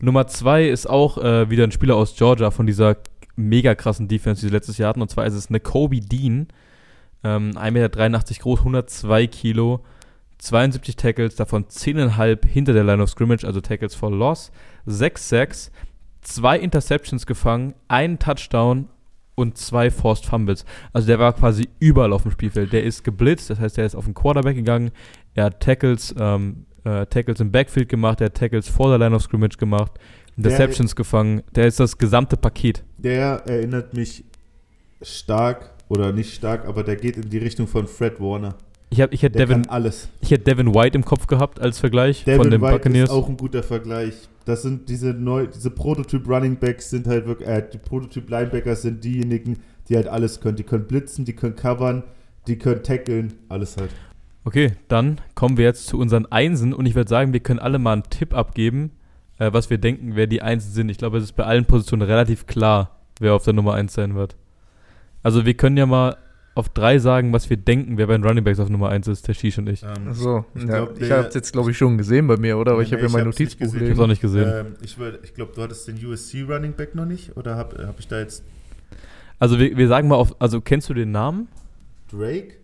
Nummer 0.00 0.26
2 0.26 0.68
ist 0.68 0.90
auch 0.90 1.18
äh, 1.18 1.48
wieder 1.48 1.64
ein 1.64 1.72
Spieler 1.72 1.94
aus 1.96 2.16
Georgia 2.16 2.50
von 2.50 2.66
dieser 2.66 2.96
mega 3.36 3.74
krassen 3.74 4.08
Defense, 4.08 4.40
die 4.40 4.48
sie 4.48 4.52
letztes 4.52 4.78
Jahr 4.78 4.90
hatten. 4.90 5.02
Und 5.02 5.10
zwar 5.10 5.26
ist 5.26 5.34
es 5.34 5.48
eine 5.48 5.60
Kobe 5.60 6.00
Dean. 6.00 6.48
Ähm, 7.22 7.52
1,83 7.52 7.70
Meter 7.70 8.42
groß, 8.42 8.58
102 8.60 9.26
Kilo, 9.28 9.84
72 10.38 10.96
Tackles, 10.96 11.36
davon 11.36 11.64
10,5 11.66 12.46
hinter 12.46 12.72
der 12.72 12.84
Line 12.84 13.02
of 13.02 13.08
Scrimmage, 13.08 13.46
also 13.46 13.60
Tackles 13.60 13.94
for 13.94 14.10
Loss, 14.10 14.50
6 14.86 15.28
Sacks, 15.28 15.70
zwei 16.20 16.58
Interceptions 16.58 17.24
gefangen, 17.26 17.74
einen 17.88 18.18
Touchdown 18.18 18.88
und 19.34 19.58
zwei 19.58 19.90
Forced 19.90 20.26
Fumbles. 20.26 20.64
Also 20.92 21.06
der 21.06 21.18
war 21.18 21.32
quasi 21.32 21.68
überall 21.78 22.12
auf 22.12 22.22
dem 22.22 22.30
Spielfeld. 22.30 22.72
Der 22.72 22.84
ist 22.84 23.04
geblitzt, 23.04 23.50
das 23.50 23.60
heißt, 23.60 23.76
der 23.76 23.86
ist 23.86 23.94
auf 23.94 24.04
den 24.04 24.14
Quarterback 24.14 24.56
gegangen. 24.56 24.90
Er 25.34 25.44
hat 25.44 25.60
Tackles, 25.60 26.14
ähm, 26.18 26.66
äh, 26.84 27.06
Tackles 27.06 27.40
im 27.40 27.50
Backfield 27.50 27.88
gemacht, 27.88 28.20
er 28.20 28.26
hat 28.26 28.34
Tackles 28.34 28.68
vor 28.68 28.88
der 28.88 28.98
Line 28.98 29.14
of 29.14 29.22
Scrimmage 29.22 29.56
gemacht, 29.58 29.92
Interceptions 30.36 30.94
gefangen. 30.94 31.42
Der 31.54 31.66
ist 31.66 31.80
das 31.80 31.98
gesamte 31.98 32.36
Paket. 32.36 32.84
Der 32.98 33.42
erinnert 33.46 33.94
mich 33.94 34.24
stark 35.02 35.70
oder 35.88 36.12
nicht 36.12 36.34
stark, 36.34 36.66
aber 36.66 36.82
der 36.82 36.96
geht 36.96 37.16
in 37.16 37.28
die 37.28 37.38
Richtung 37.38 37.66
von 37.66 37.86
Fred 37.86 38.20
Warner. 38.20 38.56
Ich, 38.90 39.00
hab, 39.00 39.12
ich, 39.12 39.22
hätte 39.22 39.38
Der 39.38 39.46
Devin, 39.46 39.68
alles. 39.68 40.08
ich 40.20 40.30
hätte 40.30 40.44
Devin 40.44 40.72
White 40.72 40.96
im 40.96 41.04
Kopf 41.04 41.26
gehabt 41.26 41.60
als 41.60 41.80
Vergleich 41.80 42.24
Devin 42.24 42.42
von 42.42 42.50
den 42.50 42.60
White 42.60 42.74
Buccaneers. 42.74 43.10
ist 43.10 43.14
auch 43.14 43.28
ein 43.28 43.36
guter 43.36 43.62
Vergleich. 43.62 44.14
Das 44.44 44.62
sind 44.62 44.88
diese 44.88 45.14
neu, 45.14 45.46
diese 45.46 45.70
Prototyp 45.70 46.28
Running 46.28 46.56
Backs 46.56 46.90
sind 46.90 47.06
halt 47.06 47.26
wirklich, 47.26 47.48
äh, 47.48 47.66
die 47.72 47.78
Prototyp 47.78 48.28
Linebacker 48.28 48.76
sind 48.76 49.02
diejenigen, 49.02 49.58
die 49.88 49.96
halt 49.96 50.08
alles 50.08 50.40
können. 50.40 50.56
Die 50.56 50.64
können 50.64 50.86
blitzen, 50.86 51.24
die 51.24 51.34
können 51.34 51.56
covern, 51.56 52.04
die 52.46 52.58
können 52.58 52.82
tackeln, 52.82 53.34
alles 53.48 53.76
halt. 53.76 53.90
Okay, 54.44 54.72
dann 54.88 55.20
kommen 55.34 55.56
wir 55.56 55.64
jetzt 55.64 55.86
zu 55.86 55.98
unseren 55.98 56.26
Einsen 56.26 56.74
und 56.74 56.84
ich 56.84 56.94
würde 56.94 57.08
sagen, 57.08 57.32
wir 57.32 57.40
können 57.40 57.60
alle 57.60 57.78
mal 57.78 57.94
einen 57.94 58.02
Tipp 58.10 58.34
abgeben, 58.34 58.92
äh, 59.38 59.50
was 59.52 59.70
wir 59.70 59.78
denken, 59.78 60.16
wer 60.16 60.26
die 60.26 60.42
Einsen 60.42 60.72
sind. 60.72 60.90
Ich 60.90 60.98
glaube, 60.98 61.16
es 61.16 61.24
ist 61.24 61.32
bei 61.32 61.44
allen 61.44 61.64
Positionen 61.64 62.02
relativ 62.02 62.46
klar, 62.46 63.00
wer 63.20 63.34
auf 63.34 63.44
der 63.44 63.54
Nummer 63.54 63.74
1 63.74 63.94
sein 63.94 64.14
wird. 64.14 64.36
Also 65.22 65.46
wir 65.46 65.54
können 65.54 65.78
ja 65.78 65.86
mal 65.86 66.18
auf 66.54 66.68
drei 66.68 66.98
sagen, 66.98 67.32
was 67.32 67.50
wir 67.50 67.56
denken, 67.56 67.98
wer 67.98 68.06
bei 68.06 68.16
den 68.16 68.24
Running 68.24 68.44
Backs 68.44 68.60
auf 68.60 68.68
Nummer 68.68 68.88
1 68.88 69.08
ist, 69.08 69.26
der 69.26 69.34
Shish 69.34 69.58
und 69.58 69.68
ich. 69.68 69.82
Ähm, 69.82 70.12
So, 70.14 70.44
ich 70.54 70.62
ich, 70.62 70.68
ja, 70.68 70.88
ich 70.98 71.10
habe 71.10 71.28
es 71.28 71.34
jetzt, 71.34 71.52
glaube 71.52 71.70
ich, 71.72 71.78
schon 71.78 71.98
gesehen 71.98 72.26
bei 72.28 72.36
mir, 72.36 72.56
oder? 72.58 72.72
Aber 72.72 72.80
Nee, 72.80 72.86
ich 72.86 72.92
habe 72.92 73.02
nee, 73.02 73.08
ja 73.08 73.12
mein 73.12 73.20
ich 73.22 73.26
Notizbuch 73.26 73.64
gesehen. 73.66 73.84
Ich 73.84 73.90
habe 73.90 74.02
auch 74.04 74.06
nicht 74.06 74.22
gesehen. 74.22 74.52
ähm, 74.66 74.74
ich 74.82 74.96
ich 75.24 75.34
glaube, 75.34 75.52
du 75.54 75.62
hattest 75.62 75.88
den 75.88 76.04
USC 76.04 76.42
Running 76.48 76.72
Back 76.72 76.94
noch 76.94 77.06
nicht 77.06 77.36
oder 77.36 77.56
habe 77.56 77.86
hab 77.86 77.98
ich 77.98 78.06
da 78.06 78.20
jetzt 78.20 78.44
Also 79.38 79.58
wir, 79.58 79.76
wir 79.76 79.88
sagen 79.88 80.08
mal 80.08 80.14
auf, 80.16 80.40
also 80.40 80.60
kennst 80.60 80.88
du 80.88 80.94
den 80.94 81.10
Namen? 81.10 81.48
Drake? 82.10 82.54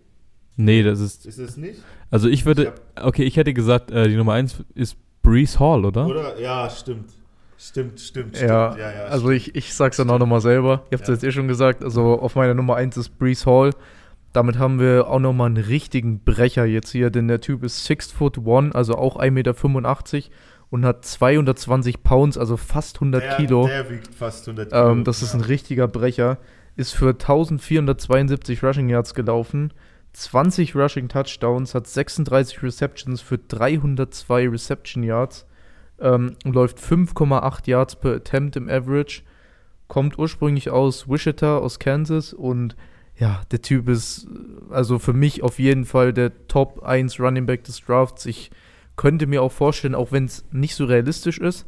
Nee, 0.56 0.82
das 0.82 1.00
ist, 1.00 1.26
Ist 1.26 1.38
es 1.38 1.56
nicht? 1.56 1.80
also 2.10 2.28
ich 2.28 2.44
würde, 2.46 2.74
okay, 3.00 3.24
ich 3.24 3.36
hätte 3.36 3.54
gesagt, 3.54 3.90
äh, 3.90 4.08
die 4.08 4.16
Nummer 4.16 4.34
1 4.34 4.62
ist 4.74 4.96
Brees 5.22 5.58
Hall, 5.58 5.84
oder? 5.84 6.06
Oder? 6.06 6.38
Ja, 6.40 6.68
stimmt. 6.70 7.10
Stimmt, 7.62 8.00
stimmt, 8.00 8.40
Ja, 8.40 8.72
stimmt. 8.72 8.86
also 9.10 9.28
ich, 9.30 9.54
ich 9.54 9.74
sag's 9.74 9.98
dann 9.98 10.08
auch 10.08 10.18
nochmal 10.18 10.40
selber. 10.40 10.84
Ihr 10.90 10.96
habt 10.96 11.02
es 11.02 11.08
Ja. 11.08 11.14
jetzt 11.14 11.24
eh 11.24 11.30
schon 11.32 11.46
gesagt. 11.46 11.84
Also 11.84 12.18
auf 12.18 12.34
meiner 12.34 12.54
Nummer 12.54 12.76
1 12.76 12.96
ist 12.96 13.18
Brees 13.18 13.44
Hall. 13.44 13.72
Damit 14.32 14.58
haben 14.58 14.80
wir 14.80 15.08
auch 15.08 15.18
nochmal 15.18 15.48
einen 15.48 15.58
richtigen 15.62 16.20
Brecher 16.20 16.64
jetzt 16.64 16.90
hier, 16.90 17.10
denn 17.10 17.28
der 17.28 17.40
Typ 17.42 17.62
ist 17.62 17.84
6 17.84 18.12
foot 18.12 18.38
1, 18.38 18.74
also 18.74 18.94
auch 18.94 19.16
1,85 19.18 19.30
Meter 19.32 20.34
und 20.70 20.86
hat 20.86 21.04
220 21.04 22.02
Pounds, 22.02 22.38
also 22.38 22.56
fast 22.56 22.96
100 22.96 23.22
der, 23.22 23.36
Kilo. 23.36 23.66
Der 23.66 23.90
wiegt 23.90 24.14
fast 24.14 24.48
100 24.48 24.70
Kilo. 24.70 24.90
Ähm, 24.92 25.04
das 25.04 25.20
ist 25.20 25.34
ein 25.34 25.40
richtiger 25.42 25.86
Brecher. 25.86 26.38
Ist 26.76 26.94
für 26.94 27.08
1472 27.10 28.62
Rushing 28.62 28.88
Yards 28.88 29.14
gelaufen, 29.14 29.72
20 30.14 30.74
Rushing 30.76 31.08
Touchdowns, 31.08 31.74
hat 31.74 31.86
36 31.86 32.62
Receptions 32.62 33.20
für 33.20 33.36
302 33.36 34.48
Reception 34.48 35.02
Yards 35.02 35.46
ähm, 36.00 36.36
läuft 36.44 36.78
5,8 36.78 37.68
Yards 37.68 37.96
per 37.96 38.14
Attempt 38.14 38.56
im 38.56 38.68
Average. 38.68 39.22
Kommt 39.88 40.18
ursprünglich 40.18 40.70
aus 40.70 41.08
Wichita, 41.08 41.58
aus 41.58 41.78
Kansas 41.78 42.32
und 42.32 42.76
ja, 43.16 43.40
der 43.50 43.60
Typ 43.60 43.88
ist 43.88 44.28
also 44.70 44.98
für 44.98 45.12
mich 45.12 45.42
auf 45.42 45.58
jeden 45.58 45.84
Fall 45.84 46.12
der 46.12 46.46
Top 46.48 46.82
1 46.84 47.20
Running 47.20 47.44
Back 47.46 47.64
des 47.64 47.80
Drafts. 47.84 48.24
Ich 48.24 48.50
könnte 48.96 49.26
mir 49.26 49.42
auch 49.42 49.52
vorstellen, 49.52 49.94
auch 49.94 50.12
wenn 50.12 50.24
es 50.26 50.44
nicht 50.52 50.74
so 50.74 50.84
realistisch 50.84 51.38
ist, 51.38 51.66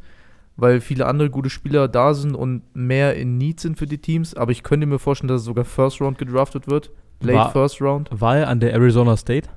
weil 0.55 0.81
viele 0.81 1.05
andere 1.05 1.29
gute 1.29 1.49
Spieler 1.49 1.87
da 1.87 2.13
sind 2.13 2.33
und 2.35 2.61
mehr 2.75 3.15
in 3.15 3.37
Need 3.37 3.59
sind 3.59 3.77
für 3.77 3.87
die 3.87 3.97
Teams, 3.99 4.33
aber 4.35 4.51
ich 4.51 4.63
könnte 4.63 4.87
mir 4.87 4.99
vorstellen, 4.99 5.27
dass 5.27 5.41
er 5.41 5.45
sogar 5.45 5.65
First 5.65 5.99
Round 6.01 6.17
gedraftet 6.17 6.67
wird. 6.67 6.91
Late 7.21 7.37
War- 7.37 7.51
First 7.51 7.81
Round. 7.81 8.09
War 8.11 8.37
er 8.37 8.47
an 8.49 8.59
der 8.59 8.73
Arizona 8.73 9.15
State? 9.17 9.49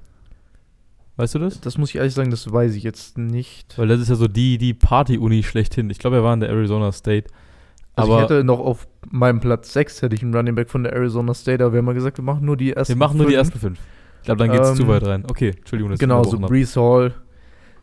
Weißt 1.17 1.35
du 1.35 1.39
das? 1.39 1.61
Das 1.61 1.79
muss 1.79 1.91
ich 1.91 1.97
ehrlich 1.97 2.13
sagen, 2.15 2.31
das 2.31 2.51
weiß 2.53 2.75
ich 2.75 2.83
jetzt 2.83 3.17
nicht. 3.17 3.79
Weil 3.79 3.89
das 3.89 4.01
ist 4.01 4.09
ja 4.09 4.17
so 4.17 4.29
die, 4.29 4.59
die 4.59 4.75
Party-Uni 4.75 5.43
schlechthin. 5.43 5.89
Ich 5.91 5.99
glaube, 5.99 6.17
er 6.17 6.23
war 6.25 6.33
an 6.33 6.41
der 6.41 6.51
Arizona 6.51 6.93
State. 6.93 7.29
Also 7.95 8.13
Aber 8.13 8.23
ich 8.25 8.31
hätte 8.31 8.45
noch 8.45 8.61
auf 8.61 8.87
meinem 9.11 9.41
Platz 9.41 9.73
6 9.73 10.03
hätte 10.03 10.15
ich 10.15 10.23
einen 10.23 10.35
Running 10.35 10.55
Back 10.55 10.69
von 10.69 10.83
der 10.83 10.93
Arizona 10.93 11.33
State, 11.33 11.65
aber 11.65 11.73
wir 11.73 11.79
haben 11.79 11.87
mal 11.87 11.95
gesagt, 11.95 12.19
wir 12.19 12.25
machen 12.25 12.45
nur 12.45 12.59
die 12.59 12.73
ersten 12.75 12.93
wir 12.93 12.99
machen 12.99 13.17
nur 13.17 13.27
die 13.27 13.33
fünf. 13.35 13.47
ersten 13.47 13.59
fünf. 13.59 13.79
Ich 14.21 14.25
glaube, 14.27 14.39
dann 14.39 14.51
geht 14.53 14.61
es 14.61 14.71
Ähm, 14.71 14.77
zu 14.77 14.89
weit 14.89 15.05
rein. 15.07 15.25
Okay, 15.31 15.55
Entschuldigung. 15.57 15.91
dass 15.93 15.97
ich 15.97 16.01
Genau, 16.01 16.23
so. 16.25 16.39
Brees 16.39 16.77
Hall. 16.77 17.15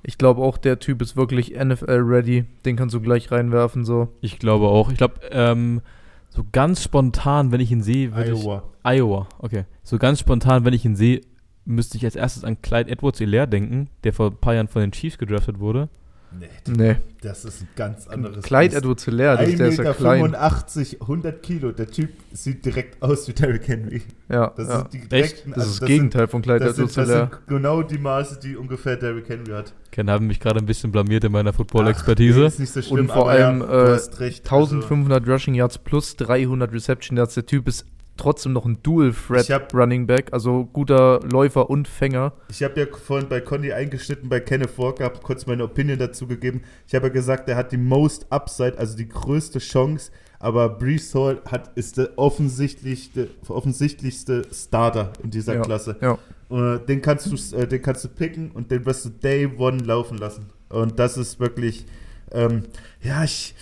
Ich 0.03 0.17
glaube 0.19 0.41
auch, 0.41 0.57
der 0.59 0.77
Typ 0.79 1.01
ist 1.01 1.15
wirklich 1.15 1.55
NFL-ready. 1.55 2.45
Den 2.65 2.75
kannst 2.75 2.93
du 2.93 3.01
gleich 3.01 3.31
reinwerfen, 3.31 3.85
so. 3.85 4.09
Ich 4.21 4.37
glaube 4.37 4.67
auch. 4.67 4.91
Ich 4.91 4.97
glaube, 4.97 5.15
ähm, 5.31 5.81
so 6.29 6.43
ganz 6.51 6.83
spontan, 6.83 7.51
wenn 7.51 7.61
ich 7.61 7.71
ihn 7.71 7.81
sehe, 7.81 8.13
würde 8.13 8.31
ich. 8.33 8.43
Iowa. 8.43 8.63
Iowa, 8.83 9.27
okay. 9.39 9.63
So 9.83 9.97
ganz 9.97 10.19
spontan, 10.19 10.65
wenn 10.65 10.73
ich 10.73 10.83
ihn 10.85 10.95
sehe, 10.95 11.21
müsste 11.65 11.97
ich 11.97 12.05
als 12.05 12.15
erstes 12.15 12.43
an 12.43 12.61
Clyde 12.61 12.91
Edwards 12.91 13.19
Hilaire 13.19 13.47
denken, 13.47 13.89
der 14.03 14.13
vor 14.13 14.31
ein 14.31 14.37
paar 14.37 14.53
Jahren 14.55 14.67
von 14.67 14.81
den 14.81 14.91
Chiefs 14.91 15.17
gedraftet 15.17 15.59
wurde. 15.59 15.89
Nee, 16.35 16.47
Nee. 16.75 16.95
das 17.21 17.45
ist 17.45 17.61
ein 17.61 17.67
ganz 17.75 18.07
anderes 18.07 18.43
Clyde. 18.43 18.75
Edwards 18.75 19.05
Hilaire, 19.05 19.37
das, 19.37 19.49
1,85 19.49 19.57
der 19.57 19.67
ist 19.67 19.77
ja 19.77 19.83
Meter, 19.83 19.93
klein. 19.93 20.19
85, 20.21 21.01
100 21.01 21.43
Kilo. 21.43 21.71
Der 21.71 21.87
Typ 21.87 22.09
sieht 22.31 22.65
direkt 22.65 23.03
aus 23.03 23.27
wie 23.27 23.33
Derrick 23.33 23.67
Henry. 23.67 24.01
Ja, 24.29 24.51
Das 24.57 24.67
ja. 24.67 24.79
sind 24.79 24.93
die 24.93 24.97
Echt? 24.97 25.11
direkten, 25.11 25.49
Das 25.51 25.59
also 25.59 25.69
ist 25.73 25.81
das 25.83 25.87
Gegenteil 25.87 26.27
von 26.27 26.39
Sind, 26.39 26.43
Clyde 26.49 26.65
das, 26.65 26.75
sind, 26.75 26.85
Edwards 26.89 26.95
das 26.95 27.07
Hilaire. 27.07 27.29
sind 27.29 27.47
genau 27.47 27.83
die 27.83 27.97
Maße, 27.99 28.39
die 28.39 28.55
ungefähr 28.57 28.95
Derrick 28.97 29.29
Henry 29.29 29.51
hat. 29.51 29.73
Ken 29.91 30.09
haben 30.09 30.25
mich 30.25 30.39
gerade 30.39 30.57
ein 30.59 30.65
bisschen 30.65 30.91
blamiert 30.91 31.23
in 31.23 31.31
meiner 31.31 31.51
nee, 31.51 31.55
Football-Expertise. 31.55 32.45
ist 32.45 32.59
nicht 32.59 32.73
so 32.73 32.81
schlimm, 32.81 33.01
Und 33.01 33.07
vor 33.11 33.29
aber 33.29 33.29
allem 33.29 33.59
ja, 33.61 33.65
äh, 33.65 33.85
du 33.85 33.91
hast 33.93 34.19
recht. 34.19 34.51
Also, 34.51 34.73
1500 34.77 35.27
Rushing 35.27 35.53
Yards 35.53 35.77
plus 35.77 36.15
300 36.15 36.73
Reception 36.73 37.15
Yards. 37.15 37.35
Der 37.35 37.45
Typ 37.45 37.67
ist 37.67 37.85
trotzdem 38.17 38.53
noch 38.53 38.65
ein 38.65 38.77
Dual 38.83 39.11
Threat 39.13 39.43
Ich 39.45 39.51
hab- 39.51 39.73
Running 39.73 40.05
Back, 40.07 40.31
also 40.31 40.65
guter 40.71 41.19
Läufer 41.21 41.69
und 41.69 41.87
Fänger. 41.87 42.33
ich 42.49 42.61
habe 42.63 42.79
ja 42.79 42.85
vorhin 42.87 43.27
bei 43.29 43.41
Conny 43.41 43.71
eingeschnitten, 43.73 44.29
bei 44.29 44.39
Kenneth 44.39 44.77
Walker, 44.77 45.05
habe 45.05 45.19
kurz 45.23 45.45
meine 45.45 45.63
Opinion 45.63 45.97
dazu 45.99 46.27
gegeben. 46.27 46.61
Ich 46.87 46.93
habe 46.95 47.07
ja 47.07 47.13
gesagt, 47.13 47.49
er 47.49 47.55
hat 47.55 47.71
die 47.71 47.77
most 47.77 48.27
upside, 48.31 48.77
also 48.77 48.95
die 48.95 49.09
größte 49.09 49.59
Chance, 49.59 50.11
aber 50.39 50.69
Brees 50.69 51.13
Hall 51.15 51.41
hat, 51.49 51.71
ist 51.75 51.97
der 51.97 52.09
offensichtlichste, 52.17 53.29
offensichtlichste 53.47 54.43
Starter 54.53 55.13
in 55.23 55.31
dieser 55.31 55.55
Ja. 55.55 55.61
Klasse. 55.61 55.95
Ja. 56.01 56.17
Äh, 56.51 56.79
den 56.85 57.01
kannst 57.01 57.25
du, 57.31 57.57
äh, 57.57 57.65
den 57.67 57.81
kannst 57.81 58.03
du 58.03 58.09
picken 58.09 58.51
und 58.51 58.69
den 58.69 58.85
wirst 58.85 59.05
du 59.05 59.09
Day 59.09 59.47
One 59.57 59.77
laufen 59.83 60.17
lassen. 60.17 60.47
Und 60.69 60.99
das 60.99 61.17
ist 61.17 61.39
wirklich, 61.39 61.85
ähm, 62.31 62.63
ja, 63.01 63.23
ich 63.23 63.55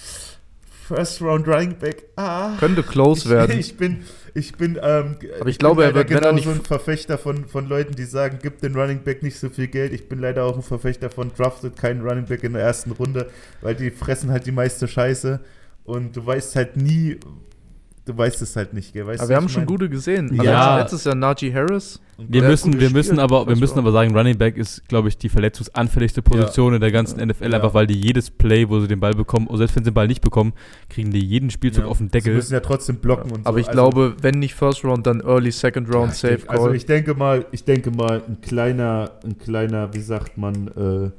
First 0.88 1.22
Round 1.22 1.48
Running 1.48 1.76
Back. 1.78 2.04
Ah, 2.16 2.56
Könnte 2.60 2.84
close 2.84 3.26
ich, 3.26 3.30
werden. 3.30 3.58
Ich 3.60 3.78
bin, 3.78 4.04
ich 4.34 4.54
bin, 4.54 4.80
ähm, 4.82 5.18
Aber 5.40 5.50
ich 5.50 5.58
glaube, 5.60 5.84
er 5.84 5.94
wird, 5.94 6.10
wenn 6.10 6.18
er 6.18 6.22
genau 6.22 6.34
nicht- 6.34 6.44
so 6.46 6.52
ein 6.52 6.62
Verfechter 6.62 7.18
von, 7.18 7.46
von 7.48 7.68
Leuten, 7.68 7.96
die 7.96 8.04
sagen, 8.06 8.40
gib 8.42 8.60
den 8.62 8.76
Running 8.76 9.00
Back 9.04 9.24
nicht 9.24 9.38
so 9.40 9.50
viel 9.50 9.68
Geld. 9.68 9.94
Ich 9.94 10.10
bin 10.10 10.20
leider 10.20 10.44
auch 10.46 10.56
ein 10.56 10.64
Verfechter 10.64 11.10
von 11.10 11.32
draftet 11.36 11.78
keinen 11.78 12.02
Running 12.08 12.26
Back 12.26 12.44
in 12.44 12.54
der 12.54 12.64
ersten 12.64 12.92
Runde, 12.92 13.30
weil 13.62 13.76
die 13.76 13.92
fressen 13.92 14.32
halt 14.32 14.46
die 14.46 14.52
meiste 14.52 14.88
Scheiße 14.88 15.40
und 15.86 16.16
du 16.16 16.26
weißt 16.26 16.56
halt 16.56 16.78
nie, 16.78 17.18
du 18.06 18.18
weißt 18.18 18.42
es 18.42 18.56
halt 18.56 18.74
nicht, 18.74 18.94
gell? 18.94 19.06
Weißt 19.08 19.22
Aber 19.22 19.30
wir 19.30 19.36
haben 19.38 19.50
schon 19.50 19.66
gute 19.66 19.90
gesehen. 19.90 20.34
Ja. 20.44 20.60
Also 20.72 20.82
letztes 20.84 21.04
Jahr 21.06 21.16
Najee 21.16 21.54
Harris. 21.54 22.00
Wir 22.18 22.44
müssen, 22.44 22.80
wir 22.80 22.92
müssen 22.92 23.18
aber, 23.18 23.48
wir 23.48 23.56
müssen 23.56 23.80
aber 23.80 23.92
sagen, 23.92 24.16
Running 24.16 24.38
Back 24.38 24.56
ist, 24.56 24.88
glaube 24.88 25.08
ich, 25.08 25.18
die 25.18 25.28
verletzungsanfälligste 25.30 26.22
Position 26.22 26.76
in 26.76 26.80
der 26.82 26.92
ganzen 26.92 27.20
NFL, 27.26 27.50
Ja. 27.50 27.56
einfach 27.56 27.74
weil 27.74 27.88
die 27.88 28.00
jedes 28.00 28.30
Play, 28.30 28.70
wo 28.70 28.80
sie 28.80 28.88
den 28.88 29.00
Ball 29.00 29.14
bekommen, 29.14 29.48
oder 29.48 29.58
selbst 29.60 29.76
wenn 29.76 29.84
sie 29.84 29.90
den 29.90 29.96
Ball 29.96 30.08
nicht 30.08 30.22
bekommen, 30.22 30.54
kriegen 30.90 31.12
die 31.12 31.20
jeden 31.26 31.50
Spielzug 31.50 31.86
Ja. 31.86 31.90
auf 31.90 31.98
den 31.98 32.08
Sie 32.08 32.12
Deckel. 32.12 32.36
müssen 32.36 32.54
ja 32.54 32.60
trotzdem 32.60 32.98
blocken 32.98 33.32
und 33.32 33.44
so. 33.44 33.50
Aber 33.50 33.58
ich 33.60 33.68
Also- 33.70 33.76
glaube, 33.78 34.16
wenn 34.22 34.38
nicht 34.40 34.54
First 34.54 34.84
Round, 34.84 35.08
dann 35.08 35.22
Early 35.22 35.52
Second 35.52 35.92
Round 35.94 36.10
Ja, 36.12 36.14
Safe 36.38 36.48
Also 36.50 36.66
Call. 36.66 36.76
ich 36.76 36.86
denke 36.86 37.16
mal, 37.16 37.46
ich 37.52 37.64
denke 37.64 37.90
mal, 37.90 38.22
ein 38.28 38.40
kleiner, 38.42 39.12
ein 39.24 39.38
kleiner, 39.40 39.92
wie 39.96 40.02
sagt 40.02 40.38
man, 40.38 40.68
äh, 40.68 41.10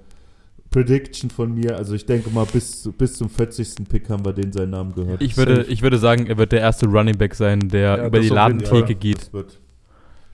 Prediction 0.72 1.30
von 1.30 1.54
mir. 1.54 1.76
Also 1.76 1.94
ich 1.94 2.04
denke 2.06 2.28
mal, 2.30 2.44
bis, 2.52 2.82
zu- 2.82 2.90
bis 2.90 3.14
zum 3.14 3.30
40. 3.30 3.88
Pick 3.88 4.08
haben 4.10 4.24
wir 4.24 4.32
den 4.32 4.50
seinen 4.52 4.70
Namen 4.70 4.92
gehört. 4.94 5.22
Ich 5.22 5.36
würde, 5.36 5.62
ich 5.68 5.82
würde 5.82 5.98
sagen, 5.98 6.26
er 6.26 6.36
wird 6.38 6.50
der 6.50 6.60
erste 6.60 6.86
Running 6.86 7.16
Back 7.16 7.36
sein, 7.36 7.60
der 7.68 7.80
Ja, 7.98 8.06
über 8.06 8.18
die 8.18 8.28
Ladentheke 8.30 8.96
geht. 8.96 9.30
Gut, 9.30 9.58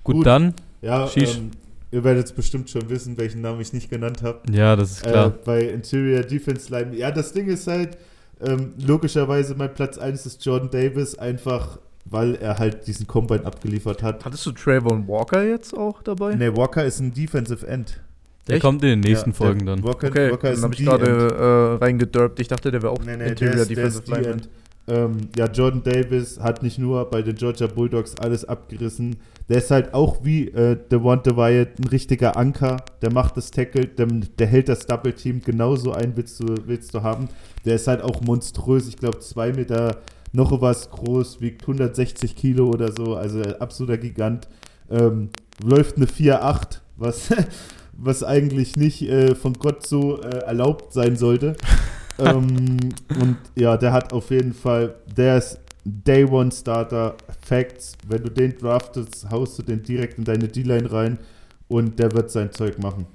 Gut. 0.05 0.25
dann, 0.27 0.55
Ja, 0.81 1.07
ähm, 1.17 1.51
ihr 1.91 2.03
werdet 2.05 2.25
es 2.27 2.33
bestimmt 2.33 2.71
schon 2.71 2.89
wissen, 2.89 3.19
welchen 3.19 3.43
Namen 3.43 3.61
ich 3.61 3.73
nicht 3.75 3.91
genannt 3.91 4.23
habe. 4.23 4.41
ja, 4.51 4.75
das 4.77 4.93
ist 4.93 5.03
klar. 5.03 5.27
Äh, 5.27 5.33
bei 5.45 5.63
Interior 5.65 6.23
Defense 6.23 6.71
Line. 6.73 6.97
Ja, 6.97 7.11
das 7.11 7.33
Ding 7.33 7.49
ist 7.49 7.67
halt, 7.67 7.99
ähm, 8.41 8.73
logischerweise 8.87 9.55
mein 9.57 9.75
Platz 9.75 9.99
1 9.99 10.25
ist 10.25 10.45
Jordan 10.47 10.71
Davis, 10.71 11.19
einfach 11.19 11.79
weil 12.11 12.37
er 12.37 12.59
halt 12.59 12.87
diesen 12.87 13.07
Combine 13.07 13.45
abgeliefert 13.45 14.03
hat. 14.03 14.25
Hattest 14.25 14.47
du 14.47 14.53
Trayvon 14.53 15.07
Walker 15.07 15.45
jetzt 15.45 15.77
auch 15.77 16.03
dabei? 16.03 16.35
Nee, 16.37 16.57
Walker 16.57 16.83
ist 16.83 17.01
ein 17.01 17.13
Defensive 17.13 17.67
End. 17.67 18.01
Der 18.49 18.57
echt? 18.57 18.63
kommt 18.65 18.83
in 18.83 18.89
den 18.91 19.01
nächsten 19.01 19.31
Ja, 19.31 19.37
Folgen 19.37 19.67
dann. 19.67 19.83
Walker, 19.83 20.09
Okay, 20.09 20.31
Walker 20.33 20.51
ist 20.51 20.63
dann 20.63 20.71
habe 20.71 20.75
ich 20.75 20.85
gerade 20.85 21.79
äh, 21.81 21.85
reingedurbt. 21.85 22.41
Ich 22.41 22.49
dachte, 22.49 22.71
der 22.71 22.83
wäre 22.83 22.93
auch 22.93 22.99
Nee, 23.05 23.13
nee, 23.13 23.19
der 23.19 23.27
Interior 23.29 23.55
der 23.55 23.63
ist 23.63 23.71
Defensive 23.71 24.11
Lineman. 24.11 24.43
Ähm, 24.89 25.19
ja, 25.37 25.47
Jordan 25.47 25.83
Davis 25.83 26.41
hat 26.41 26.63
nicht 26.63 26.79
nur 26.79 27.05
bei 27.11 27.21
den 27.21 27.37
Georgia 27.37 27.67
Bulldogs 27.67 28.15
alles 28.17 28.47
abgerissen. 28.47 29.17
Der 29.51 29.59
ist 29.59 29.71
halt 29.71 29.93
auch 29.93 30.25
wie 30.25 30.49
äh, 30.49 30.79
Devonta 30.91 31.37
Wyatt 31.37 31.79
ein 31.79 31.89
richtiger 31.89 32.37
Anker. 32.39 32.79
Der 33.03 33.13
macht 33.13 33.37
das 33.37 33.51
Tackle, 33.51 33.87
der, 33.87 34.07
der 34.07 34.47
hält 34.47 34.69
das 34.71 34.87
Double 34.87 35.13
Team 35.13 35.43
genauso 35.43 35.93
ein, 35.93 36.17
willst 36.17 36.41
du, 36.41 36.47
willst 36.67 36.95
du 36.95 37.03
haben. 37.03 37.29
Der 37.67 37.75
ist 37.75 37.87
halt 37.87 38.03
auch 38.03 38.23
monströs. 38.23 38.89
Ich 38.89 38.97
glaube, 38.97 39.19
zwei 39.19 39.53
Meter 39.53 39.99
noch 40.33 40.59
was 40.61 40.91
groß, 40.91 41.41
wiegt 41.43 41.63
160 41.63 42.35
Kilo 42.35 42.69
oder 42.69 42.91
so. 42.93 43.15
Also 43.15 43.41
absoluter 43.59 43.99
Gigant. 43.99 44.49
Ähm, 44.91 45.29
läuft 45.63 45.97
eine 45.97 46.07
4,8, 46.07 46.79
was, 46.97 47.29
was 47.99 48.23
eigentlich 48.23 48.77
nicht 48.77 49.03
äh, 49.03 49.35
von 49.35 49.55
Gott 49.55 49.87
so 49.87 50.23
äh, 50.23 50.39
erlaubt 50.45 50.93
sein 50.93 51.17
sollte. 51.17 51.57
ähm, 52.19 52.79
und 53.21 53.37
ja, 53.57 53.77
der 53.77 53.93
hat 53.93 54.13
auf 54.13 54.31
jeden 54.31 54.55
Fall, 54.55 54.95
der 55.17 55.39
ist 55.39 55.61
Day 55.85 56.25
One 56.25 56.51
Starter, 56.53 57.17
Facts. 57.45 57.95
Wenn 58.07 58.23
du 58.23 58.31
den 58.31 58.57
draftest, 58.57 59.29
haust 59.31 59.59
du 59.59 59.63
den 59.63 59.83
direkt 59.83 60.19
in 60.19 60.25
deine 60.25 60.49
D-Line 60.49 60.91
rein 60.91 61.19
und 61.67 61.99
der 61.99 62.13
wird 62.13 62.31
sein 62.31 62.53
Zeug 62.53 62.79
machen. 62.79 63.07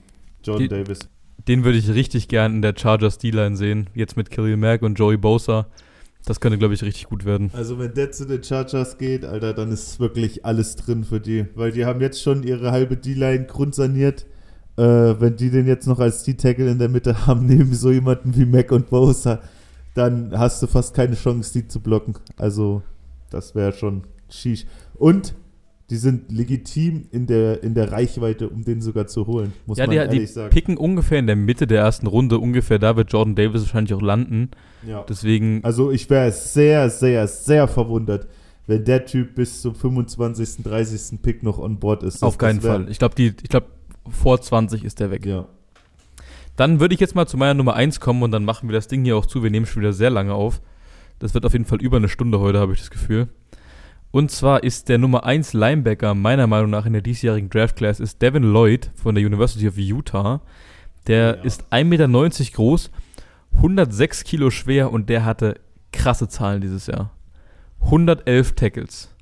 Jordan 0.43 0.63
Die- 0.63 0.69
Davis. 0.69 0.99
Den 1.47 1.65
würde 1.65 1.77
ich 1.77 1.89
richtig 1.89 2.29
gern 2.29 2.55
in 2.55 2.61
der 2.61 2.73
Chargers 2.77 3.17
D-Line 3.17 3.57
sehen. 3.57 3.89
Jetzt 3.95 4.15
mit 4.15 4.31
Khalil 4.31 4.55
Mack 4.55 4.81
und 4.81 4.97
Joey 4.97 5.17
Bosa. 5.17 5.67
Das 6.25 6.39
könnte, 6.39 6.57
glaube 6.57 6.73
ich, 6.73 6.83
richtig 6.83 7.07
gut 7.07 7.25
werden. 7.25 7.51
Also 7.53 7.79
wenn 7.79 7.93
der 7.93 8.11
zu 8.11 8.25
den 8.25 8.41
Chargers 8.41 8.97
geht, 8.97 9.25
Alter, 9.25 9.53
dann 9.53 9.69
ist 9.71 9.99
wirklich 9.99 10.45
alles 10.45 10.77
drin 10.77 11.03
für 11.03 11.19
die. 11.19 11.45
Weil 11.55 11.73
die 11.73 11.83
haben 11.85 11.99
jetzt 11.99 12.21
schon 12.21 12.43
ihre 12.43 12.71
halbe 12.71 12.95
D-Line 12.95 13.45
grundsaniert. 13.45 14.25
Äh, 14.77 14.81
wenn 15.19 15.35
die 15.35 15.49
den 15.51 15.67
jetzt 15.67 15.85
noch 15.87 15.99
als 15.99 16.23
D-Tackle 16.23 16.69
in 16.71 16.79
der 16.79 16.89
Mitte 16.89 17.27
haben, 17.27 17.45
neben 17.45 17.73
so 17.73 17.91
jemanden 17.91 18.35
wie 18.35 18.45
Mac 18.45 18.71
und 18.71 18.89
Bosa, 18.89 19.39
dann 19.93 20.37
hast 20.37 20.61
du 20.63 20.67
fast 20.67 20.95
keine 20.95 21.15
Chance, 21.15 21.53
die 21.53 21.67
zu 21.67 21.79
blocken. 21.79 22.15
Also 22.37 22.81
das 23.29 23.53
wäre 23.53 23.71
schon 23.73 24.03
schisch. 24.29 24.65
Und 24.95 25.35
die 25.89 25.97
sind 25.97 26.31
legitim 26.31 27.05
in 27.11 27.27
der, 27.27 27.61
in 27.61 27.75
der 27.75 27.91
Reichweite, 27.91 28.49
um 28.49 28.63
den 28.63 28.81
sogar 28.81 29.05
zu 29.05 29.27
holen, 29.27 29.53
muss 29.67 29.77
ja, 29.77 29.85
man 29.85 29.91
die, 29.91 29.97
ehrlich 29.97 30.19
die 30.21 30.25
sagen. 30.27 30.49
picken 30.49 30.77
ungefähr 30.77 31.19
in 31.19 31.27
der 31.27 31.35
Mitte 31.35 31.67
der 31.67 31.81
ersten 31.81 32.07
Runde. 32.07 32.39
Ungefähr 32.39 32.79
da 32.79 32.95
wird 32.95 33.11
Jordan 33.11 33.35
Davis 33.35 33.61
wahrscheinlich 33.61 33.93
auch 33.93 34.01
landen. 34.01 34.49
Ja. 34.87 35.05
Deswegen, 35.07 35.59
Also 35.63 35.91
ich 35.91 36.09
wäre 36.09 36.31
sehr, 36.31 36.89
sehr, 36.89 37.27
sehr 37.27 37.67
verwundert, 37.67 38.27
wenn 38.65 38.83
der 38.85 39.05
Typ 39.05 39.35
bis 39.35 39.61
zum 39.61 39.75
25., 39.75 40.63
30. 40.63 41.21
Pick 41.21 41.43
noch 41.43 41.59
on 41.59 41.77
board 41.77 42.01
ist. 42.01 42.23
auf 42.23 42.37
Das- 42.37 42.47
keinen 42.47 42.61
Fall. 42.61 42.87
Ich 42.89 42.97
glaube, 42.97 43.21
ich 43.21 43.35
glaube, 43.49 43.67
vor 44.09 44.41
20 44.41 44.83
ist 44.83 44.99
der 44.99 45.11
weg. 45.11 45.25
Ja. 45.25 45.45
Dann 46.55 46.79
würde 46.79 46.93
ich 46.93 46.99
jetzt 46.99 47.15
mal 47.15 47.27
zu 47.27 47.37
meiner 47.37 47.53
Nummer 47.53 47.73
1 47.75 47.99
kommen 47.99 48.21
und 48.23 48.31
dann 48.31 48.45
machen 48.45 48.69
wir 48.69 48.73
das 48.73 48.87
Ding 48.87 49.03
hier 49.03 49.17
auch 49.17 49.25
zu. 49.25 49.43
Wir 49.43 49.49
nehmen 49.49 49.65
schon 49.65 49.81
wieder 49.81 49.93
sehr 49.93 50.09
lange 50.09 50.33
auf. 50.33 50.61
Das 51.19 51.33
wird 51.33 51.45
auf 51.45 51.53
jeden 51.53 51.65
Fall 51.65 51.81
über 51.81 51.97
eine 51.97 52.09
Stunde 52.09 52.39
heute, 52.39 52.59
habe 52.59 52.73
ich 52.73 52.79
das 52.79 52.91
Gefühl. 52.91 53.29
Und 54.11 54.29
zwar 54.29 54.63
ist 54.63 54.89
der 54.89 54.99
Nummer 54.99 55.23
1 55.25 55.53
Linebacker 55.53 56.13
meiner 56.13 56.45
Meinung 56.45 56.69
nach 56.69 56.85
in 56.85 56.93
der 56.93 57.01
diesjährigen 57.01 57.49
Draft 57.49 57.75
Class 57.75 57.99
ist 57.99 58.21
Devin 58.21 58.43
Lloyd 58.43 58.91
von 58.93 59.15
der 59.15 59.25
University 59.25 59.67
of 59.67 59.77
Utah. 59.77 60.41
Der 61.07 61.37
Ja. 61.37 61.43
ist 61.43 61.65
1,90 61.71 61.83
Meter 61.85 62.51
groß 62.55 62.91
106 63.53 64.23
Kilo 64.23 64.51
schwer 64.51 64.91
und 64.91 65.09
der 65.09 65.25
hatte 65.25 65.59
krasse 65.91 66.27
Zahlen 66.27 66.61
dieses 66.61 66.87
Jahr. 66.87 67.11
111 67.81 68.53
Tackles, 68.53 69.13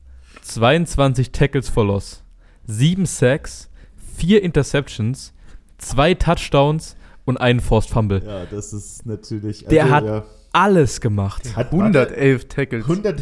22 0.42 1.32
Tackles 1.32 1.70
for 1.70 1.86
Loss, 1.86 2.24
7 2.66 3.06
Sacks, 3.06 3.71
4 4.16 4.44
Interceptions, 4.44 5.34
2 5.78 6.14
Touchdowns 6.16 6.96
und 7.26 7.38
einen 7.38 7.60
Forced 7.60 7.90
Fumble. 7.92 8.22
Ja, 8.26 8.46
das 8.46 8.74
ist 8.74 9.06
natürlich. 9.06 9.66
Der 9.66 9.90
hat 9.90 10.06
ja, 10.06 10.24
Alles 10.52 11.00
gemacht. 11.02 11.56
hat 11.56 11.72
111 11.72 12.48
Tackles. 12.48 12.84
100 12.84 13.22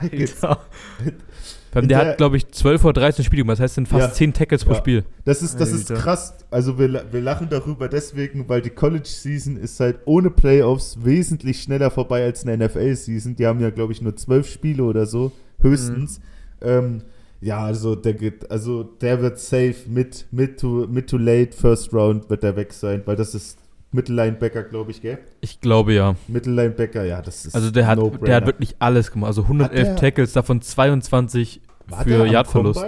Tackles. 0.00 0.40
Ja. 0.42 0.58
Der, 1.82 1.98
hat, 1.98 2.16
glaube 2.16 2.38
ich, 2.38 2.48
12 2.48 2.84
oder 2.86 3.02
13 3.02 3.22
Spiele 3.24 3.42
gemacht. 3.42 3.58
Das 3.58 3.64
heißt, 3.64 3.72
es 3.72 3.74
sind 3.74 3.88
fast 3.88 4.08
Ja. 4.08 4.12
10 4.14 4.32
Tackles 4.32 4.64
pro 4.64 4.72
Ja. 4.72 4.78
Spiel. 4.78 5.04
Das 5.26 5.42
ist, 5.42 5.60
das 5.60 5.72
ist 5.72 5.92
krass. 5.92 6.32
Also 6.50 6.78
wir, 6.78 7.04
wir 7.12 7.20
lachen 7.20 7.48
darüber 7.50 7.88
deswegen, 7.88 8.48
weil 8.48 8.62
die 8.62 8.70
College-Season 8.70 9.58
ist 9.58 9.78
halt 9.78 9.98
ohne 10.06 10.30
Playoffs 10.30 10.96
wesentlich 11.04 11.60
schneller 11.62 11.90
vorbei 11.90 12.24
als 12.24 12.46
eine 12.46 12.66
NFL-Season. 12.66 13.36
Die 13.36 13.46
haben 13.46 13.60
ja, 13.60 13.68
glaube 13.68 13.92
ich, 13.92 14.00
nur 14.00 14.16
zwölf 14.16 14.50
Spiele 14.50 14.84
oder 14.84 15.04
so, 15.04 15.32
höchstens. 15.60 16.20
Ähm, 16.62 17.02
ja, 17.46 17.64
also 17.64 17.94
der 17.94 18.14
geht, 18.14 18.50
also 18.50 18.82
der 18.82 19.22
wird 19.22 19.38
safe 19.38 19.74
mit, 19.86 20.26
mid 20.32 20.58
to, 20.60 20.86
mid 20.88 21.08
to 21.08 21.16
late 21.16 21.52
First 21.56 21.92
Round 21.94 22.28
wird 22.28 22.42
der 22.42 22.56
weg 22.56 22.72
sein, 22.72 23.02
weil 23.06 23.16
das 23.16 23.34
ist 23.34 23.58
Mittellinebacker, 23.92 24.64
glaube 24.64 24.90
ich, 24.90 25.00
gell? 25.00 25.18
Ich 25.40 25.60
glaube 25.60 25.94
ja. 25.94 26.16
Mittellinebacker, 26.28 27.04
ja, 27.04 27.22
das 27.22 27.46
ist 27.46 27.54
Also 27.54 27.70
der 27.70 27.86
hat, 27.86 27.98
No-brainer. 27.98 28.24
der 28.26 28.34
hat 28.36 28.46
wirklich 28.46 28.74
alles 28.80 29.10
gemacht. 29.12 29.28
Also 29.28 29.42
111 29.42 29.70
Hat 29.78 29.86
der- 29.86 29.96
Tackles, 29.96 30.32
davon 30.32 30.60
22 30.60 31.60
War 31.88 32.04
der 32.04 32.18
für 32.18 32.26
Yardverlust. 32.26 32.84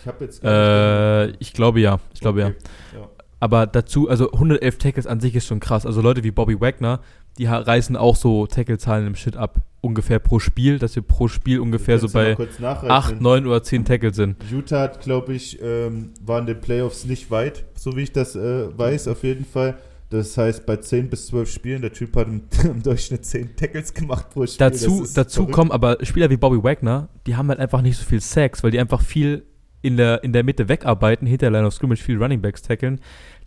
Ich 0.00 0.06
habe 0.06 0.24
jetzt 0.24 0.42
gar 0.42 1.26
nicht 1.26 1.34
Äh, 1.34 1.36
ich 1.40 1.52
glaube 1.54 1.80
ja. 1.80 1.98
Ich 2.12 2.20
glaube 2.20 2.44
Okay. 2.44 2.54
ja. 2.94 3.08
Aber 3.42 3.66
dazu, 3.66 4.08
also 4.08 4.30
111 4.30 4.78
Tackles 4.78 5.08
an 5.08 5.18
sich 5.18 5.34
ist 5.34 5.48
schon 5.48 5.58
krass. 5.58 5.84
Also 5.84 6.00
Leute 6.00 6.22
wie 6.22 6.30
Bobby 6.30 6.60
Wagner, 6.60 7.00
die 7.38 7.46
reißen 7.46 7.96
auch 7.96 8.14
so 8.14 8.46
Tackle-Zahlen 8.46 9.04
im 9.04 9.16
Shit 9.16 9.36
ab. 9.36 9.62
Ungefähr 9.80 10.20
pro 10.20 10.38
Spiel, 10.38 10.78
dass 10.78 10.94
wir 10.94 11.02
pro 11.02 11.26
Spiel 11.26 11.58
ungefähr 11.58 11.98
so 11.98 12.08
bei 12.08 12.36
kurz 12.36 12.60
nachrechnen? 12.60 12.92
8, 12.92 13.20
9 13.20 13.46
oder 13.48 13.64
10 13.64 13.84
Tackles 13.84 14.14
sind. 14.14 14.36
Utah 14.48 14.82
hat, 14.82 15.00
glaube 15.00 15.34
ich, 15.34 15.60
ähm, 15.60 16.10
war 16.24 16.38
in 16.38 16.46
den 16.46 16.60
Playoffs 16.60 17.04
nicht 17.04 17.32
weit, 17.32 17.64
so 17.74 17.96
wie 17.96 18.02
ich 18.02 18.12
das 18.12 18.36
äh, 18.36 18.78
weiß, 18.78 19.08
auf 19.08 19.24
jeden 19.24 19.44
Fall. 19.44 19.76
Das 20.10 20.38
heißt, 20.38 20.64
bei 20.64 20.76
10 20.76 21.10
bis 21.10 21.26
12 21.26 21.50
Spielen, 21.50 21.82
der 21.82 21.92
Typ 21.92 22.14
hat 22.14 22.28
im, 22.28 22.42
im 22.70 22.80
Durchschnitt 22.80 23.26
10 23.26 23.56
Tackles 23.56 23.92
gemacht 23.92 24.30
pro 24.30 24.46
Spiel. 24.46 24.58
Dazu, 24.58 25.04
dazu 25.12 25.40
verrückt. 25.40 25.52
kommen 25.52 25.72
aber 25.72 25.98
Spieler 26.02 26.30
wie 26.30 26.36
Bobby 26.36 26.62
Wagner, 26.62 27.08
die 27.26 27.34
haben 27.34 27.48
halt 27.48 27.58
einfach 27.58 27.82
nicht 27.82 27.98
so 27.98 28.04
viel 28.04 28.20
Sacks, 28.20 28.62
weil 28.62 28.70
die 28.70 28.78
einfach 28.78 29.00
viel 29.00 29.42
in 29.82 29.96
der, 29.96 30.22
in 30.24 30.32
der 30.32 30.44
Mitte 30.44 30.68
wegarbeiten, 30.68 31.26
hinter 31.26 31.50
Line 31.50 31.66
of 31.66 31.74
Scrimmage 31.74 32.02
viel 32.02 32.16
Running 32.16 32.40
Backs 32.40 32.62
tackeln. 32.62 33.00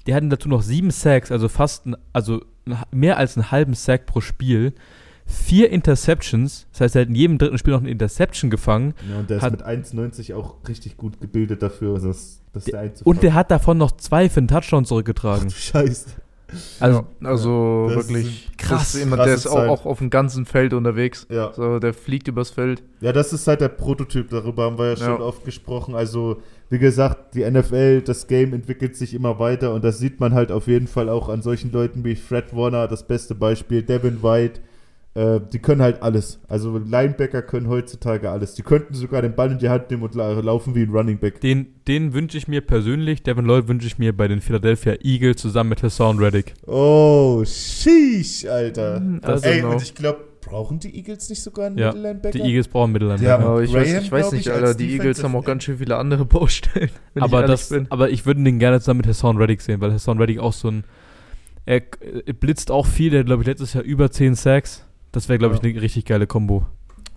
Die 0.07 0.13
hatten 0.13 0.29
dazu 0.29 0.47
noch 0.49 0.61
sieben 0.61 0.91
Sacks, 0.91 1.31
also 1.31 1.49
fast, 1.49 1.85
ein, 1.87 1.95
also 2.13 2.41
mehr 2.91 3.17
als 3.17 3.37
einen 3.37 3.51
halben 3.51 3.73
Sack 3.73 4.05
pro 4.05 4.21
Spiel. 4.21 4.73
Vier 5.27 5.71
Interceptions, 5.71 6.67
das 6.71 6.81
heißt, 6.81 6.95
er 6.95 7.01
hat 7.01 7.09
in 7.09 7.15
jedem 7.15 7.37
dritten 7.39 7.57
Spiel 7.57 7.73
noch 7.73 7.79
eine 7.81 7.89
Interception 7.89 8.51
gefangen. 8.51 8.93
Ja, 9.09 9.17
und 9.19 9.29
der 9.29 9.37
ist 9.37 9.43
hat- 9.43 9.51
mit 9.53 9.63
1,90 9.63 10.35
auch 10.35 10.57
richtig 10.67 10.97
gut 10.97 11.19
gebildet 11.19 11.63
dafür, 11.63 11.95
also 11.95 12.09
das, 12.09 12.41
das 12.53 12.65
der 12.65 12.79
einzufangen. 12.79 13.15
Und 13.17 13.23
der 13.23 13.33
hat 13.33 13.49
davon 13.49 13.79
noch 13.79 13.91
zwei 13.97 14.29
für 14.29 14.37
einen 14.39 14.47
Touchdown 14.47 14.83
Ach 14.83 14.87
zurückgetragen. 14.87 15.47
du 15.47 15.53
Scheiße. 15.55 16.09
Also, 16.79 17.05
ja, 17.21 17.27
also 17.29 17.87
Das 17.93 18.07
wirklich 18.09 18.49
krass, 18.57 18.93
jemand, 18.97 19.25
der 19.25 19.33
ist 19.33 19.47
auch, 19.47 19.53
Zeit. 19.55 19.69
auch 19.69 19.85
auf 19.85 19.97
dem 19.99 20.09
ganzen 20.09 20.45
Feld 20.45 20.73
unterwegs. 20.73 21.25
Ja. 21.29 21.51
So, 21.53 21.79
der 21.79 21.93
fliegt 21.93 22.27
übers 22.27 22.51
Feld. 22.51 22.83
Ja, 23.01 23.11
das 23.11 23.33
ist 23.33 23.47
halt 23.47 23.61
der 23.61 23.69
Prototyp, 23.69 24.29
darüber 24.29 24.65
haben 24.65 24.77
wir 24.77 24.89
ja 24.89 24.95
schon 24.95 25.07
Ja. 25.07 25.19
oft 25.19 25.43
gesprochen. 25.43 25.95
Also, 25.95 26.41
wie 26.69 26.79
gesagt, 26.79 27.35
die 27.35 27.43
NFL, 27.49 28.01
das 28.01 28.27
Game 28.27 28.53
entwickelt 28.53 28.95
sich 28.95 29.13
immer 29.13 29.39
weiter 29.39 29.73
und 29.73 29.83
das 29.83 29.97
sieht 29.99 30.19
man 30.19 30.33
halt 30.33 30.51
auf 30.51 30.67
jeden 30.67 30.87
Fall 30.87 31.09
auch 31.09 31.29
an 31.29 31.41
solchen 31.41 31.71
Leuten 31.71 32.03
wie 32.03 32.15
Fred 32.15 32.55
Warner, 32.55 32.87
das 32.87 33.07
beste 33.07 33.35
Beispiel, 33.35 33.83
Devin 33.83 34.21
White. 34.23 34.61
Äh, 35.15 35.39
die 35.53 35.59
können 35.59 35.81
halt 35.81 36.01
alles. 36.01 36.39
Also, 36.49 36.77
Linebacker 36.77 37.41
können 37.41 37.69
heutzutage 37.69 38.29
alles. 38.29 38.53
Die 38.55 38.63
könnten 38.63 38.93
sogar 38.93 39.21
den 39.21 39.33
Ball 39.33 39.49
in 39.51 39.59
die 39.59 39.69
Hand 39.69 39.89
nehmen 39.89 40.03
und 40.03 40.13
la 40.13 40.31
laufen 40.33 40.75
wie 40.75 40.83
ein 40.83 40.89
Running 40.89 41.19
Back. 41.19 41.39
den, 41.39 41.67
den 41.87 42.13
wünsche 42.13 42.37
ich 42.37 42.49
mir 42.49 42.59
persönlich, 42.59 43.23
Devin 43.23 43.45
Lloyd 43.45 43.69
wünsche 43.69 43.87
ich 43.87 43.97
mir 43.97 44.15
bei 44.15 44.27
den 44.27 44.41
Philadelphia 44.41 44.95
Eagles 45.01 45.37
zusammen 45.37 45.69
mit 45.69 45.81
Hassan 45.81 46.19
Reddick. 46.19 46.53
Oh, 46.67 47.43
sheesh, 47.45 48.45
Alter. 48.45 49.01
Das 49.21 49.43
Ey, 49.43 49.63
und 49.63 49.81
ich 49.81 49.95
glaube, 49.95 50.19
brauchen 50.41 50.79
die 50.79 50.95
Eagles 50.95 51.29
nicht 51.29 51.41
sogar 51.41 51.67
einen 51.67 51.77
Ja, 51.77 51.87
Mittellinebacker? 51.87 52.37
Die 52.37 52.43
Eagles 52.43 52.67
brauchen 52.67 52.91
Mittellinebacker. 52.91 53.39
Aber 53.39 53.63
ich 53.63 53.73
weiß, 53.73 53.87
Graham, 53.91 54.03
ich 54.03 54.11
weiß 54.11 54.31
nicht, 54.33 54.47
ich, 54.47 54.51
Alter. 54.51 54.73
Die 54.75 54.91
Eagles 54.91 55.23
haben 55.23 55.35
auch 55.35 55.45
ganz 55.45 55.63
schön 55.63 55.77
viele 55.77 55.95
andere 55.95 56.25
Baustellen. 56.25 56.89
aber, 57.17 57.43
das, 57.43 57.69
bin. 57.69 57.87
aber 57.89 58.09
ich 58.09 58.25
würde 58.25 58.43
den 58.43 58.59
gerne 58.59 58.79
zusammen 58.81 58.97
mit 58.97 59.07
Hassan 59.07 59.37
Reddick 59.37 59.61
sehen, 59.61 59.79
weil 59.79 59.93
Hassan 59.93 60.17
Reddick 60.17 60.39
auch 60.39 60.53
so 60.53 60.69
ein. 60.69 60.83
Er, 61.65 61.81
er 62.25 62.33
blitzt 62.33 62.69
auch 62.69 62.85
viel, 62.85 63.09
der 63.09 63.21
hat, 63.21 63.27
glaube 63.27 63.41
ich, 63.41 63.47
letztes 63.47 63.73
Jahr 63.73 63.83
über 63.83 64.11
10 64.11 64.35
Sacks. 64.35 64.85
Das 65.15 65.29
wäre, 65.29 65.39
glaube 65.39 65.55
ich, 65.55 65.61
Ja. 65.63 65.69
eine 65.69 65.81
richtig 65.81 66.05
geile 66.05 66.27
Kombo. 66.27 66.65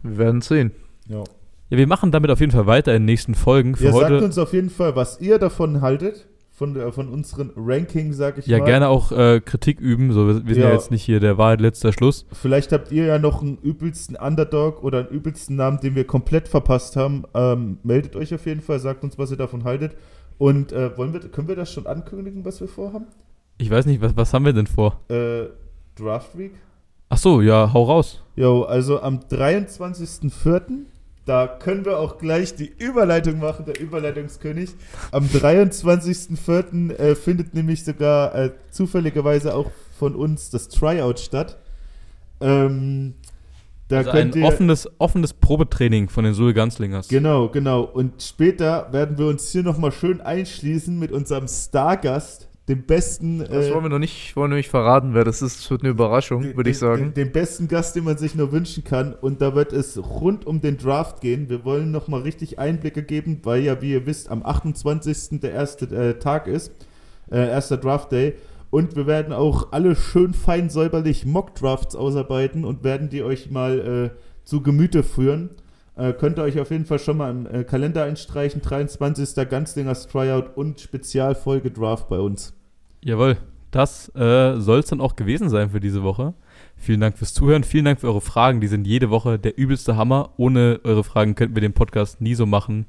Wir 0.03 0.17
werden 0.19 0.41
sehen. 0.41 0.71
Ja. 1.09 1.25
Ja, 1.71 1.77
wir 1.77 1.87
machen 1.87 2.13
damit 2.13 2.31
auf 2.31 2.41
jeden 2.41 2.53
Fall 2.53 2.67
weiter 2.67 2.93
in 2.95 3.03
den 3.03 3.07
nächsten 3.07 3.35
Folgen. 3.35 3.75
Für 3.77 3.85
Ihr 3.87 3.93
sagt 3.93 4.05
heute. 4.05 4.25
uns 4.25 4.39
auf 4.39 4.53
jeden 4.53 4.71
Fall, 4.71 4.97
was 4.97 5.21
ihr 5.21 5.39
davon 5.39 5.81
haltet, 5.83 6.27
von, 6.53 6.75
der, 6.75 6.93
von 6.93 7.09
unseren 7.09 7.51
Ranking, 7.57 8.13
sag 8.13 8.39
ich 8.39 8.47
Ja, 8.47 8.59
mal. 8.59 8.65
gerne 8.65 8.89
auch 8.89 9.13
äh, 9.13 9.41
Kritik 9.45 9.81
üben. 9.81 10.13
So, 10.13 10.27
wir, 10.29 10.47
wir 10.47 10.55
sind 10.55 10.63
ja. 10.63 10.69
Ja. 10.71 10.75
jetzt 10.75 10.91
nicht 10.91 11.03
hier 11.03 11.21
der 11.21 11.37
Wahrheit 11.39 11.61
letzter 11.61 11.93
Schluss. 11.93 12.25
Vielleicht 12.33 12.73
habt 12.73 12.91
ihr 12.91 13.05
ja 13.05 13.19
noch 13.19 13.43
einen 13.43 13.59
übelsten 13.59 14.17
Underdog 14.17 14.83
oder 14.83 15.01
einen 15.01 15.09
übelsten 15.09 15.57
Namen, 15.57 15.79
den 15.81 15.95
wir 15.95 16.05
komplett 16.07 16.49
verpasst 16.49 16.97
haben. 16.97 17.25
Ähm, 17.35 17.79
meldet 17.83 18.17
euch 18.17 18.33
auf 18.35 18.47
jeden 18.47 18.61
Fall, 18.63 18.79
sagt 18.81 19.05
uns, 19.05 19.19
was 19.19 19.31
ihr 19.31 19.37
davon 19.37 19.65
haltet. 19.65 19.95
Und 20.39 20.73
äh, 20.73 20.97
wollen 20.97 21.13
wir, 21.13 21.21
können 21.21 21.49
wir 21.49 21.57
das 21.57 21.73
schon 21.73 21.87
ankündigen, 21.87 22.45
was 22.45 22.61
wir 22.61 22.69
vorhaben? 22.69 23.07
Ich 23.59 23.71
weiß 23.71 23.87
nicht, 23.87 24.01
was, 24.01 24.17
was 24.17 24.33
haben 24.33 24.45
wir 24.45 24.53
denn 24.53 24.69
vor? 24.69 25.01
Äh, 25.11 25.47
Draft 25.97 26.39
Week? 26.39 26.53
Ach 27.09 27.19
so, 27.19 27.41
ja, 27.41 27.73
hau 27.73 27.85
raus. 27.85 28.23
Jo, 28.37 28.63
also 28.63 29.01
am 29.01 29.21
23.04. 29.21 30.85
Da 31.25 31.47
können 31.47 31.85
wir 31.85 31.99
auch 31.99 32.17
gleich 32.17 32.55
die 32.55 32.73
Überleitung 32.79 33.39
machen, 33.39 33.67
der 33.67 33.79
Überleitungskönig. 33.79 34.71
Am 35.11 35.25
23.04. 35.27 36.95
Äh, 36.95 37.15
findet 37.15 37.53
nämlich 37.53 37.85
sogar 37.85 38.35
äh, 38.35 38.51
zufälligerweise 38.71 39.55
auch 39.55 39.71
von 39.99 40.15
uns 40.15 40.51
das 40.51 40.69
Tryout 40.69 41.21
statt. 41.21 41.59
Ähm, 42.41 43.15
da 43.89 43.99
also 43.99 44.11
ein 44.11 44.33
ihr. 44.35 44.45
offenes, 44.45 44.89
offenes 44.99 45.33
Probetraining 45.33 46.09
von 46.09 46.25
den 46.25 46.35
Sul 46.35 46.53
Ganzlingers. 46.53 47.09
Genau, 47.09 47.49
genau. 47.49 47.83
Und 47.83 48.23
später 48.23 48.93
werden 48.93 49.19
wir 49.19 49.27
uns 49.27 49.51
hier 49.51 49.63
nochmal 49.63 49.93
schön 49.93 50.21
einschließen 50.21 50.99
mit 50.99 51.11
unserem 51.11 51.49
Stargast, 51.49 52.48
dem 52.69 52.83
besten. 52.85 53.39
Das 53.39 53.67
äh, 53.67 53.73
wollen 53.75 53.85
wir 53.85 53.89
noch 53.89 53.99
nicht, 53.99 54.37
wollen 54.37 54.51
wir 54.51 54.57
nicht 54.57 54.69
verraten, 54.69 55.15
wer 55.15 55.25
das 55.25 55.43
ist. 55.43 55.59
Es 55.61 55.71
wird 55.71 55.83
eine 55.83 55.91
Überraschung, 55.91 56.43
den- 56.43 56.57
würde 56.57 56.71
ich 56.71 56.77
den- 56.77 56.81
sagen. 56.81 57.03
Den, 57.15 57.15
den 57.15 57.33
besten 57.33 57.67
Gast, 57.69 57.97
den 57.97 58.05
man 58.05 58.19
sich 58.19 58.35
nur 58.35 58.53
wünschen 58.53 58.85
kann. 58.85 59.15
Und 59.15 59.41
da 59.41 59.55
wird 59.55 59.73
es 59.73 59.99
rund 59.99 60.47
um 60.47 60.61
den 60.61 60.77
Draft 60.77 61.21
gehen. 61.21 61.49
Wir 61.49 61.65
wollen 61.65 61.91
nochmal 61.91 62.21
richtig 62.23 62.59
Einblicke 62.59 63.03
geben, 63.03 63.41
weil 63.45 63.63
ja, 63.63 63.81
wie 63.83 63.93
ihr 63.93 64.07
wisst, 64.07 64.31
am 64.31 64.45
28. 64.45 65.41
der 65.41 65.53
erste 65.53 65.87
äh, 65.87 66.19
Tag 66.19 66.47
ist. 66.47 66.73
Äh, 67.31 67.49
erster 67.49 67.77
Draft 67.77 68.13
Day. 68.13 68.35
Und 68.71 68.97
wir 68.97 69.07
werden 69.07 69.33
auch 69.33 69.73
alle 69.73 69.97
schön 69.97 70.35
fein 70.35 70.69
säuberlich 70.69 71.25
Mock-Drafts 71.25 71.97
ausarbeiten 71.97 72.65
und 72.67 72.85
werden 72.85 73.09
die 73.09 73.23
euch 73.23 73.51
mal 73.51 74.13
äh, 74.15 74.19
zu 74.45 74.63
Gemüte 74.63 75.03
führen. 75.03 75.51
Äh, 75.97 76.13
könnt 76.13 76.39
ihr 76.39 76.43
euch 76.43 76.61
auf 76.61 76.71
jeden 76.71 76.85
Fall 76.85 76.99
schon 76.99 77.17
mal 77.17 77.31
im 77.31 77.47
äh, 77.47 77.65
Kalender 77.65 78.05
einstreichen. 78.05 78.61
23. 78.61 79.49
Ganzlingers 79.49 80.07
Tryout 80.07 80.55
und 80.55 80.81
Spezialfolge 80.81 81.71
Draft 81.71 82.09
bei 82.09 82.19
uns. 82.19 82.55
Jawohl, 83.03 83.37
das 83.71 84.09
äh, 84.15 84.59
soll 84.61 84.81
es 84.81 84.87
dann 84.87 85.01
auch 85.01 85.17
gewesen 85.17 85.49
sein 85.49 85.71
für 85.71 85.81
diese 85.81 86.03
Woche. 86.03 86.35
Vielen 86.77 87.01
Dank 87.01 87.19
fürs 87.19 87.35
Zuhören, 87.35 87.65
vielen 87.65 87.85
Dank 87.85 88.01
für 88.01 88.07
eure 88.09 88.21
Fragen. 88.21 88.61
Die 88.61 88.67
sind 88.69 88.87
jede 88.87 89.11
Woche 89.11 89.39
der 89.39 89.59
übelste 89.59 89.97
Hammer. 89.97 90.31
Ohne 90.37 90.81
eure 90.85 91.05
Fragen 91.05 91.35
könnten 91.35 91.55
wir 91.57 91.61
den 91.61 91.73
Podcast 91.73 92.21
nie 92.21 92.35
so 92.35 92.47
machen, 92.47 92.87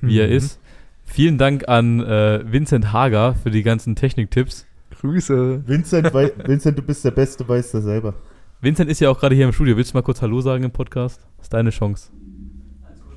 wie 0.00 0.18
er 0.18 0.26
Mhm. 0.28 0.32
ist. 0.32 0.58
Vielen 1.04 1.38
Dank 1.38 1.68
an 1.68 2.00
äh, 2.00 2.40
Vincent 2.50 2.92
Hager 2.92 3.34
für 3.34 3.50
die 3.50 3.62
ganzen 3.62 3.96
Techniktipps. 3.96 4.66
Grüße. 5.00 5.62
Vincent, 5.66 6.14
wei- 6.14 6.32
Vincent, 6.46 6.78
du 6.78 6.82
bist 6.82 7.04
der 7.04 7.10
Beste, 7.10 7.48
weißt 7.48 7.74
du 7.74 7.80
selber. 7.80 8.14
Vincent 8.60 8.88
ist 8.88 9.00
ja 9.00 9.10
auch 9.10 9.18
gerade 9.18 9.34
hier 9.34 9.46
im 9.46 9.52
Studio. 9.52 9.76
Willst 9.76 9.92
du 9.92 9.96
mal 9.98 10.02
kurz 10.02 10.22
Hallo 10.22 10.40
sagen 10.40 10.62
im 10.64 10.70
Podcast? 10.70 11.20
Das 11.38 11.46
ist 11.46 11.52
deine 11.52 11.70
Chance. 11.70 12.10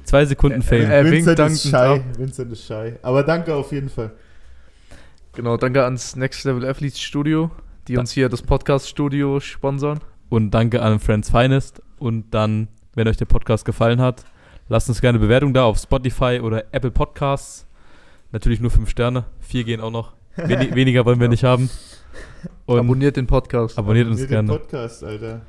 Zwei 0.04 0.26
Sekunden 0.26 0.62
Fame. 0.64 0.82
äh, 0.82 0.98
Er 0.98 1.04
winkt 1.06 1.28
Vincent 1.28 1.52
ist 1.52 1.68
shy. 1.70 2.02
Vincent 2.18 2.52
ist 2.52 2.66
shy. 2.66 2.94
Aber 3.04 3.24
danke 3.24 3.54
auf 3.54 3.72
jeden 3.72 3.90
Fall. 3.90 4.12
Genau, 5.36 5.58
danke 5.58 5.84
ans 5.84 6.16
Next 6.16 6.44
Level 6.46 6.66
Athletes 6.66 7.00
Studio, 7.02 7.52
die 7.88 7.94
Da- 7.96 8.00
uns 8.00 8.12
hier 8.12 8.30
das 8.30 8.42
Podcast-Studio 8.42 9.40
sponsern. 9.40 10.00
Und 10.30 10.52
danke 10.52 10.82
an 10.82 11.00
Friends 11.00 11.30
Finest. 11.30 11.82
Und 12.00 12.34
dann, 12.34 12.68
wenn 12.94 13.08
euch 13.08 13.18
der 13.18 13.26
Podcast 13.26 13.66
gefallen 13.66 14.00
hat, 14.02 14.26
lasst 14.70 14.90
uns 14.90 15.02
gerne 15.02 15.18
eine 15.18 15.26
Bewertung 15.26 15.54
da 15.54 15.66
auf 15.66 15.78
Spotify 15.78 16.40
oder 16.42 16.66
Apple 16.74 16.92
Podcasts. 16.92 17.68
Natürlich 18.32 18.60
nur 18.60 18.72
fünf 18.72 18.90
Sterne. 18.90 19.26
Vier 19.40 19.64
gehen 19.64 19.82
auch 19.82 19.92
noch. 19.92 20.14
Weni 20.36 20.74
weniger 20.76 21.06
wollen 21.06 21.20
wir 21.20 21.28
nicht 21.30 21.44
haben. 21.44 21.70
Und 22.66 22.80
Abonniert 22.80 23.18
den 23.18 23.28
Podcast. 23.28 23.78
abonniert 23.78 24.08
uns 24.08 24.20
den 24.20 24.28
gerne. 24.30 24.50
Podcast, 24.50 25.04
Alter. 25.04 25.42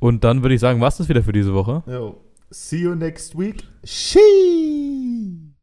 Und 0.00 0.22
dann 0.24 0.42
würde 0.42 0.54
ich 0.54 0.60
sagen, 0.60 0.80
was 0.80 0.98
das 0.98 1.08
wieder 1.08 1.22
für 1.22 1.32
diese 1.32 1.54
Woche. 1.54 1.82
Yo. 1.86 2.20
See 2.50 2.78
you 2.78 2.94
next 2.94 3.36
week. 3.38 3.64
She. 3.84 5.57